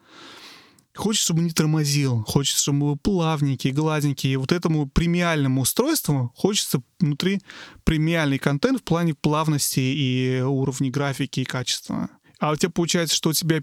Хочется, 0.95 1.27
чтобы 1.27 1.43
не 1.43 1.51
тормозил, 1.51 2.23
хочется, 2.27 2.63
чтобы 2.63 2.79
был 2.81 2.97
плавненький, 2.97 3.73
гладенький. 3.73 4.33
И 4.33 4.37
вот 4.37 4.53
этому 4.53 4.89
премиальному 4.89 5.63
устройству 5.63 6.33
хочется 6.37 6.83
внутри 7.01 7.41
премиальный 7.85 8.39
контент 8.39 8.81
в 8.81 8.83
плане 8.85 9.15
плавности 9.15 9.81
и 9.81 10.43
уровней 10.43 10.91
графики 10.91 11.41
и 11.41 11.45
качества 11.45 12.11
а 12.43 12.51
у 12.51 12.57
тебя 12.57 12.71
получается, 12.71 13.15
что 13.15 13.31
у 13.31 13.33
тебя 13.33 13.63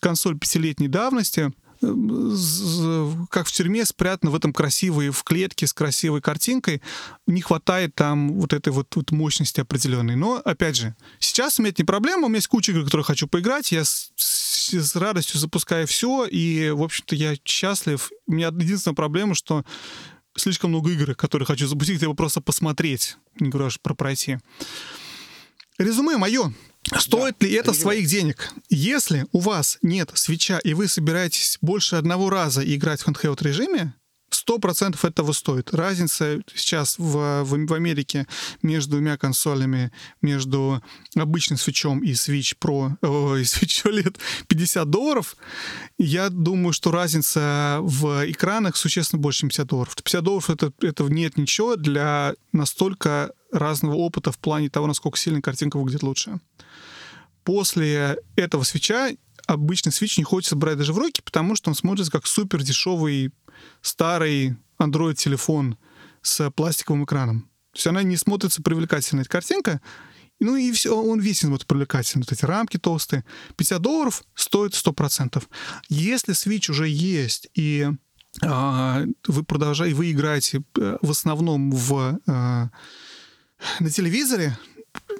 консоль 0.00 0.38
пятилетней 0.38 0.88
давности, 0.88 1.52
как 1.80 3.46
в 3.46 3.52
тюрьме 3.52 3.84
спрятана 3.84 4.30
в 4.30 4.34
этом 4.34 4.54
красивой, 4.54 5.10
в 5.10 5.22
клетке 5.24 5.66
с 5.66 5.74
красивой 5.74 6.22
картинкой, 6.22 6.80
не 7.26 7.42
хватает 7.42 7.94
там 7.94 8.32
вот 8.32 8.54
этой 8.54 8.72
вот, 8.72 8.96
вот 8.96 9.10
мощности 9.10 9.60
определенной. 9.60 10.16
Но, 10.16 10.40
опять 10.42 10.76
же, 10.76 10.96
сейчас 11.18 11.58
у 11.58 11.62
меня 11.62 11.72
это 11.72 11.82
не 11.82 11.86
проблема, 11.86 12.24
у 12.24 12.28
меня 12.28 12.38
есть 12.38 12.48
куча 12.48 12.72
игр, 12.72 12.84
которые 12.84 13.04
хочу 13.04 13.28
поиграть, 13.28 13.72
я 13.72 13.82
с, 14.68 14.96
радостью 14.96 15.38
запускаю 15.38 15.86
все, 15.86 16.26
и, 16.26 16.70
в 16.70 16.82
общем-то, 16.82 17.14
я 17.14 17.36
счастлив. 17.44 18.10
У 18.26 18.32
меня 18.32 18.48
единственная 18.48 18.94
проблема, 18.94 19.34
что 19.34 19.64
слишком 20.36 20.70
много 20.70 20.90
игр, 20.90 21.14
которые 21.14 21.46
хочу 21.46 21.66
запустить, 21.66 22.02
я 22.02 22.10
просто 22.10 22.40
посмотреть, 22.40 23.16
не 23.38 23.50
говорю 23.50 23.66
аж 23.66 23.80
про 23.80 23.94
пройти. 23.94 24.38
Резюме 25.78 26.16
мое. 26.16 26.52
Стоит 26.98 27.36
да, 27.40 27.46
ли 27.46 27.54
это 27.54 27.72
своих 27.72 28.06
денег? 28.06 28.52
Если 28.68 29.26
у 29.32 29.38
вас 29.38 29.78
нет 29.82 30.10
свеча, 30.14 30.58
и 30.58 30.74
вы 30.74 30.86
собираетесь 30.86 31.58
больше 31.62 31.96
одного 31.96 32.28
раза 32.30 32.62
играть 32.62 33.00
в 33.00 33.08
handheld 33.08 33.42
режиме, 33.42 33.94
сто 34.44 34.58
процентов 34.58 35.06
этого 35.06 35.32
стоит. 35.32 35.72
Разница 35.72 36.42
сейчас 36.54 36.98
в, 36.98 37.44
в, 37.44 37.66
в 37.66 37.72
Америке 37.72 38.26
между 38.60 38.90
двумя 38.90 39.16
консолями, 39.16 39.90
между 40.20 40.82
обычным 41.16 41.58
свечом 41.58 42.04
и 42.04 42.12
Switch 42.12 42.54
Pro, 42.60 42.92
и 43.40 43.42
Switch 43.44 43.86
OLED 43.86 44.18
50 44.46 44.90
долларов. 44.90 45.36
Я 45.96 46.28
думаю, 46.28 46.74
что 46.74 46.90
разница 46.90 47.78
в 47.80 48.30
экранах 48.30 48.76
существенно 48.76 49.22
больше, 49.22 49.40
чем 49.40 49.48
50 49.48 49.66
долларов. 49.66 49.96
50 49.96 50.22
долларов 50.22 50.50
это, 50.50 50.72
это 50.82 51.04
нет 51.04 51.38
ничего 51.38 51.76
для 51.76 52.34
настолько 52.52 53.32
разного 53.50 53.94
опыта 53.94 54.30
в 54.30 54.38
плане 54.38 54.68
того, 54.68 54.86
насколько 54.86 55.16
сильно 55.16 55.40
картинка 55.40 55.78
выглядит 55.78 56.02
лучше. 56.02 56.38
После 57.44 58.18
этого 58.36 58.62
свеча 58.62 59.10
обычный 59.46 59.92
свич 59.92 60.18
не 60.18 60.24
хочется 60.24 60.56
брать 60.56 60.78
даже 60.78 60.92
в 60.92 60.98
руки, 60.98 61.22
потому 61.24 61.56
что 61.56 61.70
он 61.70 61.74
смотрится 61.74 62.12
как 62.12 62.26
супер 62.26 62.62
дешевый 62.62 63.32
старый 63.80 64.56
Android-телефон 64.78 65.76
с 66.22 66.50
пластиковым 66.50 67.04
экраном. 67.04 67.42
То 67.72 67.78
есть 67.78 67.86
она 67.86 68.02
не 68.02 68.16
смотрится 68.16 68.62
привлекательно, 68.62 69.20
эта 69.20 69.30
картинка, 69.30 69.80
ну 70.40 70.56
и 70.56 70.72
все, 70.72 70.96
он 70.96 71.20
весь 71.20 71.40
смотрится 71.40 71.66
привлекательно. 71.66 72.24
Вот 72.24 72.32
эти 72.32 72.44
рамки 72.44 72.78
толстые. 72.78 73.24
50 73.56 73.80
долларов 73.80 74.22
стоит 74.34 74.72
100%. 74.72 75.42
Если 75.88 76.34
Switch 76.34 76.70
уже 76.70 76.88
есть, 76.88 77.48
и 77.54 77.88
а, 78.42 79.04
вы 79.26 79.44
продолжаете, 79.44 79.94
вы 79.94 80.10
играете 80.10 80.62
э, 80.76 80.98
в 81.00 81.10
основном 81.10 81.70
в, 81.70 82.18
а, 82.26 82.70
на 83.80 83.90
телевизоре, 83.90 84.58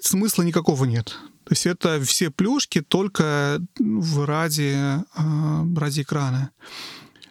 смысла 0.00 0.42
никакого 0.42 0.84
нет. 0.84 1.16
То 1.44 1.52
есть 1.52 1.66
это 1.66 2.00
все 2.02 2.30
плюшки 2.30 2.80
только 2.80 3.60
в 3.78 4.24
ради, 4.24 4.74
а, 5.14 5.66
ради 5.76 6.02
экрана. 6.02 6.50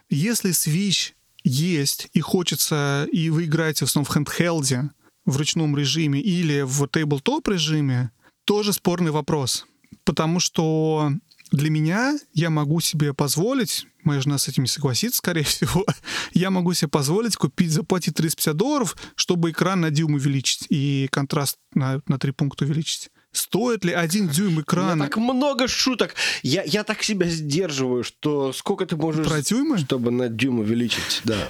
Если 0.10 0.52
Switch 0.52 1.14
есть 1.44 2.10
и 2.14 2.20
хочется, 2.20 3.08
и 3.12 3.30
вы 3.30 3.46
играете 3.46 3.86
в 3.86 3.90
основном 3.90 4.06
в 4.06 4.14
хендхелде, 4.14 4.92
в 5.26 5.38
ручном 5.38 5.76
режиме 5.76 6.22
или 6.22 6.62
в 6.62 6.88
тейблтоп 6.88 7.48
режиме, 7.48 8.12
тоже 8.46 8.74
спорный 8.74 9.12
вопрос. 9.12 9.66
Потому 10.04 10.40
что 10.40 11.12
для 11.52 11.70
меня 11.70 12.18
я 12.34 12.50
могу 12.50 12.82
себе 12.82 13.14
позволить, 13.14 13.88
моя 14.04 14.22
жена 14.22 14.38
с 14.38 14.48
этим 14.48 14.64
не 14.64 14.70
согласится, 14.70 15.18
скорее 15.18 15.44
всего, 15.44 15.86
я 16.34 16.50
могу 16.50 16.74
себе 16.74 16.90
позволить 16.90 17.36
купить, 17.36 17.72
заплатить 17.72 18.16
350 18.16 18.56
долларов, 18.56 18.98
чтобы 19.16 19.52
экран 19.52 19.82
на 19.82 19.92
дюйм 19.92 20.16
увеличить 20.16 20.66
и 20.70 21.08
контраст 21.12 21.58
на, 21.74 22.02
на 22.08 22.20
3 22.20 22.32
пункта 22.32 22.66
увеличить. 22.66 23.10
Стоит 23.34 23.84
ли 23.84 23.92
один 23.92 24.30
дюйм 24.30 24.62
экрана? 24.62 25.06
так 25.06 25.18
много 25.18 25.68
шуток. 25.68 26.14
Я, 26.44 26.64
я 26.64 26.84
так 26.84 27.04
себя 27.04 27.28
сдерживаю, 27.28 28.04
что 28.04 28.54
сколько 28.54 28.86
ты 28.86 28.96
можешь... 28.96 29.28
Про 29.28 29.42
дюймы? 29.42 29.80
Чтобы 29.80 30.12
на 30.12 30.30
дюйм 30.30 30.60
увеличить, 30.60 31.22
да. 31.24 31.50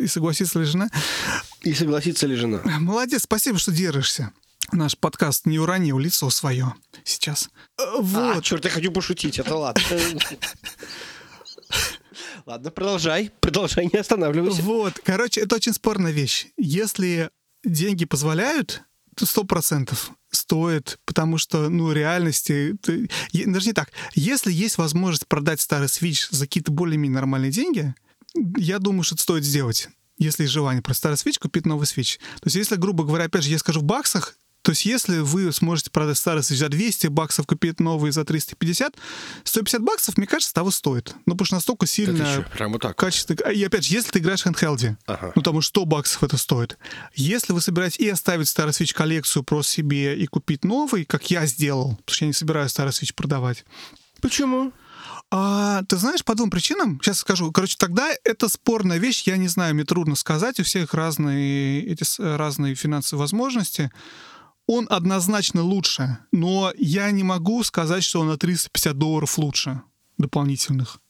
И 0.00 0.06
согласится 0.06 0.58
ли 0.58 0.64
жена? 0.64 0.88
И 1.62 1.74
согласится 1.74 2.26
ли 2.26 2.34
жена? 2.34 2.62
Молодец, 2.64 3.22
спасибо, 3.22 3.58
что 3.58 3.72
держишься. 3.72 4.32
Наш 4.72 4.96
подкаст 4.96 5.46
не 5.46 5.58
уронил 5.58 5.98
лицо 5.98 6.30
свое 6.30 6.74
сейчас. 7.04 7.50
Э, 7.78 8.00
вот. 8.00 8.38
А, 8.38 8.40
черт, 8.40 8.64
я 8.64 8.70
хочу 8.70 8.90
пошутить, 8.90 9.38
это 9.38 9.56
ладно. 9.56 9.82
Ладно, 12.46 12.70
продолжай, 12.70 13.30
продолжай, 13.40 13.88
не 13.92 13.98
останавливайся. 13.98 14.62
Вот, 14.62 14.98
короче, 15.04 15.42
это 15.42 15.56
очень 15.56 15.74
спорная 15.74 16.12
вещь. 16.12 16.46
Если 16.56 17.30
деньги 17.64 18.06
позволяют, 18.06 18.82
сто 19.16 19.44
процентов 19.44 20.12
стоит, 20.30 20.98
потому 21.04 21.38
что, 21.38 21.68
ну, 21.68 21.92
реальности... 21.92 22.74
Даже 23.32 23.66
не 23.66 23.72
так. 23.72 23.90
Если 24.14 24.52
есть 24.52 24.78
возможность 24.78 25.26
продать 25.26 25.60
старый 25.60 25.88
Switch 25.88 26.28
за 26.30 26.46
какие-то 26.46 26.72
более-менее 26.72 27.16
нормальные 27.16 27.50
деньги, 27.50 27.94
я 28.56 28.78
думаю, 28.78 29.02
что 29.02 29.14
это 29.14 29.22
стоит 29.22 29.44
сделать 29.44 29.88
если 30.20 30.42
есть 30.42 30.52
желание 30.52 30.82
про 30.82 30.92
старый 30.92 31.16
Switch, 31.16 31.38
купить 31.40 31.64
новый 31.64 31.86
Switch. 31.86 32.18
То 32.18 32.44
есть, 32.44 32.54
если, 32.54 32.76
грубо 32.76 33.04
говоря, 33.04 33.24
опять 33.24 33.42
же, 33.42 33.50
я 33.50 33.58
скажу 33.58 33.80
в 33.80 33.84
баксах, 33.84 34.36
то 34.62 34.72
есть, 34.72 34.84
если 34.84 35.18
вы 35.18 35.52
сможете 35.52 35.90
продать 35.90 36.18
старый 36.18 36.42
за 36.42 36.68
200 36.68 37.06
баксов, 37.06 37.46
купить 37.46 37.80
новый 37.80 38.10
за 38.10 38.24
350, 38.24 38.94
150 39.44 39.82
баксов, 39.82 40.18
мне 40.18 40.26
кажется, 40.26 40.52
того 40.52 40.70
стоит. 40.70 41.14
Ну, 41.24 41.32
потому 41.32 41.46
что 41.46 41.54
настолько 41.56 41.86
сильно 41.86 42.44
Прямо 42.52 42.78
так. 42.78 42.96
качество... 42.96 43.34
И 43.50 43.64
опять 43.64 43.84
же, 43.84 43.94
если 43.94 44.10
ты 44.10 44.18
играешь 44.18 44.42
в 44.42 44.46
handheld, 44.46 44.96
ага. 45.06 45.32
ну, 45.34 45.42
там 45.42 45.60
100 45.62 45.84
баксов 45.86 46.22
это 46.22 46.36
стоит. 46.36 46.76
Если 47.14 47.52
вы 47.52 47.60
собираетесь 47.60 47.98
и 47.98 48.08
оставить 48.08 48.48
старый 48.48 48.72
Switch 48.72 48.92
коллекцию 48.92 49.44
просто 49.44 49.72
себе 49.72 50.18
и 50.18 50.26
купить 50.26 50.64
новый, 50.64 51.04
как 51.04 51.30
я 51.30 51.46
сделал, 51.46 51.96
потому 52.04 52.14
что 52.14 52.24
я 52.24 52.26
не 52.26 52.34
собираюсь 52.34 52.70
старый 52.70 52.92
Switch 52.92 53.14
продавать. 53.14 53.64
Почему? 54.20 54.72
А, 55.30 55.82
ты 55.84 55.96
знаешь, 55.96 56.24
по 56.24 56.34
двум 56.34 56.50
причинам, 56.50 56.98
сейчас 57.00 57.20
скажу. 57.20 57.52
Короче, 57.52 57.76
тогда 57.78 58.10
это 58.24 58.48
спорная 58.48 58.98
вещь, 58.98 59.22
я 59.26 59.36
не 59.36 59.48
знаю, 59.48 59.74
мне 59.74 59.84
трудно 59.84 60.16
сказать, 60.16 60.58
у 60.58 60.64
всех 60.64 60.92
разные, 60.92 61.84
эти 61.84 62.04
разные 62.20 62.74
финансовые 62.74 63.20
возможности 63.20 63.90
он 64.70 64.86
однозначно 64.88 65.62
лучше, 65.62 66.18
но 66.32 66.72
я 66.78 67.10
не 67.10 67.22
могу 67.22 67.62
сказать, 67.64 68.04
что 68.04 68.20
он 68.20 68.28
на 68.28 68.36
350 68.36 68.96
долларов 68.96 69.36
лучше 69.38 69.82
дополнительных. 70.16 71.00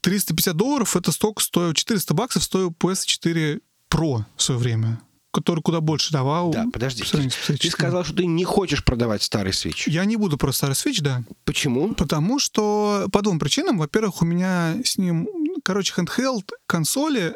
350 0.00 0.56
долларов 0.56 0.96
это 0.96 1.12
столько 1.12 1.42
стоил, 1.42 1.72
400 1.72 2.14
баксов 2.14 2.42
стоил 2.42 2.70
PS4 2.70 3.60
Pro 3.90 4.24
в 4.36 4.42
свое 4.42 4.60
время 4.60 5.00
который 5.32 5.60
куда 5.60 5.82
больше 5.82 6.12
давал. 6.12 6.50
Да, 6.50 6.64
подожди. 6.72 7.02
Ты, 7.02 7.28
ты 7.58 7.70
сказал, 7.70 8.04
что 8.04 8.14
ты 8.16 8.24
не 8.24 8.44
хочешь 8.44 8.82
продавать 8.82 9.22
старый 9.22 9.52
Switch. 9.52 9.82
Я 9.84 10.06
не 10.06 10.16
буду 10.16 10.38
про 10.38 10.50
старый 10.50 10.72
Switch, 10.72 11.02
да. 11.02 11.24
Почему? 11.44 11.92
Потому 11.92 12.38
что 12.38 13.06
по 13.12 13.20
двум 13.20 13.38
причинам. 13.38 13.76
Во-первых, 13.76 14.22
у 14.22 14.24
меня 14.24 14.76
с 14.82 14.96
ним 14.96 15.28
короче, 15.66 15.92
handheld 15.96 16.48
консоли 16.66 17.34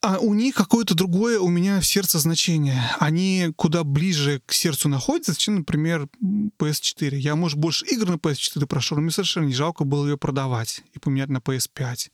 а 0.00 0.18
у 0.18 0.34
них 0.34 0.54
какое-то 0.54 0.94
другое 0.94 1.40
у 1.40 1.48
меня 1.48 1.80
в 1.80 1.86
сердце 1.86 2.18
значение. 2.18 2.80
Они 2.98 3.52
куда 3.56 3.84
ближе 3.84 4.40
к 4.46 4.52
сердцу 4.52 4.88
находятся, 4.88 5.36
чем, 5.36 5.56
например, 5.56 6.08
PS4. 6.58 7.16
Я, 7.16 7.34
может, 7.34 7.58
больше 7.58 7.86
игр 7.86 8.08
на 8.08 8.14
PS4 8.14 8.66
прошел, 8.66 8.96
но 8.96 9.02
мне 9.02 9.10
совершенно 9.10 9.46
не 9.46 9.54
жалко 9.54 9.84
было 9.84 10.06
ее 10.06 10.16
продавать 10.16 10.82
и 10.94 10.98
поменять 10.98 11.30
на 11.30 11.38
PS5. 11.38 12.10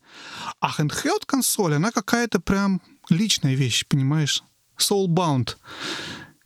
А 0.59 0.71
handheld 0.71 1.25
консоль, 1.25 1.75
она 1.75 1.91
какая-то 1.91 2.39
прям 2.39 2.81
личная 3.09 3.53
вещь, 3.53 3.85
понимаешь? 3.87 4.43
Soulbound 4.77 5.55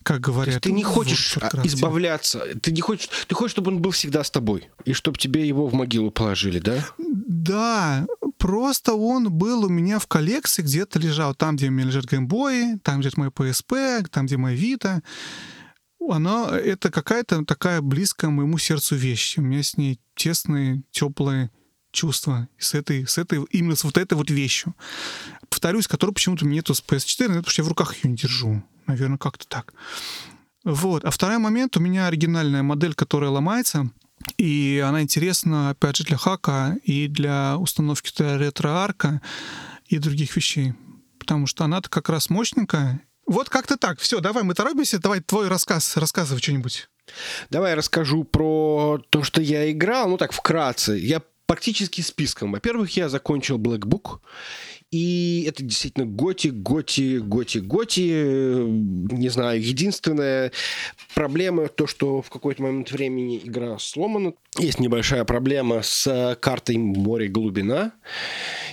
как 0.04 0.22
говорят. 0.22 0.62
ты 0.62 0.72
не 0.72 0.84
хочешь 0.84 1.38
избавляться, 1.64 2.44
ты 2.62 2.72
не 2.72 2.82
хочешь, 2.82 3.10
ты 3.28 3.36
хочешь, 3.36 3.52
чтобы 3.52 3.72
он 3.72 3.82
был 3.82 3.92
всегда 3.92 4.24
с 4.24 4.32
тобой, 4.32 4.70
и 4.86 4.94
чтобы 4.94 5.18
тебе 5.18 5.48
его 5.48 5.68
в 5.68 5.74
могилу 5.74 6.12
положили, 6.12 6.60
да? 6.60 6.86
Да, 6.98 8.08
просто 8.38 8.94
он 8.94 9.32
был 9.32 9.66
у 9.66 9.70
меня 9.70 10.00
в 10.00 10.08
коллекции, 10.08 10.62
где-то 10.62 11.00
лежал 11.00 11.36
там, 11.36 11.56
где 11.56 11.68
у 11.68 11.72
меня 11.72 11.88
лежат 11.88 12.06
геймбои, 12.06 12.80
там, 12.84 13.02
где 13.02 13.10
мой 13.16 13.30
PSP, 13.30 14.08
там, 14.10 14.26
где 14.26 14.38
моя 14.38 14.58
Vita. 14.58 15.02
Она, 16.00 16.58
это 16.58 16.92
какая-то 16.92 17.46
такая 17.46 17.82
близкая 17.82 18.32
моему 18.32 18.58
сердцу 18.58 18.96
вещь. 18.96 19.38
У 19.38 19.42
меня 19.42 19.62
с 19.62 19.78
ней 19.78 20.00
тесные, 20.16 20.82
теплые 20.92 21.52
чувства 21.92 22.48
с 22.58 22.74
этой, 22.74 23.08
с 23.08 23.18
этой, 23.18 23.44
именно 23.52 23.76
с 23.76 23.84
вот 23.84 23.98
этой 23.98 24.16
вот 24.16 24.30
вещью. 24.30 24.76
Повторюсь, 25.50 25.88
которую 25.88 26.14
почему-то 26.14 26.46
нету 26.46 26.74
с 26.74 26.84
PS4, 26.84 27.28
потому 27.28 27.44
что 27.48 27.62
я 27.62 27.66
в 27.66 27.70
руках 27.70 27.96
ее 27.96 28.12
не 28.12 28.18
держу. 28.18 28.64
Наверное, 28.88 29.18
как-то 29.18 29.48
так. 29.48 29.74
Вот. 30.64 31.06
А 31.06 31.12
второй 31.12 31.38
момент, 31.38 31.78
у 31.78 31.80
меня 31.80 32.08
оригинальная 32.08 32.64
модель, 32.64 32.94
которая 32.94 33.30
ломается, 33.30 33.90
и 34.38 34.84
она 34.86 35.02
интересна, 35.02 35.72
опять 35.72 35.98
же, 35.98 36.04
для 36.04 36.18
хака 36.18 36.78
и 36.84 37.08
для 37.08 37.58
установки 37.58 38.12
ретро-арка 38.20 39.22
и 39.88 39.98
других 39.98 40.36
вещей. 40.36 40.74
Потому 41.18 41.48
что 41.48 41.64
она-то 41.64 41.90
как 41.90 42.10
раз 42.10 42.30
мощненькая. 42.30 43.02
Вот 43.26 43.50
как-то 43.50 43.78
так. 43.78 44.00
Все, 44.00 44.20
давай, 44.20 44.44
мы 44.44 44.54
торопимся. 44.56 45.00
Давай 45.00 45.22
твой 45.22 45.48
рассказ, 45.48 45.98
рассказывай 45.98 46.42
что-нибудь. 46.42 46.90
Давай 47.50 47.72
я 47.72 47.76
расскажу 47.76 48.24
про 48.24 49.00
то, 49.10 49.24
что 49.24 49.42
я 49.42 49.72
играл. 49.72 50.10
Ну 50.10 50.18
так, 50.18 50.32
вкратце. 50.32 50.94
Я 50.94 51.22
практически 51.50 52.02
списком. 52.02 52.52
Во-первых, 52.52 52.96
я 52.96 53.10
закончил 53.10 53.58
Black 53.58 53.80
Book, 53.80 54.20
и 54.92 55.46
это 55.50 55.64
действительно 55.64 56.06
готи, 56.06 56.50
готи, 56.50 57.18
готи, 57.18 57.58
готи. 57.58 58.64
Не 58.64 59.30
знаю, 59.30 59.60
единственная 59.60 60.52
проблема 61.16 61.68
то, 61.68 61.88
что 61.88 62.22
в 62.22 62.30
какой-то 62.30 62.62
момент 62.62 62.92
времени 62.92 63.42
игра 63.44 63.80
сломана. 63.80 64.34
Есть 64.60 64.80
небольшая 64.80 65.26
проблема 65.26 65.82
с 65.82 66.38
картой 66.40 66.78
море 66.78 67.28
глубина 67.30 67.94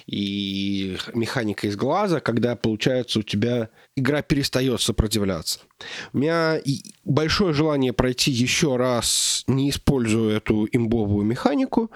и 0.07 0.97
механика 1.15 1.67
из 1.67 1.77
глаза, 1.77 2.21
когда, 2.21 2.55
получается, 2.55 3.21
у 3.21 3.23
тебя 3.23 3.71
игра 3.97 4.23
перестает 4.23 4.81
сопротивляться. 4.81 5.61
У 6.13 6.19
меня 6.19 6.61
большое 7.05 7.53
желание 7.53 7.93
пройти 7.93 8.31
еще 8.31 8.77
раз, 8.77 9.45
не 9.47 9.71
используя 9.71 10.37
эту 10.37 10.67
имбовую 10.71 11.27
механику. 11.27 11.91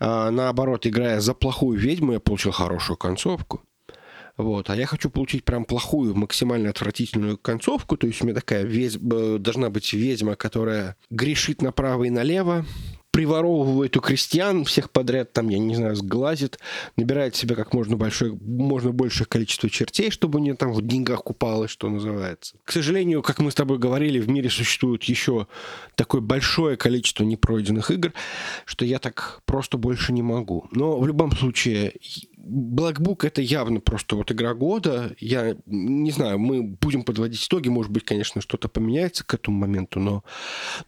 А, 0.00 0.30
наоборот, 0.30 0.86
играя 0.86 1.20
за 1.20 1.34
плохую 1.34 1.78
ведьму, 1.78 2.14
я 2.14 2.20
получил 2.20 2.52
хорошую 2.52 2.96
концовку. 2.96 3.62
Вот. 4.38 4.70
А 4.70 4.76
я 4.76 4.86
хочу 4.86 5.10
получить 5.10 5.44
прям 5.44 5.64
плохую, 5.64 6.14
максимально 6.14 6.70
отвратительную 6.70 7.36
концовку. 7.36 7.96
То 7.96 8.06
есть 8.06 8.22
у 8.22 8.24
меня 8.24 8.34
такая 8.34 8.64
ведьма, 8.64 9.38
должна 9.38 9.68
быть 9.68 9.92
ведьма, 9.92 10.36
которая 10.36 10.96
грешит 11.10 11.60
направо 11.60 12.04
и 12.04 12.10
налево, 12.10 12.64
приворовывает 13.12 13.96
у 13.96 14.00
крестьян 14.00 14.64
всех 14.64 14.90
подряд, 14.90 15.32
там, 15.32 15.50
я 15.50 15.58
не 15.58 15.76
знаю, 15.76 15.94
сглазит, 15.94 16.58
набирает 16.96 17.36
себе 17.36 17.54
как 17.54 17.74
можно, 17.74 17.96
большое, 17.96 18.32
можно 18.32 18.90
большее 18.90 19.26
количество 19.26 19.68
чертей, 19.68 20.10
чтобы 20.10 20.40
не 20.40 20.54
там 20.54 20.72
в 20.72 20.80
деньгах 20.80 21.22
купалось, 21.22 21.70
что 21.70 21.90
называется. 21.90 22.56
К 22.64 22.72
сожалению, 22.72 23.22
как 23.22 23.38
мы 23.38 23.50
с 23.50 23.54
тобой 23.54 23.78
говорили, 23.78 24.18
в 24.18 24.28
мире 24.28 24.48
существует 24.48 25.04
еще 25.04 25.46
такое 25.94 26.22
большое 26.22 26.78
количество 26.78 27.22
непройденных 27.22 27.90
игр, 27.90 28.14
что 28.64 28.86
я 28.86 28.98
так 28.98 29.42
просто 29.44 29.76
больше 29.76 30.12
не 30.14 30.22
могу. 30.22 30.66
Но 30.70 30.98
в 30.98 31.06
любом 31.06 31.32
случае, 31.32 31.92
Black 32.44 32.98
Book 32.98 33.24
это 33.24 33.40
явно 33.40 33.80
просто 33.80 34.16
вот 34.16 34.32
игра 34.32 34.54
года. 34.54 35.14
Я 35.18 35.56
не 35.66 36.10
знаю, 36.10 36.38
мы 36.38 36.62
будем 36.62 37.04
подводить 37.04 37.46
итоги. 37.46 37.68
Может 37.68 37.92
быть, 37.92 38.04
конечно, 38.04 38.40
что-то 38.40 38.68
поменяется 38.68 39.24
к 39.24 39.34
этому 39.34 39.58
моменту, 39.58 40.00
но, 40.00 40.24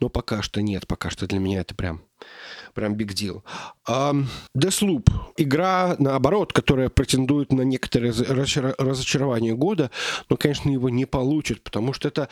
но 0.00 0.08
пока 0.08 0.42
что 0.42 0.62
нет. 0.62 0.86
Пока 0.88 1.10
что 1.10 1.26
для 1.26 1.38
меня 1.38 1.60
это 1.60 1.74
прям 1.74 2.02
прям 2.74 2.94
big 2.94 3.08
deal. 3.08 3.42
Um, 3.88 4.26
Deathloop. 4.56 5.08
Игра, 5.36 5.96
наоборот, 5.98 6.52
которая 6.52 6.88
претендует 6.88 7.52
на 7.52 7.62
некоторые 7.62 8.12
разочарования 8.12 9.54
года, 9.54 9.90
но, 10.28 10.36
конечно, 10.36 10.70
его 10.70 10.88
не 10.88 11.06
получит, 11.06 11.62
потому 11.62 11.92
что 11.92 12.08
это 12.08 12.28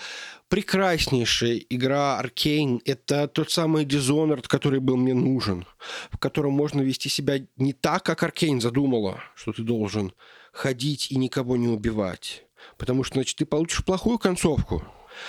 прекраснейшая 0.48 1.60
игра 1.70 2.20
Arkane. 2.22 2.80
Это 2.84 3.28
тот 3.28 3.50
самый 3.50 3.84
Dishonored, 3.84 4.46
который 4.48 4.80
был 4.80 4.96
мне 4.96 5.14
нужен, 5.14 5.64
в 6.10 6.18
котором 6.18 6.52
можно 6.52 6.80
вести 6.80 7.08
себя 7.08 7.38
не 7.56 7.72
так, 7.72 8.02
как 8.02 8.22
Arkane 8.22 8.60
задумала, 8.60 9.11
что 9.34 9.52
ты 9.52 9.62
должен 9.62 10.12
ходить 10.52 11.10
и 11.10 11.16
никого 11.16 11.56
не 11.56 11.68
убивать. 11.68 12.44
Потому 12.78 13.04
что, 13.04 13.14
значит, 13.14 13.36
ты 13.36 13.46
получишь 13.46 13.84
плохую 13.84 14.18
концовку. 14.18 14.84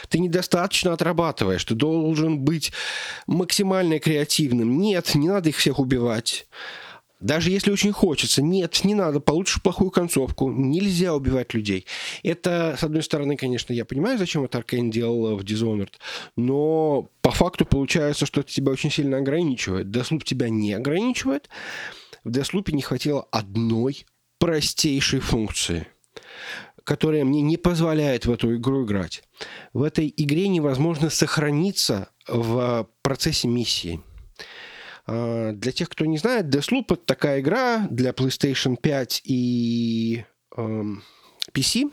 Ты 0.10 0.20
недостаточно 0.20 0.94
отрабатываешь, 0.94 1.66
ты 1.66 1.76
должен 1.76 2.40
быть 2.40 2.72
максимально 3.28 4.00
креативным. 4.00 4.80
Нет, 4.80 5.14
не 5.16 5.28
надо 5.28 5.50
их 5.50 5.58
всех 5.58 5.80
убивать. 5.80 6.48
Даже 7.24 7.52
если 7.52 7.72
очень 7.72 7.94
хочется. 7.94 8.42
Нет, 8.42 8.84
не 8.84 8.96
надо, 8.96 9.22
получишь 9.22 9.62
плохую 9.62 9.92
концовку. 9.92 10.52
Нельзя 10.52 11.16
убивать 11.16 11.54
людей. 11.54 11.86
Это, 12.22 12.76
с 12.78 12.84
одной 12.84 13.02
стороны, 13.02 13.38
конечно, 13.38 13.72
я 13.72 13.86
понимаю, 13.86 14.18
зачем 14.18 14.44
это 14.44 14.58
Аркейн 14.58 14.92
делал 14.92 15.38
в 15.38 15.42
Dishonored, 15.42 15.94
но 16.36 17.08
по 17.22 17.32
факту 17.32 17.66
получается, 17.66 18.26
что 18.26 18.42
это 18.42 18.52
тебя 18.52 18.74
очень 18.74 18.92
сильно 18.92 19.18
ограничивает. 19.18 19.88
Deathloop 19.88 20.26
тебя 20.26 20.50
не 20.50 20.74
ограничивает. 20.74 21.50
В 22.24 22.30
Deathloop 22.30 22.72
не 22.72 22.82
хватило 22.82 23.28
одной 23.32 24.06
простейшей 24.40 25.20
функции– 25.20 25.88
которая 26.84 27.24
мне 27.24 27.42
не 27.42 27.58
позволяет 27.58 28.26
в 28.26 28.32
эту 28.32 28.56
игру 28.56 28.86
играть. 28.86 29.24
В 29.72 29.84
этой 29.84 30.14
игре 30.16 30.48
невозможно 30.48 31.10
сохраниться 31.10 32.10
в 32.28 32.90
процессе 33.02 33.48
миссии. 33.48 34.02
А, 35.06 35.52
для 35.54 35.72
тех, 35.72 35.90
кто 35.90 36.06
не 36.06 36.18
знает, 36.18 36.54
Deathloop— 36.54 36.86
это 36.90 37.06
такая 37.06 37.40
игра 37.40 37.88
для 37.90 38.12
PlayStation 38.12 38.78
5 38.78 39.22
и 39.26 40.26
эм, 40.56 41.04
PC. 41.54 41.92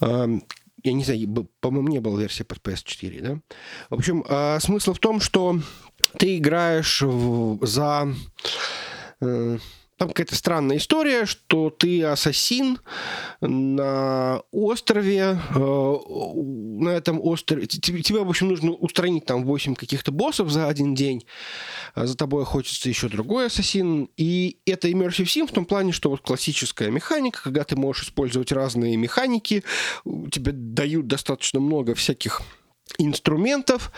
Эм, 0.00 0.44
я 0.82 0.92
не 0.92 1.04
знаю, 1.04 1.48
по-моему, 1.60 1.88
не 1.88 2.00
было 2.00 2.18
версии 2.18 2.42
под 2.42 2.58
PS4, 2.58 3.20
да? 3.20 3.40
В 3.90 3.94
общем, 3.94 4.24
э, 4.28 4.58
смысл 4.60 4.94
в 4.94 4.98
том, 4.98 5.20
что 5.20 5.60
ты 6.18 6.38
играешь 6.38 7.02
в, 7.02 7.64
за... 7.64 8.12
Там 10.02 10.08
какая-то 10.08 10.34
странная 10.34 10.78
история, 10.78 11.26
что 11.26 11.70
ты 11.70 12.02
ассасин 12.02 12.80
на 13.40 14.42
острове, 14.50 15.38
э, 15.54 15.96
на 16.80 16.88
этом 16.88 17.20
острове. 17.22 17.68
Тебе, 17.68 18.18
в 18.18 18.28
общем, 18.28 18.48
нужно 18.48 18.72
устранить 18.72 19.26
там 19.26 19.44
8 19.44 19.76
каких-то 19.76 20.10
боссов 20.10 20.50
за 20.50 20.66
один 20.66 20.96
день. 20.96 21.24
А 21.94 22.06
за 22.06 22.16
тобой 22.16 22.42
охотится 22.42 22.88
еще 22.88 23.08
другой 23.08 23.46
ассасин. 23.46 24.08
И 24.16 24.56
это 24.66 24.88
Immersive 24.88 25.26
Sim 25.26 25.46
в 25.46 25.52
том 25.52 25.66
плане, 25.66 25.92
что 25.92 26.10
вот 26.10 26.22
классическая 26.22 26.90
механика, 26.90 27.40
когда 27.44 27.62
ты 27.62 27.76
можешь 27.76 28.06
использовать 28.06 28.50
разные 28.50 28.96
механики, 28.96 29.62
тебе 30.04 30.50
дают 30.50 31.06
достаточно 31.06 31.60
много 31.60 31.94
всяких 31.94 32.42
инструментов. 32.98 33.92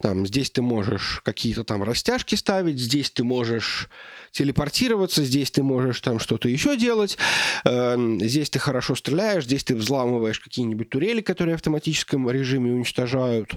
Там, 0.00 0.26
здесь 0.26 0.50
ты 0.50 0.62
можешь 0.62 1.20
какие-то 1.24 1.64
там 1.64 1.82
растяжки 1.82 2.34
ставить, 2.34 2.78
здесь 2.78 3.10
ты 3.10 3.24
можешь 3.24 3.88
телепортироваться, 4.32 5.24
здесь 5.24 5.50
ты 5.50 5.62
можешь 5.62 6.00
там 6.00 6.18
что-то 6.18 6.48
еще 6.48 6.76
делать, 6.76 7.18
эм, 7.64 8.20
здесь 8.20 8.50
ты 8.50 8.58
хорошо 8.58 8.94
стреляешь, 8.94 9.44
здесь 9.44 9.64
ты 9.64 9.74
взламываешь 9.74 10.40
какие-нибудь 10.40 10.90
турели, 10.90 11.20
которые 11.20 11.56
в 11.56 11.58
автоматическом 11.58 12.30
режиме 12.30 12.72
уничтожают 12.72 13.54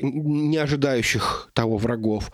не 0.00 0.56
ожидающих 0.56 1.50
того 1.52 1.76
врагов. 1.76 2.30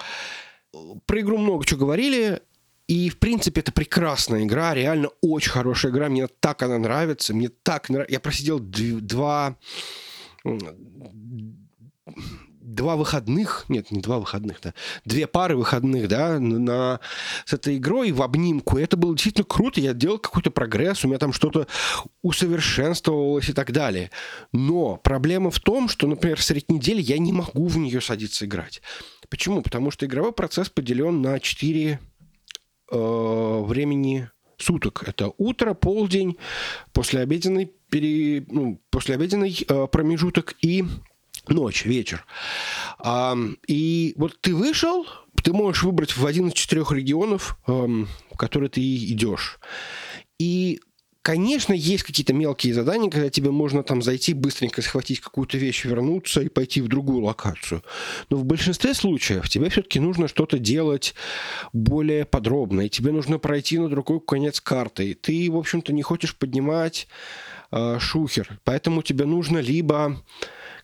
Про 1.07 1.21
игру 1.21 1.39
много 1.39 1.65
чего 1.65 1.81
говорили, 1.81 2.41
и, 2.87 3.09
в 3.09 3.19
принципе, 3.19 3.61
это 3.63 3.73
прекрасная 3.73 4.45
игра, 4.45 4.75
реально 4.75 5.09
очень 5.23 5.51
хорошая 5.51 5.91
игра. 5.91 6.09
Мне 6.09 6.27
так 6.27 6.63
она 6.63 6.79
нравится, 6.79 7.33
мне 7.33 7.49
так 7.49 7.89
нравится. 7.89 8.13
Я 8.13 8.21
просидел 8.21 8.59
два 8.61 9.57
два 12.65 12.97
выходных, 12.97 13.67
нет, 13.69 13.91
не 13.91 14.01
два 14.01 14.19
выходных, 14.19 14.61
да, 14.63 14.75
две 15.05 15.27
пары 15.27 15.57
выходных, 15.57 16.09
да, 16.09 16.39
на, 16.39 17.01
с 17.45 17.53
этой 17.53 17.77
игрой 17.77 18.11
в 18.13 18.23
обнимку. 18.23 18.79
Это 18.79 18.97
было 18.97 19.15
действительно 19.15 19.45
круто, 19.45 19.81
я 19.81 19.93
делал 19.93 20.19
какой-то 20.19 20.51
прогресс, 20.51 21.05
у 21.05 21.09
меня 21.09 21.19
там 21.19 21.33
что-то 21.33 21.67
усовершенствовалось 22.23 23.49
и 23.49 23.53
так 23.53 23.73
далее. 23.73 24.11
Но 24.53 24.97
проблема 24.97 25.51
в 25.51 25.61
том, 25.61 25.89
что, 25.89 26.07
например, 26.07 26.41
средь 26.41 26.71
недели 26.71 27.01
я 27.01 27.19
не 27.19 27.33
могу 27.33 27.67
в 27.67 27.77
нее 27.77 28.01
садиться 28.01 28.47
играть. 28.47 28.83
Почему? 29.29 29.63
Потому 29.63 29.91
что 29.91 30.07
игровой 30.07 30.33
процесс 30.33 30.69
поделен 30.69 31.23
на 31.23 31.41
четыре 31.41 32.01
э, 32.91 33.63
времени 33.67 34.31
суток. 34.65 35.05
Это 35.07 35.33
утро, 35.39 35.75
полдень, 35.75 36.39
послеобеденный, 36.93 37.71
пере, 37.91 38.45
ну, 38.49 38.81
послеобеденный 38.91 39.65
э, 39.69 39.87
промежуток 39.87 40.55
и 40.63 40.85
ночь, 41.49 41.85
вечер. 41.85 42.25
И 43.69 44.15
вот 44.17 44.41
ты 44.41 44.55
вышел, 44.55 45.07
ты 45.43 45.53
можешь 45.53 45.83
выбрать 45.83 46.17
в 46.17 46.25
один 46.25 46.49
из 46.49 46.55
четырех 46.55 46.91
регионов, 46.93 47.59
эм, 47.67 48.09
в 48.33 48.39
который 48.39 48.71
ты 48.71 48.81
идешь. 48.81 49.59
И 50.39 50.81
Конечно, 51.25 51.73
есть 51.73 52.03
какие-то 52.03 52.35
мелкие 52.35 52.75
задания, 52.75 53.09
когда 53.09 53.31
тебе 53.31 53.51
можно 53.51 53.83
там 53.83 54.03
зайти, 54.03 54.35
быстренько 54.35 54.83
схватить 54.83 55.21
какую-то 55.21 55.57
вещь, 55.57 55.87
вернуться 55.87 56.43
и 56.43 56.51
пойти 56.51 56.83
в 56.83 56.89
другую 56.89 57.23
локацию. 57.23 57.83
Но 58.29 58.37
в 58.37 58.45
большинстве 58.45 58.93
случаев 58.93 59.49
тебе 59.49 59.71
все-таки 59.71 60.01
нужно 60.01 60.29
что-то 60.29 60.59
делать 60.59 61.15
более 61.73 62.27
подробно, 62.27 62.83
и 62.83 62.91
тебе 62.91 63.11
нужно 63.11 63.39
пройти 63.39 63.79
на 63.79 63.89
другой 63.89 64.21
конец 64.21 64.61
карты. 64.61 65.13
И 65.13 65.15
ты, 65.15 65.51
в 65.51 65.57
общем-то, 65.57 65.95
не 65.95 66.03
хочешь 66.03 66.37
поднимать 66.37 67.09
э, 67.73 67.99
шухер. 67.99 68.61
Поэтому 68.63 69.01
тебе 69.01 69.25
нужно 69.25 69.61
либо 69.61 70.23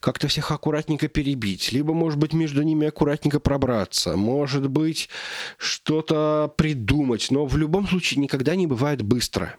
как-то 0.00 0.28
всех 0.28 0.52
аккуратненько 0.52 1.08
перебить, 1.08 1.70
либо, 1.70 1.92
может 1.92 2.18
быть, 2.18 2.32
между 2.32 2.62
ними 2.62 2.86
аккуратненько 2.86 3.40
пробраться, 3.40 4.16
может 4.16 4.70
быть, 4.70 5.10
что-то 5.58 6.50
придумать, 6.56 7.30
но 7.30 7.44
в 7.44 7.58
любом 7.58 7.86
случае 7.86 8.22
никогда 8.22 8.56
не 8.56 8.66
бывает 8.66 9.02
быстро. 9.02 9.58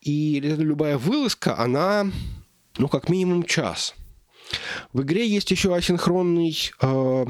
И 0.00 0.40
любая 0.40 0.96
вылазка, 0.96 1.58
она, 1.58 2.06
ну, 2.78 2.88
как 2.88 3.08
минимум 3.08 3.44
час. 3.44 3.94
В 4.92 5.02
игре 5.02 5.28
есть 5.28 5.50
еще 5.50 5.74
асинхронный, 5.74 6.56
э, 6.80 7.26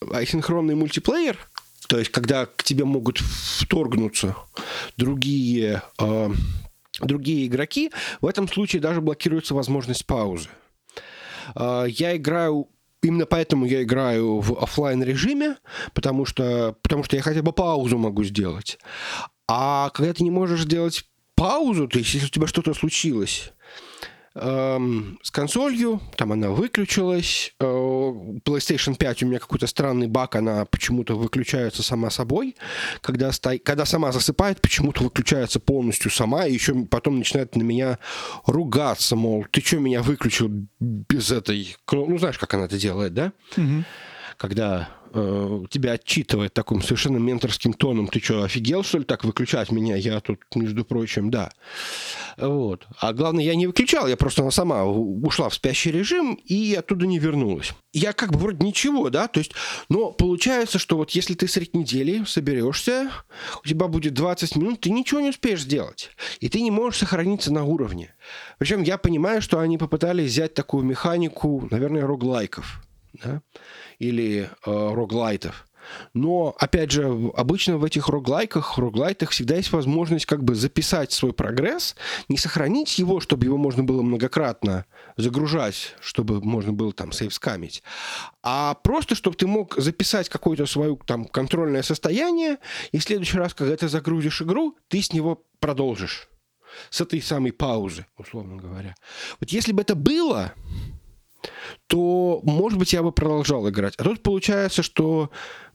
асинхронный 0.00 0.74
мультиплеер, 0.74 1.38
то 1.88 1.98
есть 1.98 2.10
когда 2.10 2.46
к 2.46 2.62
тебе 2.62 2.84
могут 2.84 3.18
вторгнуться 3.18 4.36
другие, 4.96 5.82
э, 5.98 6.30
другие 7.00 7.46
игроки, 7.46 7.90
в 8.20 8.26
этом 8.26 8.48
случае 8.48 8.82
даже 8.82 9.00
блокируется 9.00 9.54
возможность 9.54 10.06
паузы. 10.06 10.48
Э, 11.54 11.86
я 11.88 12.16
играю 12.16 12.68
Именно 13.04 13.26
поэтому 13.26 13.66
я 13.66 13.82
играю 13.82 14.40
в 14.40 14.58
офлайн 14.62 15.02
режиме, 15.02 15.58
потому 15.92 16.24
что, 16.24 16.74
потому 16.80 17.04
что 17.04 17.16
я 17.16 17.22
хотя 17.22 17.42
бы 17.42 17.52
паузу 17.52 17.98
могу 17.98 18.24
сделать. 18.24 18.78
А 19.46 19.90
когда 19.90 20.14
ты 20.14 20.24
не 20.24 20.30
можешь 20.30 20.62
сделать 20.62 21.04
паузу, 21.34 21.88
то 21.88 21.98
есть 21.98 22.14
если 22.14 22.26
у 22.26 22.30
тебя 22.30 22.46
что-то 22.46 22.74
случилось 22.74 23.52
эм, 24.34 25.18
с 25.22 25.30
консолью, 25.30 26.00
там 26.16 26.32
она 26.32 26.50
выключилась, 26.50 27.54
э, 27.60 27.64
PlayStation 27.64 28.96
5 28.96 29.22
у 29.22 29.26
меня 29.26 29.38
какой-то 29.38 29.66
странный 29.66 30.08
баг, 30.08 30.36
она 30.36 30.64
почему-то 30.64 31.16
выключается 31.16 31.82
сама 31.82 32.10
собой, 32.10 32.56
когда, 33.00 33.32
сто... 33.32 33.52
когда 33.62 33.84
сама 33.84 34.12
засыпает, 34.12 34.60
почему-то 34.60 35.04
выключается 35.04 35.60
полностью 35.60 36.10
сама, 36.10 36.46
и 36.46 36.52
еще 36.52 36.74
потом 36.86 37.18
начинает 37.18 37.56
на 37.56 37.62
меня 37.62 37.98
ругаться, 38.46 39.16
мол, 39.16 39.46
ты 39.50 39.60
что 39.60 39.78
меня 39.78 40.02
выключил 40.02 40.50
без 40.80 41.30
этой... 41.30 41.76
Ну, 41.90 42.18
знаешь, 42.18 42.38
как 42.38 42.54
она 42.54 42.64
это 42.64 42.78
делает, 42.78 43.14
да? 43.14 43.32
Угу. 43.56 43.84
Когда 44.36 44.88
э, 45.14 45.64
тебя 45.70 45.92
отчитывает 45.92 46.52
таким 46.52 46.82
совершенно 46.82 47.18
менторским 47.18 47.72
тоном, 47.72 48.08
ты 48.08 48.20
что, 48.20 48.42
офигел, 48.42 48.82
что 48.82 48.98
ли, 48.98 49.04
так 49.04 49.24
выключать 49.24 49.70
меня? 49.70 49.96
Я 49.96 50.20
тут, 50.20 50.40
между 50.54 50.84
прочим, 50.84 51.30
да. 51.30 51.50
Вот. 52.36 52.86
А 52.98 53.12
главное, 53.12 53.44
я 53.44 53.54
не 53.54 53.66
выключал, 53.66 54.06
я 54.06 54.16
просто 54.16 54.42
она 54.42 54.50
сама 54.50 54.84
ушла 54.84 55.48
в 55.48 55.54
спящий 55.54 55.90
режим 55.90 56.34
и 56.34 56.74
оттуда 56.74 57.06
не 57.06 57.18
вернулась. 57.18 57.72
Я 57.92 58.12
как 58.12 58.32
бы 58.32 58.38
вроде 58.38 58.64
ничего, 58.66 59.08
да, 59.08 59.28
то 59.28 59.38
есть, 59.38 59.52
но 59.88 60.10
получается, 60.10 60.78
что 60.78 60.96
вот 60.96 61.10
если 61.12 61.34
ты 61.34 61.46
средь 61.46 61.74
недели 61.74 62.24
соберешься, 62.26 63.10
у 63.62 63.68
тебя 63.68 63.86
будет 63.86 64.14
20 64.14 64.56
минут, 64.56 64.80
ты 64.80 64.90
ничего 64.90 65.20
не 65.20 65.30
успеешь 65.30 65.62
сделать. 65.62 66.10
И 66.40 66.48
ты 66.48 66.60
не 66.60 66.70
можешь 66.70 66.98
сохраниться 66.98 67.52
на 67.52 67.64
уровне. 67.64 68.14
Причем 68.58 68.82
я 68.82 68.98
понимаю, 68.98 69.40
что 69.42 69.60
они 69.60 69.78
попытались 69.78 70.30
взять 70.30 70.54
такую 70.54 70.84
механику, 70.84 71.68
наверное, 71.70 72.06
роглайков. 72.06 72.82
Да? 73.22 73.42
Или 73.98 74.48
э, 74.66 74.94
роглайтов. 74.94 75.66
Но, 76.12 76.54
опять 76.58 76.90
же, 76.90 77.04
обычно 77.36 77.78
в 77.78 77.84
этих 77.84 78.08
роглайках, 78.08 78.78
роглайтах 78.78 79.30
всегда 79.30 79.56
есть 79.56 79.72
возможность 79.72 80.26
как 80.26 80.42
бы 80.42 80.54
записать 80.54 81.12
свой 81.12 81.32
прогресс, 81.32 81.96
не 82.28 82.36
сохранить 82.36 82.98
его, 82.98 83.20
чтобы 83.20 83.44
его 83.46 83.56
можно 83.56 83.84
было 83.84 84.02
многократно 84.02 84.86
загружать, 85.16 85.94
чтобы 86.00 86.40
можно 86.40 86.72
было 86.72 86.92
там 86.92 87.12
сейвскамить, 87.12 87.82
а 88.42 88.74
просто, 88.74 89.14
чтобы 89.14 89.36
ты 89.36 89.46
мог 89.46 89.76
записать 89.76 90.28
какое-то 90.28 90.66
свое 90.66 90.98
там 91.06 91.24
контрольное 91.26 91.82
состояние, 91.82 92.58
и 92.92 92.98
в 92.98 93.02
следующий 93.02 93.38
раз, 93.38 93.54
когда 93.54 93.76
ты 93.76 93.88
загрузишь 93.88 94.42
игру, 94.42 94.76
ты 94.88 95.02
с 95.02 95.12
него 95.12 95.44
продолжишь. 95.60 96.28
С 96.90 97.00
этой 97.00 97.22
самой 97.22 97.52
паузы, 97.52 98.04
условно 98.16 98.56
говоря. 98.56 98.96
Вот 99.38 99.50
если 99.50 99.70
бы 99.70 99.82
это 99.82 99.94
было, 99.94 100.52
то, 101.86 102.40
может 102.44 102.78
быть, 102.78 102.92
я 102.92 103.02
бы 103.02 103.12
продолжал 103.12 103.68
играть. 103.68 103.94
А 103.96 104.04
тут 104.04 104.22
получается, 104.22 104.82
что 104.82 105.30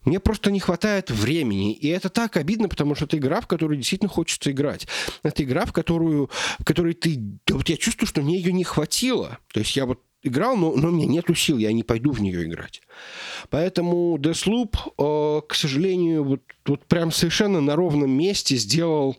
мне 0.06 0.20
просто 0.20 0.52
не 0.52 0.60
хватает 0.60 1.12
времени. 1.12 1.74
И 1.74 1.88
это 1.88 2.10
так 2.10 2.38
обидно, 2.38 2.70
потому 2.70 2.96
что 2.96 3.06
это 3.06 3.18
игра, 3.18 3.41
в 3.41 3.48
которую 3.48 3.78
действительно 3.78 4.10
хочется 4.10 4.52
играть. 4.52 4.88
Это 5.24 5.44
игра, 5.44 5.66
в 5.66 5.74
которую, 5.74 6.30
в 6.60 6.66
которой 6.66 6.94
ты... 6.94 7.22
Вот 7.50 7.70
я 7.70 7.78
чувствую, 7.78 8.08
что 8.08 8.22
мне 8.22 8.38
ее 8.38 8.54
не 8.54 8.64
хватило. 8.64 9.40
То 9.54 9.60
есть 9.60 9.76
я 9.76 9.86
вот 9.86 10.00
играл, 10.24 10.58
но, 10.58 10.76
но 10.76 10.90
у 10.90 10.91
меня 10.91 11.06
нету 11.06 11.36
сил, 11.36 11.58
я 11.58 11.72
не 11.72 11.84
пойду 11.84 12.12
в 12.12 12.22
нее 12.22 12.44
играть. 12.44 12.82
Поэтому 13.50 14.18
Deathloop, 14.18 14.76
э, 14.98 15.41
к 15.48 15.56
сожалению, 15.56 16.24
вот, 16.24 16.41
вот 16.66 16.86
прям 16.86 17.12
совершенно 17.12 17.62
на 17.62 17.76
ровном 17.76 18.12
месте 18.12 18.56
сделал 18.56 19.18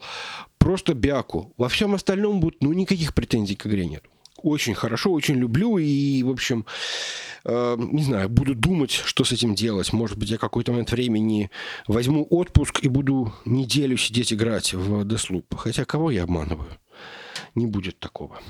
просто 0.58 0.94
бяку. 0.94 1.54
Во 1.56 1.68
всем 1.68 1.94
остальном 1.94 2.40
будет, 2.40 2.62
ну, 2.62 2.72
никаких 2.72 3.14
претензий 3.14 3.56
к 3.56 3.66
игре 3.66 3.86
нет 3.86 4.04
очень 4.42 4.74
хорошо, 4.74 5.12
очень 5.12 5.36
люблю 5.36 5.78
и, 5.78 6.22
в 6.22 6.30
общем, 6.30 6.66
э, 7.44 7.76
не 7.78 8.02
знаю, 8.02 8.28
буду 8.28 8.54
думать, 8.54 8.90
что 8.90 9.24
с 9.24 9.32
этим 9.32 9.54
делать. 9.54 9.92
Может 9.92 10.18
быть, 10.18 10.30
я 10.30 10.38
какой-то 10.38 10.72
момент 10.72 10.92
времени 10.92 11.50
возьму 11.86 12.26
отпуск 12.30 12.80
и 12.82 12.88
буду 12.88 13.32
неделю 13.44 13.96
сидеть 13.96 14.32
играть 14.32 14.74
в 14.74 15.02
Deathloop. 15.04 15.56
Хотя 15.56 15.84
кого 15.84 16.10
я 16.10 16.24
обманываю? 16.24 16.70
Не 17.54 17.66
будет 17.66 17.98
такого. 17.98 18.40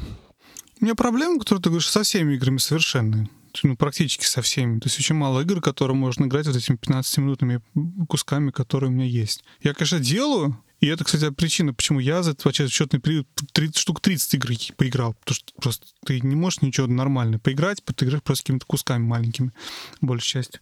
У 0.81 0.85
меня 0.85 0.95
проблема, 0.95 1.39
которую 1.39 1.63
ты 1.63 1.69
говоришь, 1.69 1.91
со 1.91 2.03
всеми 2.03 2.35
играми 2.35 2.59
совершенно. 2.59 3.29
Ну, 3.63 3.77
практически 3.77 4.25
со 4.25 4.43
всеми. 4.43 4.79
То 4.79 4.87
есть 4.87 4.99
очень 4.99 5.15
мало 5.15 5.41
игр, 5.41 5.61
которые 5.61 5.97
можно 5.97 6.25
играть 6.25 6.47
вот 6.47 6.57
этими 6.57 6.77
15-минутными 6.77 7.61
кусками, 8.09 8.51
которые 8.51 8.91
у 8.91 8.93
меня 8.93 9.05
есть. 9.05 9.45
Я, 9.63 9.75
конечно, 9.75 9.99
делаю, 9.99 10.57
и 10.81 10.87
это, 10.87 11.05
кстати, 11.05 11.31
причина, 11.31 11.75
почему 11.75 12.01
я 12.01 12.23
за 12.23 12.31
этот 12.31 12.47
отчетный 12.47 13.01
период 13.01 13.29
30, 13.53 13.77
штук 13.77 14.01
30 14.01 14.35
игр 14.35 14.49
поиграл. 14.77 15.15
Потому 15.15 15.35
что 15.35 15.53
просто 15.61 15.87
ты 16.07 16.21
не 16.21 16.35
можешь 16.35 16.63
ничего 16.63 16.87
нормально 16.87 17.39
поиграть, 17.39 17.83
ты 17.85 18.05
играешь 18.07 18.23
просто 18.23 18.45
какими-то 18.45 18.67
кусками 18.67 19.03
маленькими, 19.03 19.53
большей 20.01 20.29
частью. 20.29 20.61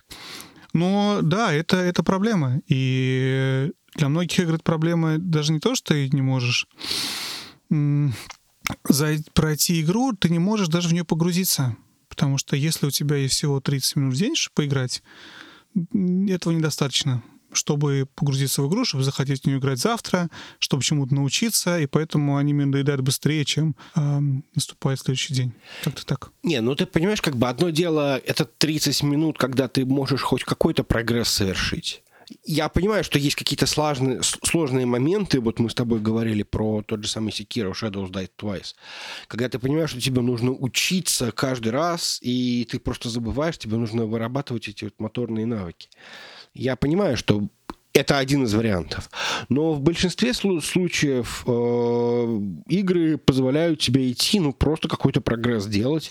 Но 0.73 1.21
да, 1.23 1.53
это, 1.53 1.77
это 1.77 2.03
проблема. 2.03 2.61
И 2.67 3.71
для 3.95 4.09
многих 4.09 4.39
игр 4.41 4.55
это 4.55 4.65
проблема 4.65 5.19
даже 5.19 5.53
не 5.53 5.61
то, 5.61 5.75
что 5.77 5.95
ты 5.95 6.11
не 6.11 6.23
можешь 6.23 6.67
пройти 9.35 9.81
игру, 9.81 10.13
ты 10.13 10.29
не 10.31 10.39
можешь 10.39 10.69
даже 10.69 10.89
в 10.89 10.93
нее 10.93 11.05
погрузиться. 11.05 11.77
Потому 12.09 12.39
что 12.39 12.57
если 12.57 12.87
у 12.87 12.91
тебя 12.91 13.17
есть 13.17 13.35
всего 13.35 13.61
30 13.61 13.97
минут 13.97 14.15
в 14.15 14.19
день, 14.19 14.35
чтобы 14.35 14.55
поиграть, 14.57 15.03
этого 15.75 16.53
недостаточно 16.53 17.23
чтобы 17.53 18.09
погрузиться 18.15 18.63
в 18.63 18.69
игру, 18.69 18.85
чтобы 18.85 19.05
захотеть 19.05 19.43
в 19.43 19.47
нее 19.47 19.59
играть 19.59 19.79
завтра, 19.79 20.31
чтобы 20.59 20.83
чему-то 20.83 21.15
научиться, 21.15 21.79
и 21.79 21.87
поэтому 21.87 22.37
они 22.37 22.53
мне 22.55 22.67
надоедают 22.67 23.03
быстрее, 23.03 23.45
чем 23.45 23.77
э, 23.95 24.21
наступает 24.55 25.01
следующий 25.01 25.35
день. 25.35 25.53
Как-то 25.83 26.05
так. 26.05 26.31
Не, 26.43 26.61
ну 26.61 26.75
ты 26.75 26.87
понимаешь, 26.87 27.23
как 27.23 27.37
бы 27.37 27.49
одно 27.49 27.71
дело, 27.71 28.19
это 28.19 28.45
30 28.45 29.03
минут, 29.03 29.39
когда 29.39 29.69
ты 29.69 29.85
можешь 29.85 30.23
хоть 30.23 30.45
какой-то 30.45 30.85
прогресс 30.85 31.29
совершить. 31.29 32.03
Я 32.45 32.69
понимаю, 32.69 33.05
что 33.05 33.19
есть 33.19 33.37
какие-то 33.37 33.67
сложные, 33.67 34.23
сложные 34.23 34.87
моменты. 34.87 35.41
Вот 35.41 35.59
мы 35.59 35.71
с 35.71 35.75
тобой 35.75 36.01
говорили 36.01 36.43
про 36.43 36.83
тот 36.83 37.03
же 37.03 37.09
самый 37.09 37.31
Sekiro 37.31 37.73
Shadows 37.73 38.11
Die 38.11 38.29
Twice. 38.39 38.75
Когда 39.29 39.49
ты 39.49 39.59
понимаешь, 39.59 39.91
что 39.91 40.01
тебе 40.01 40.21
нужно 40.21 40.53
учиться 40.53 41.33
каждый 41.33 41.73
раз, 41.73 42.19
и 42.21 42.67
ты 42.71 42.79
просто 42.79 43.09
забываешь, 43.09 43.59
тебе 43.59 43.77
нужно 43.77 44.05
вырабатывать 44.05 44.69
эти 44.69 44.85
вот 44.85 44.95
моторные 44.99 45.47
навыки. 45.47 45.89
Я 46.55 46.77
понимаю, 46.77 47.17
что 47.17 47.49
это 47.99 48.19
один 48.19 48.45
из 48.45 48.55
вариантов. 48.55 49.11
Но 49.49 49.73
в 49.73 49.81
большинстве 49.81 50.33
случаев 50.33 51.45
э, 51.47 52.41
игры 52.69 53.19
позволяют 53.19 53.81
тебе 53.81 54.11
идти, 54.11 54.41
ну, 54.41 54.53
просто 54.53 54.89
какой-то 54.89 55.21
прогресс 55.21 55.67
делать. 55.67 56.11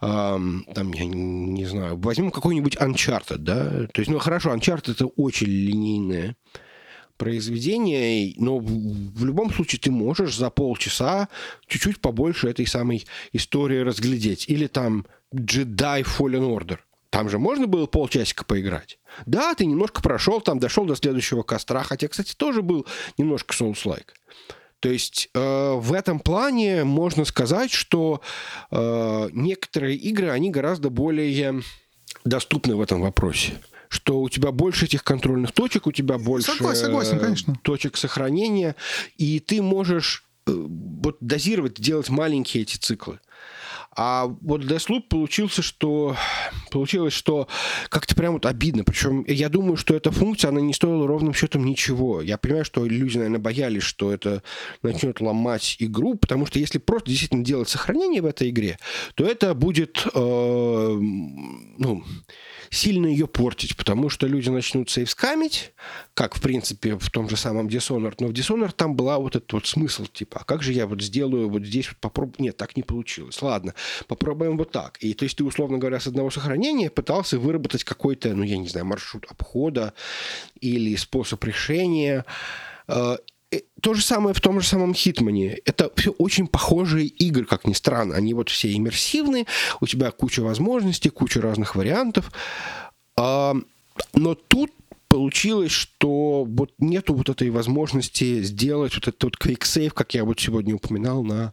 Э, 0.00 0.38
там, 0.74 0.92
я 0.92 1.04
не, 1.04 1.14
не 1.14 1.66
знаю, 1.66 1.96
возьмем 1.96 2.30
какой-нибудь 2.30 2.76
Uncharted, 2.76 3.38
да? 3.38 3.86
То 3.92 4.00
есть, 4.00 4.10
ну, 4.10 4.18
хорошо, 4.18 4.54
Uncharted 4.54 4.92
это 4.92 5.06
очень 5.06 5.48
линейное 5.48 6.36
произведение, 7.16 8.34
но 8.38 8.58
в, 8.58 9.24
любом 9.24 9.52
случае 9.52 9.80
ты 9.80 9.90
можешь 9.90 10.36
за 10.36 10.50
полчаса 10.50 11.28
чуть-чуть 11.68 12.00
побольше 12.00 12.48
этой 12.48 12.66
самой 12.66 13.06
истории 13.32 13.78
разглядеть. 13.78 14.48
Или 14.48 14.66
там 14.66 15.06
Jedi 15.32 16.04
Fallen 16.04 16.48
Order– 16.48 16.78
Там 17.14 17.28
же 17.28 17.38
можно 17.38 17.68
было 17.68 17.86
полчасика 17.86 18.44
поиграть. 18.44 18.98
Да, 19.24 19.54
ты 19.54 19.66
немножко 19.66 20.02
прошел, 20.02 20.40
там 20.40 20.58
дошел 20.58 20.84
до 20.84 20.96
следующего 20.96 21.44
костра, 21.44 21.84
хотя, 21.84 22.08
кстати, 22.08 22.34
тоже 22.34 22.60
был 22.60 22.88
немножко 23.16 23.54
Souls-like. 23.54 24.08
То 24.80 24.88
есть 24.88 25.30
э, 25.32 25.74
в 25.74 25.92
этом 25.92 26.18
плане 26.18 26.82
можно 26.82 27.24
сказать, 27.24 27.70
что 27.70 28.20
э, 28.72 29.28
некоторые 29.30 29.94
игры, 29.94 30.30
они 30.30 30.50
гораздо 30.50 30.90
более 30.90 31.62
доступны 32.24 32.74
в 32.74 32.80
этом 32.80 33.00
вопросе 33.00 33.52
что 33.90 34.20
у 34.20 34.28
тебя 34.28 34.50
больше 34.50 34.86
этих 34.86 35.04
контрольных 35.04 35.52
точек, 35.52 35.86
у 35.86 35.92
тебя 35.92 36.18
больше 36.18 36.50
согласен, 36.50 36.86
согласен, 36.86 37.20
конечно. 37.20 37.54
точек 37.62 37.96
сохранения, 37.96 38.74
и 39.18 39.38
ты 39.38 39.62
можешь 39.62 40.24
э, 40.48 40.50
вот 40.52 41.18
дозировать, 41.20 41.74
делать 41.74 42.08
маленькие 42.08 42.64
эти 42.64 42.76
циклы. 42.76 43.20
А 43.96 44.26
вот 44.26 44.62
Deathloop 44.62 45.02
получился, 45.08 45.62
что 45.62 46.16
получилось, 46.70 47.12
что 47.12 47.48
как-то 47.88 48.14
прям 48.14 48.34
вот 48.34 48.46
обидно. 48.46 48.84
Причем 48.84 49.24
я 49.26 49.48
думаю, 49.48 49.76
что 49.76 49.94
эта 49.94 50.10
функция, 50.10 50.48
она 50.48 50.60
не 50.60 50.74
стоила 50.74 51.06
ровным 51.06 51.34
счетом 51.34 51.64
ничего. 51.64 52.20
Я 52.20 52.38
понимаю, 52.38 52.64
что 52.64 52.84
люди, 52.84 53.16
наверное, 53.16 53.40
боялись, 53.40 53.82
что 53.82 54.12
это 54.12 54.42
начнет 54.82 55.20
ломать 55.20 55.76
игру, 55.78 56.16
потому 56.16 56.46
что 56.46 56.58
если 56.58 56.78
просто 56.78 57.10
действительно 57.10 57.44
делать 57.44 57.68
сохранение 57.68 58.22
в 58.22 58.26
этой 58.26 58.50
игре, 58.50 58.78
то 59.14 59.24
это 59.24 59.54
будет, 59.54 60.04
э, 60.12 60.18
ну, 60.18 62.04
сильно 62.74 63.06
ее 63.06 63.26
портить, 63.26 63.76
потому 63.76 64.08
что 64.08 64.26
люди 64.26 64.50
начнут 64.50 64.90
сейвскамить, 64.90 65.72
как, 66.14 66.34
в 66.34 66.40
принципе, 66.40 66.98
в 66.98 67.10
том 67.10 67.28
же 67.28 67.36
самом 67.36 67.68
Dishonored. 67.68 68.16
Но 68.20 68.28
в 68.28 68.32
Dishonored 68.32 68.72
там 68.76 68.96
была 68.96 69.18
вот 69.18 69.36
этот 69.36 69.52
вот 69.52 69.66
смысл, 69.66 70.06
типа, 70.06 70.40
а 70.40 70.44
как 70.44 70.62
же 70.62 70.72
я 70.72 70.86
вот 70.86 71.00
сделаю 71.00 71.48
вот 71.48 71.64
здесь 71.64 71.88
вот 71.88 71.98
попробую... 71.98 72.36
Нет, 72.38 72.56
так 72.56 72.76
не 72.76 72.82
получилось. 72.82 73.40
Ладно, 73.40 73.74
попробуем 74.08 74.58
вот 74.58 74.72
так. 74.72 74.98
И 75.00 75.14
то 75.14 75.24
есть 75.24 75.36
ты, 75.36 75.44
условно 75.44 75.78
говоря, 75.78 76.00
с 76.00 76.06
одного 76.06 76.30
сохранения 76.30 76.90
пытался 76.90 77.38
выработать 77.38 77.84
какой-то, 77.84 78.34
ну, 78.34 78.42
я 78.42 78.58
не 78.58 78.68
знаю, 78.68 78.86
маршрут 78.86 79.26
обхода 79.30 79.94
или 80.60 80.96
способ 80.96 81.42
решения. 81.44 82.24
Э, 83.54 83.60
то 83.80 83.94
же 83.94 84.02
самое 84.02 84.34
в 84.34 84.40
том 84.40 84.60
же 84.60 84.66
самом 84.66 84.94
Хитмане. 84.94 85.58
Это 85.64 85.90
все 85.96 86.10
очень 86.12 86.46
похожие 86.46 87.06
игры, 87.06 87.44
как 87.44 87.66
ни 87.66 87.72
странно. 87.72 88.14
Они 88.14 88.34
вот 88.34 88.48
все 88.48 88.72
иммерсивные, 88.72 89.46
у 89.80 89.86
тебя 89.86 90.10
куча 90.10 90.40
возможностей, 90.40 91.10
куча 91.10 91.40
разных 91.40 91.74
вариантов. 91.74 92.32
А, 93.16 93.54
но 94.14 94.34
тут 94.34 94.70
получилось, 95.08 95.70
что 95.70 96.44
вот 96.44 96.72
нету 96.78 97.14
вот 97.14 97.28
этой 97.28 97.50
возможности 97.50 98.42
сделать 98.42 98.94
вот 98.94 99.08
этот 99.08 99.22
вот 99.24 99.36
quick 99.36 99.90
как 99.90 100.14
я 100.14 100.24
вот 100.24 100.40
сегодня 100.40 100.74
упоминал 100.74 101.22
на 101.22 101.52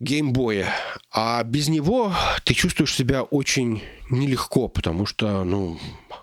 геймбоя. 0.00 0.74
А 1.12 1.42
без 1.44 1.68
него 1.68 2.12
ты 2.44 2.54
чувствуешь 2.54 2.94
себя 2.94 3.22
очень 3.22 3.82
нелегко, 4.10 4.68
потому 4.68 5.06
что, 5.06 5.44
ну, 5.44 5.78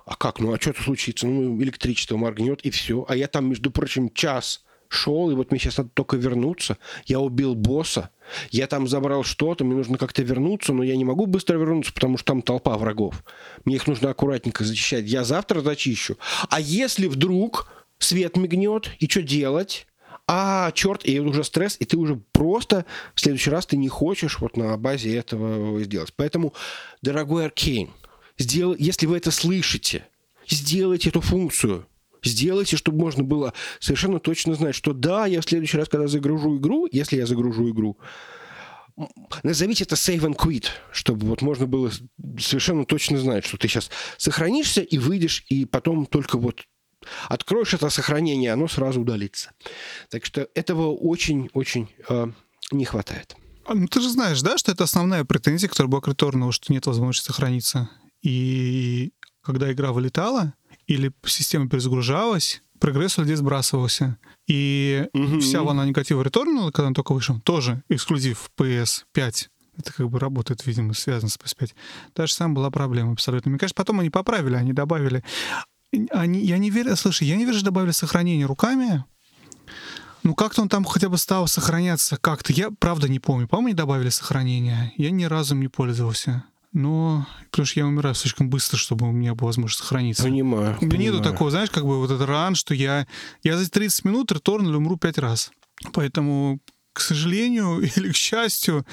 а 0.05 0.15
как, 0.15 0.39
ну, 0.39 0.53
а 0.53 0.59
что-то 0.59 0.83
случится? 0.83 1.27
Ну, 1.27 1.61
электричество 1.61 2.17
моргнет, 2.17 2.61
и 2.61 2.69
все. 2.69 3.05
А 3.07 3.15
я 3.15 3.27
там, 3.27 3.47
между 3.49 3.71
прочим, 3.71 4.09
час 4.13 4.63
шел, 4.87 5.31
и 5.31 5.33
вот 5.33 5.51
мне 5.51 5.59
сейчас 5.59 5.77
надо 5.77 5.89
только 5.93 6.17
вернуться. 6.17 6.77
Я 7.05 7.19
убил 7.19 7.55
босса, 7.55 8.09
я 8.49 8.67
там 8.67 8.87
забрал 8.87 9.23
что-то, 9.23 9.63
мне 9.63 9.75
нужно 9.75 9.97
как-то 9.97 10.21
вернуться, 10.21 10.73
но 10.73 10.83
я 10.83 10.95
не 10.95 11.05
могу 11.05 11.25
быстро 11.25 11.57
вернуться, 11.57 11.93
потому 11.93 12.17
что 12.17 12.25
там 12.25 12.41
толпа 12.41 12.77
врагов. 12.77 13.23
Мне 13.63 13.75
их 13.75 13.87
нужно 13.87 14.09
аккуратненько 14.09 14.63
зачищать. 14.63 15.05
Я 15.05 15.23
завтра 15.23 15.61
зачищу. 15.61 16.17
А 16.49 16.59
если 16.59 17.07
вдруг 17.07 17.71
свет 17.99 18.35
мигнет, 18.37 18.91
и 18.99 19.07
что 19.07 19.21
делать? 19.21 19.87
а, 20.27 20.71
черт, 20.71 21.01
и 21.03 21.19
уже 21.19 21.43
стресс, 21.43 21.75
и 21.79 21.85
ты 21.85 21.97
уже 21.97 22.21
просто 22.31 22.85
в 23.15 23.19
следующий 23.19 23.49
раз 23.49 23.65
ты 23.65 23.75
не 23.75 23.89
хочешь 23.89 24.39
вот 24.39 24.55
на 24.55 24.77
базе 24.77 25.17
этого 25.17 25.83
сделать. 25.83 26.13
Поэтому, 26.15 26.53
дорогой 27.01 27.45
Аркейн, 27.45 27.89
сделай, 28.41 28.75
если 28.79 29.05
вы 29.05 29.17
это 29.17 29.31
слышите, 29.31 30.07
сделайте 30.47 31.09
эту 31.09 31.21
функцию. 31.21 31.87
Сделайте, 32.23 32.77
чтобы 32.77 32.99
можно 32.99 33.23
было 33.23 33.53
совершенно 33.79 34.19
точно 34.19 34.53
знать, 34.53 34.75
что 34.75 34.93
да, 34.93 35.25
я 35.25 35.41
в 35.41 35.45
следующий 35.45 35.77
раз, 35.77 35.89
когда 35.89 36.07
загружу 36.07 36.57
игру, 36.57 36.87
если 36.91 37.17
я 37.17 37.25
загружу 37.25 37.67
игру, 37.71 37.97
назовите 39.41 39.85
это 39.85 39.95
save 39.95 40.21
and 40.21 40.35
quit, 40.35 40.65
чтобы 40.91 41.25
вот 41.25 41.41
можно 41.41 41.65
было 41.65 41.91
совершенно 42.39 42.85
точно 42.85 43.17
знать, 43.17 43.45
что 43.45 43.57
ты 43.57 43.67
сейчас 43.67 43.89
сохранишься 44.17 44.81
и 44.81 44.99
выйдешь, 44.99 45.45
и 45.49 45.65
потом 45.65 46.05
только 46.05 46.37
вот 46.37 46.61
откроешь 47.27 47.73
это 47.73 47.89
сохранение, 47.89 48.53
оно 48.53 48.67
сразу 48.67 49.01
удалится. 49.01 49.51
Так 50.09 50.23
что 50.23 50.47
этого 50.53 50.91
очень-очень 50.91 51.89
э, 52.07 52.27
не 52.71 52.85
хватает. 52.85 53.35
А, 53.65 53.73
ну, 53.73 53.87
ты 53.87 54.01
же 54.01 54.09
знаешь, 54.09 54.41
да, 54.41 54.57
что 54.57 54.71
это 54.71 54.83
основная 54.83 55.23
претензия, 55.23 55.69
к 55.69 56.07
Реторну, 56.07 56.51
что 56.51 56.71
нет 56.73 56.85
возможности 56.85 57.27
сохраниться. 57.27 57.89
И 58.21 59.13
когда 59.41 59.71
игра 59.71 59.91
вылетала 59.91 60.53
или 60.87 61.11
система 61.25 61.69
перезагружалась, 61.69 62.61
прогресс 62.79 63.17
людей 63.17 63.35
сбрасывался. 63.35 64.17
И 64.47 65.07
угу. 65.13 65.39
вся 65.39 65.63
волна 65.63 65.85
негатива 65.85 66.23
Returnal, 66.23 66.71
когда 66.71 66.87
он 66.87 66.93
только 66.93 67.13
вышел, 67.13 67.39
тоже 67.39 67.83
эксклюзив 67.89 68.51
PS5. 68.57 69.47
Это 69.77 69.93
как 69.93 70.09
бы 70.09 70.19
работает, 70.19 70.65
видимо, 70.65 70.93
связано 70.93 71.29
с 71.29 71.37
PS5. 71.37 71.71
Та 72.13 72.27
же 72.27 72.33
самая 72.33 72.55
была 72.55 72.71
проблема 72.71 73.13
абсолютно. 73.13 73.49
Мне 73.49 73.59
кажется, 73.59 73.75
потом 73.75 73.99
они 73.99 74.09
поправили, 74.09 74.55
они 74.55 74.73
добавили 74.73 75.23
они, 76.11 76.39
я 76.39 76.57
не 76.57 76.69
верю, 76.69 76.95
слушай, 76.95 77.27
я 77.27 77.35
не 77.35 77.45
верю, 77.45 77.57
что 77.57 77.65
добавили 77.65 77.91
сохранение 77.91 78.45
руками. 78.45 79.03
Ну, 80.23 80.35
как-то 80.35 80.61
он 80.61 80.69
там 80.69 80.85
хотя 80.85 81.09
бы 81.09 81.17
стал 81.17 81.47
сохраняться 81.47 82.17
как-то. 82.17 82.53
Я, 82.53 82.69
правда, 82.71 83.09
не 83.09 83.19
помню. 83.19 83.47
По-моему, 83.47 83.69
не 83.69 83.73
добавили 83.73 84.09
сохранение. 84.09 84.93
Я 84.95 85.11
ни 85.11 85.23
разу 85.23 85.55
не 85.55 85.67
пользовался. 85.67 86.43
Но, 86.73 87.27
потому 87.49 87.65
что 87.65 87.79
я 87.81 87.85
умираю 87.85 88.15
слишком 88.15 88.49
быстро, 88.49 88.77
чтобы 88.77 89.07
у 89.07 89.11
меня 89.11 89.35
была 89.35 89.47
возможность 89.47 89.81
сохраниться. 89.81 90.23
Понимаю. 90.23 90.77
У 90.79 90.85
меня 90.85 90.91
понимаю. 90.91 90.99
нету 90.99 91.21
такого, 91.21 91.51
знаешь, 91.51 91.69
как 91.69 91.85
бы 91.85 91.99
вот 91.99 92.11
этот 92.11 92.27
ран, 92.27 92.55
что 92.55 92.73
я, 92.73 93.07
я 93.43 93.57
за 93.57 93.69
30 93.69 94.05
минут 94.05 94.31
реторнлю 94.31 94.77
умру 94.77 94.97
5 94.97 95.17
раз. 95.17 95.51
Поэтому, 95.93 96.59
к 96.93 97.01
сожалению 97.01 97.79
или 97.95 98.11
к 98.11 98.15
счастью, 98.15 98.85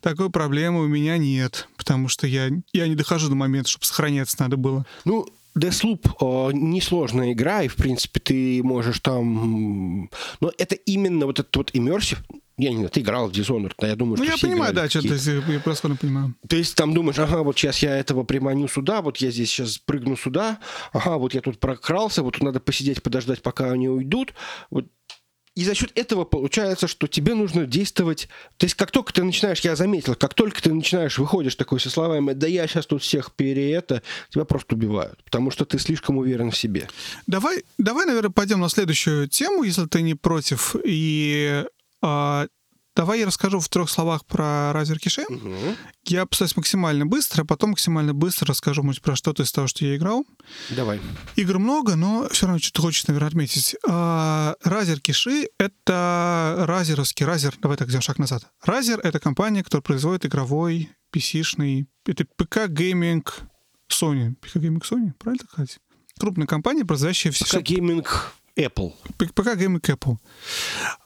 такой 0.00 0.30
проблемы 0.30 0.84
у 0.84 0.88
меня 0.88 1.16
нет. 1.16 1.68
Потому 1.76 2.08
что 2.08 2.26
я, 2.26 2.50
я 2.72 2.86
не 2.86 2.94
дохожу 2.94 3.28
до 3.28 3.34
момента, 3.34 3.70
чтобы 3.70 3.86
сохраняться 3.86 4.36
надо 4.40 4.58
было. 4.58 4.84
Ну, 5.04 5.26
Deathloop 5.56 6.50
э, 6.50 6.52
несложная 6.54 7.32
игра, 7.32 7.62
и, 7.62 7.68
в 7.68 7.76
принципе, 7.76 8.20
ты 8.20 8.62
можешь 8.62 9.00
там... 9.00 10.08
Но 10.40 10.52
это 10.56 10.74
именно 10.74 11.26
вот 11.26 11.40
этот 11.40 11.54
вот 11.56 11.70
иммерсив, 11.74 12.22
я 12.62 12.70
не 12.70 12.76
знаю, 12.76 12.90
ты 12.90 13.00
играл 13.00 13.28
в 13.28 13.32
Dishonored, 13.32 13.74
но 13.80 13.86
я 13.86 13.96
думаю, 13.96 14.18
ну, 14.18 14.24
что 14.24 14.32
я 14.32 14.36
все 14.36 14.46
понимаю, 14.48 14.74
да, 14.74 14.88
что-то 14.88 15.14
я 15.14 15.60
просто 15.60 15.88
не 15.88 15.96
понимаю. 15.96 16.34
То 16.48 16.56
есть 16.56 16.74
там 16.74 16.94
думаешь, 16.94 17.18
ага, 17.18 17.42
вот 17.42 17.58
сейчас 17.58 17.78
я 17.80 17.96
этого 17.96 18.24
приманю 18.24 18.68
сюда, 18.68 19.02
вот 19.02 19.18
я 19.18 19.30
здесь 19.30 19.50
сейчас 19.50 19.78
прыгну 19.78 20.16
сюда, 20.16 20.58
ага, 20.92 21.18
вот 21.18 21.34
я 21.34 21.40
тут 21.40 21.58
прокрался, 21.58 22.22
вот 22.22 22.34
тут 22.34 22.42
надо 22.42 22.60
посидеть, 22.60 23.02
подождать, 23.02 23.42
пока 23.42 23.70
они 23.70 23.88
уйдут. 23.88 24.34
Вот 24.70 24.86
и 25.54 25.64
за 25.64 25.74
счет 25.74 25.92
этого 25.96 26.24
получается, 26.24 26.88
что 26.88 27.06
тебе 27.06 27.34
нужно 27.34 27.66
действовать... 27.66 28.28
То 28.56 28.64
есть 28.64 28.74
как 28.74 28.90
только 28.90 29.12
ты 29.12 29.22
начинаешь, 29.22 29.60
я 29.60 29.76
заметил, 29.76 30.14
как 30.14 30.32
только 30.32 30.62
ты 30.62 30.72
начинаешь, 30.72 31.18
выходишь 31.18 31.56
такой 31.56 31.78
со 31.78 31.90
словами, 31.90 32.32
да 32.32 32.46
я 32.46 32.66
сейчас 32.66 32.86
тут 32.86 33.02
всех 33.02 33.32
пере 33.32 33.70
это, 33.72 34.02
тебя 34.30 34.46
просто 34.46 34.74
убивают, 34.74 35.22
потому 35.24 35.50
что 35.50 35.66
ты 35.66 35.78
слишком 35.78 36.16
уверен 36.16 36.50
в 36.50 36.56
себе. 36.56 36.88
Давай, 37.26 37.64
давай 37.76 38.06
наверное, 38.06 38.30
пойдем 38.30 38.60
на 38.60 38.70
следующую 38.70 39.28
тему, 39.28 39.62
если 39.62 39.84
ты 39.84 40.00
не 40.00 40.14
против. 40.14 40.74
И 40.84 41.64
Давай 42.94 43.20
я 43.20 43.26
расскажу 43.26 43.58
в 43.58 43.68
трех 43.70 43.88
словах 43.88 44.26
про 44.26 44.70
Razer 44.74 44.98
Kishi. 44.98 45.24
Угу. 45.26 45.76
Я 46.04 46.26
постараюсь 46.26 46.56
максимально 46.56 47.06
быстро, 47.06 47.42
а 47.42 47.44
потом 47.46 47.70
максимально 47.70 48.12
быстро 48.12 48.48
расскажу 48.48 48.82
может, 48.82 49.00
про 49.00 49.16
что-то 49.16 49.44
из 49.44 49.52
того, 49.52 49.66
что 49.66 49.86
я 49.86 49.96
играл. 49.96 50.26
Давай. 50.68 51.00
Игр 51.36 51.58
много, 51.58 51.96
но 51.96 52.28
все 52.30 52.46
равно 52.46 52.60
что-то 52.60 52.82
хочется, 52.82 53.10
наверное, 53.10 53.28
отметить. 53.28 53.76
А, 53.88 54.56
Razer 54.62 55.00
Kishi— 55.00 55.48
это 55.58 56.64
разеровский... 56.68 57.24
Razer, 57.24 57.54
давай 57.62 57.78
так 57.78 57.88
сделаем 57.88 58.02
шаг 58.02 58.18
назад. 58.18 58.46
Razer— 58.66 59.00
это 59.02 59.18
компания, 59.18 59.64
которая 59.64 59.82
производит 59.82 60.26
игровой, 60.26 60.90
PC-шный... 61.14 61.86
Это 62.04 62.26
ПК-гейминг 62.36 63.40
Sony. 63.88 64.34
ПК-гейминг 64.42 64.82
Sony, 64.82 65.12
правильно 65.18 65.44
сказать? 65.50 65.78
Крупная 66.20 66.46
компания, 66.46 66.84
производящая 66.84 67.32
все... 67.32 67.46
ПК-гейминг 67.46 68.34
Apple. 68.56 68.92
ПК 69.16 69.56
гейминг 69.56 69.88
Apple. 69.88 70.16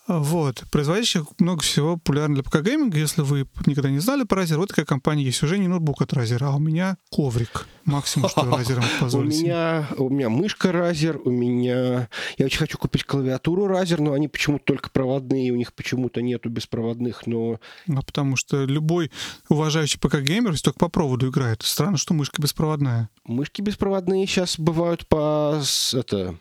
Вот. 0.08 0.64
Производящих 0.70 1.26
много 1.38 1.62
всего 1.62 1.96
популярно 1.96 2.36
для 2.36 2.44
ПК 2.44 2.60
гейминга. 2.60 2.98
Если 2.98 3.22
вы 3.22 3.46
никогда 3.66 3.90
не 3.90 3.98
знали 3.98 4.24
про 4.24 4.42
Razer, 4.42 4.56
вот 4.56 4.68
такая 4.68 4.84
компания 4.84 5.24
есть. 5.24 5.42
Уже 5.42 5.58
не 5.58 5.68
ноутбук 5.68 6.02
от 6.02 6.12
Razer, 6.12 6.38
а 6.42 6.54
у 6.54 6.58
меня 6.58 6.96
коврик. 7.10 7.66
Максимум, 7.84 8.28
что 8.28 8.42
Razer 8.42 8.82
позволит. 9.00 9.34
У 9.34 9.36
меня, 9.36 9.88
у 9.96 10.08
меня 10.08 10.28
мышка 10.28 10.70
Razer, 10.70 11.20
у 11.24 11.30
меня... 11.30 12.08
Я 12.38 12.46
очень 12.46 12.58
хочу 12.58 12.78
купить 12.78 13.04
клавиатуру 13.04 13.66
Razer, 13.66 14.00
но 14.00 14.12
они 14.12 14.28
почему-то 14.28 14.64
только 14.64 14.90
проводные, 14.90 15.52
у 15.52 15.56
них 15.56 15.72
почему-то 15.74 16.22
нету 16.22 16.48
беспроводных, 16.50 17.26
но... 17.26 17.60
А 17.88 18.02
потому 18.02 18.36
что 18.36 18.64
любой 18.64 19.10
уважающий 19.48 19.98
ПК-геймер 20.00 20.60
только 20.60 20.78
по 20.78 20.88
проводу 20.88 21.28
играет. 21.28 21.62
Странно, 21.62 21.96
что 21.96 22.14
мышка 22.14 22.42
беспроводная. 22.42 23.08
Мышки 23.24 23.60
беспроводные 23.60 24.26
сейчас 24.26 24.58
бывают 24.58 25.06
по... 25.06 25.60
Это, 25.92 26.36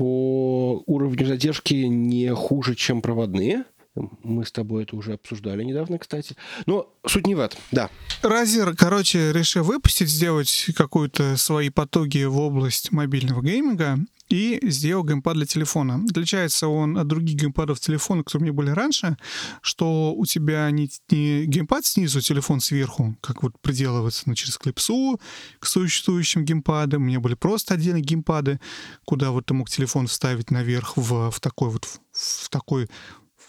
по 0.00 0.82
уровню 0.86 1.26
задержки 1.26 1.74
не 1.74 2.34
хуже, 2.34 2.74
чем 2.74 3.02
проводные. 3.02 3.64
Мы 3.94 4.46
с 4.46 4.52
тобой 4.52 4.84
это 4.84 4.94
уже 4.94 5.14
обсуждали 5.14 5.64
недавно, 5.64 5.98
кстати. 5.98 6.36
Но 6.66 6.92
суть 7.06 7.26
не 7.26 7.34
в 7.34 7.40
этом, 7.40 7.58
да. 7.72 7.90
Razer, 8.22 8.74
короче, 8.76 9.32
решил 9.32 9.64
выпустить, 9.64 10.08
сделать 10.08 10.70
какую-то 10.76 11.36
свои 11.36 11.70
потуги 11.70 12.24
в 12.24 12.38
область 12.38 12.92
мобильного 12.92 13.42
гейминга 13.42 13.98
и 14.30 14.60
сделал 14.62 15.04
геймпад 15.04 15.34
для 15.34 15.44
телефона. 15.44 16.04
Отличается 16.08 16.68
он 16.68 16.96
от 16.96 17.08
других 17.08 17.36
геймпадов 17.36 17.80
телефона, 17.80 18.22
которые 18.22 18.42
у 18.42 18.44
меня 18.44 18.52
были 18.52 18.70
раньше, 18.70 19.16
что 19.60 20.14
у 20.14 20.24
тебя 20.24 20.70
не, 20.70 20.88
не 21.10 21.46
геймпад 21.46 21.84
снизу, 21.84 22.20
телефон 22.20 22.60
сверху, 22.60 23.16
как 23.20 23.42
вот 23.42 23.60
приделывается 23.60 24.22
ну, 24.26 24.34
через 24.34 24.56
клипсу 24.56 25.20
к 25.58 25.66
существующим 25.66 26.44
геймпадам. 26.44 27.02
У 27.02 27.06
меня 27.06 27.18
были 27.18 27.34
просто 27.34 27.74
отдельные 27.74 28.02
геймпады, 28.02 28.60
куда 29.04 29.32
вот 29.32 29.46
ты 29.46 29.54
мог 29.54 29.68
телефон 29.68 30.06
вставить 30.06 30.52
наверх 30.52 30.96
в, 30.96 31.30
в 31.30 31.40
такой 31.40 31.70
вот, 31.70 31.86
в, 31.86 31.98
в 32.12 32.48
такой, 32.50 32.88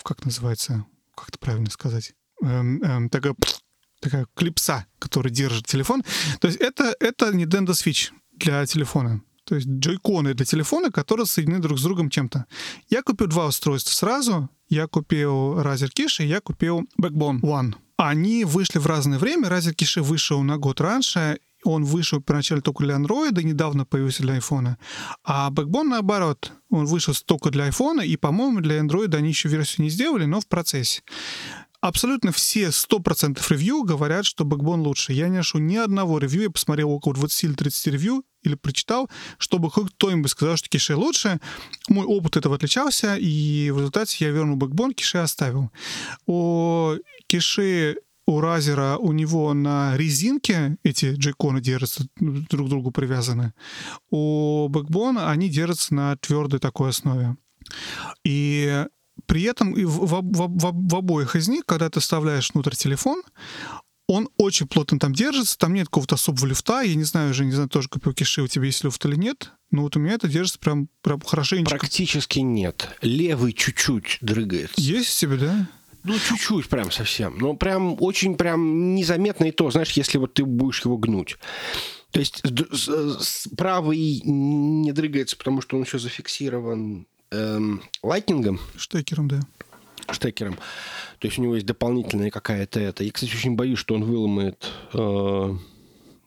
как 0.04 0.26
называется, 0.26 0.86
как 1.16 1.30
это 1.30 1.40
правильно 1.40 1.70
сказать, 1.70 2.14
эм, 2.44 2.82
эм, 2.84 3.10
такая, 3.10 3.36
такая 4.00 4.28
клипса, 4.36 4.86
которая 5.00 5.32
держит 5.32 5.68
телефон. 5.68 6.04
То 6.40 6.48
есть 6.48 6.60
это, 6.60 6.96
это 7.00 7.30
Nintendo 7.32 7.70
Switch 7.70 8.12
для 8.34 8.66
телефона 8.66 9.22
то 9.52 9.56
есть 9.56 9.68
джойконы 9.68 10.34
для 10.34 10.46
телефона, 10.46 10.92
которые 10.92 11.26
соединены 11.26 11.60
друг 11.60 11.78
с 11.78 11.84
другом 11.84 12.10
чем-то. 12.10 12.46
Я 12.90 13.02
купил 13.02 13.28
два 13.28 13.48
устройства 13.48 13.92
сразу. 13.92 14.50
Я 14.70 14.88
купил 14.88 15.60
Razer 15.60 15.90
Kishi 15.94 16.24
и 16.24 16.28
я 16.28 16.40
купил 16.40 16.88
Backbone 16.98 17.42
One. 17.42 17.76
Они 17.98 18.46
вышли 18.46 18.80
в 18.80 18.86
разное 18.86 19.20
время. 19.20 19.50
Razer 19.50 19.76
Kishi 19.76 20.02
вышел 20.02 20.42
на 20.42 20.58
год 20.58 20.80
раньше, 20.80 21.40
он 21.64 21.84
вышел 21.84 22.22
поначалу 22.22 22.62
только 22.62 22.84
для 22.84 22.96
Android, 22.96 23.42
недавно 23.44 23.86
появился 23.86 24.24
для 24.24 24.38
iPhone. 24.38 24.76
А 25.24 25.50
Backbone, 25.52 25.90
наоборот, 25.90 26.54
он 26.70 26.86
вышел 26.86 27.14
только 27.26 27.50
для 27.52 27.68
iPhone, 27.68 28.06
и, 28.06 28.18
по-моему, 28.18 28.62
для 28.62 28.80
Android 28.80 29.16
они 29.16 29.30
еще 29.30 29.50
версию 29.50 29.86
не 29.86 29.90
сделали, 29.90 30.26
но 30.26 30.40
в 30.40 30.48
процессе. 30.48 31.02
Абсолютно 31.82 32.32
все 32.32 32.68
100% 32.68 33.42
ревью 33.50 33.84
говорят, 33.84 34.26
что 34.26 34.44
Backbone 34.44 34.82
лучше. 34.82 35.14
Я 35.14 35.30
не 35.30 35.38
нашел 35.38 35.60
ни 35.60 35.78
одного 35.78 36.20
ревью, 36.20 36.44
я 36.44 36.50
посмотрел 36.52 36.92
около 36.92 37.16
20 37.16 37.44
или 37.44 37.54
30 37.54 37.88
ревью, 37.88 38.24
или 38.44 38.54
прочитал, 38.54 39.10
чтобы 39.40 39.72
кто-нибудь 39.72 40.30
сказал, 40.30 40.58
что 40.58 40.70
Кише 40.70 40.96
лучше. 40.96 41.40
Мой 41.90 42.06
опыт 42.06 42.38
этого 42.38 42.56
отличался, 42.56 43.16
и 43.16 43.72
в 43.72 43.78
результате 43.78 44.26
я 44.26 44.32
вернул 44.32 44.58
Backbone, 44.58 44.94
Кише 44.94 45.18
оставил. 45.18 45.72
У 46.28 46.94
Кише 47.28 47.98
у 48.28 48.40
Разера 48.40 48.98
у 48.98 49.12
него 49.12 49.54
на 49.54 49.98
резинке 49.98 50.78
эти 50.84 51.14
джейконы 51.14 51.62
держатся, 51.62 52.06
друг 52.18 52.68
к 52.68 52.70
другу 52.70 52.92
привязаны. 52.92 53.54
У 54.10 54.68
Backbone 54.70 55.26
они 55.28 55.50
держатся 55.50 55.94
на 55.94 56.16
твердой 56.18 56.60
такой 56.60 56.90
основе. 56.90 57.38
И 58.24 58.86
при 59.26 59.44
этом 59.44 59.74
в, 59.74 59.80
в, 59.80 60.22
в, 60.22 60.90
в 60.90 60.96
обоих 60.96 61.36
из 61.36 61.48
них, 61.48 61.66
когда 61.66 61.90
ты 61.90 62.00
вставляешь 62.00 62.52
внутрь 62.54 62.76
телефон, 62.76 63.22
он 64.08 64.30
очень 64.38 64.68
плотно 64.68 65.00
там 65.00 65.14
держится, 65.14 65.58
там 65.58 65.74
нет 65.74 65.88
какого-то 65.88 66.16
особого 66.16 66.46
люфта, 66.46 66.82
я 66.82 66.96
не 66.96 67.04
знаю, 67.04 67.32
уже 67.32 67.46
не 67.46 67.54
знаю, 67.54 67.70
тоже 67.70 67.88
купил 67.88 68.14
киши, 68.14 68.42
у 68.42 68.48
тебя 68.48 68.66
есть 68.66 68.84
люфт 68.84 69.04
или 69.06 69.16
нет, 69.16 69.52
но 69.72 69.84
вот 69.84 69.96
у 69.96 70.00
меня 70.00 70.16
это 70.16 70.28
держится 70.28 70.60
прям, 70.60 70.90
прям 71.02 71.22
хорошенько. 71.22 71.70
Практически 71.70 72.40
нет. 72.40 72.90
Левый 73.02 73.54
чуть-чуть 73.54 74.18
дрыгается. 74.20 74.82
Есть 74.82 75.24
у 75.24 75.28
тебя, 75.28 75.38
да? 75.38 75.70
Ну, 76.04 76.18
чуть-чуть 76.18 76.68
прям 76.68 76.92
совсем. 76.92 77.38
Ну, 77.38 77.56
прям 77.56 77.98
очень 78.02 78.36
прям 78.36 78.96
незаметно 78.96 79.46
и 79.46 79.52
то, 79.52 79.70
знаешь, 79.72 79.92
если 79.92 80.18
вот 80.18 80.34
ты 80.34 80.46
будешь 80.46 80.84
его 80.84 80.98
гнуть. 80.98 81.38
То 82.12 82.20
есть 82.20 82.44
правый 83.56 84.22
не 84.26 84.92
дрыгается, 84.92 85.38
потому 85.38 85.62
что 85.62 85.78
он 85.78 85.84
еще 85.84 85.98
зафиксирован 85.98 87.08
эм, 87.32 87.82
лайтнингом. 88.04 88.60
Штекером, 88.76 89.28
да. 89.28 89.40
Штекером. 90.10 90.56
То 91.20 91.28
есть 91.28 91.38
у 91.38 91.42
него 91.42 91.56
есть 91.56 91.68
дополнительная 91.68 92.30
какая-то 92.30 92.80
это. 92.80 93.04
Я, 93.04 93.12
кстати, 93.12 93.34
очень 93.34 93.56
боюсь, 93.56 93.80
что 93.80 93.96
он 93.96 94.04
выломает... 94.04 94.68
Э, 94.94 95.56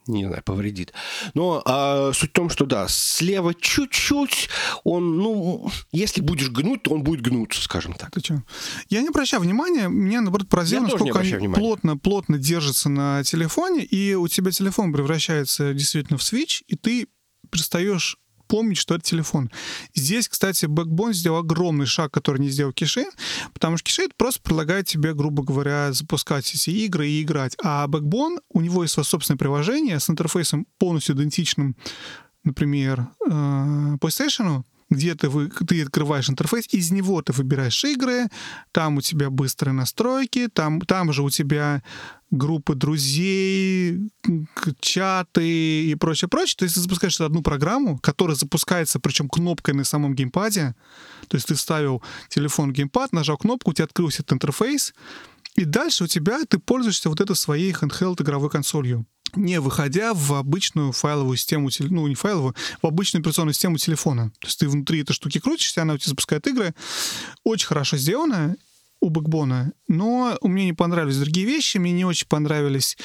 не 0.07 0.27
знаю, 0.27 0.43
повредит. 0.45 0.93
Но 1.35 1.63
а, 1.65 2.13
суть 2.13 2.31
в 2.31 2.33
том, 2.33 2.51
что 2.51 2.67
да, 2.67 2.87
слева 2.89 3.55
чуть-чуть 3.55 4.49
он, 4.85 5.19
ну, 5.19 5.71
если 5.93 6.21
будешь 6.21 6.51
гнуть, 6.51 6.83
то 6.83 6.93
он 6.93 7.03
будет 7.03 7.23
гнуться, 7.23 7.63
скажем 7.63 7.95
так. 7.95 8.11
Ты 8.11 8.21
что? 8.21 8.43
Я 8.89 9.03
не 9.03 9.09
обращаю 9.09 9.43
внимания, 9.43 9.89
меня, 9.89 10.21
наоборот, 10.21 10.49
поразило, 10.49 10.83
насколько 10.83 11.21
они 11.21 11.49
плотно, 11.49 11.97
плотно 11.97 12.39
держатся 12.39 12.89
на 12.89 13.23
телефоне, 13.25 13.85
и 13.85 14.15
у 14.15 14.29
тебя 14.29 14.51
телефон 14.51 14.93
превращается 14.93 15.75
действительно 15.75 16.19
в 16.19 16.23
свич, 16.23 16.63
и 16.67 16.77
ты 16.77 17.09
перестаешь 17.51 18.19
помнить, 18.47 18.79
что 18.79 18.95
это 18.95 19.05
телефон. 19.05 19.51
Здесь, 19.95 20.29
кстати, 20.29 20.67
Backbone 20.67 21.13
сделал 21.13 21.39
огромный 21.39 21.87
шаг, 21.87 22.13
который 22.13 22.41
не 22.41 22.49
сделал 22.49 22.73
Кишейн, 22.73 23.11
потому 23.53 23.77
что 23.77 23.87
Кишейн 23.87 24.11
просто 24.17 24.41
предлагает 24.43 24.87
тебе, 24.87 25.15
грубо 25.15 25.43
говоря, 25.43 25.93
запускать 25.93 26.53
эти 26.55 26.71
игры 26.71 27.09
и 27.09 27.23
играть. 27.23 27.57
А 27.63 27.87
Backbone, 27.87 28.39
у 28.51 28.61
него 28.61 28.83
есть 28.83 28.95
свое 28.95 29.05
собственное 29.05 29.39
приложение 29.39 30.01
с 30.01 30.09
интерфейсом 30.11 30.67
полностью 30.79 31.15
идентичным, 31.15 31.77
например, 32.45 33.09
э, 33.27 33.31
PlayStation, 34.01 34.65
где 34.95 35.15
ты, 35.15 35.29
вы, 35.29 35.49
ты 35.49 35.83
открываешь 35.83 36.29
интерфейс, 36.29 36.67
из 36.73 36.91
него 36.91 37.23
ты 37.23 37.33
выбираешь 37.33 37.85
игры, 37.85 38.29
там 38.73 38.97
у 38.97 39.01
тебя 39.01 39.31
быстрые 39.31 39.75
настройки, 39.75 40.49
там, 40.53 40.81
там 40.81 41.13
же 41.13 41.23
у 41.23 41.31
тебя 41.31 41.83
группы 42.31 42.75
друзей, 42.75 44.11
чаты 44.81 45.85
и 45.85 45.95
прочее, 45.95 46.29
прочее. 46.29 46.57
То 46.59 46.65
есть 46.65 46.75
ты 46.75 46.81
запускаешь 46.81 47.21
одну 47.21 47.43
программу, 47.43 47.99
которая 47.99 48.37
запускается, 48.37 49.01
причем 49.01 49.29
кнопкой 49.29 49.75
на 49.75 49.85
самом 49.85 50.15
геймпаде. 50.15 50.75
То 51.29 51.37
есть 51.37 51.49
ты 51.49 51.55
вставил 51.55 52.03
телефон 52.29 52.71
в 52.71 52.73
геймпад, 52.73 53.13
нажал 53.13 53.37
кнопку, 53.37 53.71
у 53.71 53.75
тебя 53.75 53.85
открылся 53.85 54.23
этот 54.23 54.35
интерфейс, 54.35 54.95
и 55.55 55.65
дальше 55.65 56.05
у 56.05 56.07
тебя 56.07 56.45
ты 56.49 56.59
пользуешься 56.59 57.09
вот 57.09 57.21
этой 57.21 57.37
своей 57.37 57.73
handheld 57.73 58.23
игровой 58.23 58.51
консолью 58.51 59.07
не 59.37 59.61
выходя 59.61 60.15
в 60.15 60.35
обычную 60.35 60.93
файловую 60.93 61.37
систему, 61.37 61.69
ну, 61.81 62.07
не 62.07 62.15
файловую, 62.15 62.55
в 62.81 62.87
обычную 62.87 63.21
операционную 63.21 63.55
систему 63.55 63.79
телефона. 63.79 64.31
То 64.39 64.47
есть 64.47 64.61
ты 64.61 64.69
внутри 64.69 65.01
этой 65.01 65.13
штуки 65.13 65.41
крутишься, 65.41 65.83
она 65.83 65.95
у 65.95 65.99
тебя 65.99 66.11
запускает 66.11 66.47
игры. 66.47 66.73
Очень 67.43 67.67
хорошо 67.67 67.97
сделано, 67.97 68.57
у 69.01 69.11
бэкбона, 69.11 69.73
но 69.87 70.39
мне 70.43 70.65
не 70.65 70.73
понравились 70.73 71.19
другие 71.19 71.47
вещи, 71.47 71.77
мне 71.77 71.93
не 71.93 72.07
очень 72.07 72.27
понравились, 72.27 72.97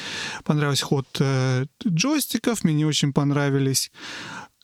понравился 0.44 0.86
ход 0.86 1.06
э, 1.18 1.66
джойстиков, 1.86 2.64
мне 2.64 2.72
не 2.72 2.86
очень 2.86 3.12
понравились 3.12 3.90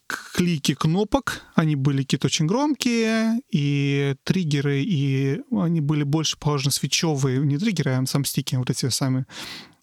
клики 0.07 0.75
кнопок, 0.75 1.43
они 1.55 1.77
были 1.77 2.03
какие-то 2.03 2.27
очень 2.27 2.47
громкие, 2.47 3.41
и 3.51 4.15
триггеры, 4.25 4.83
и 4.83 5.41
они 5.51 5.81
были 5.81 6.05
больше 6.05 6.39
похожи 6.39 6.67
на 6.67 6.71
свечевые, 6.71 7.41
не 7.41 7.59
триггеры, 7.59 7.93
а 7.93 8.07
сам 8.07 8.25
стики, 8.25 8.55
вот 8.57 8.71
эти 8.71 8.89
сами 8.89 9.27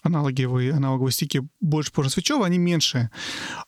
аналоговые, 0.03 0.73
аналоговые 0.73 1.13
стики 1.13 1.41
больше 1.61 1.91
похожи 1.91 2.07
на 2.07 2.11
свечевые, 2.11 2.45
они 2.45 2.57
меньше. 2.57 3.09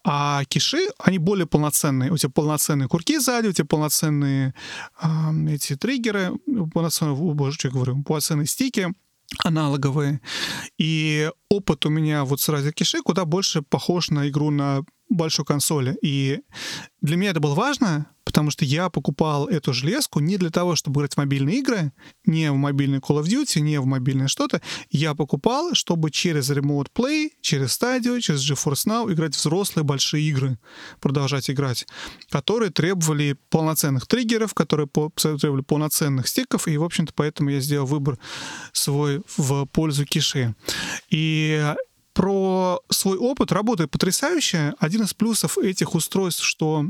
А 0.03 0.43
киши, 0.45 0.89
они 0.99 1.17
более 1.17 1.45
полноценные. 1.45 2.11
У 2.11 2.17
тебя 2.17 2.29
полноценные 2.29 2.89
курки 2.89 3.17
сзади, 3.19 3.47
у 3.47 3.53
тебя 3.53 3.65
полноценные 3.65 4.53
э, 5.01 5.07
эти 5.49 5.75
триггеры, 5.75 6.33
полноценные, 6.73 7.15
боже, 7.15 7.55
что 7.55 7.69
я 7.69 7.73
говорю, 7.73 8.03
полноценные 8.03 8.47
стики 8.47 8.93
аналоговые. 9.43 10.21
И 10.77 11.31
опыт 11.49 11.85
у 11.85 11.89
меня 11.89 12.25
вот 12.25 12.41
с 12.41 12.49
Razer 12.49 12.71
Киши 12.71 13.01
куда 13.01 13.25
больше 13.25 13.61
похож 13.61 14.09
на 14.09 14.29
игру 14.29 14.51
на 14.51 14.83
большой 15.09 15.45
консоли. 15.45 15.97
И 16.01 16.41
для 17.01 17.17
меня 17.17 17.31
это 17.31 17.39
было 17.39 17.53
важно, 17.53 18.07
потому 18.23 18.49
что 18.49 18.65
я 18.65 18.89
покупал 18.89 19.47
эту 19.47 19.71
железку 19.71 20.19
не 20.19 20.37
для 20.37 20.49
того, 20.49 20.75
чтобы 20.75 20.99
играть 20.99 21.13
в 21.13 21.17
мобильные 21.17 21.59
игры, 21.59 21.93
не 22.25 22.51
в 22.51 22.55
мобильный 22.55 22.97
Call 22.97 23.21
of 23.21 23.25
Duty, 23.25 23.59
не 23.59 23.79
в 23.79 23.85
мобильное 23.85 24.27
что-то. 24.27 24.61
Я 24.89 25.13
покупал, 25.13 25.73
чтобы 25.73 26.09
через 26.09 26.49
Remote 26.49 26.87
Play, 26.93 27.29
через 27.41 27.79
Stadio, 27.79 28.19
через 28.19 28.49
GeForce 28.49 28.87
Now 28.87 29.13
играть 29.13 29.35
взрослые 29.35 29.83
большие 29.83 30.27
игры, 30.27 30.57
продолжать 30.99 31.49
играть, 31.49 31.85
которые 32.29 32.71
требовали 32.71 33.37
полноценных 33.49 34.07
триггеров, 34.07 34.53
которые 34.53 34.87
требовали 34.87 35.61
полноценных 35.61 36.27
стиков, 36.27 36.67
и, 36.67 36.77
в 36.77 36.83
общем-то, 36.83 37.13
поэтому 37.15 37.51
я 37.51 37.59
сделал 37.59 37.85
выбор 37.85 38.17
свой 38.73 39.21
в 39.37 39.65
пользу 39.67 40.05
киши. 40.05 40.55
И 41.09 41.73
про 42.15 42.79
свой 42.89 43.17
опыт 43.17 43.51
работает 43.51 43.91
потрясающе. 43.91 44.73
Один 44.79 45.03
из 45.03 45.13
плюсов 45.13 45.57
этих 45.57 45.93
устройств, 45.93 46.43
что 46.43 46.85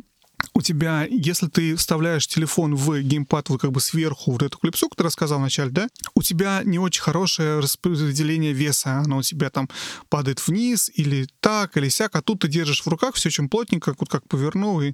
у 0.53 0.61
тебя, 0.61 1.05
если 1.09 1.47
ты 1.47 1.75
вставляешь 1.75 2.27
телефон 2.27 2.75
в 2.75 3.01
геймпад 3.01 3.49
вот 3.49 3.61
как 3.61 3.71
бы 3.71 3.79
сверху 3.79 4.31
вот 4.31 4.41
эту 4.41 4.57
клипсу, 4.57 4.89
которую 4.89 5.07
я 5.07 5.09
рассказал 5.09 5.39
вначале, 5.39 5.71
да, 5.71 5.87
у 6.13 6.21
тебя 6.21 6.61
не 6.63 6.79
очень 6.79 7.01
хорошее 7.01 7.59
распределение 7.59 8.53
веса, 8.53 8.99
оно 8.99 9.17
у 9.17 9.21
тебя 9.21 9.49
там 9.49 9.69
падает 10.09 10.45
вниз 10.47 10.89
или 10.93 11.27
так, 11.39 11.77
или 11.77 11.89
сяк, 11.89 12.15
а 12.15 12.21
тут 12.21 12.41
ты 12.41 12.47
держишь 12.47 12.81
в 12.81 12.87
руках 12.87 13.15
все 13.15 13.29
очень 13.29 13.49
плотненько, 13.49 13.95
вот 13.97 14.09
как 14.09 14.27
повернул, 14.27 14.81
и 14.81 14.93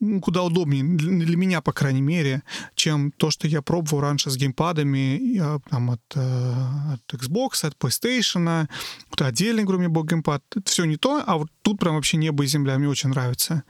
ну, 0.00 0.20
куда 0.20 0.42
удобнее, 0.42 0.82
для 0.82 1.36
меня, 1.36 1.60
по 1.60 1.72
крайней 1.72 2.00
мере, 2.00 2.42
чем 2.74 3.12
то, 3.12 3.30
что 3.30 3.46
я 3.46 3.60
пробовал 3.60 4.00
раньше 4.00 4.30
с 4.30 4.36
геймпадами 4.36 5.42
там, 5.68 5.90
от, 5.90 6.00
э, 6.14 6.64
от 6.94 7.14
Xbox, 7.14 7.66
от 7.66 7.76
PlayStation, 7.76 8.66
вот 9.10 9.22
отдельный, 9.22 9.64
говорю, 9.64 9.80
мне 9.80 9.88
был 9.88 10.04
геймпад. 10.04 10.42
Это 10.56 10.70
все 10.70 10.86
не 10.86 10.96
то, 10.96 11.22
а 11.26 11.36
вот 11.36 11.48
тут 11.60 11.78
прям 11.78 11.96
вообще 11.96 12.16
небо 12.16 12.44
и 12.44 12.46
земля, 12.46 12.78
мне 12.78 12.88
очень 12.88 13.10
нравится. 13.10 13.62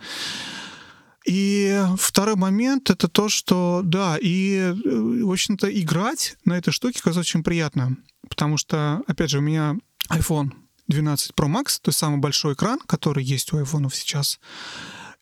И 1.27 1.83
второй 1.99 2.37
момент 2.37 2.91
это 2.91 3.09
то, 3.09 3.29
что 3.29 3.83
да, 3.85 4.17
и, 4.21 4.55
э, 4.57 4.73
в 4.75 5.31
общем-то, 5.31 5.69
играть 5.81 6.37
на 6.45 6.57
этой 6.57 6.73
штуке 6.73 6.99
оказывается 7.01 7.31
очень 7.31 7.45
приятно. 7.45 7.97
Потому 8.29 8.57
что, 8.57 9.03
опять 9.07 9.31
же, 9.31 9.39
у 9.39 9.43
меня 9.43 9.77
iPhone 10.09 10.51
12 10.89 11.33
Pro 11.33 11.47
Max, 11.47 11.79
то 11.81 11.89
есть 11.91 11.99
самый 11.99 12.19
большой 12.19 12.55
экран, 12.55 12.79
который 12.87 13.23
есть 13.23 13.53
у 13.53 13.59
айфонов 13.59 13.95
сейчас. 13.95 14.41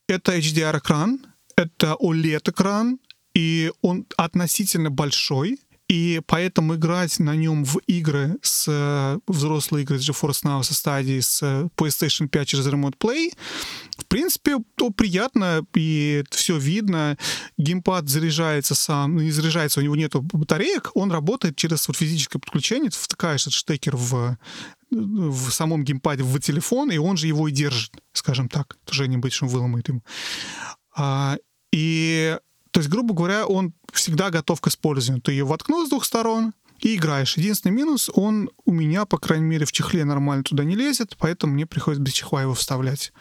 Это 0.06 0.36
HDR-экран, 0.38 1.20
это 1.56 1.96
OLED-экран, 2.00 2.98
и 3.34 3.72
он 3.82 4.06
относительно 4.16 4.90
большой, 4.90 5.58
и 5.88 6.20
поэтому 6.26 6.74
играть 6.74 7.18
на 7.18 7.34
нем 7.34 7.64
в 7.64 7.78
игры 7.86 8.36
с 8.42 8.66
э, 8.68 9.18
взрослые 9.26 9.84
игры 9.84 9.98
с 9.98 10.08
GeForce 10.08 10.44
Now 10.44 10.62
со 10.62 10.74
стадии 10.74 11.20
с 11.20 11.42
э, 11.42 11.68
PlayStation 11.76 12.28
5 12.28 12.48
через 12.48 12.66
Remote 12.66 12.98
Play, 12.98 13.32
в 13.96 14.04
принципе, 14.06 14.56
то 14.76 14.90
приятно, 14.90 15.64
и 15.74 16.24
все 16.30 16.58
видно. 16.58 17.16
Геймпад 17.56 18.08
заряжается 18.08 18.74
сам, 18.74 19.16
ну, 19.16 19.22
не 19.22 19.30
заряжается, 19.30 19.80
у 19.80 19.82
него 19.82 19.96
нету 19.96 20.20
батареек, 20.20 20.90
он 20.94 21.10
работает 21.10 21.56
через 21.56 21.88
вот 21.88 21.96
физическое 21.96 22.38
подключение, 22.38 22.90
ты 22.90 22.96
втыкаешь 22.98 23.42
этот 23.42 23.54
штекер 23.54 23.96
в 23.96 24.36
в 24.90 25.50
самом 25.50 25.84
геймпаде 25.84 26.22
в 26.22 26.40
телефон, 26.40 26.90
и 26.90 26.96
он 26.96 27.18
же 27.18 27.26
его 27.26 27.46
и 27.46 27.52
держит, 27.52 27.92
скажем 28.14 28.48
так. 28.48 28.78
Тоже 28.86 29.06
не 29.06 29.18
быть, 29.18 29.42
он 29.42 29.48
выломает 29.48 29.88
ему. 29.88 30.02
А, 30.96 31.36
и 31.72 32.38
то 32.70 32.80
есть, 32.80 32.90
грубо 32.90 33.14
говоря, 33.14 33.46
он 33.46 33.72
всегда 33.92 34.30
готов 34.30 34.60
к 34.60 34.68
использованию. 34.68 35.22
Ты 35.22 35.32
ее 35.32 35.44
воткнул 35.44 35.86
с 35.86 35.88
двух 35.88 36.04
сторон 36.04 36.52
и 36.80 36.94
играешь. 36.94 37.36
Единственный 37.36 37.72
минус, 37.72 38.10
он 38.14 38.50
у 38.64 38.72
меня, 38.72 39.04
по 39.04 39.18
крайней 39.18 39.46
мере, 39.46 39.66
в 39.66 39.72
чехле 39.72 40.04
нормально 40.04 40.44
туда 40.44 40.64
не 40.64 40.76
лезет, 40.76 41.16
поэтому 41.18 41.54
мне 41.54 41.66
приходится 41.66 42.02
без 42.02 42.12
чехла 42.12 42.42
его 42.42 42.54
вставлять. 42.54 43.12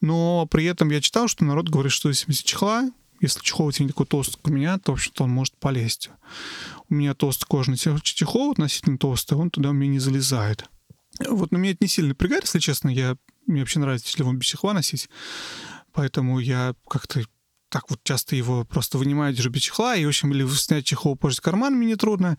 Но 0.00 0.46
при 0.46 0.64
этом 0.64 0.90
я 0.90 1.00
читал, 1.00 1.28
что 1.28 1.44
народ 1.44 1.68
говорит, 1.68 1.92
что 1.92 2.08
если 2.08 2.26
без 2.26 2.38
чехла, 2.38 2.90
если 3.20 3.40
чехол 3.40 3.66
у 3.66 3.72
тебя 3.72 3.84
не 3.84 3.90
такой 3.90 4.06
толстый, 4.06 4.36
как 4.36 4.48
у 4.48 4.54
меня, 4.54 4.78
то, 4.78 4.92
в 4.92 4.94
общем-то, 4.94 5.24
он 5.24 5.30
может 5.30 5.56
полезть. 5.58 6.10
У 6.88 6.94
меня 6.94 7.14
толстый 7.14 7.46
кожаный 7.46 7.76
чехол, 7.76 8.52
относительно 8.52 8.98
толстый, 8.98 9.34
он 9.34 9.50
туда 9.50 9.70
у 9.70 9.72
меня 9.72 9.92
не 9.92 9.98
залезает. 9.98 10.64
Вот, 11.26 11.50
но 11.50 11.58
меня 11.58 11.72
это 11.72 11.84
не 11.84 11.88
сильно 11.88 12.10
напрягает, 12.10 12.44
если 12.44 12.58
честно. 12.58 12.88
Я, 12.88 13.16
мне 13.46 13.60
вообще 13.60 13.78
нравится 13.78 14.12
телефон 14.12 14.38
без 14.38 14.46
чехла 14.46 14.74
носить. 14.74 15.08
Поэтому 15.92 16.38
я 16.38 16.74
как-то 16.88 17.22
так 17.68 17.90
вот 17.90 18.00
часто 18.02 18.36
его 18.36 18.64
просто 18.64 18.98
вынимаю, 18.98 19.34
держу 19.34 19.50
без 19.50 19.62
чехла, 19.62 19.96
и, 19.96 20.04
в 20.04 20.08
общем, 20.08 20.32
или 20.32 20.46
снять 20.54 20.84
чехол, 20.84 21.16
позже 21.16 21.40
карман 21.40 21.74
мне 21.74 21.92
нетрудно. 21.92 22.38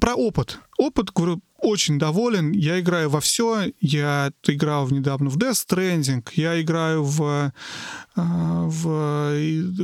Про 0.00 0.14
опыт. 0.14 0.58
Опыт, 0.76 1.10
говорю, 1.12 1.40
очень 1.58 1.98
доволен. 1.98 2.52
Я 2.52 2.80
играю 2.80 3.08
во 3.08 3.20
все. 3.20 3.72
Я 3.80 4.30
играл 4.46 4.90
недавно 4.90 5.30
в 5.30 5.38
Death 5.38 5.66
Stranding. 5.66 6.26
Я 6.34 6.60
играю 6.60 7.02
в, 7.02 7.52
а, 8.14 8.62
в 8.66 8.86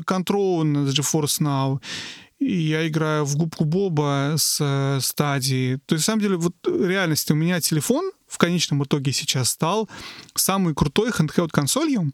Control 0.02 0.64
на 0.64 0.88
GeForce 0.88 1.40
Now. 1.40 1.80
И 2.38 2.52
я 2.52 2.86
играю 2.86 3.24
в 3.24 3.36
губку 3.36 3.64
Боба 3.64 4.34
с 4.36 4.98
стадии. 5.00 5.78
То 5.86 5.94
есть, 5.94 6.06
на 6.06 6.12
самом 6.12 6.22
деле, 6.22 6.36
вот 6.36 6.54
реальности 6.66 7.32
у 7.32 7.36
меня 7.36 7.60
телефон 7.60 8.12
в 8.32 8.38
конечном 8.38 8.82
итоге 8.82 9.12
сейчас 9.12 9.50
стал 9.50 9.90
самой 10.34 10.74
крутой 10.74 11.10
handheld 11.10 11.50
консолью, 11.50 12.12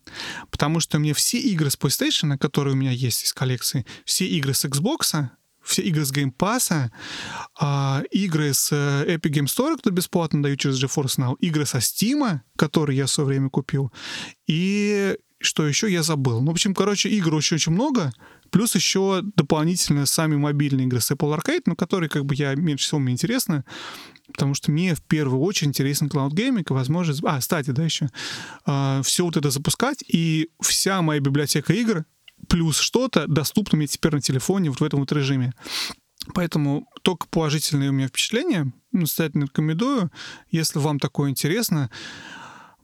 потому 0.50 0.80
что 0.80 0.98
мне 0.98 1.14
все 1.14 1.38
игры 1.38 1.70
с 1.70 1.78
PlayStation, 1.78 2.36
которые 2.36 2.74
у 2.74 2.76
меня 2.76 2.90
есть 2.90 3.22
из 3.22 3.32
коллекции, 3.32 3.86
все 4.04 4.26
игры 4.26 4.52
с 4.52 4.64
Xbox, 4.64 5.28
все 5.62 5.82
игры 5.82 6.04
с 6.04 6.12
Game 6.12 6.32
Pass, 6.36 6.90
а, 7.60 8.02
игры 8.10 8.52
с 8.52 8.70
э, 8.72 9.16
Epic 9.16 9.30
Game 9.30 9.44
Store, 9.44 9.76
которые 9.76 9.96
бесплатно 9.96 10.42
дают 10.42 10.58
через 10.58 10.82
GeForce 10.82 11.18
Now, 11.18 11.36
игры 11.38 11.66
со 11.66 11.78
Steam, 11.78 12.40
которые 12.56 12.96
я 12.96 13.06
в 13.06 13.10
свое 13.10 13.28
время 13.28 13.48
купил, 13.48 13.92
и 14.48 15.16
что 15.40 15.68
еще 15.68 15.92
я 15.92 16.02
забыл. 16.02 16.40
Ну, 16.40 16.48
в 16.48 16.50
общем, 16.50 16.74
короче, 16.74 17.10
игр 17.10 17.32
очень-очень 17.32 17.70
много, 17.70 18.12
плюс 18.50 18.74
еще 18.74 19.20
дополнительно 19.36 20.04
сами 20.06 20.34
мобильные 20.34 20.86
игры 20.86 21.00
с 21.00 21.12
Apple 21.12 21.38
Arcade, 21.38 21.62
ну, 21.66 21.76
которые 21.76 22.08
как 22.10 22.24
бы 22.24 22.34
я 22.34 22.56
меньше 22.56 22.86
всего 22.86 22.98
мне 22.98 23.12
интересны, 23.12 23.64
потому 24.32 24.54
что 24.54 24.70
мне 24.70 24.94
в 24.94 25.02
первую 25.02 25.40
очередь 25.40 25.68
интересен 25.68 26.08
Gaming 26.08 26.64
и 26.68 26.72
возможность... 26.72 27.22
А, 27.24 27.38
кстати, 27.38 27.70
да, 27.70 27.84
еще. 27.84 28.08
А, 28.64 29.02
все 29.02 29.24
вот 29.24 29.36
это 29.36 29.50
запускать, 29.50 30.04
и 30.06 30.50
вся 30.60 31.02
моя 31.02 31.20
библиотека 31.20 31.72
игр 31.72 32.04
плюс 32.48 32.78
что-то 32.78 33.26
доступно 33.26 33.78
мне 33.78 33.86
теперь 33.86 34.12
на 34.12 34.20
телефоне 34.20 34.70
вот 34.70 34.80
в 34.80 34.84
этом 34.84 35.00
вот 35.00 35.12
режиме. 35.12 35.52
Поэтому 36.34 36.88
только 37.02 37.26
положительные 37.28 37.90
у 37.90 37.92
меня 37.92 38.08
впечатления. 38.08 38.72
Настоятельно 38.92 39.44
рекомендую. 39.44 40.10
Если 40.50 40.78
вам 40.78 40.98
такое 40.98 41.30
интересно, 41.30 41.90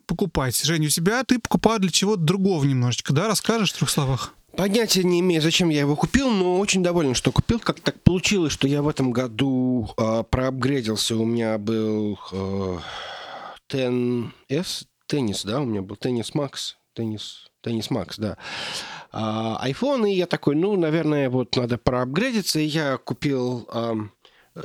покупайте. 0.07 0.67
Женя, 0.67 0.87
у 0.87 0.91
тебя 0.91 1.25
ты 1.25 1.39
покупал 1.39 1.79
для 1.79 1.91
чего-то 1.91 2.23
другого 2.23 2.65
немножечко, 2.65 3.13
да? 3.13 3.29
Расскажешь 3.29 3.73
в 3.73 3.77
трех 3.77 3.91
словах? 3.91 4.35
Понятия 4.57 5.03
не 5.03 5.21
имею, 5.21 5.43
зачем 5.43 5.69
я 5.69 5.81
его 5.81 5.97
купил, 5.97 6.31
но 6.31 6.59
очень 6.59 6.83
доволен, 6.83 7.15
что 7.15 7.33
купил. 7.33 7.59
Как 7.59 7.81
так 7.81 8.01
получилось, 8.03 8.53
что 8.53 8.69
я 8.69 8.83
в 8.83 8.89
этом 8.89 9.11
году 9.11 9.91
э, 9.97 10.23
проапгрейдился. 10.29 11.17
У 11.17 11.25
меня 11.25 11.59
был 11.59 12.19
э, 12.31 12.79
10S, 13.69 14.87
теннис, 15.07 15.45
да, 15.45 15.61
у 15.61 15.65
меня 15.65 15.83
был 15.83 15.97
теннис 15.97 16.35
Макс, 16.35 16.77
теннис, 16.93 17.51
теннис 17.63 17.91
Макс, 17.91 18.17
да. 18.19 18.37
А, 19.11 19.61
iPhone, 19.69 20.09
и 20.09 20.15
я 20.15 20.27
такой, 20.27 20.55
ну, 20.55 20.77
наверное, 20.77 21.31
вот 21.31 21.57
надо 21.57 21.79
проапгрейдиться. 21.79 22.61
И 22.61 22.67
я 22.67 22.97
купил 22.97 23.69
э, 23.73 23.95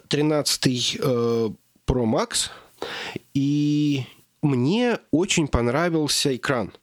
13 0.08 0.98
э, 1.00 1.50
Pro 1.88 2.06
Max, 2.06 2.50
и 3.34 4.06
мне 4.42 5.00
очень 5.12 5.48
понравился 5.48 6.36
экран. 6.36 6.74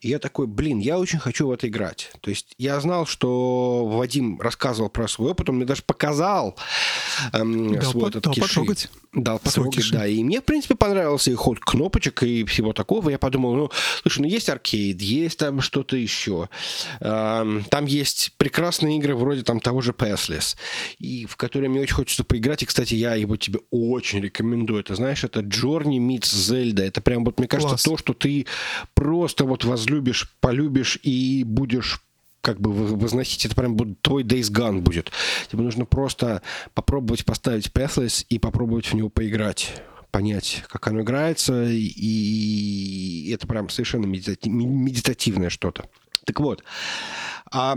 И 0.00 0.08
я 0.08 0.18
такой, 0.18 0.46
блин, 0.46 0.78
я 0.78 0.98
очень 0.98 1.18
хочу 1.18 1.46
в 1.46 1.50
это 1.50 1.68
играть. 1.68 2.10
То 2.20 2.30
есть 2.30 2.54
я 2.58 2.80
знал, 2.80 3.06
что 3.06 3.86
Вадим 3.86 4.40
рассказывал 4.40 4.90
про 4.90 5.08
свой 5.08 5.32
опыт, 5.32 5.48
он 5.48 5.56
мне 5.56 5.64
даже 5.64 5.82
показал 5.82 6.56
эм, 7.32 7.74
дал 7.74 7.90
свой 7.90 8.04
по, 8.04 8.08
этот 8.08 8.24
дал 8.24 8.34
киши. 8.34 8.46
потрогать. 8.48 8.90
Дал 9.14 9.38
потрогать, 9.38 9.90
да. 9.90 10.06
И 10.06 10.22
мне, 10.22 10.40
в 10.40 10.44
принципе, 10.44 10.74
понравился 10.74 11.30
и 11.30 11.34
ход 11.34 11.58
кнопочек 11.60 12.22
и 12.22 12.44
всего 12.44 12.74
такого. 12.74 13.08
Я 13.08 13.18
подумал, 13.18 13.54
ну, 13.54 13.70
слушай, 14.02 14.20
ну 14.20 14.26
есть 14.26 14.50
аркейд, 14.50 15.00
есть 15.00 15.38
там 15.38 15.62
что-то 15.62 15.96
еще. 15.96 16.50
Там 17.00 17.86
есть 17.86 18.32
прекрасные 18.36 18.98
игры 18.98 19.14
вроде 19.14 19.42
там 19.42 19.60
того 19.60 19.80
же 19.80 19.92
Passless, 19.92 20.56
и 20.98 21.24
в 21.24 21.36
которые 21.36 21.70
мне 21.70 21.80
очень 21.80 21.94
хочется 21.94 22.22
поиграть. 22.22 22.62
И, 22.62 22.66
кстати, 22.66 22.94
я 22.94 23.14
его 23.14 23.36
тебе 23.36 23.60
очень 23.70 24.20
рекомендую. 24.20 24.80
Это, 24.80 24.94
знаешь, 24.94 25.24
это 25.24 25.40
Journey 25.40 25.98
meets 25.98 26.34
Zelda. 26.34 26.82
Это 26.82 27.00
прям 27.00 27.24
вот, 27.24 27.38
мне 27.38 27.48
кажется, 27.48 27.76
Класс. 27.76 27.82
то, 27.84 27.96
что 27.96 28.12
ты 28.12 28.46
просто 28.94 29.44
вот 29.44 29.64
возлюбишь, 29.64 30.30
полюбишь 30.40 30.98
и 31.02 31.44
будешь 31.44 32.02
как 32.40 32.60
бы 32.60 32.72
возносить, 32.72 33.44
это 33.46 33.54
прям 33.54 33.76
твой 33.96 34.22
Days 34.22 34.50
Gone 34.52 34.80
будет. 34.80 35.10
Тебе 35.50 35.62
нужно 35.62 35.84
просто 35.84 36.42
попробовать 36.74 37.24
поставить 37.24 37.68
Pathless 37.68 38.24
и 38.28 38.38
попробовать 38.38 38.86
в 38.86 38.94
него 38.94 39.08
поиграть 39.08 39.82
понять, 40.10 40.64
как 40.68 40.86
оно 40.88 41.02
играется, 41.02 41.66
и 41.68 43.30
это 43.30 43.46
прям 43.46 43.68
совершенно 43.68 44.06
медитативное 44.06 45.50
что-то. 45.50 45.88
Так 46.24 46.40
вот, 46.40 46.64
а, 47.52 47.76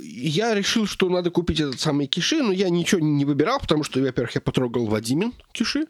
я 0.00 0.54
решил, 0.54 0.86
что 0.86 1.08
надо 1.08 1.30
купить 1.30 1.60
этот 1.60 1.80
самый 1.80 2.06
киши, 2.06 2.42
но 2.42 2.52
я 2.52 2.70
ничего 2.70 3.00
не 3.00 3.24
выбирал, 3.24 3.58
потому 3.58 3.84
что, 3.84 4.00
во-первых, 4.00 4.34
я 4.34 4.40
потрогал 4.40 4.86
Вадимин 4.86 5.32
киши, 5.52 5.86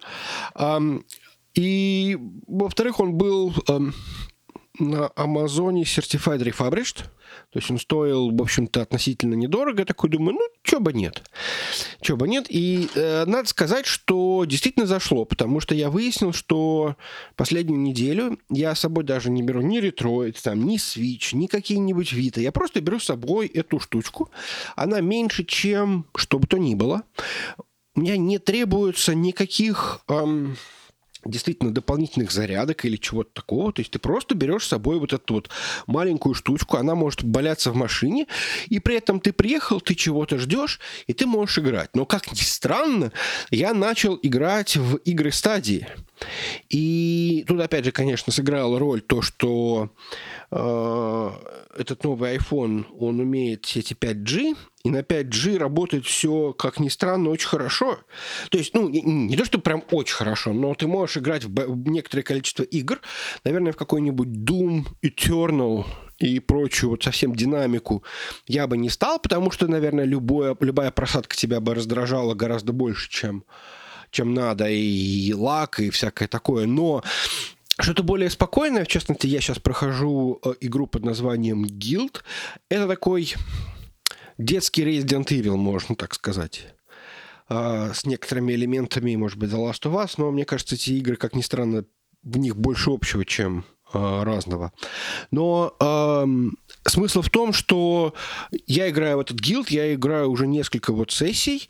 а, 0.54 0.80
и, 1.54 2.18
во-вторых, 2.46 3.00
он 3.00 3.14
был 3.14 3.54
а, 3.68 3.80
на 4.78 5.10
Амазоне 5.16 5.82
Certified 5.82 6.42
Refurbished. 6.42 7.04
То 7.50 7.58
есть 7.58 7.70
он 7.70 7.78
стоил, 7.78 8.30
в 8.30 8.40
общем-то, 8.40 8.82
относительно 8.82 9.34
недорого. 9.34 9.80
Я 9.80 9.84
такой 9.84 10.10
думаю, 10.10 10.34
ну, 10.34 10.48
чё 10.62 10.80
бы 10.80 10.92
нет. 10.92 11.22
Чё 12.00 12.16
бы 12.16 12.26
нет. 12.28 12.46
И 12.48 12.88
э, 12.94 13.24
надо 13.26 13.48
сказать, 13.48 13.86
что 13.86 14.44
действительно 14.46 14.86
зашло, 14.86 15.24
потому 15.24 15.60
что 15.60 15.74
я 15.74 15.90
выяснил, 15.90 16.32
что 16.32 16.96
последнюю 17.36 17.80
неделю 17.80 18.38
я 18.50 18.74
с 18.74 18.80
собой 18.80 19.04
даже 19.04 19.30
не 19.30 19.42
беру 19.42 19.60
ни 19.60 19.80
Retroid, 19.80 20.36
там, 20.42 20.64
ни 20.66 20.76
Switch, 20.76 21.34
ни 21.36 21.46
какие-нибудь 21.46 22.12
Vita. 22.12 22.40
Я 22.40 22.52
просто 22.52 22.80
беру 22.80 22.98
с 22.98 23.04
собой 23.04 23.46
эту 23.46 23.78
штучку. 23.80 24.30
Она 24.76 25.00
меньше, 25.00 25.44
чем 25.44 26.06
что 26.16 26.38
бы 26.38 26.46
то 26.46 26.58
ни 26.58 26.74
было. 26.74 27.02
У 27.94 28.00
меня 28.00 28.16
не 28.16 28.38
требуется 28.38 29.14
никаких... 29.14 30.00
Эм, 30.08 30.56
действительно 31.24 31.72
дополнительных 31.72 32.32
зарядок 32.32 32.84
или 32.84 32.96
чего-то 32.96 33.30
такого. 33.32 33.72
То 33.72 33.80
есть 33.80 33.92
ты 33.92 33.98
просто 33.98 34.34
берешь 34.34 34.64
с 34.64 34.68
собой 34.68 34.98
вот 34.98 35.12
эту 35.12 35.34
вот 35.34 35.50
маленькую 35.86 36.34
штучку, 36.34 36.76
она 36.76 36.94
может 36.94 37.24
боляться 37.24 37.70
в 37.70 37.76
машине, 37.76 38.26
и 38.68 38.78
при 38.78 38.96
этом 38.96 39.20
ты 39.20 39.32
приехал, 39.32 39.80
ты 39.80 39.94
чего-то 39.94 40.38
ждешь, 40.38 40.80
и 41.06 41.12
ты 41.12 41.26
можешь 41.26 41.58
играть. 41.58 41.90
Но, 41.94 42.06
как 42.06 42.30
ни 42.32 42.36
странно, 42.36 43.12
я 43.50 43.74
начал 43.74 44.18
играть 44.22 44.76
в 44.76 44.96
игры 44.96 45.32
стадии. 45.32 45.86
И 46.68 47.44
тут, 47.46 47.60
опять 47.60 47.84
же, 47.84 47.92
конечно, 47.92 48.32
сыграла 48.32 48.78
роль 48.78 49.00
то, 49.00 49.22
что 49.22 49.90
э, 50.50 51.30
этот 51.76 52.04
новый 52.04 52.36
iPhone, 52.36 52.84
он 52.98 53.20
умеет 53.20 53.66
сети 53.66 53.94
5G, 53.94 54.56
и 54.84 54.90
на 54.90 54.98
5G 54.98 55.58
работает 55.58 56.04
все, 56.04 56.52
как 56.52 56.80
ни 56.80 56.88
странно, 56.88 57.30
очень 57.30 57.48
хорошо. 57.48 57.98
То 58.50 58.58
есть, 58.58 58.74
ну, 58.74 58.88
не, 58.88 59.02
не 59.02 59.36
то, 59.36 59.44
что 59.44 59.58
прям 59.58 59.84
очень 59.90 60.14
хорошо, 60.14 60.52
но 60.52 60.74
ты 60.74 60.86
можешь 60.86 61.16
играть 61.18 61.44
в 61.44 61.88
некоторое 61.88 62.22
количество 62.22 62.62
игр, 62.64 63.00
наверное, 63.44 63.72
в 63.72 63.76
какой-нибудь 63.76 64.28
Doom, 64.28 64.86
Eternal 65.02 65.84
и 66.18 66.38
прочую 66.38 66.90
вот 66.90 67.02
совсем 67.02 67.34
динамику 67.34 68.04
я 68.46 68.66
бы 68.66 68.76
не 68.76 68.88
стал, 68.88 69.18
потому 69.18 69.50
что, 69.50 69.66
наверное, 69.66 70.04
любое, 70.04 70.56
любая 70.60 70.90
просадка 70.90 71.36
тебя 71.36 71.60
бы 71.60 71.74
раздражала 71.74 72.34
гораздо 72.34 72.72
больше, 72.72 73.10
чем, 73.10 73.44
чем 74.12 74.34
надо, 74.34 74.68
и 74.68 75.32
лак, 75.32 75.80
и 75.80 75.90
всякое 75.90 76.28
такое. 76.28 76.66
Но 76.66 77.02
что-то 77.80 78.04
более 78.04 78.30
спокойное, 78.30 78.84
в 78.84 78.88
частности, 78.88 79.26
я 79.26 79.40
сейчас 79.40 79.58
прохожу 79.58 80.38
э, 80.44 80.52
игру 80.60 80.86
под 80.86 81.04
названием 81.04 81.64
Guild. 81.64 82.22
Это 82.68 82.86
такой 82.86 83.34
детский 84.38 84.84
Resident 84.84 85.26
Evil, 85.26 85.56
можно 85.56 85.96
так 85.96 86.14
сказать 86.14 86.66
а, 87.48 87.92
с 87.92 88.04
некоторыми 88.04 88.52
элементами, 88.52 89.16
может 89.16 89.38
быть, 89.38 89.50
The 89.50 89.56
Last 89.56 89.82
of 89.82 89.94
Us, 89.94 90.14
но 90.18 90.30
мне 90.30 90.44
кажется, 90.44 90.74
эти 90.74 90.90
игры, 90.90 91.16
как 91.16 91.34
ни 91.34 91.42
странно, 91.42 91.84
в 92.22 92.38
них 92.38 92.56
больше 92.56 92.90
общего, 92.90 93.24
чем 93.24 93.64
э, 93.92 94.22
разного. 94.22 94.72
Но 95.30 95.74
э, 95.80 96.26
смысл 96.86 97.22
в 97.22 97.30
том, 97.30 97.52
что 97.52 98.14
я 98.66 98.88
играю 98.88 99.16
в 99.16 99.20
этот 99.20 99.40
гилд, 99.40 99.70
я 99.70 99.92
играю 99.92 100.30
уже 100.30 100.46
несколько 100.46 100.92
вот 100.92 101.10
сессий, 101.10 101.68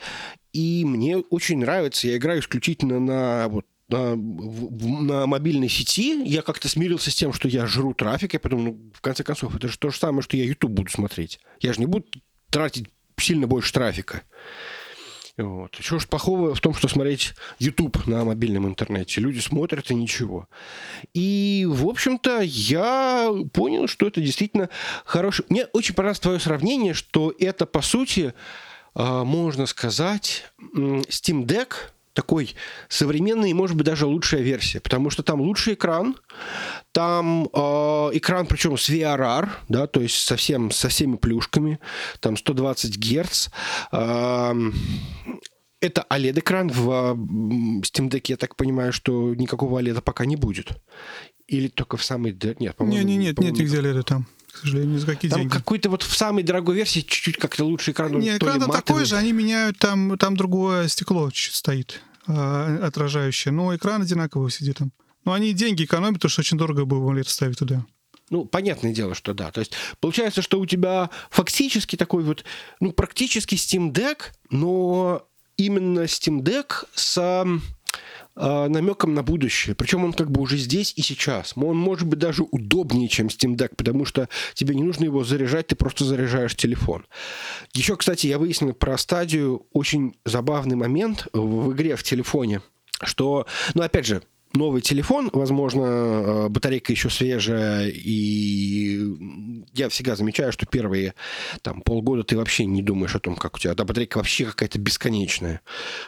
и 0.53 0.85
мне 0.85 1.19
очень 1.19 1.59
нравится. 1.59 2.09
Я 2.09 2.17
играю 2.17 2.41
исключительно 2.41 3.01
на 3.01 3.49
вот 3.49 3.67
на, 3.89 4.17
на 4.17 5.27
мобильной 5.27 5.69
сети, 5.69 6.23
я 6.25 6.41
как-то 6.41 6.69
смирился 6.69 7.11
с 7.11 7.15
тем, 7.15 7.33
что 7.35 7.47
я 7.47 7.67
жру 7.67 7.93
трафик, 7.93 8.33
я 8.33 8.41
подумал, 8.41 8.65
ну, 8.65 8.91
в 8.95 9.03
конце 9.03 9.23
концов, 9.23 9.55
это 9.55 9.69
же 9.69 9.79
то 9.79 9.91
же 9.91 9.99
самое, 9.99 10.23
что 10.23 10.37
я 10.37 10.45
YouTube 10.45 10.71
буду 10.71 10.91
смотреть. 10.91 11.41
Я 11.61 11.75
же 11.75 11.81
не 11.81 11.87
буду 11.87 12.07
тратить 12.49 12.89
сильно 13.19 13.47
больше 13.47 13.73
трафика. 13.73 14.23
Вот. 15.39 15.75
Что 15.81 15.99
ж 15.99 16.07
плохого 16.07 16.55
в 16.55 16.61
том, 16.61 16.75
что 16.75 16.89
смотреть 16.89 17.33
YouTube 17.59 18.07
на 18.07 18.25
мобильном 18.25 18.67
интернете? 18.67 19.21
Люди 19.21 19.39
смотрят 19.39 19.91
и 19.91 19.95
ничего. 19.95 20.49
И, 21.15 21.67
в 21.69 21.89
общем-то, 21.89 22.41
я 22.43 23.31
понял, 23.53 23.89
что 23.89 24.07
это 24.07 24.21
действительно 24.21 24.69
хороший... 25.05 25.47
Мне 25.49 25.67
очень 25.73 25.95
понравилось 25.95 26.21
твое 26.21 26.39
сравнение, 26.39 26.93
что 26.93 27.35
это, 27.39 27.65
по 27.65 27.81
сути, 27.81 28.35
можно 28.95 29.67
сказать, 29.67 30.45
Steam 30.75 31.45
Deck– 31.45 31.75
такой 32.13 32.55
современный 32.89 33.51
и, 33.51 33.55
может 33.55 33.77
быть, 33.77 33.87
даже 33.87 34.07
лучшая 34.07 34.43
версия, 34.43 34.81
потому 34.81 35.11
что 35.11 35.23
там 35.23 35.41
лучший 35.41 35.75
экран, 35.75 36.17
там 36.93 37.49
э, 37.53 37.59
экран, 38.13 38.47
причем 38.47 38.77
с 38.77 38.89
VRR, 38.91 39.49
да, 39.69 39.87
то 39.87 40.01
есть 40.01 40.17
совсем 40.17 40.71
со 40.71 40.89
всеми 40.89 41.17
плюшками, 41.17 41.79
там 42.21 42.37
120 42.37 42.99
Гц. 42.99 43.49
Э, 43.93 44.55
это 45.81 46.07
OLED-экран 46.11 46.69
в 46.69 46.89
Steam 47.83 48.09
Deck, 48.09 48.27
я 48.29 48.37
так 48.37 48.57
понимаю, 48.57 48.93
что 48.93 49.35
никакого 49.35 49.81
OLED 49.81 50.01
пока 50.03 50.27
не 50.27 50.37
будет. 50.37 50.71
Или 51.49 51.69
только 51.69 51.97
в 51.97 52.05
самой... 52.05 52.39
Нет, 52.61 52.77
по-моему... 52.77 53.09
Нет, 53.09 53.19
нет, 53.19 53.39
нет, 53.39 53.53
нигде 53.55 53.79
OLED 53.79 54.03
там 54.03 54.27
к 54.53 54.59
сожалению, 54.59 54.99
за 54.99 55.07
какие 55.07 55.31
там 55.31 55.41
деньги. 55.41 55.53
какой-то 55.53 55.89
вот 55.89 56.03
в 56.03 56.17
самой 56.17 56.43
дорогой 56.43 56.77
версии 56.77 57.01
чуть-чуть 57.01 57.39
как-то 57.39 57.65
лучше 57.65 57.93
экран. 57.93 58.19
Не, 58.19 58.37
экран 58.37 58.61
такой 58.71 59.05
же, 59.05 59.17
они 59.17 59.33
меняют, 59.33 59.79
там, 59.79 60.19
там 60.19 60.37
другое 60.37 60.89
стекло 60.89 61.31
стоит 61.35 62.01
э, 62.27 62.79
отражающее, 62.83 63.53
но 63.53 63.75
экран 63.75 64.03
одинаковый 64.03 64.51
сидит 64.51 64.79
там. 64.79 64.93
Но 65.25 65.33
они 65.33 65.53
деньги 65.53 65.85
экономят, 65.85 66.15
потому 66.15 66.31
что 66.31 66.41
очень 66.41 66.59
дорого 66.59 66.85
было 66.85 67.11
AMOLED 67.11 67.29
ставить 67.29 67.59
туда. 67.59 67.85
Ну, 68.31 68.45
понятное 68.45 68.93
дело, 68.93 69.15
что 69.15 69.35
да. 69.35 69.51
То 69.51 69.61
есть 69.61 69.73
получается, 70.01 70.43
что 70.43 70.59
у 70.59 70.67
тебя 70.67 71.11
фактически 71.31 71.97
такой 71.97 72.23
вот, 72.23 72.45
ну, 72.81 72.93
практически 72.93 73.55
Steam 73.55 73.93
Deck, 73.93 74.33
но 74.51 75.27
именно 75.57 76.01
Steam 76.05 76.41
Deck 76.41 76.87
с 76.95 77.47
намеком 78.35 79.15
на 79.15 79.23
будущее. 79.23 79.75
Причем 79.75 80.05
он 80.05 80.13
как 80.13 80.31
бы 80.31 80.41
уже 80.41 80.57
здесь 80.57 80.93
и 80.97 81.03
сейчас. 81.03 81.53
Он 81.57 81.77
может 81.77 82.09
быть 82.09 82.19
даже 82.19 82.43
удобнее, 82.43 83.09
чем 83.09 83.27
Steam 83.27 83.57
Deck, 83.57 83.75
потому 83.77 84.05
что 84.05 84.29
тебе 84.55 84.75
не 84.75 84.83
нужно 84.83 85.05
его 85.05 85.25
заряжать, 85.25 85.69
ты 85.69 85.77
просто 85.77 86.05
заряжаешь 86.05 86.57
телефон. 86.57 87.07
Еще, 87.75 87.97
кстати, 87.97 88.27
я 88.27 88.39
выяснил 88.39 88.73
про 88.73 88.97
стадию 88.99 89.67
очень 89.73 90.15
забавный 90.25 90.77
момент 90.77 91.29
в 91.33 91.73
игре 91.73 91.97
в 91.97 92.03
телефоне, 92.03 92.63
что, 93.03 93.47
ну, 93.75 93.83
опять 93.83 94.07
же, 94.07 94.23
новый 94.55 94.83
телефон, 94.83 95.31
возможно, 95.33 95.83
э, 95.83 96.49
батарейка 96.49 96.93
еще 96.93 97.11
свежая, 97.11 97.89
и 97.89 99.17
я 99.75 99.89
всегда 99.89 100.17
замечаю, 100.17 100.53
что 100.53 100.67
первые 100.67 101.15
там, 101.63 101.81
полгода 101.83 102.23
ты 102.25 102.37
вообще 102.37 102.65
не 102.65 102.83
думаешь 102.83 103.15
о 103.15 103.21
том, 103.21 103.37
как 103.37 103.57
у 103.57 103.59
тебя... 103.59 103.75
Да, 103.75 103.85
батарейка 103.85 104.19
вообще 104.19 104.45
какая-то 104.45 104.79
бесконечная. 104.79 105.61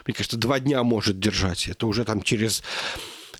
Мне 0.05 0.13
кажется, 0.13 0.37
два 0.37 0.59
дня 0.59 0.83
может 0.83 1.19
держать. 1.19 1.67
Это 1.67 1.87
уже 1.87 2.05
там 2.05 2.21
через 2.21 2.63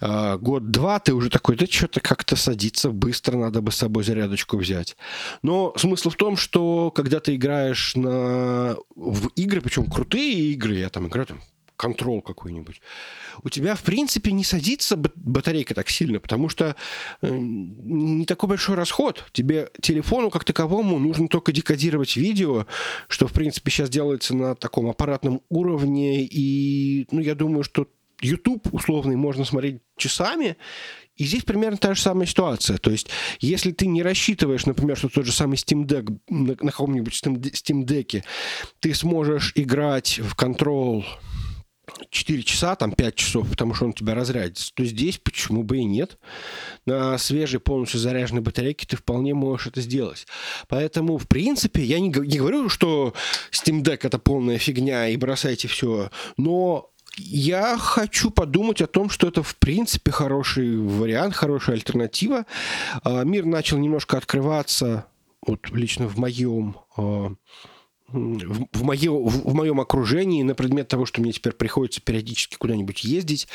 э, 0.02 0.38
год-два 0.38 1.00
ты 1.00 1.14
уже 1.14 1.30
такой, 1.30 1.56
да 1.56 1.66
что-то 1.66 2.00
как-то 2.00 2.36
садится 2.36 2.92
быстро, 2.92 3.38
надо 3.38 3.62
бы 3.62 3.72
с 3.72 3.78
собой 3.78 4.04
зарядочку 4.04 4.58
взять. 4.58 4.96
Но 5.42 5.74
смысл 5.78 6.10
в 6.10 6.16
том, 6.16 6.38
что 6.38 6.92
когда 6.92 7.20
ты 7.20 7.36
играешь 7.36 7.96
на... 7.96 8.76
в 8.96 9.28
игры, 9.36 9.62
причем 9.62 9.86
крутые 9.86 10.54
игры, 10.54 10.76
я 10.76 10.90
там 10.90 11.08
играю 11.08 11.28
там 11.28 11.42
контрол 11.76 12.22
какой-нибудь, 12.22 12.82
у 13.44 13.50
тебя, 13.50 13.76
в 13.76 13.84
принципе, 13.84 14.32
не 14.32 14.44
садится 14.44 14.98
батарейка 14.98 15.74
так 15.74 15.90
сильно, 15.90 16.20
потому 16.20 16.50
что 16.50 16.76
э, 17.22 17.30
не 17.30 18.26
такой 18.26 18.50
большой 18.50 18.76
расход. 18.76 19.26
Тебе 19.32 19.70
телефону 19.82 20.30
как 20.30 20.44
таковому 20.44 21.00
нужно 21.00 21.28
только 21.28 21.52
декодировать 21.52 22.16
видео, 22.16 22.66
что, 23.08 23.28
в 23.28 23.34
принципе, 23.34 23.72
сейчас 23.72 23.90
делается 23.90 24.36
на 24.36 24.56
таком 24.56 24.90
аппаратном 24.90 25.42
уровне. 25.50 26.24
И, 26.24 27.08
ну, 27.12 27.20
я 27.20 27.36
думаю, 27.36 27.64
что 27.64 27.88
YouTube 28.22 28.74
условный 28.74 29.16
можно 29.16 29.46
смотреть 29.46 29.82
часами, 29.98 30.58
и 31.18 31.24
здесь 31.24 31.44
примерно 31.44 31.78
та 31.78 31.94
же 31.94 32.02
самая 32.02 32.28
ситуация. 32.28 32.78
То 32.78 32.92
есть, 32.92 33.10
если 33.40 33.72
ты 33.72 33.88
не 33.88 34.04
рассчитываешь, 34.04 34.66
например, 34.66 34.98
что 34.98 35.08
тот 35.08 35.26
же 35.26 35.32
самый 35.32 35.56
Steam 35.56 35.86
Deck 35.86 36.18
на, 36.30 36.56
на 36.60 36.72
каком-нибудь 36.72 37.14
Steam 37.14 37.86
Deck 37.86 38.24
ты 38.80 38.94
сможешь 38.94 39.54
играть 39.56 40.20
в 40.20 40.36
Control 40.36 41.06
4 42.10 42.44
часа, 42.44 42.76
там 42.76 42.92
5 42.92 43.16
часов, 43.16 43.50
потому 43.50 43.74
что 43.74 43.86
он 43.86 43.92
у 43.92 43.94
тебя 43.94 44.16
разрядится, 44.16 44.74
то 44.74 44.84
здесь 44.84 45.18
почему 45.18 45.64
бы 45.64 45.78
и 45.78 45.84
нет. 45.84 46.18
На 46.86 47.18
свежей, 47.18 47.60
полностью 47.60 48.00
заряженной 48.00 48.42
батарейке 48.42 48.86
ты 48.86 48.98
вполне 48.98 49.34
можешь 49.34 49.68
это 49.68 49.82
сделать. 49.82 50.28
Поэтому, 50.68 51.18
в 51.18 51.28
принципе, 51.28 51.84
я 51.84 52.00
не, 52.00 52.10
не 52.10 52.38
говорю, 52.38 52.70
что 52.70 53.14
Steam 53.52 53.82
Deck 53.82 54.00
это 54.04 54.20
полная 54.20 54.58
фигня 54.58 55.08
и 55.08 55.18
бросайте 55.18 55.68
все, 55.68 56.10
но 56.38 56.92
я 57.18 57.78
хочу 57.78 58.30
подумать 58.30 58.82
о 58.82 58.88
том, 58.88 59.10
что 59.10 59.28
это 59.28 59.42
в 59.42 59.56
принципе 59.56 60.12
хороший 60.12 60.78
вариант, 60.78 61.36
хорошая 61.36 61.76
альтернатива. 61.76 62.46
А, 63.04 63.24
мир 63.24 63.46
начал 63.46 63.78
немножко 63.78 64.18
открываться, 64.18 65.06
вот 65.46 65.70
лично 65.72 66.08
в 66.08 66.18
моем 66.18 66.78
а, 66.98 67.34
в, 68.08 68.68
в, 68.72 68.84
мое, 68.84 69.12
в, 69.12 69.50
в 69.50 69.54
моем 69.54 69.80
окружении 69.80 70.44
на 70.44 70.56
предмет 70.56 70.88
того, 70.88 71.06
что 71.06 71.22
мне 71.22 71.32
теперь 71.32 71.54
приходится 71.54 72.02
периодически 72.02 72.56
куда-нибудь 72.56 73.04
ездить 73.04 73.48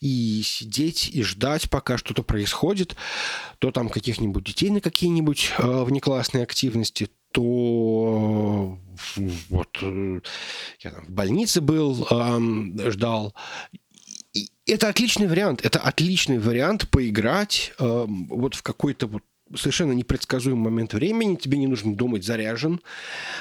и 0.00 0.42
сидеть 0.44 1.08
и 1.12 1.22
ждать, 1.22 1.70
пока 1.70 1.98
что-то 1.98 2.22
происходит, 2.22 2.96
то 3.58 3.70
там 3.70 3.88
каких-нибудь 3.88 4.44
детей 4.44 4.70
на 4.70 4.80
какие-нибудь 4.80 5.52
э, 5.58 5.84
внеклассные 5.84 6.44
активности, 6.44 7.10
то 7.32 8.78
вот 9.48 9.78
э, 9.82 10.20
я 10.80 10.90
там 10.90 11.04
в 11.06 11.10
больнице 11.10 11.60
был, 11.60 12.06
э, 12.10 12.90
ждал. 12.90 13.34
И 14.34 14.50
это 14.66 14.88
отличный 14.88 15.26
вариант. 15.26 15.64
Это 15.64 15.78
отличный 15.78 16.38
вариант 16.38 16.88
поиграть 16.90 17.72
э, 17.78 18.06
вот 18.08 18.54
в 18.54 18.62
какой-то 18.62 19.06
вот 19.06 19.22
совершенно 19.56 19.92
непредсказуемый 19.92 20.70
момент 20.70 20.94
времени, 20.94 21.36
тебе 21.36 21.58
не 21.58 21.66
нужно 21.66 21.94
думать, 21.94 22.24
заряжен 22.24 22.80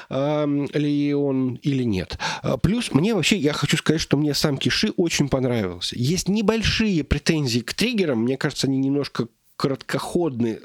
э, 0.09 0.67
ли 0.73 1.13
он 1.13 1.55
или 1.55 1.83
нет. 1.83 2.17
А, 2.41 2.57
плюс 2.57 2.91
мне 2.91 3.13
вообще, 3.13 3.37
я 3.37 3.53
хочу 3.53 3.77
сказать, 3.77 4.01
что 4.01 4.17
мне 4.17 4.33
сам 4.33 4.57
Киши 4.57 4.91
очень 4.97 5.29
понравился. 5.29 5.95
Есть 5.97 6.29
небольшие 6.29 7.03
претензии 7.03 7.59
к 7.59 7.73
триггерам, 7.73 8.23
мне 8.23 8.37
кажется, 8.37 8.67
они 8.67 8.77
немножко 8.77 9.27
короткоходные. 9.61 10.59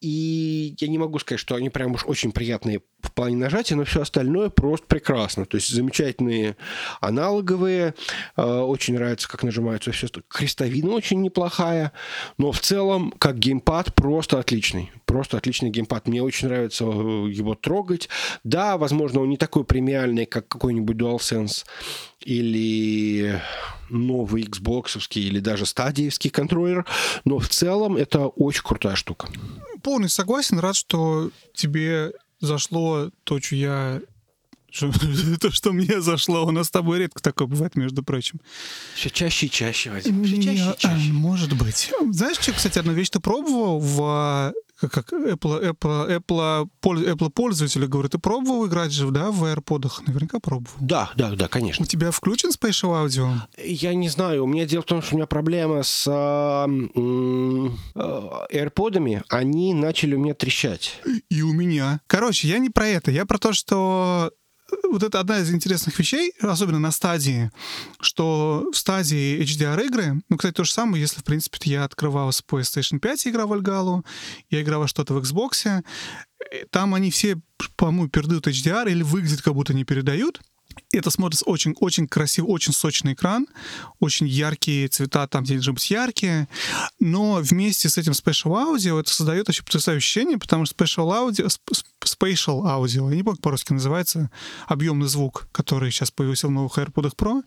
И 0.00 0.74
я 0.78 0.88
не 0.88 0.96
могу 0.96 1.18
сказать, 1.18 1.40
что 1.40 1.54
они 1.54 1.68
прям 1.68 1.92
уж 1.92 2.06
очень 2.06 2.32
приятные 2.32 2.80
в 3.02 3.12
плане 3.12 3.36
нажатия, 3.36 3.76
но 3.76 3.84
все 3.84 4.00
остальное 4.00 4.48
просто 4.48 4.86
прекрасно. 4.86 5.44
То 5.44 5.56
есть 5.56 5.68
замечательные 5.68 6.56
аналоговые. 7.00 7.94
Э, 8.36 8.60
очень 8.60 8.94
нравится, 8.94 9.28
как 9.28 9.42
нажимаются 9.42 9.92
все. 9.92 10.08
Крестовина 10.28 10.92
очень 10.92 11.20
неплохая. 11.20 11.92
Но 12.38 12.50
в 12.50 12.60
целом, 12.60 13.12
как 13.18 13.38
геймпад, 13.38 13.94
просто 13.94 14.38
отличный. 14.38 14.90
Просто 15.04 15.36
отличный 15.36 15.70
геймпад. 15.70 16.08
Мне 16.08 16.22
очень 16.22 16.48
нравится 16.48 16.84
э, 16.84 16.88
его 17.30 17.54
трогать. 17.54 18.08
Да, 18.42 18.78
возможно, 18.78 19.20
он 19.20 19.28
не 19.28 19.36
такой 19.36 19.64
премиальный, 19.64 20.24
как 20.24 20.48
какой-нибудь 20.48 20.96
DualSense 20.96 21.64
или 22.24 23.40
новый 23.88 24.44
Xbox 24.44 25.06
или 25.14 25.40
даже 25.40 25.66
стадиевский 25.66 26.30
контроллер, 26.30 26.86
но 27.24 27.38
в 27.38 27.48
целом 27.48 27.96
это 27.96 28.26
очень 28.26 28.62
крутая 28.62 28.96
штука. 28.96 29.28
Полностью 29.82 30.16
согласен, 30.16 30.58
рад, 30.58 30.76
что 30.76 31.30
тебе 31.54 32.12
зашло 32.40 33.10
то, 33.24 33.40
что 33.40 33.56
я 33.56 34.00
то, 35.40 35.50
что 35.50 35.72
мне 35.72 36.00
зашло, 36.00 36.46
у 36.46 36.50
нас 36.50 36.68
с 36.68 36.70
тобой 36.70 37.00
редко 37.00 37.20
такое 37.20 37.48
бывает, 37.48 37.74
между 37.74 38.02
прочим. 38.02 38.40
Все 38.94 39.10
чаще 39.10 39.46
и 39.46 39.50
чаще, 39.50 39.90
Вадим. 39.90 40.24
Все 40.24 40.42
чаще 40.42 40.70
и 40.70 40.78
чаще. 40.78 41.12
Может 41.12 41.56
быть. 41.56 41.90
Знаешь, 42.10 42.38
что, 42.38 42.52
кстати, 42.52 42.78
одну 42.78 42.92
вещь 42.92 43.10
ты 43.10 43.18
пробовал 43.18 43.80
в 43.80 44.52
как 44.88 45.12
Apple, 45.12 45.72
Apple, 45.72 46.18
Apple, 46.18 46.68
Apple 46.82 47.30
пользователи 47.30 47.86
говорят, 47.86 48.12
ты 48.12 48.18
пробовал 48.18 48.66
играть 48.66 48.92
же, 48.92 49.10
да, 49.10 49.30
в 49.30 49.44
AirPods? 49.44 50.02
Наверняка 50.06 50.40
пробовал. 50.40 50.74
Да, 50.80 51.10
да, 51.16 51.30
да, 51.32 51.48
конечно. 51.48 51.84
У 51.84 51.86
тебя 51.86 52.10
включен 52.10 52.50
Spatial 52.50 53.06
Audio? 53.06 53.32
Я 53.62 53.94
не 53.94 54.08
знаю. 54.08 54.44
У 54.44 54.46
меня 54.46 54.64
дело 54.66 54.82
в 54.82 54.86
том, 54.86 55.02
что 55.02 55.14
у 55.14 55.18
меня 55.18 55.26
проблема 55.26 55.82
с 55.82 56.06
э, 56.06 56.10
AirPods. 58.52 59.24
Они 59.28 59.74
начали 59.74 60.14
у 60.14 60.18
меня 60.18 60.34
трещать. 60.34 61.00
И 61.28 61.42
у 61.42 61.52
меня. 61.52 62.00
Короче, 62.06 62.48
я 62.48 62.58
не 62.58 62.70
про 62.70 62.86
это. 62.86 63.10
Я 63.10 63.26
про 63.26 63.38
то, 63.38 63.52
что 63.52 64.30
вот 64.90 65.02
это 65.02 65.20
одна 65.20 65.38
из 65.38 65.52
интересных 65.52 65.98
вещей, 65.98 66.32
особенно 66.40 66.78
на 66.78 66.90
стадии, 66.90 67.50
что 68.00 68.68
в 68.72 68.76
стадии 68.76 69.40
HDR-игры, 69.42 70.22
ну, 70.28 70.36
кстати, 70.36 70.54
то 70.54 70.64
же 70.64 70.72
самое, 70.72 71.00
если, 71.00 71.20
в 71.20 71.24
принципе, 71.24 71.58
я 71.64 71.84
открывал 71.84 72.32
с 72.32 72.42
PlayStation 72.42 72.98
5 72.98 73.26
и 73.26 73.30
играл 73.30 73.48
в 73.48 73.52
Альгалу, 73.52 74.04
я 74.50 74.62
играл 74.62 74.80
во 74.80 74.88
что-то 74.88 75.14
в 75.14 75.18
Xbox, 75.18 75.82
там 76.70 76.94
они 76.94 77.10
все, 77.10 77.38
по-моему, 77.76 78.08
передают 78.08 78.46
HDR 78.46 78.90
или 78.90 79.02
выглядят, 79.02 79.42
как 79.42 79.54
будто 79.54 79.74
не 79.74 79.84
передают, 79.84 80.40
это 80.92 81.10
смотрится 81.10 81.44
очень, 81.46 81.74
очень 81.80 82.06
красиво, 82.06 82.46
очень 82.46 82.72
сочный 82.72 83.14
экран, 83.14 83.46
очень 83.98 84.26
яркие 84.26 84.88
цвета 84.88 85.26
там, 85.26 85.44
где 85.44 85.54
должны 85.54 85.74
быть 85.74 85.90
яркие, 85.90 86.48
но 86.98 87.40
вместе 87.42 87.88
с 87.88 87.98
этим 87.98 88.12
Special 88.12 88.76
Audio 88.76 89.00
это 89.00 89.10
создает 89.10 89.48
очень 89.48 89.64
потрясающее 89.64 89.98
ощущение, 89.98 90.38
потому 90.38 90.66
что 90.66 90.74
Special 90.74 91.08
Audio, 91.08 91.48
Spatial 92.04 92.62
Audio, 92.62 93.10
я 93.10 93.16
не 93.16 93.22
помню, 93.22 93.36
как 93.36 93.42
по-русски 93.42 93.72
называется, 93.72 94.30
объемный 94.66 95.08
звук, 95.08 95.48
который 95.52 95.90
сейчас 95.90 96.10
появился 96.10 96.48
в 96.48 96.50
новых 96.50 96.78
AirPods 96.78 97.14
Pro 97.16 97.42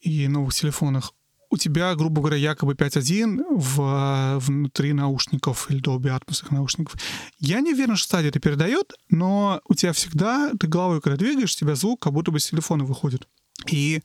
и 0.00 0.28
новых 0.28 0.54
телефонах, 0.54 1.12
у 1.50 1.56
тебя, 1.56 1.94
грубо 1.94 2.20
говоря, 2.20 2.36
якобы 2.36 2.74
5.1 2.74 3.44
в, 3.50 4.38
внутри 4.38 4.92
наушников 4.92 5.70
или 5.70 5.80
Dolby 5.80 6.18
Atmos 6.18 6.44
наушников. 6.50 6.96
Я 7.38 7.60
не 7.60 7.72
уверен, 7.72 7.96
что 7.96 8.06
стадия 8.06 8.30
это 8.30 8.40
передает, 8.40 8.92
но 9.10 9.60
у 9.68 9.74
тебя 9.74 9.92
всегда, 9.92 10.52
ты 10.58 10.66
головой, 10.66 11.00
когда 11.00 11.16
двигаешь, 11.16 11.54
у 11.54 11.58
тебя 11.58 11.74
звук 11.74 12.02
как 12.02 12.12
будто 12.12 12.30
бы 12.30 12.40
с 12.40 12.50
телефона 12.50 12.84
выходит. 12.84 13.26
И 13.66 14.02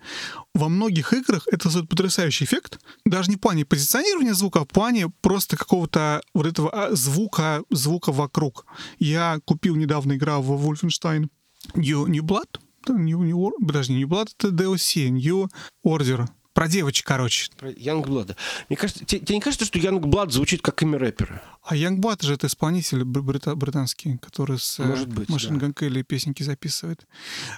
во 0.55 0.67
многих 0.67 1.13
играх 1.13 1.47
это 1.51 1.65
создает 1.65 1.89
потрясающий 1.89 2.45
эффект. 2.45 2.79
Даже 3.05 3.29
не 3.29 3.35
в 3.35 3.39
плане 3.39 3.65
позиционирования 3.65 4.33
звука, 4.33 4.61
а 4.61 4.63
в 4.63 4.67
плане 4.67 5.09
просто 5.21 5.57
какого-то 5.57 6.21
вот 6.33 6.47
этого 6.47 6.69
а, 6.71 6.95
звука, 6.95 7.63
звука 7.69 8.11
вокруг. 8.11 8.65
Я 8.99 9.39
купил 9.45 9.75
недавно 9.75 10.13
играл 10.13 10.41
в 10.41 10.51
Wolfenstein 10.51 11.29
New, 11.75 12.07
New 12.07 12.23
Blood, 12.23 12.59
New, 12.87 13.23
New, 13.23 13.51
подожди, 13.65 13.93
New 13.93 14.07
Blood 14.07 14.29
это 14.37 14.49
DLC, 14.49 15.09
New 15.09 15.49
Order. 15.85 16.27
Про 16.53 16.67
девочек, 16.67 17.05
короче. 17.07 17.49
Про 17.57 17.71
Янгблада. 17.71 18.37
Мне 18.69 18.77
кажется, 18.77 19.03
тебе, 19.05 19.21
тебе 19.21 19.35
не 19.35 19.41
кажется, 19.41 19.65
что 19.65 19.79
Янгблад 19.79 20.31
звучит 20.31 20.61
как 20.61 20.81
имя 20.83 20.99
рэпера? 20.99 21.41
А 21.63 21.75
Янгблад 21.75 22.21
же 22.21 22.33
это 22.35 22.47
исполнитель 22.47 23.03
брита- 23.03 23.55
британский, 23.55 24.17
который 24.17 24.59
с 24.59 24.79
э, 24.79 24.83
Может 24.83 25.09
быть, 25.09 25.29
Машин 25.29 25.55
да. 25.55 25.61
Ганкелли 25.61 26.03
песенки 26.03 26.43
записывает. 26.43 27.07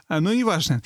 А, 0.07 0.21
но 0.21 0.33
неважно. 0.33 0.81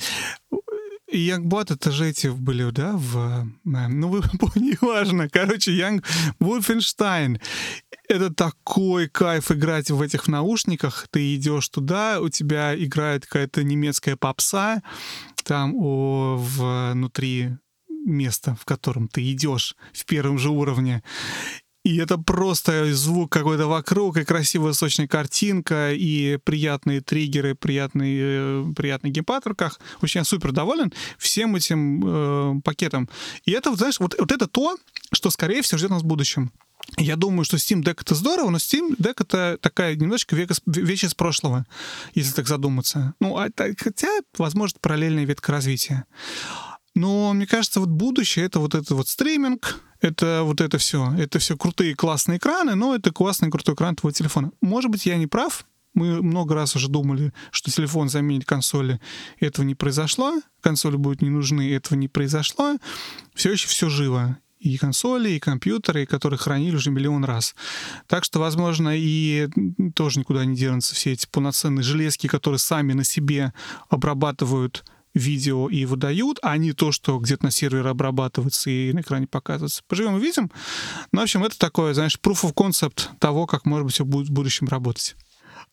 Янгбот 1.12 1.70
это 1.70 1.90
же 1.90 2.06
эти 2.08 2.28
были, 2.28 2.70
да, 2.70 2.92
в... 2.94 3.46
Э, 3.64 3.88
ну, 3.88 4.08
вы 4.08 4.20
неважно. 4.56 5.28
Короче, 5.28 5.72
Янг 5.72 6.04
Вульфенштайн. 6.38 7.40
Это 8.08 8.32
такой 8.32 9.08
кайф 9.08 9.52
играть 9.52 9.90
в 9.90 10.02
этих 10.02 10.26
наушниках. 10.28 11.06
Ты 11.10 11.34
идешь 11.36 11.68
туда, 11.68 12.20
у 12.20 12.28
тебя 12.28 12.74
играет 12.76 13.26
какая-то 13.26 13.62
немецкая 13.62 14.16
попса, 14.16 14.82
там 15.44 15.74
о, 15.76 16.36
внутри 16.36 17.50
место, 18.04 18.56
в 18.60 18.64
котором 18.64 19.08
ты 19.08 19.30
идешь 19.32 19.76
в 19.92 20.04
первом 20.04 20.38
же 20.38 20.50
уровне. 20.50 21.02
И 21.82 21.96
это 21.96 22.18
просто 22.18 22.92
звук 22.94 23.32
какой-то 23.32 23.66
вокруг, 23.66 24.18
и 24.18 24.24
красивая 24.24 24.74
сочная 24.74 25.08
картинка, 25.08 25.92
и 25.92 26.36
приятные 26.44 27.00
триггеры, 27.00 27.54
приятный, 27.54 28.18
э, 28.20 28.64
приятный 28.76 29.10
геймпад 29.10 29.44
в 29.44 29.48
руках. 29.48 29.80
В 29.98 30.02
общем, 30.02 30.20
я 30.20 30.24
супер 30.24 30.52
доволен 30.52 30.92
всем 31.16 31.56
этим 31.56 32.02
э, 32.04 32.60
пакетом. 32.62 33.08
И 33.46 33.52
это, 33.52 33.74
знаешь, 33.74 33.98
вот, 33.98 34.14
вот 34.18 34.30
это 34.30 34.46
то, 34.46 34.76
что, 35.12 35.30
скорее 35.30 35.62
всего, 35.62 35.78
ждет 35.78 35.90
нас 35.90 36.02
в 36.02 36.06
будущем. 36.06 36.52
Я 36.98 37.16
думаю, 37.16 37.44
что 37.44 37.56
Steam 37.56 37.82
Deck 37.82 37.98
это 38.02 38.14
здорово, 38.14 38.50
но 38.50 38.58
Steam 38.58 38.96
Deck 38.98 39.16
это 39.18 39.58
такая 39.60 39.94
немножечко 39.96 40.36
века, 40.36 40.54
вещь 40.66 41.04
из 41.04 41.14
прошлого, 41.14 41.66
если 42.14 42.32
так 42.32 42.46
задуматься. 42.46 43.14
Ну, 43.20 43.38
а, 43.38 43.48
хотя, 43.78 44.08
возможно, 44.36 44.78
параллельная 44.82 45.24
ветка 45.24 45.52
развития. 45.52 46.04
Но 46.94 47.32
мне 47.32 47.46
кажется, 47.46 47.80
вот 47.80 47.88
будущее 47.88 48.46
это 48.46 48.58
вот 48.58 48.74
это 48.74 48.94
вот 48.94 49.08
стриминг, 49.08 49.80
это 50.00 50.42
вот 50.44 50.60
это 50.60 50.78
все. 50.78 51.12
Это 51.18 51.38
все 51.38 51.56
крутые, 51.56 51.94
классные 51.94 52.38
экраны, 52.38 52.74
но 52.74 52.94
это 52.94 53.12
классный, 53.12 53.50
крутой 53.50 53.74
экран 53.74 53.96
твоего 53.96 54.14
телефона. 54.14 54.50
Может 54.60 54.90
быть, 54.90 55.06
я 55.06 55.16
не 55.16 55.26
прав. 55.26 55.66
Мы 55.92 56.22
много 56.22 56.54
раз 56.54 56.76
уже 56.76 56.88
думали, 56.88 57.32
что 57.50 57.70
телефон 57.70 58.08
заменит 58.08 58.44
консоли. 58.44 59.00
Этого 59.40 59.64
не 59.64 59.74
произошло. 59.74 60.40
Консоли 60.60 60.96
будут 60.96 61.20
не 61.20 61.30
нужны. 61.30 61.72
Этого 61.72 61.98
не 61.98 62.08
произошло. 62.08 62.76
Все 63.34 63.52
еще 63.52 63.66
все 63.66 63.88
живо 63.88 64.38
и 64.60 64.76
консоли, 64.76 65.30
и 65.30 65.40
компьютеры, 65.40 66.06
которые 66.06 66.38
хранили 66.38 66.76
уже 66.76 66.90
миллион 66.90 67.24
раз. 67.24 67.54
Так 68.06 68.24
что, 68.24 68.38
возможно, 68.40 68.90
и 68.94 69.48
тоже 69.94 70.20
никуда 70.20 70.44
не 70.44 70.54
денутся 70.54 70.94
все 70.94 71.12
эти 71.12 71.26
полноценные 71.26 71.82
железки, 71.82 72.26
которые 72.26 72.58
сами 72.58 72.92
на 72.92 73.02
себе 73.02 73.54
обрабатывают 73.88 74.84
видео 75.14 75.68
и 75.68 75.84
выдают, 75.84 76.38
а 76.42 76.56
не 76.56 76.72
то, 76.72 76.92
что 76.92 77.18
где-то 77.18 77.44
на 77.44 77.50
сервере 77.50 77.88
обрабатывается 77.88 78.70
и 78.70 78.92
на 78.92 79.00
экране 79.00 79.26
показывается. 79.26 79.82
Поживем 79.88 80.18
и 80.18 80.20
видим. 80.20 80.50
Ну, 81.12 81.20
в 81.20 81.22
общем, 81.22 81.44
это 81.44 81.58
такое, 81.58 81.94
знаешь, 81.94 82.18
proof 82.22 82.44
of 82.44 82.54
concept 82.54 83.08
того, 83.18 83.46
как, 83.46 83.66
может 83.66 83.86
быть, 83.86 83.94
все 83.94 84.04
будет 84.04 84.28
в 84.28 84.32
будущем 84.32 84.68
работать. 84.68 85.16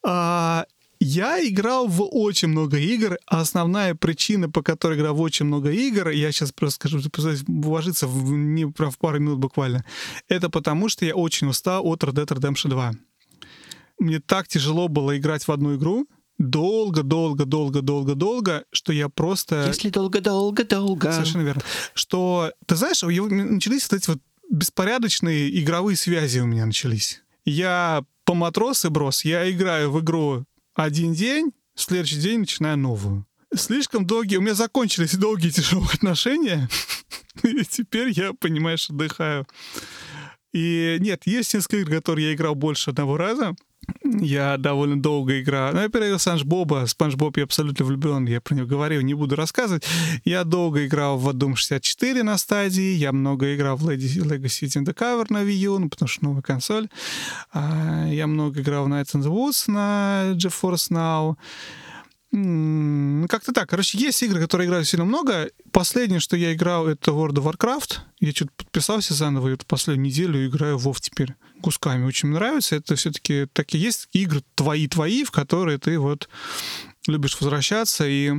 А, 0.06 0.66
я 1.00 1.46
играл 1.48 1.88
в 1.88 2.02
очень 2.04 2.48
много 2.48 2.78
игр. 2.78 3.18
Основная 3.28 3.94
причина, 3.94 4.50
по 4.50 4.64
которой 4.64 4.98
играл 4.98 5.16
в 5.16 5.22
очень 5.22 5.46
много 5.46 5.72
игр, 5.72 6.10
я 6.10 6.32
сейчас 6.32 6.52
просто 6.52 6.88
скажу, 6.88 7.00
вложиться 7.48 8.08
в, 8.08 8.32
не 8.32 8.68
прям 8.68 8.92
в 8.92 8.98
пару 8.98 9.20
минут 9.20 9.40
буквально, 9.40 9.86
это 10.28 10.50
потому, 10.50 10.90
что 10.90 11.06
я 11.06 11.16
очень 11.16 11.48
устал 11.48 11.86
от 11.86 12.04
Red 12.04 12.14
Dead 12.14 12.28
Redemption 12.28 12.70
2. 12.70 12.94
Мне 14.00 14.20
так 14.20 14.48
тяжело 14.48 14.88
было 14.88 15.18
играть 15.18 15.48
в 15.48 15.52
одну 15.52 15.76
игру, 15.76 16.08
долго, 16.38 17.04
долго, 17.04 17.46
долго, 17.46 17.82
долго, 17.82 18.16
долго, 18.16 18.66
что 18.72 18.94
я 18.94 19.10
просто... 19.10 19.66
Если 19.68 19.90
долго, 19.90 20.22
долго, 20.22 20.64
долго. 20.64 21.12
Совершенно 21.12 21.44
верно. 21.44 21.62
Что, 21.94 22.52
ты 22.66 22.76
знаешь, 22.76 23.02
начались 23.02 23.90
вот 23.90 23.98
эти 23.98 24.10
вот 24.10 24.20
беспорядочные 24.50 25.60
игровые 25.60 25.98
связи 25.98 26.40
у 26.40 26.46
меня 26.46 26.66
начались. 26.66 27.22
Я 27.46 28.04
по 28.26 28.34
матросы 28.34 28.90
брос, 28.90 29.26
я 29.26 29.50
играю 29.50 29.92
в 29.92 30.00
игру 30.02 30.46
один 30.76 31.14
день, 31.14 31.52
в 31.76 31.82
следующий 31.82 32.20
день 32.20 32.42
начинаю 32.42 32.78
новую. 32.78 33.26
Слишком 33.56 34.06
долгие, 34.06 34.38
у 34.38 34.42
меня 34.42 34.54
закончились 34.54 35.16
долгие 35.16 35.50
тяжелые 35.50 35.90
отношения, 35.94 36.70
и 37.44 37.64
теперь 37.64 38.10
я, 38.10 38.34
понимаешь, 38.34 38.90
отдыхаю. 38.90 39.48
И 40.54 40.98
нет, 41.00 41.24
есть 41.26 41.54
несколько 41.54 41.78
игр, 41.78 41.92
которые 41.92 42.28
я 42.28 42.34
играл 42.34 42.56
больше 42.56 42.90
одного 42.90 43.16
раза, 43.18 43.56
я 44.04 44.58
довольно 44.58 45.02
долго 45.02 45.40
играю. 45.42 45.74
Ну, 45.74 45.82
я 45.82 45.90
переиграл 45.90 46.20
Санж 46.20 46.44
Боба. 46.44 46.86
Спанч 46.88 47.16
Боб 47.16 47.38
я 47.38 47.44
абсолютно 47.44 47.86
влюблен. 47.86 48.26
Я 48.26 48.42
про 48.42 48.56
него 48.56 48.68
говорил, 48.68 49.02
не 49.02 49.14
буду 49.14 49.36
рассказывать. 49.36 49.84
Я 50.24 50.44
долго 50.44 50.86
играл 50.86 51.18
в 51.18 51.28
Doom 51.30 51.56
64 51.56 52.24
на 52.24 52.38
стадии. 52.38 52.94
Я 52.96 53.12
много 53.12 53.56
играл 53.56 53.78
в 53.78 53.88
Legacy 53.90 54.68
in 54.68 54.86
the 54.86 54.96
Cover 54.96 55.26
на 55.30 55.44
Wii 55.44 55.54
U, 55.54 55.80
ну, 55.80 55.90
потому 55.90 56.08
что 56.08 56.26
новая 56.26 56.42
консоль. 56.42 56.90
А, 57.52 58.08
я 58.08 58.28
много 58.28 58.62
играл 58.62 58.86
в 58.86 58.88
Nights 58.88 59.16
in 59.16 59.22
the 59.22 59.32
Woods 59.32 59.72
на 59.72 60.34
GeForce 60.34 60.92
Now. 60.92 61.36
Как-то 62.32 63.54
так. 63.54 63.70
Короче, 63.70 63.98
есть 63.98 64.22
игры, 64.22 64.42
которые 64.42 64.68
играю 64.68 64.84
сильно 64.84 65.06
много. 65.06 65.50
Последнее, 65.72 66.20
что 66.20 66.36
я 66.36 66.54
играл, 66.54 66.88
это 66.88 67.12
World 67.12 67.36
of 67.36 67.54
Warcraft. 67.54 68.00
Я 68.20 68.32
что-то 68.32 68.52
подписался 68.58 69.14
заново, 69.14 69.48
и 69.48 69.52
вот 69.52 69.66
последнюю 69.66 70.08
неделю 70.08 70.46
играю 70.46 70.78
в 70.78 70.88
WoW 70.88 70.98
теперь 71.00 71.36
кусками. 71.62 72.06
Очень 72.06 72.30
нравится. 72.30 72.76
Это 72.76 72.96
все-таки 72.96 73.48
такие 73.54 73.84
есть 73.84 74.10
игры 74.12 74.44
твои-твои, 74.56 75.24
в 75.24 75.32
которые 75.32 75.78
ты 75.78 75.98
вот 76.00 76.28
любишь 77.08 77.40
возвращаться 77.40 78.06
и 78.06 78.34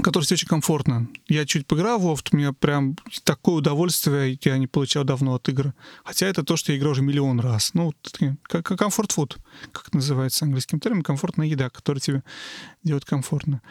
который 0.00 0.24
очень 0.24 0.48
комфортно. 0.48 1.08
Я 1.28 1.44
чуть 1.46 1.66
поиграл 1.66 1.98
в 1.98 2.06
у 2.06 2.36
меня 2.36 2.52
прям 2.52 2.96
такое 3.24 3.56
удовольствие 3.56 4.38
я 4.42 4.58
не 4.58 4.66
получал 4.66 5.04
давно 5.04 5.34
от 5.34 5.48
игры. 5.48 5.74
Хотя 6.04 6.26
это 6.26 6.42
то, 6.42 6.56
что 6.56 6.72
я 6.72 6.78
играл 6.78 6.92
уже 6.92 7.02
миллион 7.02 7.40
раз. 7.40 7.74
Ну, 7.74 7.92
как 8.42 8.66
комфорт 8.66 9.12
фуд, 9.12 9.38
как 9.72 9.88
это 9.88 9.96
называется 9.96 10.44
английским 10.44 10.80
термином, 10.80 11.02
комфортная 11.02 11.46
еда, 11.46 11.70
которая 11.70 12.00
тебе 12.00 12.22
делает 12.82 13.04
комфортно. 13.04 13.62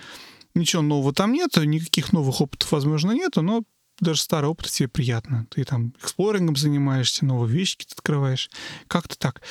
Ничего 0.54 0.82
нового 0.82 1.14
там 1.14 1.32
нет, 1.32 1.56
никаких 1.58 2.12
новых 2.12 2.42
опытов, 2.42 2.72
возможно, 2.72 3.12
нету, 3.12 3.42
но 3.42 3.64
даже 4.00 4.22
старый 4.22 4.50
опыт 4.50 4.68
тебе 4.68 4.90
приятно. 4.90 5.48
Ты 5.52 5.64
там 5.64 5.94
эксплорингом 6.02 6.56
занимаешься, 6.56 7.26
новые 7.26 7.52
вещи 7.52 7.78
открываешь. 7.92 8.50
Как-то 8.88 9.18
так. 9.18 9.42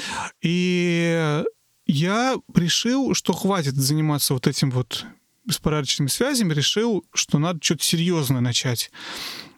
И 0.43 1.43
я 1.87 2.37
решил, 2.55 3.15
что 3.15 3.33
хватит 3.33 3.77
заниматься 3.77 4.35
вот 4.35 4.47
этим 4.47 4.71
вот 4.71 5.07
беспорядочными 5.51 6.09
связями, 6.09 6.55
решил, 6.55 7.05
что 7.13 7.39
надо 7.39 7.61
что-то 7.63 7.85
серьезное 7.85 8.41
начать. 8.41 8.91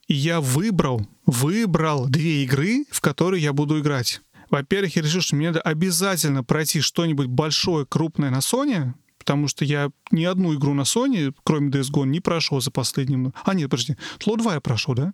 И 0.09 0.15
я 0.15 0.41
выбрал, 0.41 1.07
выбрал 1.27 2.09
две 2.09 2.45
игры, 2.45 2.85
в 2.91 3.01
которые 3.01 3.43
я 3.43 3.53
буду 3.53 3.79
играть. 3.81 4.21
Во-первых, 4.51 4.97
я 4.97 5.03
решил, 5.03 5.23
что 5.23 5.37
мне 5.37 5.49
надо 5.49 5.61
обязательно 5.61 6.45
пройти 6.45 6.81
что-нибудь 6.81 7.29
большое, 7.29 7.87
крупное 7.87 8.31
на 8.31 8.39
Sony, 8.39 8.93
потому 9.19 9.49
что 9.49 9.65
я 9.65 9.91
ни 10.11 10.25
одну 10.25 10.55
игру 10.55 10.75
на 10.75 10.83
Sony, 10.83 11.35
кроме 11.45 11.71
DS 11.71 11.91
Gone, 11.91 12.07
не 12.07 12.21
прошел 12.21 12.61
за 12.61 12.71
последним... 12.71 13.33
А, 13.45 13.55
нет, 13.55 13.71
подожди, 13.71 13.97
Тло 14.19 14.37
2 14.37 14.55
я 14.55 14.61
прошел, 14.61 14.95
да? 14.95 15.13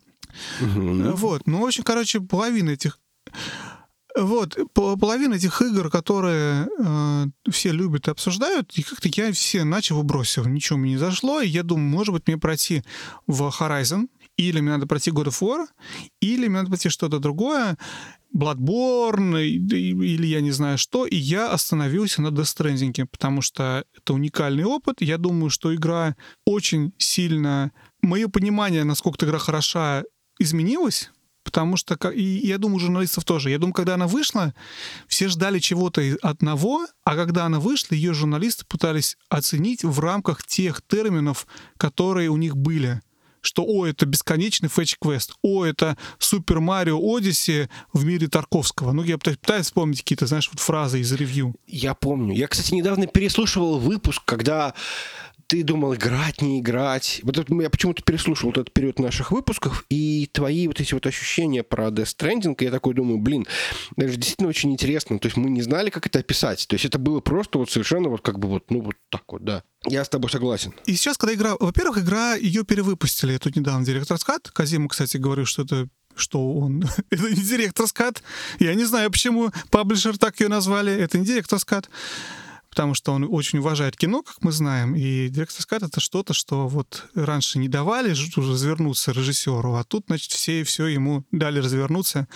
Угу. 0.60 1.12
Вот, 1.16 1.46
ну, 1.46 1.62
в 1.62 1.66
общем, 1.66 1.84
короче, 1.84 2.20
половина 2.20 2.70
этих 2.70 2.98
вот, 4.16 4.58
половина 4.74 5.34
этих 5.34 5.60
игр, 5.62 5.90
которые 5.90 6.68
э, 6.78 7.26
все 7.50 7.72
любят 7.72 8.08
и 8.08 8.10
обсуждают, 8.10 8.72
и 8.76 8.82
как-то 8.82 9.08
я 9.08 9.32
все 9.32 9.64
начал 9.64 9.96
выбросил. 9.96 10.44
Ничего 10.46 10.78
мне 10.78 10.92
не 10.92 10.96
зашло, 10.96 11.40
и 11.40 11.48
я 11.48 11.62
думаю, 11.62 11.88
может 11.88 12.14
быть, 12.14 12.26
мне 12.26 12.38
пройти 12.38 12.82
в 13.26 13.42
Horizon, 13.58 14.08
или 14.36 14.60
мне 14.60 14.70
надо 14.70 14.86
пройти 14.86 15.10
God 15.10 15.26
of 15.26 15.40
War, 15.40 15.66
или 16.20 16.48
мне 16.48 16.58
надо 16.58 16.68
пройти 16.68 16.88
что-то 16.88 17.18
другое, 17.18 17.76
Bloodborne, 18.36 19.42
или 19.42 20.26
я 20.26 20.40
не 20.40 20.50
знаю 20.50 20.78
что, 20.78 21.06
и 21.06 21.16
я 21.16 21.50
остановился 21.50 22.22
на 22.22 22.28
Death 22.28 22.56
Stranding, 22.56 23.06
потому 23.06 23.40
что 23.42 23.84
это 23.96 24.12
уникальный 24.12 24.64
опыт. 24.64 25.00
Я 25.00 25.18
думаю, 25.18 25.50
что 25.50 25.74
игра 25.74 26.16
очень 26.44 26.92
сильно... 26.98 27.72
Мое 28.00 28.28
понимание, 28.28 28.84
насколько 28.84 29.26
игра 29.26 29.38
хороша, 29.38 30.04
изменилось 30.38 31.10
Потому 31.48 31.78
что, 31.78 31.94
и 32.10 32.46
я 32.46 32.58
думаю, 32.58 32.78
журналистов 32.78 33.24
тоже. 33.24 33.48
Я 33.48 33.58
думаю, 33.58 33.72
когда 33.72 33.94
она 33.94 34.06
вышла, 34.06 34.52
все 35.06 35.28
ждали 35.28 35.60
чего-то 35.60 36.02
одного, 36.20 36.86
а 37.04 37.16
когда 37.16 37.46
она 37.46 37.58
вышла, 37.58 37.94
ее 37.94 38.12
журналисты 38.12 38.66
пытались 38.66 39.16
оценить 39.30 39.82
в 39.82 39.98
рамках 39.98 40.44
тех 40.44 40.82
терминов, 40.86 41.46
которые 41.78 42.28
у 42.28 42.36
них 42.36 42.54
были 42.54 43.00
что 43.40 43.64
о, 43.64 43.86
это 43.86 44.04
бесконечный 44.04 44.68
фэтч-квест, 44.68 45.32
о, 45.42 45.64
это 45.64 45.96
Супер 46.18 46.60
Марио 46.60 46.98
Одиссе 46.98 47.70
в 47.92 48.04
мире 48.04 48.26
Тарковского. 48.26 48.92
Ну, 48.92 49.04
я 49.04 49.16
пытаюсь 49.16 49.66
вспомнить 49.66 50.00
какие-то, 50.00 50.26
знаешь, 50.26 50.50
вот 50.52 50.60
фразы 50.60 51.00
из 51.00 51.12
ревью. 51.12 51.54
Я 51.66 51.94
помню. 51.94 52.34
Я, 52.34 52.48
кстати, 52.48 52.74
недавно 52.74 53.06
переслушивал 53.06 53.78
выпуск, 53.78 54.22
когда 54.24 54.74
ты 55.48 55.64
думал 55.64 55.94
играть, 55.94 56.42
не 56.42 56.60
играть. 56.60 57.20
Вот 57.22 57.38
это, 57.38 57.52
я 57.54 57.70
почему-то 57.70 58.02
переслушал 58.02 58.50
вот 58.50 58.58
этот 58.58 58.72
период 58.72 58.98
наших 58.98 59.32
выпусков, 59.32 59.86
и 59.88 60.28
твои 60.30 60.68
вот 60.68 60.78
эти 60.78 60.92
вот 60.92 61.06
ощущения 61.06 61.62
про 61.62 61.88
Death 61.88 62.16
Stranding, 62.18 62.54
я 62.62 62.70
такой 62.70 62.92
думаю, 62.92 63.18
блин, 63.18 63.46
это 63.96 64.08
же 64.08 64.16
действительно 64.16 64.50
очень 64.50 64.70
интересно. 64.70 65.18
То 65.18 65.26
есть 65.26 65.38
мы 65.38 65.48
не 65.48 65.62
знали, 65.62 65.88
как 65.88 66.06
это 66.06 66.18
описать. 66.18 66.68
То 66.68 66.74
есть 66.74 66.84
это 66.84 66.98
было 66.98 67.20
просто 67.20 67.58
вот 67.58 67.70
совершенно 67.70 68.10
вот 68.10 68.20
как 68.20 68.38
бы 68.38 68.46
вот, 68.46 68.70
ну 68.70 68.82
вот 68.82 68.96
так 69.08 69.22
вот, 69.28 69.42
да. 69.42 69.62
Я 69.86 70.04
с 70.04 70.08
тобой 70.10 70.30
согласен. 70.30 70.74
И 70.84 70.94
сейчас, 70.94 71.16
когда 71.16 71.34
игра... 71.34 71.56
Во-первых, 71.58 71.98
игра, 71.98 72.34
ее 72.34 72.64
перевыпустили. 72.64 73.38
Тут 73.38 73.56
недавно 73.56 73.86
директор 73.86 74.18
Скат. 74.18 74.50
Казима, 74.50 74.88
кстати, 74.88 75.16
говорил, 75.16 75.46
что 75.46 75.62
это 75.62 75.88
что 76.14 76.52
он... 76.52 76.84
это 77.10 77.30
не 77.30 77.42
директор 77.42 77.86
Скат. 77.86 78.22
Я 78.58 78.74
не 78.74 78.84
знаю, 78.84 79.10
почему 79.10 79.50
паблишер 79.70 80.18
так 80.18 80.38
ее 80.40 80.48
назвали. 80.48 80.92
Это 80.92 81.16
не 81.16 81.24
директор 81.24 81.58
Скат 81.58 81.88
потому 82.70 82.94
что 82.94 83.12
он 83.12 83.26
очень 83.28 83.58
уважает 83.58 83.96
кино, 83.96 84.22
как 84.22 84.42
мы 84.42 84.52
знаем, 84.52 84.94
и 84.94 85.28
директор 85.28 85.62
скат 85.62 85.82
это 85.82 86.00
что-то, 86.00 86.32
что 86.32 86.68
вот 86.68 87.08
раньше 87.14 87.58
не 87.58 87.68
давали 87.68 88.10
развернуться 88.10 89.12
режиссеру, 89.12 89.74
а 89.74 89.84
тут, 89.84 90.04
значит, 90.08 90.32
все 90.32 90.60
и 90.60 90.64
все 90.64 90.86
ему 90.86 91.24
дали 91.32 91.60
развернуться, 91.60 92.28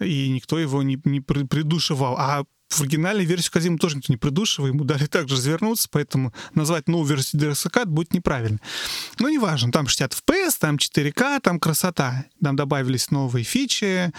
и 0.00 0.28
никто 0.28 0.58
его 0.58 0.82
не, 0.82 1.00
не 1.04 1.20
придушивал. 1.20 2.16
А 2.18 2.44
в 2.74 2.80
оригинальной 2.80 3.24
версии 3.24 3.50
Казима 3.50 3.78
тоже 3.78 3.96
никто 3.96 4.12
не 4.12 4.16
придушивал, 4.16 4.68
ему 4.68 4.84
дали 4.84 5.06
также 5.06 5.36
развернуться, 5.36 5.88
поэтому 5.90 6.32
назвать 6.54 6.88
новую 6.88 7.08
версию 7.08 7.42
DRSK 7.42 7.86
будет 7.86 8.14
неправильно. 8.14 8.58
Но 9.18 9.28
неважно, 9.28 9.70
там 9.72 9.86
60 9.86 10.12
FPS, 10.12 10.56
там 10.58 10.76
4К, 10.76 11.40
там 11.40 11.60
красота. 11.60 12.26
Там 12.42 12.56
добавились 12.56 13.10
новые 13.10 13.44
фичи, 13.44 14.12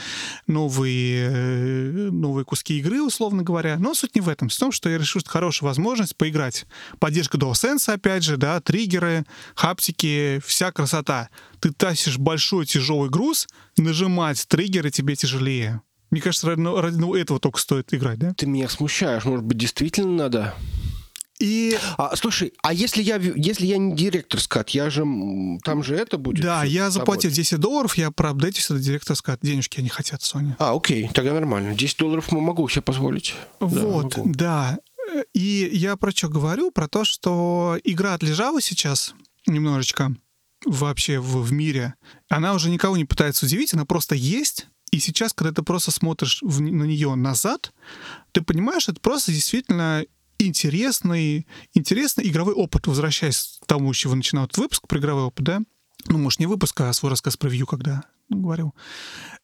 новые, 0.47 1.29
э, 1.29 2.09
новые 2.11 2.45
куски 2.45 2.79
игры, 2.79 3.01
условно 3.01 3.43
говоря. 3.43 3.77
Но 3.77 3.93
суть 3.93 4.15
не 4.15 4.21
в 4.21 4.29
этом. 4.29 4.49
Суть 4.49 4.57
в 4.57 4.59
том, 4.59 4.71
что 4.71 4.89
я 4.89 4.97
решил, 4.97 5.21
что 5.21 5.29
хорошая 5.29 5.67
возможность 5.67 6.15
поиграть. 6.15 6.65
Поддержка 6.99 7.37
DualSense, 7.37 7.93
опять 7.93 8.23
же, 8.23 8.37
да, 8.37 8.59
триггеры, 8.61 9.25
хаптики, 9.55 10.41
вся 10.45 10.71
красота. 10.71 11.29
Ты 11.59 11.71
тащишь 11.71 12.17
большой 12.17 12.65
тяжелый 12.65 13.09
груз, 13.09 13.47
нажимать 13.77 14.47
триггеры 14.47 14.91
тебе 14.91 15.15
тяжелее. 15.15 15.81
Мне 16.11 16.21
кажется, 16.21 16.47
ради, 16.47 16.59
ну, 16.59 16.79
ради 16.79 16.97
ну, 16.97 17.15
этого 17.15 17.39
только 17.39 17.59
стоит 17.59 17.93
играть, 17.93 18.19
да? 18.19 18.33
Ты 18.35 18.45
меня 18.45 18.69
смущаешь. 18.69 19.25
Может 19.25 19.45
быть, 19.45 19.57
действительно 19.57 20.11
надо? 20.11 20.55
И... 21.39 21.77
А, 21.97 22.15
слушай, 22.15 22.53
а 22.63 22.73
если 22.73 23.01
я, 23.01 23.17
если 23.17 23.65
я 23.65 23.77
не 23.77 23.95
директор 23.95 24.39
скат, 24.39 24.69
я 24.69 24.89
же... 24.89 25.05
Там 25.63 25.83
же 25.83 25.95
это 25.95 26.17
будет? 26.17 26.43
Да, 26.43 26.63
я 26.63 26.89
заплатил 26.89 27.29
10 27.29 27.59
долларов, 27.59 27.95
я 27.97 28.11
проапдейтился 28.11 28.73
до 28.73 28.79
директор 28.79 29.15
скат. 29.15 29.39
Денежки 29.41 29.79
они 29.79 29.89
хотят, 29.89 30.21
Sony. 30.21 30.53
А, 30.59 30.73
окей, 30.73 31.09
тогда 31.13 31.33
нормально. 31.33 31.75
10 31.75 31.97
долларов 31.97 32.31
могу 32.31 32.67
себе 32.69 32.83
позволить. 32.83 33.35
Вот, 33.59 34.13
да. 34.25 34.79
да. 35.13 35.23
И 35.33 35.69
я 35.73 35.97
про 35.97 36.11
что 36.11 36.29
говорю? 36.29 36.71
Про 36.71 36.87
то, 36.87 37.03
что 37.03 37.77
игра 37.83 38.13
отлежала 38.13 38.61
сейчас 38.61 39.13
немножечко 39.45 40.15
вообще 40.65 41.19
в, 41.19 41.43
в 41.43 41.51
мире. 41.51 41.95
Она 42.29 42.53
уже 42.53 42.69
никого 42.69 42.97
не 42.97 43.05
пытается 43.05 43.45
удивить, 43.45 43.73
она 43.73 43.85
просто 43.85 44.15
есть, 44.15 44.67
и 44.91 44.99
сейчас, 44.99 45.33
когда 45.33 45.51
ты 45.51 45.61
просто 45.61 45.91
смотришь 45.91 46.39
в, 46.41 46.61
на 46.61 46.83
нее 46.83 47.13
назад, 47.15 47.73
ты 48.31 48.41
понимаешь, 48.41 48.87
это 48.87 48.99
просто 49.01 49.31
действительно 49.31 50.05
интересный, 50.37 51.47
интересный 51.73 52.27
игровой 52.27 52.53
опыт, 52.53 52.87
возвращаясь 52.87 53.59
к 53.61 53.65
тому, 53.65 53.93
с 53.93 53.97
чего 53.97 54.15
начинал 54.15 54.45
этот 54.45 54.57
выпуск 54.57 54.87
про 54.87 54.99
игровой 54.99 55.23
опыт, 55.23 55.45
да? 55.45 55.61
Ну, 56.07 56.17
может, 56.17 56.39
не 56.39 56.45
выпуск, 56.45 56.79
а 56.81 56.93
свой 56.93 57.09
рассказ 57.09 57.37
про 57.37 57.49
View, 57.49 57.65
когда 57.65 58.03
говорил. 58.29 58.73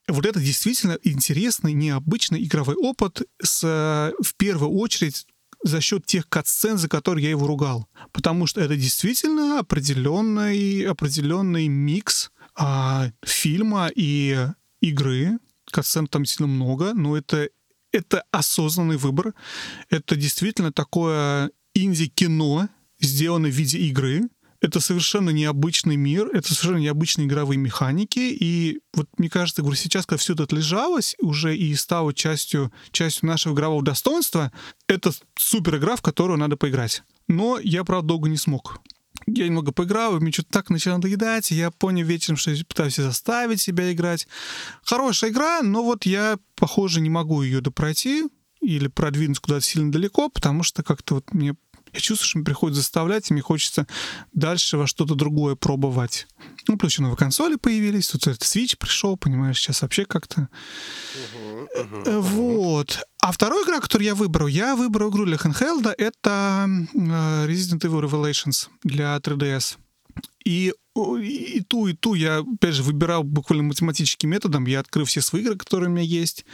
Вот 0.08 0.26
это 0.26 0.40
действительно 0.40 0.98
интересный, 1.04 1.74
необычный 1.74 2.44
игровой 2.44 2.76
опыт 2.76 3.22
с, 3.42 3.62
в 3.64 4.36
первую 4.36 4.72
очередь, 4.72 5.26
за 5.64 5.80
счет 5.80 6.06
тех 6.06 6.28
катсцен, 6.28 6.78
за 6.78 6.90
которые 6.90 7.26
я 7.26 7.30
его 7.30 7.46
ругал. 7.46 7.88
Потому 8.12 8.48
что 8.48 8.62
это 8.62 8.76
действительно 8.76 9.60
определенный, 9.60 10.86
определенный 10.86 11.68
микс 11.68 12.32
а, 12.56 13.12
фильма 13.24 13.92
и 13.94 14.48
игры, 14.82 15.38
катсцен 15.72 16.08
там 16.08 16.26
сильно 16.26 16.48
много, 16.48 16.94
но 16.94 17.18
это, 17.18 17.50
это 17.92 18.24
осознанный 18.32 18.98
выбор. 18.98 19.34
Это 19.90 20.16
действительно 20.16 20.72
такое 20.72 21.52
инди-кино, 21.74 22.70
сделанное 23.00 23.52
в 23.52 23.56
виде 23.56 23.78
игры. 23.80 24.24
Это 24.60 24.80
совершенно 24.80 25.32
необычный 25.32 25.96
мир, 25.96 26.28
это 26.28 26.54
совершенно 26.54 26.78
необычные 26.78 27.26
игровые 27.26 27.58
механики. 27.58 28.20
И 28.20 28.80
вот 28.94 29.08
мне 29.18 29.28
кажется, 29.28 29.64
говорю, 29.64 29.76
сейчас, 29.76 30.06
когда 30.06 30.20
все 30.20 30.34
это 30.34 30.44
отлежалось 30.44 31.16
уже 31.20 31.58
и 31.58 31.74
стало 31.74 32.14
частью, 32.14 32.72
частью 32.92 33.28
нашего 33.28 33.56
игрового 33.56 33.84
достоинства, 33.84 34.52
это 34.88 35.12
супер 35.36 35.78
игра, 35.78 35.96
в 35.96 36.04
которую 36.04 36.38
надо 36.38 36.58
поиграть. 36.58 37.02
Но 37.28 37.58
я, 37.58 37.84
правда, 37.84 38.10
долго 38.10 38.30
не 38.30 38.38
смог 38.38 38.82
я 39.28 39.46
немного 39.46 39.72
поиграл, 39.72 40.18
и 40.18 40.20
мне 40.20 40.32
что-то 40.32 40.50
так 40.50 40.70
начало 40.70 40.96
надоедать, 40.96 41.52
и 41.52 41.56
я 41.56 41.72
понял 41.72 42.06
вечером, 42.06 42.38
что 42.38 42.52
я 42.52 42.64
пытаюсь 42.66 42.96
заставить 42.96 43.62
себя 43.62 43.92
играть. 43.92 44.28
Хорошая 44.84 45.32
игра, 45.32 45.62
но 45.62 45.84
вот 45.84 46.06
я, 46.06 46.38
похоже, 46.56 47.02
не 47.02 47.10
могу 47.10 47.42
ее 47.42 47.62
допройти 47.62 48.26
или 48.62 48.88
продвинуться 48.88 49.42
куда-то 49.42 49.66
сильно 49.66 49.92
далеко, 49.92 50.30
потому 50.30 50.64
что 50.64 50.84
как-то 50.84 51.16
вот 51.16 51.34
мне 51.34 51.56
я 51.94 52.00
чувствую, 52.00 52.28
что 52.28 52.38
мне 52.38 52.46
приходится 52.46 52.82
заставлять, 52.82 53.30
и 53.30 53.34
мне 53.34 53.42
хочется 53.42 53.86
дальше 54.34 54.78
во 54.78 54.88
что-то 54.88 55.16
другое 55.16 55.56
пробовать. 55.56 56.26
Ну, 56.68 56.78
плюс 56.78 56.94
еще 56.94 57.02
новые 57.02 57.18
консоли 57.18 57.56
появились, 57.56 58.08
тут 58.08 58.28
этот 58.28 58.44
Switch 58.44 58.78
пришел, 58.78 59.18
понимаешь, 59.18 59.60
сейчас 59.60 59.82
вообще 59.82 60.06
как-то... 60.06 60.42
Uh-huh. 60.42 61.41
Вот. 62.06 63.00
А 63.22 63.32
вторая 63.32 63.64
игра, 63.64 63.80
которую 63.80 64.08
я 64.08 64.16
выбрал, 64.16 64.48
я 64.48 64.76
выбрал 64.76 65.10
игру 65.10 65.26
для 65.26 65.38
handheld, 65.38 65.94
это 65.98 66.68
э, 66.94 66.98
Resident 67.48 67.82
Evil 67.82 68.02
Revelations 68.02 68.70
для 68.84 69.16
3DS. 69.18 69.78
И, 70.44 70.74
и 70.96 71.62
ту, 71.68 71.88
и 71.88 71.94
ту 71.94 72.16
я, 72.16 72.40
опять 72.40 72.74
же, 72.74 72.84
выбирал 72.84 73.24
буквально 73.24 73.64
математическим 73.64 74.30
методом. 74.30 74.66
Я 74.66 74.80
открыл 74.80 75.06
все 75.06 75.22
свои 75.22 75.42
игры, 75.42 75.56
которые 75.56 75.90
у 75.90 75.94
меня 75.94 76.04
есть 76.04 76.46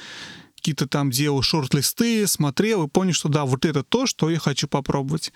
какие-то 0.55 0.87
там 0.87 1.11
делал 1.11 1.41
шорт-листы, 1.41 2.27
смотрел 2.27 2.83
и 2.83 2.89
понял, 2.89 3.13
что 3.13 3.29
да, 3.29 3.45
вот 3.45 3.63
это 3.63 3.83
то, 3.83 4.05
что 4.05 4.29
я 4.29 4.39
хочу 4.39 4.67
попробовать. 4.67 5.31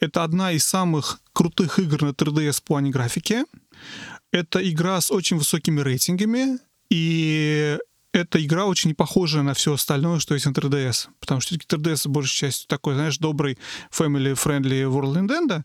Это 0.00 0.24
одна 0.24 0.52
из 0.52 0.64
самых 0.66 1.20
крутых 1.32 1.78
игр 1.78 2.02
на 2.02 2.10
3DS 2.10 2.58
в 2.58 2.62
плане 2.64 2.90
графики. 2.90 3.44
Это 4.30 4.68
игра 4.68 5.00
с 5.00 5.10
очень 5.10 5.38
высокими 5.38 5.80
рейтингами, 5.80 6.58
и 6.90 7.78
эта 8.14 8.42
игра 8.42 8.64
очень 8.64 8.90
не 8.90 8.94
похожа 8.94 9.42
на 9.42 9.54
все 9.54 9.74
остальное, 9.74 10.20
что 10.20 10.34
есть 10.34 10.46
на 10.46 10.52
3DS. 10.52 11.08
Потому 11.18 11.40
что 11.40 11.56
3DS 11.56 12.08
большей 12.08 12.36
частью 12.36 12.68
такой, 12.68 12.94
знаешь, 12.94 13.18
добрый 13.18 13.58
family-friendly 13.90 14.84
World 14.84 15.26
Nintendo. 15.26 15.64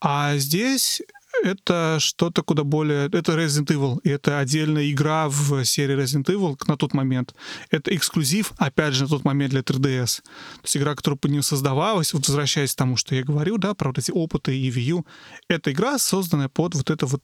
А 0.00 0.36
здесь 0.36 1.02
это 1.42 1.96
что-то 1.98 2.42
куда 2.42 2.62
более... 2.62 3.06
Это 3.06 3.32
Resident 3.32 3.66
Evil, 3.66 3.98
и 4.04 4.10
это 4.10 4.38
отдельная 4.38 4.88
игра 4.92 5.28
в 5.28 5.64
серии 5.64 5.96
Resident 5.96 6.26
Evil 6.26 6.56
на 6.68 6.76
тот 6.76 6.94
момент. 6.94 7.34
Это 7.70 7.94
эксклюзив, 7.94 8.52
опять 8.58 8.94
же, 8.94 9.02
на 9.02 9.08
тот 9.08 9.24
момент 9.24 9.50
для 9.50 9.62
3DS. 9.62 10.22
То 10.22 10.62
есть 10.62 10.76
игра, 10.76 10.94
которая 10.94 11.18
по 11.18 11.26
нему 11.26 11.42
создавалась, 11.42 12.14
вот 12.14 12.28
возвращаясь 12.28 12.74
к 12.74 12.78
тому, 12.78 12.96
что 12.96 13.16
я 13.16 13.24
говорю, 13.24 13.58
да, 13.58 13.74
про 13.74 13.88
вот 13.88 13.98
эти 13.98 14.12
опыты 14.12 14.56
и 14.56 14.70
Wii 14.70 15.04
это 15.48 15.72
игра, 15.72 15.98
созданная 15.98 16.48
под 16.48 16.76
вот 16.76 16.90
это 16.90 17.06
вот, 17.06 17.22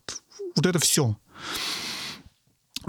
вот 0.57 0.67
это 0.67 0.81
все. 0.81 1.17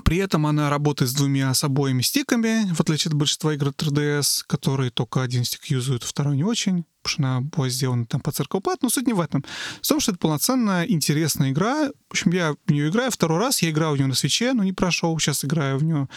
При 0.01 0.17
этом 0.17 0.45
она 0.45 0.69
работает 0.69 1.11
с 1.11 1.13
двумя 1.13 1.53
с 1.53 1.63
обоими 1.63 2.01
стиками, 2.01 2.71
в 2.73 2.81
отличие 2.81 3.09
от 3.09 3.15
большинства 3.15 3.53
игр 3.53 3.67
3DS, 3.67 4.43
которые 4.47 4.91
только 4.91 5.21
один 5.21 5.43
стик 5.43 5.65
юзают, 5.65 6.03
второй 6.03 6.37
не 6.37 6.43
очень, 6.43 6.85
потому 7.01 7.11
что 7.11 7.23
она 7.23 7.41
была 7.41 7.69
сделана 7.69 8.05
там 8.05 8.21
по 8.21 8.31
циркопад, 8.31 8.81
но 8.81 8.89
суть 8.89 9.07
не 9.07 9.13
в 9.13 9.19
этом. 9.19 9.43
В 9.81 9.87
том, 9.87 9.99
что 9.99 10.11
это 10.11 10.19
полноценная, 10.19 10.85
интересная 10.85 11.51
игра. 11.51 11.89
В 11.89 12.11
общем, 12.11 12.31
я 12.31 12.53
в 12.65 12.71
нее 12.71 12.89
играю 12.89 13.11
второй 13.11 13.39
раз, 13.39 13.61
я 13.61 13.69
играл 13.69 13.93
в 13.93 13.97
нее 13.97 14.07
на 14.07 14.15
свече, 14.15 14.53
но 14.53 14.63
не 14.63 14.73
прошел, 14.73 15.17
сейчас 15.19 15.45
играю 15.45 15.77
в 15.77 15.83
нее 15.83 16.07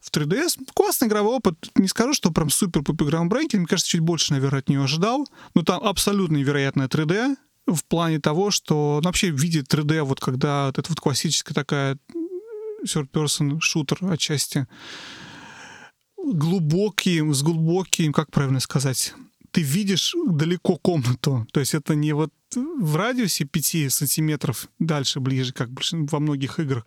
в 0.00 0.10
3DS. 0.10 0.70
Классный 0.74 1.08
игровой 1.08 1.36
опыт, 1.36 1.70
не 1.76 1.88
скажу, 1.88 2.12
что 2.12 2.30
прям 2.30 2.50
супер-пупер 2.50 3.06
граундбрейкинг, 3.06 3.60
мне 3.60 3.66
кажется, 3.66 3.90
чуть 3.90 4.00
больше, 4.00 4.32
наверное, 4.32 4.60
от 4.60 4.68
нее 4.68 4.82
ожидал, 4.82 5.26
но 5.54 5.62
там 5.62 5.82
абсолютно 5.82 6.36
невероятная 6.36 6.88
3D, 6.88 7.36
в 7.74 7.84
плане 7.84 8.18
того, 8.18 8.50
что 8.50 9.00
ну, 9.02 9.08
вообще 9.08 9.30
видеть 9.30 9.72
3D, 9.72 10.02
вот 10.02 10.20
когда 10.20 10.66
вот 10.66 10.78
эта 10.78 10.88
вот 10.88 11.00
классическая 11.00 11.54
такая 11.54 11.98
third-person 12.84 13.60
шутер 13.60 13.98
отчасти 14.02 14.66
глубокий, 16.16 17.20
с 17.32 17.42
глубоким, 17.42 18.12
как 18.12 18.30
правильно 18.30 18.60
сказать, 18.60 19.14
ты 19.50 19.62
видишь 19.62 20.14
далеко 20.26 20.76
комнату. 20.76 21.46
То 21.52 21.60
есть 21.60 21.74
это 21.74 21.94
не 21.94 22.12
вот 22.12 22.32
в 22.54 22.96
радиусе 22.96 23.44
5 23.44 23.92
сантиметров 23.92 24.68
дальше, 24.78 25.20
ближе, 25.20 25.52
как 25.52 25.70
во 25.92 26.20
многих 26.20 26.58
играх 26.58 26.86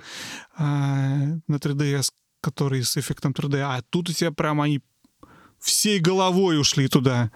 а, 0.56 1.40
на 1.48 1.56
3DS, 1.56 2.12
которые 2.42 2.84
с 2.84 2.98
эффектом 2.98 3.32
3D, 3.32 3.62
а 3.62 3.82
тут 3.90 4.10
у 4.10 4.14
тебя 4.14 4.32
прям 4.32 4.62
они 4.62 4.82
всей 5.60 6.00
головой 6.00 6.60
ушли 6.60 6.88
туда. 6.88 7.32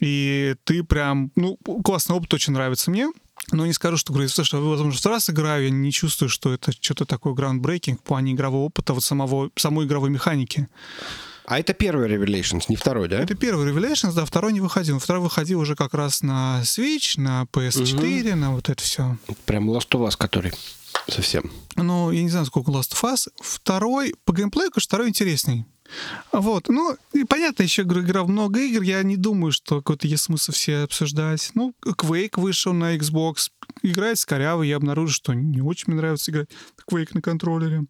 И 0.00 0.56
ты 0.64 0.82
прям, 0.82 1.30
ну, 1.36 1.56
классный 1.84 2.16
опыт, 2.16 2.34
очень 2.34 2.52
нравится 2.52 2.90
мне. 2.90 3.08
Но 3.50 3.66
не 3.66 3.72
скажу, 3.72 3.96
что, 3.96 4.12
говорю, 4.12 4.28
что 4.28 4.60
возможно, 4.60 4.92
в 4.92 5.06
раз 5.06 5.28
играю, 5.28 5.64
я 5.64 5.70
не 5.70 5.92
чувствую, 5.92 6.28
что 6.28 6.52
это 6.52 6.72
что-то 6.72 7.04
такое 7.04 7.34
граундбрейкинг 7.34 8.00
в 8.00 8.02
плане 8.02 8.32
игрового 8.32 8.64
опыта, 8.64 8.94
вот 8.94 9.02
самого, 9.02 9.50
самой 9.56 9.86
игровой 9.86 10.10
механики. 10.10 10.68
А 11.44 11.58
это 11.58 11.74
первый 11.74 12.08
Revelations, 12.08 12.64
не 12.68 12.76
второй, 12.76 13.08
да? 13.08 13.18
Это 13.18 13.34
первый 13.34 13.70
Revelations, 13.70 14.14
да, 14.14 14.24
второй 14.24 14.52
не 14.52 14.60
выходил. 14.60 14.98
Второй 14.98 15.22
выходил 15.22 15.60
уже 15.60 15.74
как 15.74 15.92
раз 15.92 16.22
на 16.22 16.60
Switch, 16.62 17.20
на 17.20 17.46
PS4, 17.52 18.30
угу. 18.30 18.36
на 18.36 18.52
вот 18.52 18.68
это 18.68 18.82
все. 18.82 19.16
Прям 19.44 19.68
Last 19.70 19.88
of 19.90 20.06
Us, 20.06 20.16
который 20.16 20.52
совсем. 21.08 21.50
Ну, 21.76 22.10
я 22.10 22.22
не 22.22 22.30
знаю, 22.30 22.46
сколько 22.46 22.70
Last 22.70 22.92
of 22.92 23.02
Us. 23.02 23.28
Второй, 23.40 24.14
по 24.24 24.32
геймплею, 24.32 24.70
конечно, 24.70 24.88
второй 24.88 25.08
интересней. 25.08 25.66
Вот, 26.32 26.68
ну, 26.68 26.96
и 27.12 27.24
понятно, 27.24 27.62
еще 27.62 27.82
играл 27.82 28.26
много 28.26 28.60
игр, 28.60 28.82
я 28.82 29.02
не 29.02 29.16
думаю, 29.16 29.52
что 29.52 29.76
какой-то 29.76 30.06
есть 30.06 30.24
смысл 30.24 30.52
все 30.52 30.84
обсуждать. 30.84 31.50
Ну, 31.54 31.74
Quake 31.84 32.40
вышел 32.40 32.72
на 32.72 32.96
Xbox, 32.96 33.50
играет 33.82 34.18
с 34.18 34.24
корявой, 34.24 34.68
я 34.68 34.76
обнаружил, 34.76 35.14
что 35.14 35.34
не 35.34 35.60
очень 35.60 35.84
мне 35.88 35.96
нравится 35.96 36.30
играть 36.30 36.48
Quake 36.90 37.10
на 37.12 37.20
контроллере. 37.20 37.84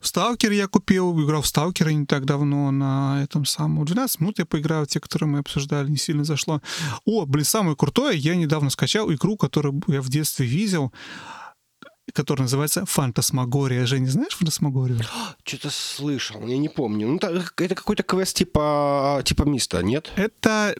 Сталкер 0.00 0.52
я 0.52 0.66
купил, 0.66 1.18
играл 1.24 1.42
в 1.42 1.46
Сталкера 1.46 1.90
не 1.90 2.06
так 2.06 2.24
давно 2.24 2.70
на 2.70 3.22
этом 3.22 3.44
самом. 3.44 3.84
12 3.84 4.20
минут 4.20 4.38
я 4.38 4.46
поиграл, 4.46 4.86
те, 4.86 5.00
которые 5.00 5.28
мы 5.28 5.38
обсуждали, 5.38 5.88
не 5.88 5.96
сильно 5.96 6.24
зашло. 6.24 6.60
О, 7.04 7.24
блин, 7.26 7.44
самое 7.44 7.76
крутое, 7.76 8.18
я 8.18 8.36
недавно 8.36 8.70
скачал 8.70 9.12
игру, 9.12 9.36
которую 9.36 9.82
я 9.88 10.02
в 10.02 10.08
детстве 10.08 10.46
видел 10.46 10.92
который 12.12 12.42
называется 12.42 12.84
«Фантасмагория». 12.86 13.86
Женя, 13.86 14.06
знаешь 14.06 14.34
«Фантасмагорию»? 14.34 15.00
Что-то 15.44 15.70
слышал, 15.70 16.46
я 16.46 16.58
не 16.58 16.68
помню. 16.68 17.08
Ну, 17.08 17.16
это 17.16 17.74
какой-то 17.74 18.02
квест 18.02 18.36
типа, 18.36 19.22
типа 19.24 19.44
Миста, 19.44 19.82
нет? 19.82 20.10
Это, 20.16 20.74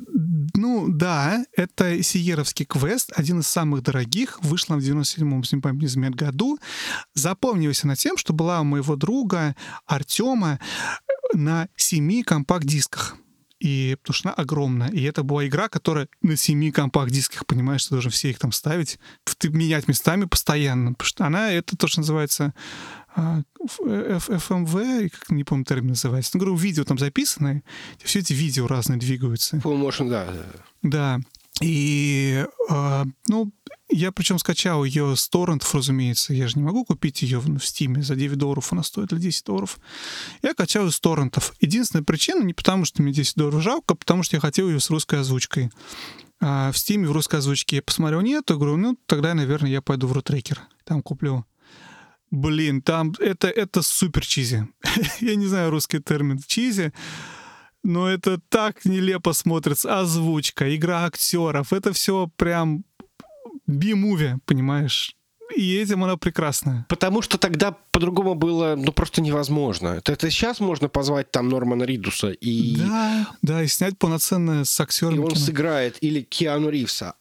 ну, 0.54 0.86
да, 0.88 1.44
это 1.56 2.02
сиеровский 2.02 2.66
квест, 2.66 3.12
один 3.16 3.40
из 3.40 3.48
самых 3.48 3.82
дорогих, 3.82 4.42
вышел 4.42 4.76
в 4.76 4.78
97-м, 4.78 5.40
если 5.40 5.56
не 5.56 5.62
помню, 5.62 5.78
году. 6.14 6.58
Запомнился 7.14 7.86
на 7.86 7.96
тем, 7.96 8.16
что 8.16 8.32
была 8.32 8.60
у 8.60 8.64
моего 8.64 8.96
друга 8.96 9.56
Артема 9.86 10.58
на 11.32 11.68
семи 11.76 12.22
компакт-дисках 12.22 13.16
и 13.60 13.96
потому 14.02 14.14
что 14.14 14.28
она 14.28 14.34
огромная. 14.34 14.90
И 14.90 15.02
это 15.02 15.22
была 15.22 15.46
игра, 15.46 15.68
которая 15.68 16.08
на 16.22 16.36
семи 16.36 16.70
компакт-дисках, 16.70 17.46
понимаешь, 17.46 17.84
ты 17.84 17.90
должен 17.90 18.10
все 18.10 18.30
их 18.30 18.38
там 18.38 18.52
ставить, 18.52 18.98
ты 19.38 19.48
менять 19.48 19.88
местами 19.88 20.24
постоянно, 20.24 20.92
потому 20.92 21.06
что 21.06 21.26
она, 21.26 21.50
это 21.52 21.76
то, 21.76 21.86
что 21.86 22.00
называется 22.00 22.54
а, 23.16 23.42
FMV, 23.62 25.08
как 25.10 25.30
не 25.30 25.44
помню 25.44 25.64
термин 25.64 25.90
называется. 25.90 26.32
Ну, 26.34 26.40
говорю, 26.40 26.56
видео 26.56 26.84
там 26.84 26.98
записаны, 26.98 27.62
все 28.02 28.20
эти 28.20 28.32
видео 28.32 28.66
разные 28.66 28.98
двигаются. 28.98 29.56
Full 29.58 29.80
motion, 29.80 30.08
да. 30.10 30.26
Да. 30.82 31.20
И, 31.60 32.44
э, 32.68 33.04
ну, 33.28 33.52
я 33.88 34.10
причем 34.10 34.38
скачал 34.38 34.84
ее 34.84 35.14
с 35.14 35.28
торрентов, 35.28 35.74
разумеется. 35.74 36.34
Я 36.34 36.48
же 36.48 36.56
не 36.56 36.64
могу 36.64 36.84
купить 36.84 37.22
ее 37.22 37.38
в, 37.38 37.58
в 37.58 37.64
Стиме 37.64 38.02
за 38.02 38.16
9 38.16 38.36
долларов, 38.36 38.72
она 38.72 38.82
стоит 38.82 39.12
или 39.12 39.20
10 39.20 39.44
долларов. 39.44 39.78
Я 40.42 40.54
качал 40.54 40.88
из 40.88 40.98
торрентов. 40.98 41.54
Единственная 41.60 42.04
причина 42.04 42.42
не 42.42 42.54
потому, 42.54 42.84
что 42.84 43.02
мне 43.02 43.12
10 43.12 43.36
долларов 43.36 43.62
жалко, 43.62 43.94
а 43.94 43.96
потому 43.96 44.22
что 44.24 44.36
я 44.36 44.40
хотел 44.40 44.68
ее 44.68 44.80
с 44.80 44.90
русской 44.90 45.20
озвучкой. 45.20 45.70
А 46.40 46.72
в 46.72 46.78
Стиме 46.78 47.06
в 47.06 47.12
русской 47.12 47.36
озвучке 47.36 47.76
я 47.76 47.82
посмотрел 47.82 48.20
нет, 48.20 48.50
я 48.50 48.56
говорю, 48.56 48.76
ну, 48.76 48.98
тогда, 49.06 49.32
наверное, 49.34 49.70
я 49.70 49.80
пойду 49.80 50.08
в 50.08 50.12
Рутрекер. 50.12 50.60
Там 50.84 51.02
куплю. 51.02 51.46
Блин, 52.30 52.82
там 52.82 53.14
это, 53.20 53.48
это 53.48 53.80
супер 53.82 54.26
чизи. 54.26 54.66
я 55.20 55.36
не 55.36 55.46
знаю 55.46 55.70
русский 55.70 56.00
термин 56.00 56.40
чизи 56.44 56.92
но 57.84 58.10
это 58.10 58.40
так 58.48 58.84
нелепо 58.84 59.32
смотрится. 59.32 60.00
Озвучка, 60.00 60.74
игра 60.74 61.04
актеров, 61.04 61.72
это 61.72 61.92
все 61.92 62.28
прям 62.36 62.84
би-муви, 63.66 64.38
понимаешь? 64.46 65.14
И 65.54 65.76
этим 65.76 66.02
она 66.02 66.16
прекрасная. 66.16 66.86
Потому 66.88 67.22
что 67.22 67.38
тогда 67.38 67.76
по-другому 67.92 68.34
было, 68.34 68.74
ну, 68.76 68.92
просто 68.92 69.20
невозможно. 69.20 70.00
Это, 70.04 70.30
сейчас 70.30 70.58
можно 70.58 70.88
позвать 70.88 71.30
там 71.30 71.48
Нормана 71.48 71.84
Ридуса 71.84 72.30
и... 72.30 72.76
Да, 72.76 73.28
да, 73.42 73.62
и 73.62 73.68
снять 73.68 73.98
полноценное 73.98 74.64
с 74.64 74.80
актером. 74.80 75.16
И 75.16 75.18
он 75.18 75.28
кино. 75.28 75.40
сыграет, 75.40 75.98
или 76.00 76.22
Киану 76.22 76.70
Ривса. 76.70 77.14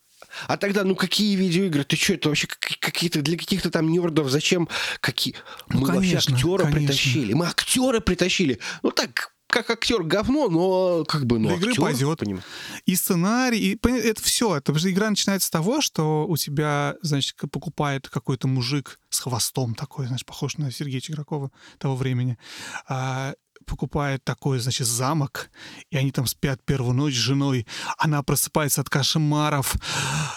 А 0.48 0.58
тогда, 0.58 0.84
ну 0.84 0.96
какие 0.96 1.36
видеоигры? 1.36 1.84
Ты 1.84 1.96
что, 1.96 2.14
это 2.14 2.30
вообще 2.30 2.48
какие-то 2.48 3.22
для 3.22 3.38
каких-то 3.38 3.70
там 3.70 3.92
нердов? 3.92 4.30
Зачем? 4.30 4.68
Какие? 5.00 5.36
Ну, 5.70 5.82
Мы 5.82 5.88
конечно, 5.88 6.16
вообще 6.16 6.34
актера 6.34 6.64
конечно. 6.64 6.80
притащили. 6.80 7.34
Мы 7.34 7.46
актера 7.46 8.00
притащили. 8.00 8.60
Ну 8.82 8.92
так, 8.92 9.33
как 9.54 9.70
актер 9.70 10.02
говно, 10.02 10.50
но 10.50 11.06
как 11.06 11.26
бы, 11.28 11.38
ну, 11.38 11.50
Для 11.50 11.58
игры 11.58 11.70
актер, 11.70 11.84
пойдет. 11.84 12.20
Поним... 12.20 12.42
И 12.86 12.96
сценарий, 12.96 13.60
и 13.60 13.80
это 13.88 14.22
все. 14.22 14.58
Это 14.58 14.78
же 14.78 14.90
игра 14.90 15.10
начинается 15.12 15.48
с 15.48 15.52
того, 15.52 15.80
что 15.80 16.26
у 16.28 16.36
тебя, 16.38 16.96
значит, 17.04 17.36
покупает 17.52 18.10
какой-то 18.10 18.48
мужик 18.48 19.00
с 19.10 19.20
хвостом 19.20 19.76
такой, 19.76 20.08
значит, 20.08 20.26
похож 20.26 20.58
на 20.58 20.72
Сергея 20.72 21.02
Чигракова 21.02 21.52
того 21.78 21.96
времени. 21.96 22.40
А, 22.88 23.36
покупает 23.66 24.24
такой, 24.24 24.60
значит, 24.60 24.88
замок, 24.88 25.50
и 25.90 25.98
они 25.98 26.12
там 26.12 26.28
спят 26.28 26.62
первую 26.66 26.94
ночь 26.94 27.14
с 27.14 27.18
женой. 27.18 27.68
Она 27.98 28.24
просыпается 28.24 28.82
от 28.82 28.90
кошмаров, 28.90 29.76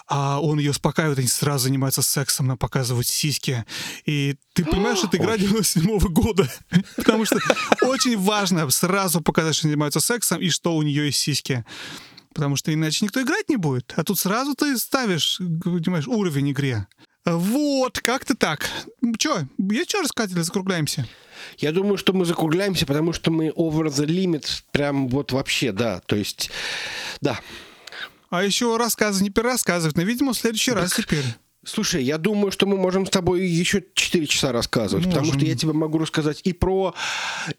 а 0.09 0.41
он 0.41 0.59
ее 0.59 0.71
успокаивает, 0.71 1.19
они 1.19 1.29
сразу 1.29 1.65
занимаются 1.65 2.03
сексом, 2.03 2.47
она 2.47 2.57
показывает 2.57 3.07
сиськи. 3.07 3.65
И 4.05 4.37
ты 4.53 4.65
понимаешь, 4.65 4.99
что 4.99 5.09
это 5.09 5.17
игра 5.19 5.37
97 5.37 5.99
года. 6.13 6.51
Потому 6.97 7.25
что 7.25 7.39
очень 7.83 8.19
важно 8.19 8.69
сразу 8.71 9.21
показать, 9.21 9.55
что 9.55 9.67
они 9.67 9.73
занимаются 9.73 10.01
сексом 10.01 10.41
и 10.41 10.49
что 10.51 10.77
у 10.77 10.83
нее 10.83 11.07
есть 11.07 11.19
сиськи. 11.19 11.65
Потому 12.35 12.57
что 12.57 12.73
иначе 12.73 13.05
никто 13.05 13.23
играть 13.23 13.49
не 13.49 13.57
будет. 13.57 13.95
А 13.97 14.05
тут 14.05 14.19
сразу 14.19 14.55
ты 14.55 14.77
ставишь, 14.77 15.39
понимаешь, 15.39 16.07
уровень 16.07 16.53
игре. 16.53 16.87
Вот, 17.27 17.99
как-то 18.01 18.37
так. 18.37 18.71
Че, 19.19 19.49
есть 19.59 19.91
что 19.91 20.01
рассказать 20.01 20.33
или 20.33 20.43
закругляемся? 20.43 21.07
Я 21.59 21.73
думаю, 21.73 21.99
что 21.99 22.13
мы 22.13 22.25
закругляемся, 22.25 22.87
потому 22.87 23.13
что 23.13 23.31
мы 23.31 23.49
over 23.49 23.87
the 23.87 24.07
limit 24.07 24.47
прям 24.71 25.09
вот 25.09 25.33
вообще, 25.33 25.73
да. 25.73 26.01
То 26.07 26.15
есть, 26.17 26.51
да. 27.21 27.41
А 28.31 28.45
еще 28.45 28.77
рассказы 28.77 29.23
не 29.25 29.31
перерассказывать, 29.31 29.97
но, 29.97 30.03
видимо, 30.03 30.33
в 30.33 30.37
следующий 30.37 30.73
раз 30.73 30.95
теперь. 30.95 31.25
Слушай, 31.67 32.05
я 32.05 32.17
думаю, 32.17 32.53
что 32.53 32.65
мы 32.67 32.77
можем 32.77 33.07
с 33.07 33.11
тобой 33.11 33.45
еще 33.45 33.83
4 33.95 34.27
часа 34.27 34.53
рассказывать, 34.53 35.07
Можем. 35.07 35.21
потому 35.21 35.39
что 35.39 35.45
я 35.45 35.57
тебе 35.57 35.73
могу 35.73 35.99
рассказать 35.99 36.41
и 36.45 36.53
про, 36.53 36.95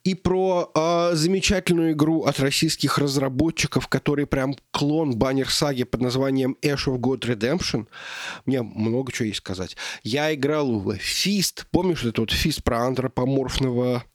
и 0.06 0.16
про 0.16 0.72
э, 0.74 1.10
замечательную 1.14 1.92
игру 1.92 2.24
от 2.24 2.40
российских 2.40 2.98
разработчиков, 2.98 3.88
который 3.90 4.26
прям 4.26 4.56
клон 4.72 5.18
баннер 5.18 5.50
саги 5.50 5.84
под 5.84 6.02
названием 6.02 6.56
Ash 6.62 6.88
of 6.88 7.00
God 7.00 7.20
Redemption. 7.20 7.88
Мне 8.46 8.62
много 8.62 9.12
чего 9.12 9.26
есть 9.26 9.40
сказать. 9.40 9.76
Я 10.04 10.34
играл 10.34 10.80
в 10.80 10.92
Fist. 10.92 11.66
Помнишь 11.72 12.04
этот 12.04 12.20
вот 12.20 12.32
Fist 12.32 12.64
про 12.64 12.86
антропоморфного 12.86 14.06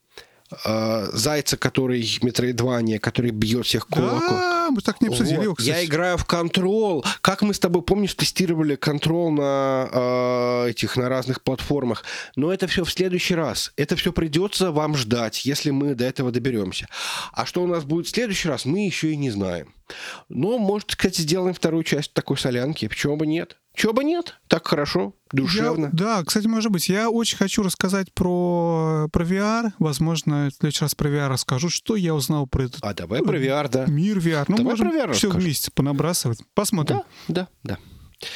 э, 0.65 1.09
зайца, 1.13 1.57
который 1.57 2.07
метроидвания, 2.23 2.99
который 2.99 3.31
бьет 3.31 3.67
всех 3.67 3.87
кулаком? 3.87 4.37
Да, 4.37 4.69
мы 4.71 4.81
так 4.81 5.01
не 5.01 5.09
обсудили 5.09 5.47
Вот. 5.47 5.61
Я 5.61 5.85
играю 5.85 6.19
в 6.19 6.25
контрол. 6.25 7.05
Как 7.21 7.43
мы 7.43 7.55
с 7.55 7.59
тобой, 7.59 7.83
помнишь, 7.83 8.15
тестировали 8.15 8.77
контрол 8.77 9.31
на 9.31 9.89
э, 9.93 10.71
этих 10.71 10.97
на 10.97 11.09
разных 11.09 11.43
платформах. 11.43 12.05
Но 12.37 12.53
это 12.53 12.67
все 12.67 12.85
в 12.85 12.91
следующий 12.91 13.35
раз. 13.35 13.73
Это 13.77 13.97
все 13.97 14.13
придется 14.13 14.71
вам 14.71 14.97
ждать, 14.97 15.45
если 15.45 15.71
мы 15.71 15.95
до 15.95 16.05
этого 16.05 16.31
доберемся. 16.31 16.89
А 17.33 17.47
что 17.47 17.63
у 17.63 17.67
нас 17.67 17.85
будет 17.85 18.07
в 18.07 18.11
следующий 18.11 18.49
раз, 18.49 18.65
мы 18.65 18.87
еще 18.87 19.13
и 19.13 19.17
не 19.17 19.31
знаем. 19.31 19.75
Но, 20.29 20.59
может, 20.59 20.95
кстати, 20.97 21.21
сделаем 21.21 21.55
вторую 21.55 21.85
часть 21.85 22.13
такой 22.15 22.39
солянки. 22.39 22.89
Почему 22.89 23.17
бы 23.17 23.27
нет? 23.27 23.59
Чего 23.75 23.93
бы 23.95 24.05
нет? 24.05 24.39
Так 24.49 24.67
хорошо, 24.67 25.15
душевно. 25.33 25.87
Я- 25.87 25.91
да, 25.93 26.25
кстати, 26.25 26.47
может 26.47 26.71
быть. 26.71 26.89
Я 26.89 27.09
очень 27.11 27.39
хочу 27.39 27.63
рассказать 27.63 28.13
про, 28.13 29.09
про 29.13 29.25
VR. 29.25 29.73
Возможно, 29.79 30.51
в 30.51 30.55
следующий 30.57 30.85
раз 30.85 30.95
про 30.95 31.09
VR 31.09 31.29
расскажу, 31.29 31.71
что 31.71 31.97
я 31.97 32.15
узнал 32.15 32.47
про 32.47 32.65
этот 32.65 32.81
А 32.83 32.93
давай 32.93 33.23
про 33.23 33.39
VR, 33.39 33.69
да. 33.71 33.87
мир 33.87 34.19
VR. 34.19 34.45
Ну, 34.49 34.57
Давай 34.59 34.73
можем 34.73 34.91
про 34.91 34.97
VR 34.99 35.13
все 35.13 35.27
расскажешь. 35.29 35.43
вместе 35.45 35.71
понабрасывать. 35.71 36.41
Посмотрим. 36.55 37.03
Да, 37.29 37.49
да, 37.63 37.77
да. 37.77 38.29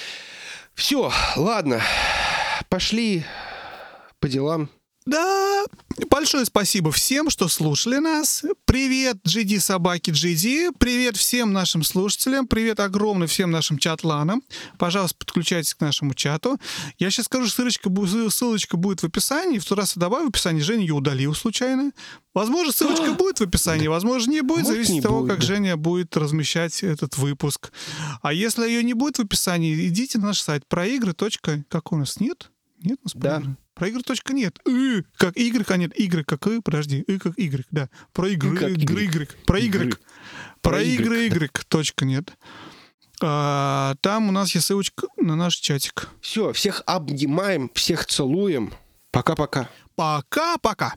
Все, 0.74 1.12
ладно. 1.36 1.80
Пошли 2.68 3.24
по 4.20 4.28
делам. 4.28 4.70
Да, 5.06 5.64
большое 6.10 6.44
спасибо 6.44 6.90
всем, 6.90 7.30
что 7.30 7.46
слушали 7.46 7.98
нас. 7.98 8.44
Привет, 8.64 9.18
GD 9.24 9.60
собаки 9.60 10.10
GD. 10.10 10.72
Привет 10.76 11.16
всем 11.16 11.52
нашим 11.52 11.84
слушателям. 11.84 12.48
Привет 12.48 12.80
огромный 12.80 13.28
всем 13.28 13.52
нашим 13.52 13.78
чатланам. 13.78 14.42
Пожалуйста, 14.78 15.16
подключайтесь 15.18 15.74
к 15.74 15.80
нашему 15.80 16.12
чату. 16.14 16.58
Я 16.98 17.10
сейчас 17.12 17.26
скажу, 17.26 17.46
ссылочка, 17.46 17.88
ссылочка 18.30 18.76
будет 18.76 19.02
в 19.02 19.04
описании. 19.04 19.60
В 19.60 19.64
тот 19.64 19.78
раз 19.78 19.94
я 19.94 20.00
добавил 20.00 20.26
в 20.26 20.30
описании. 20.30 20.60
Женя 20.60 20.80
ее 20.80 20.94
удалил 20.94 21.34
случайно. 21.36 21.92
Возможно, 22.34 22.72
ссылочка 22.72 23.12
будет 23.12 23.38
в 23.38 23.42
описании, 23.42 23.86
возможно, 23.86 24.32
не 24.32 24.40
будет. 24.40 24.64
Может, 24.64 24.72
Зависит 24.72 24.92
не 24.92 24.98
от 24.98 25.04
того, 25.04 25.20
будет, 25.20 25.30
как 25.30 25.40
да. 25.40 25.46
Женя 25.46 25.76
будет 25.76 26.16
размещать 26.16 26.82
этот 26.82 27.16
выпуск. 27.16 27.70
А 28.22 28.32
если 28.32 28.66
ее 28.66 28.82
не 28.82 28.94
будет 28.94 29.18
в 29.18 29.22
описании, 29.22 29.86
идите 29.86 30.18
на 30.18 30.26
наш 30.26 30.40
сайт 30.40 30.66
проигры. 30.66 31.14
Как 31.68 31.92
у 31.92 31.96
нас 31.96 32.18
нет? 32.18 32.50
Нет 32.82 32.98
у 33.02 33.04
нас 33.06 33.12
Да. 33.14 33.36
проигры? 33.36 33.56
Про 33.76 33.88
игры 33.88 34.02
точка 34.02 34.32
нет. 34.32 34.58
И 34.66 35.02
как 35.18 35.36
Y, 35.36 35.70
а 35.70 35.76
нет, 35.76 35.92
Y 35.98 36.24
как 36.24 36.46
И, 36.46 36.60
подожди, 36.62 37.00
И 37.02 37.18
как 37.18 37.38
Y, 37.38 37.66
да. 37.70 37.90
Про 38.14 38.30
игры, 38.30 38.56
как 38.56 38.70
игры, 38.70 39.04
Y. 39.04 39.28
Про 39.44 39.58
Y. 39.58 39.66
Игры. 39.66 39.90
Про 40.62 40.82
игры, 40.82 41.26
Y 41.26 41.64
точка 41.68 42.06
нет. 42.06 42.32
А, 43.20 43.94
там 44.00 44.30
у 44.30 44.32
нас 44.32 44.54
есть 44.54 44.66
ссылочка 44.66 45.08
на 45.18 45.36
наш 45.36 45.56
чатик. 45.56 46.08
Все, 46.22 46.54
всех 46.54 46.82
обнимаем, 46.86 47.70
всех 47.74 48.06
целуем. 48.06 48.72
Пока-пока. 49.10 49.68
Пока-пока. 49.94 50.94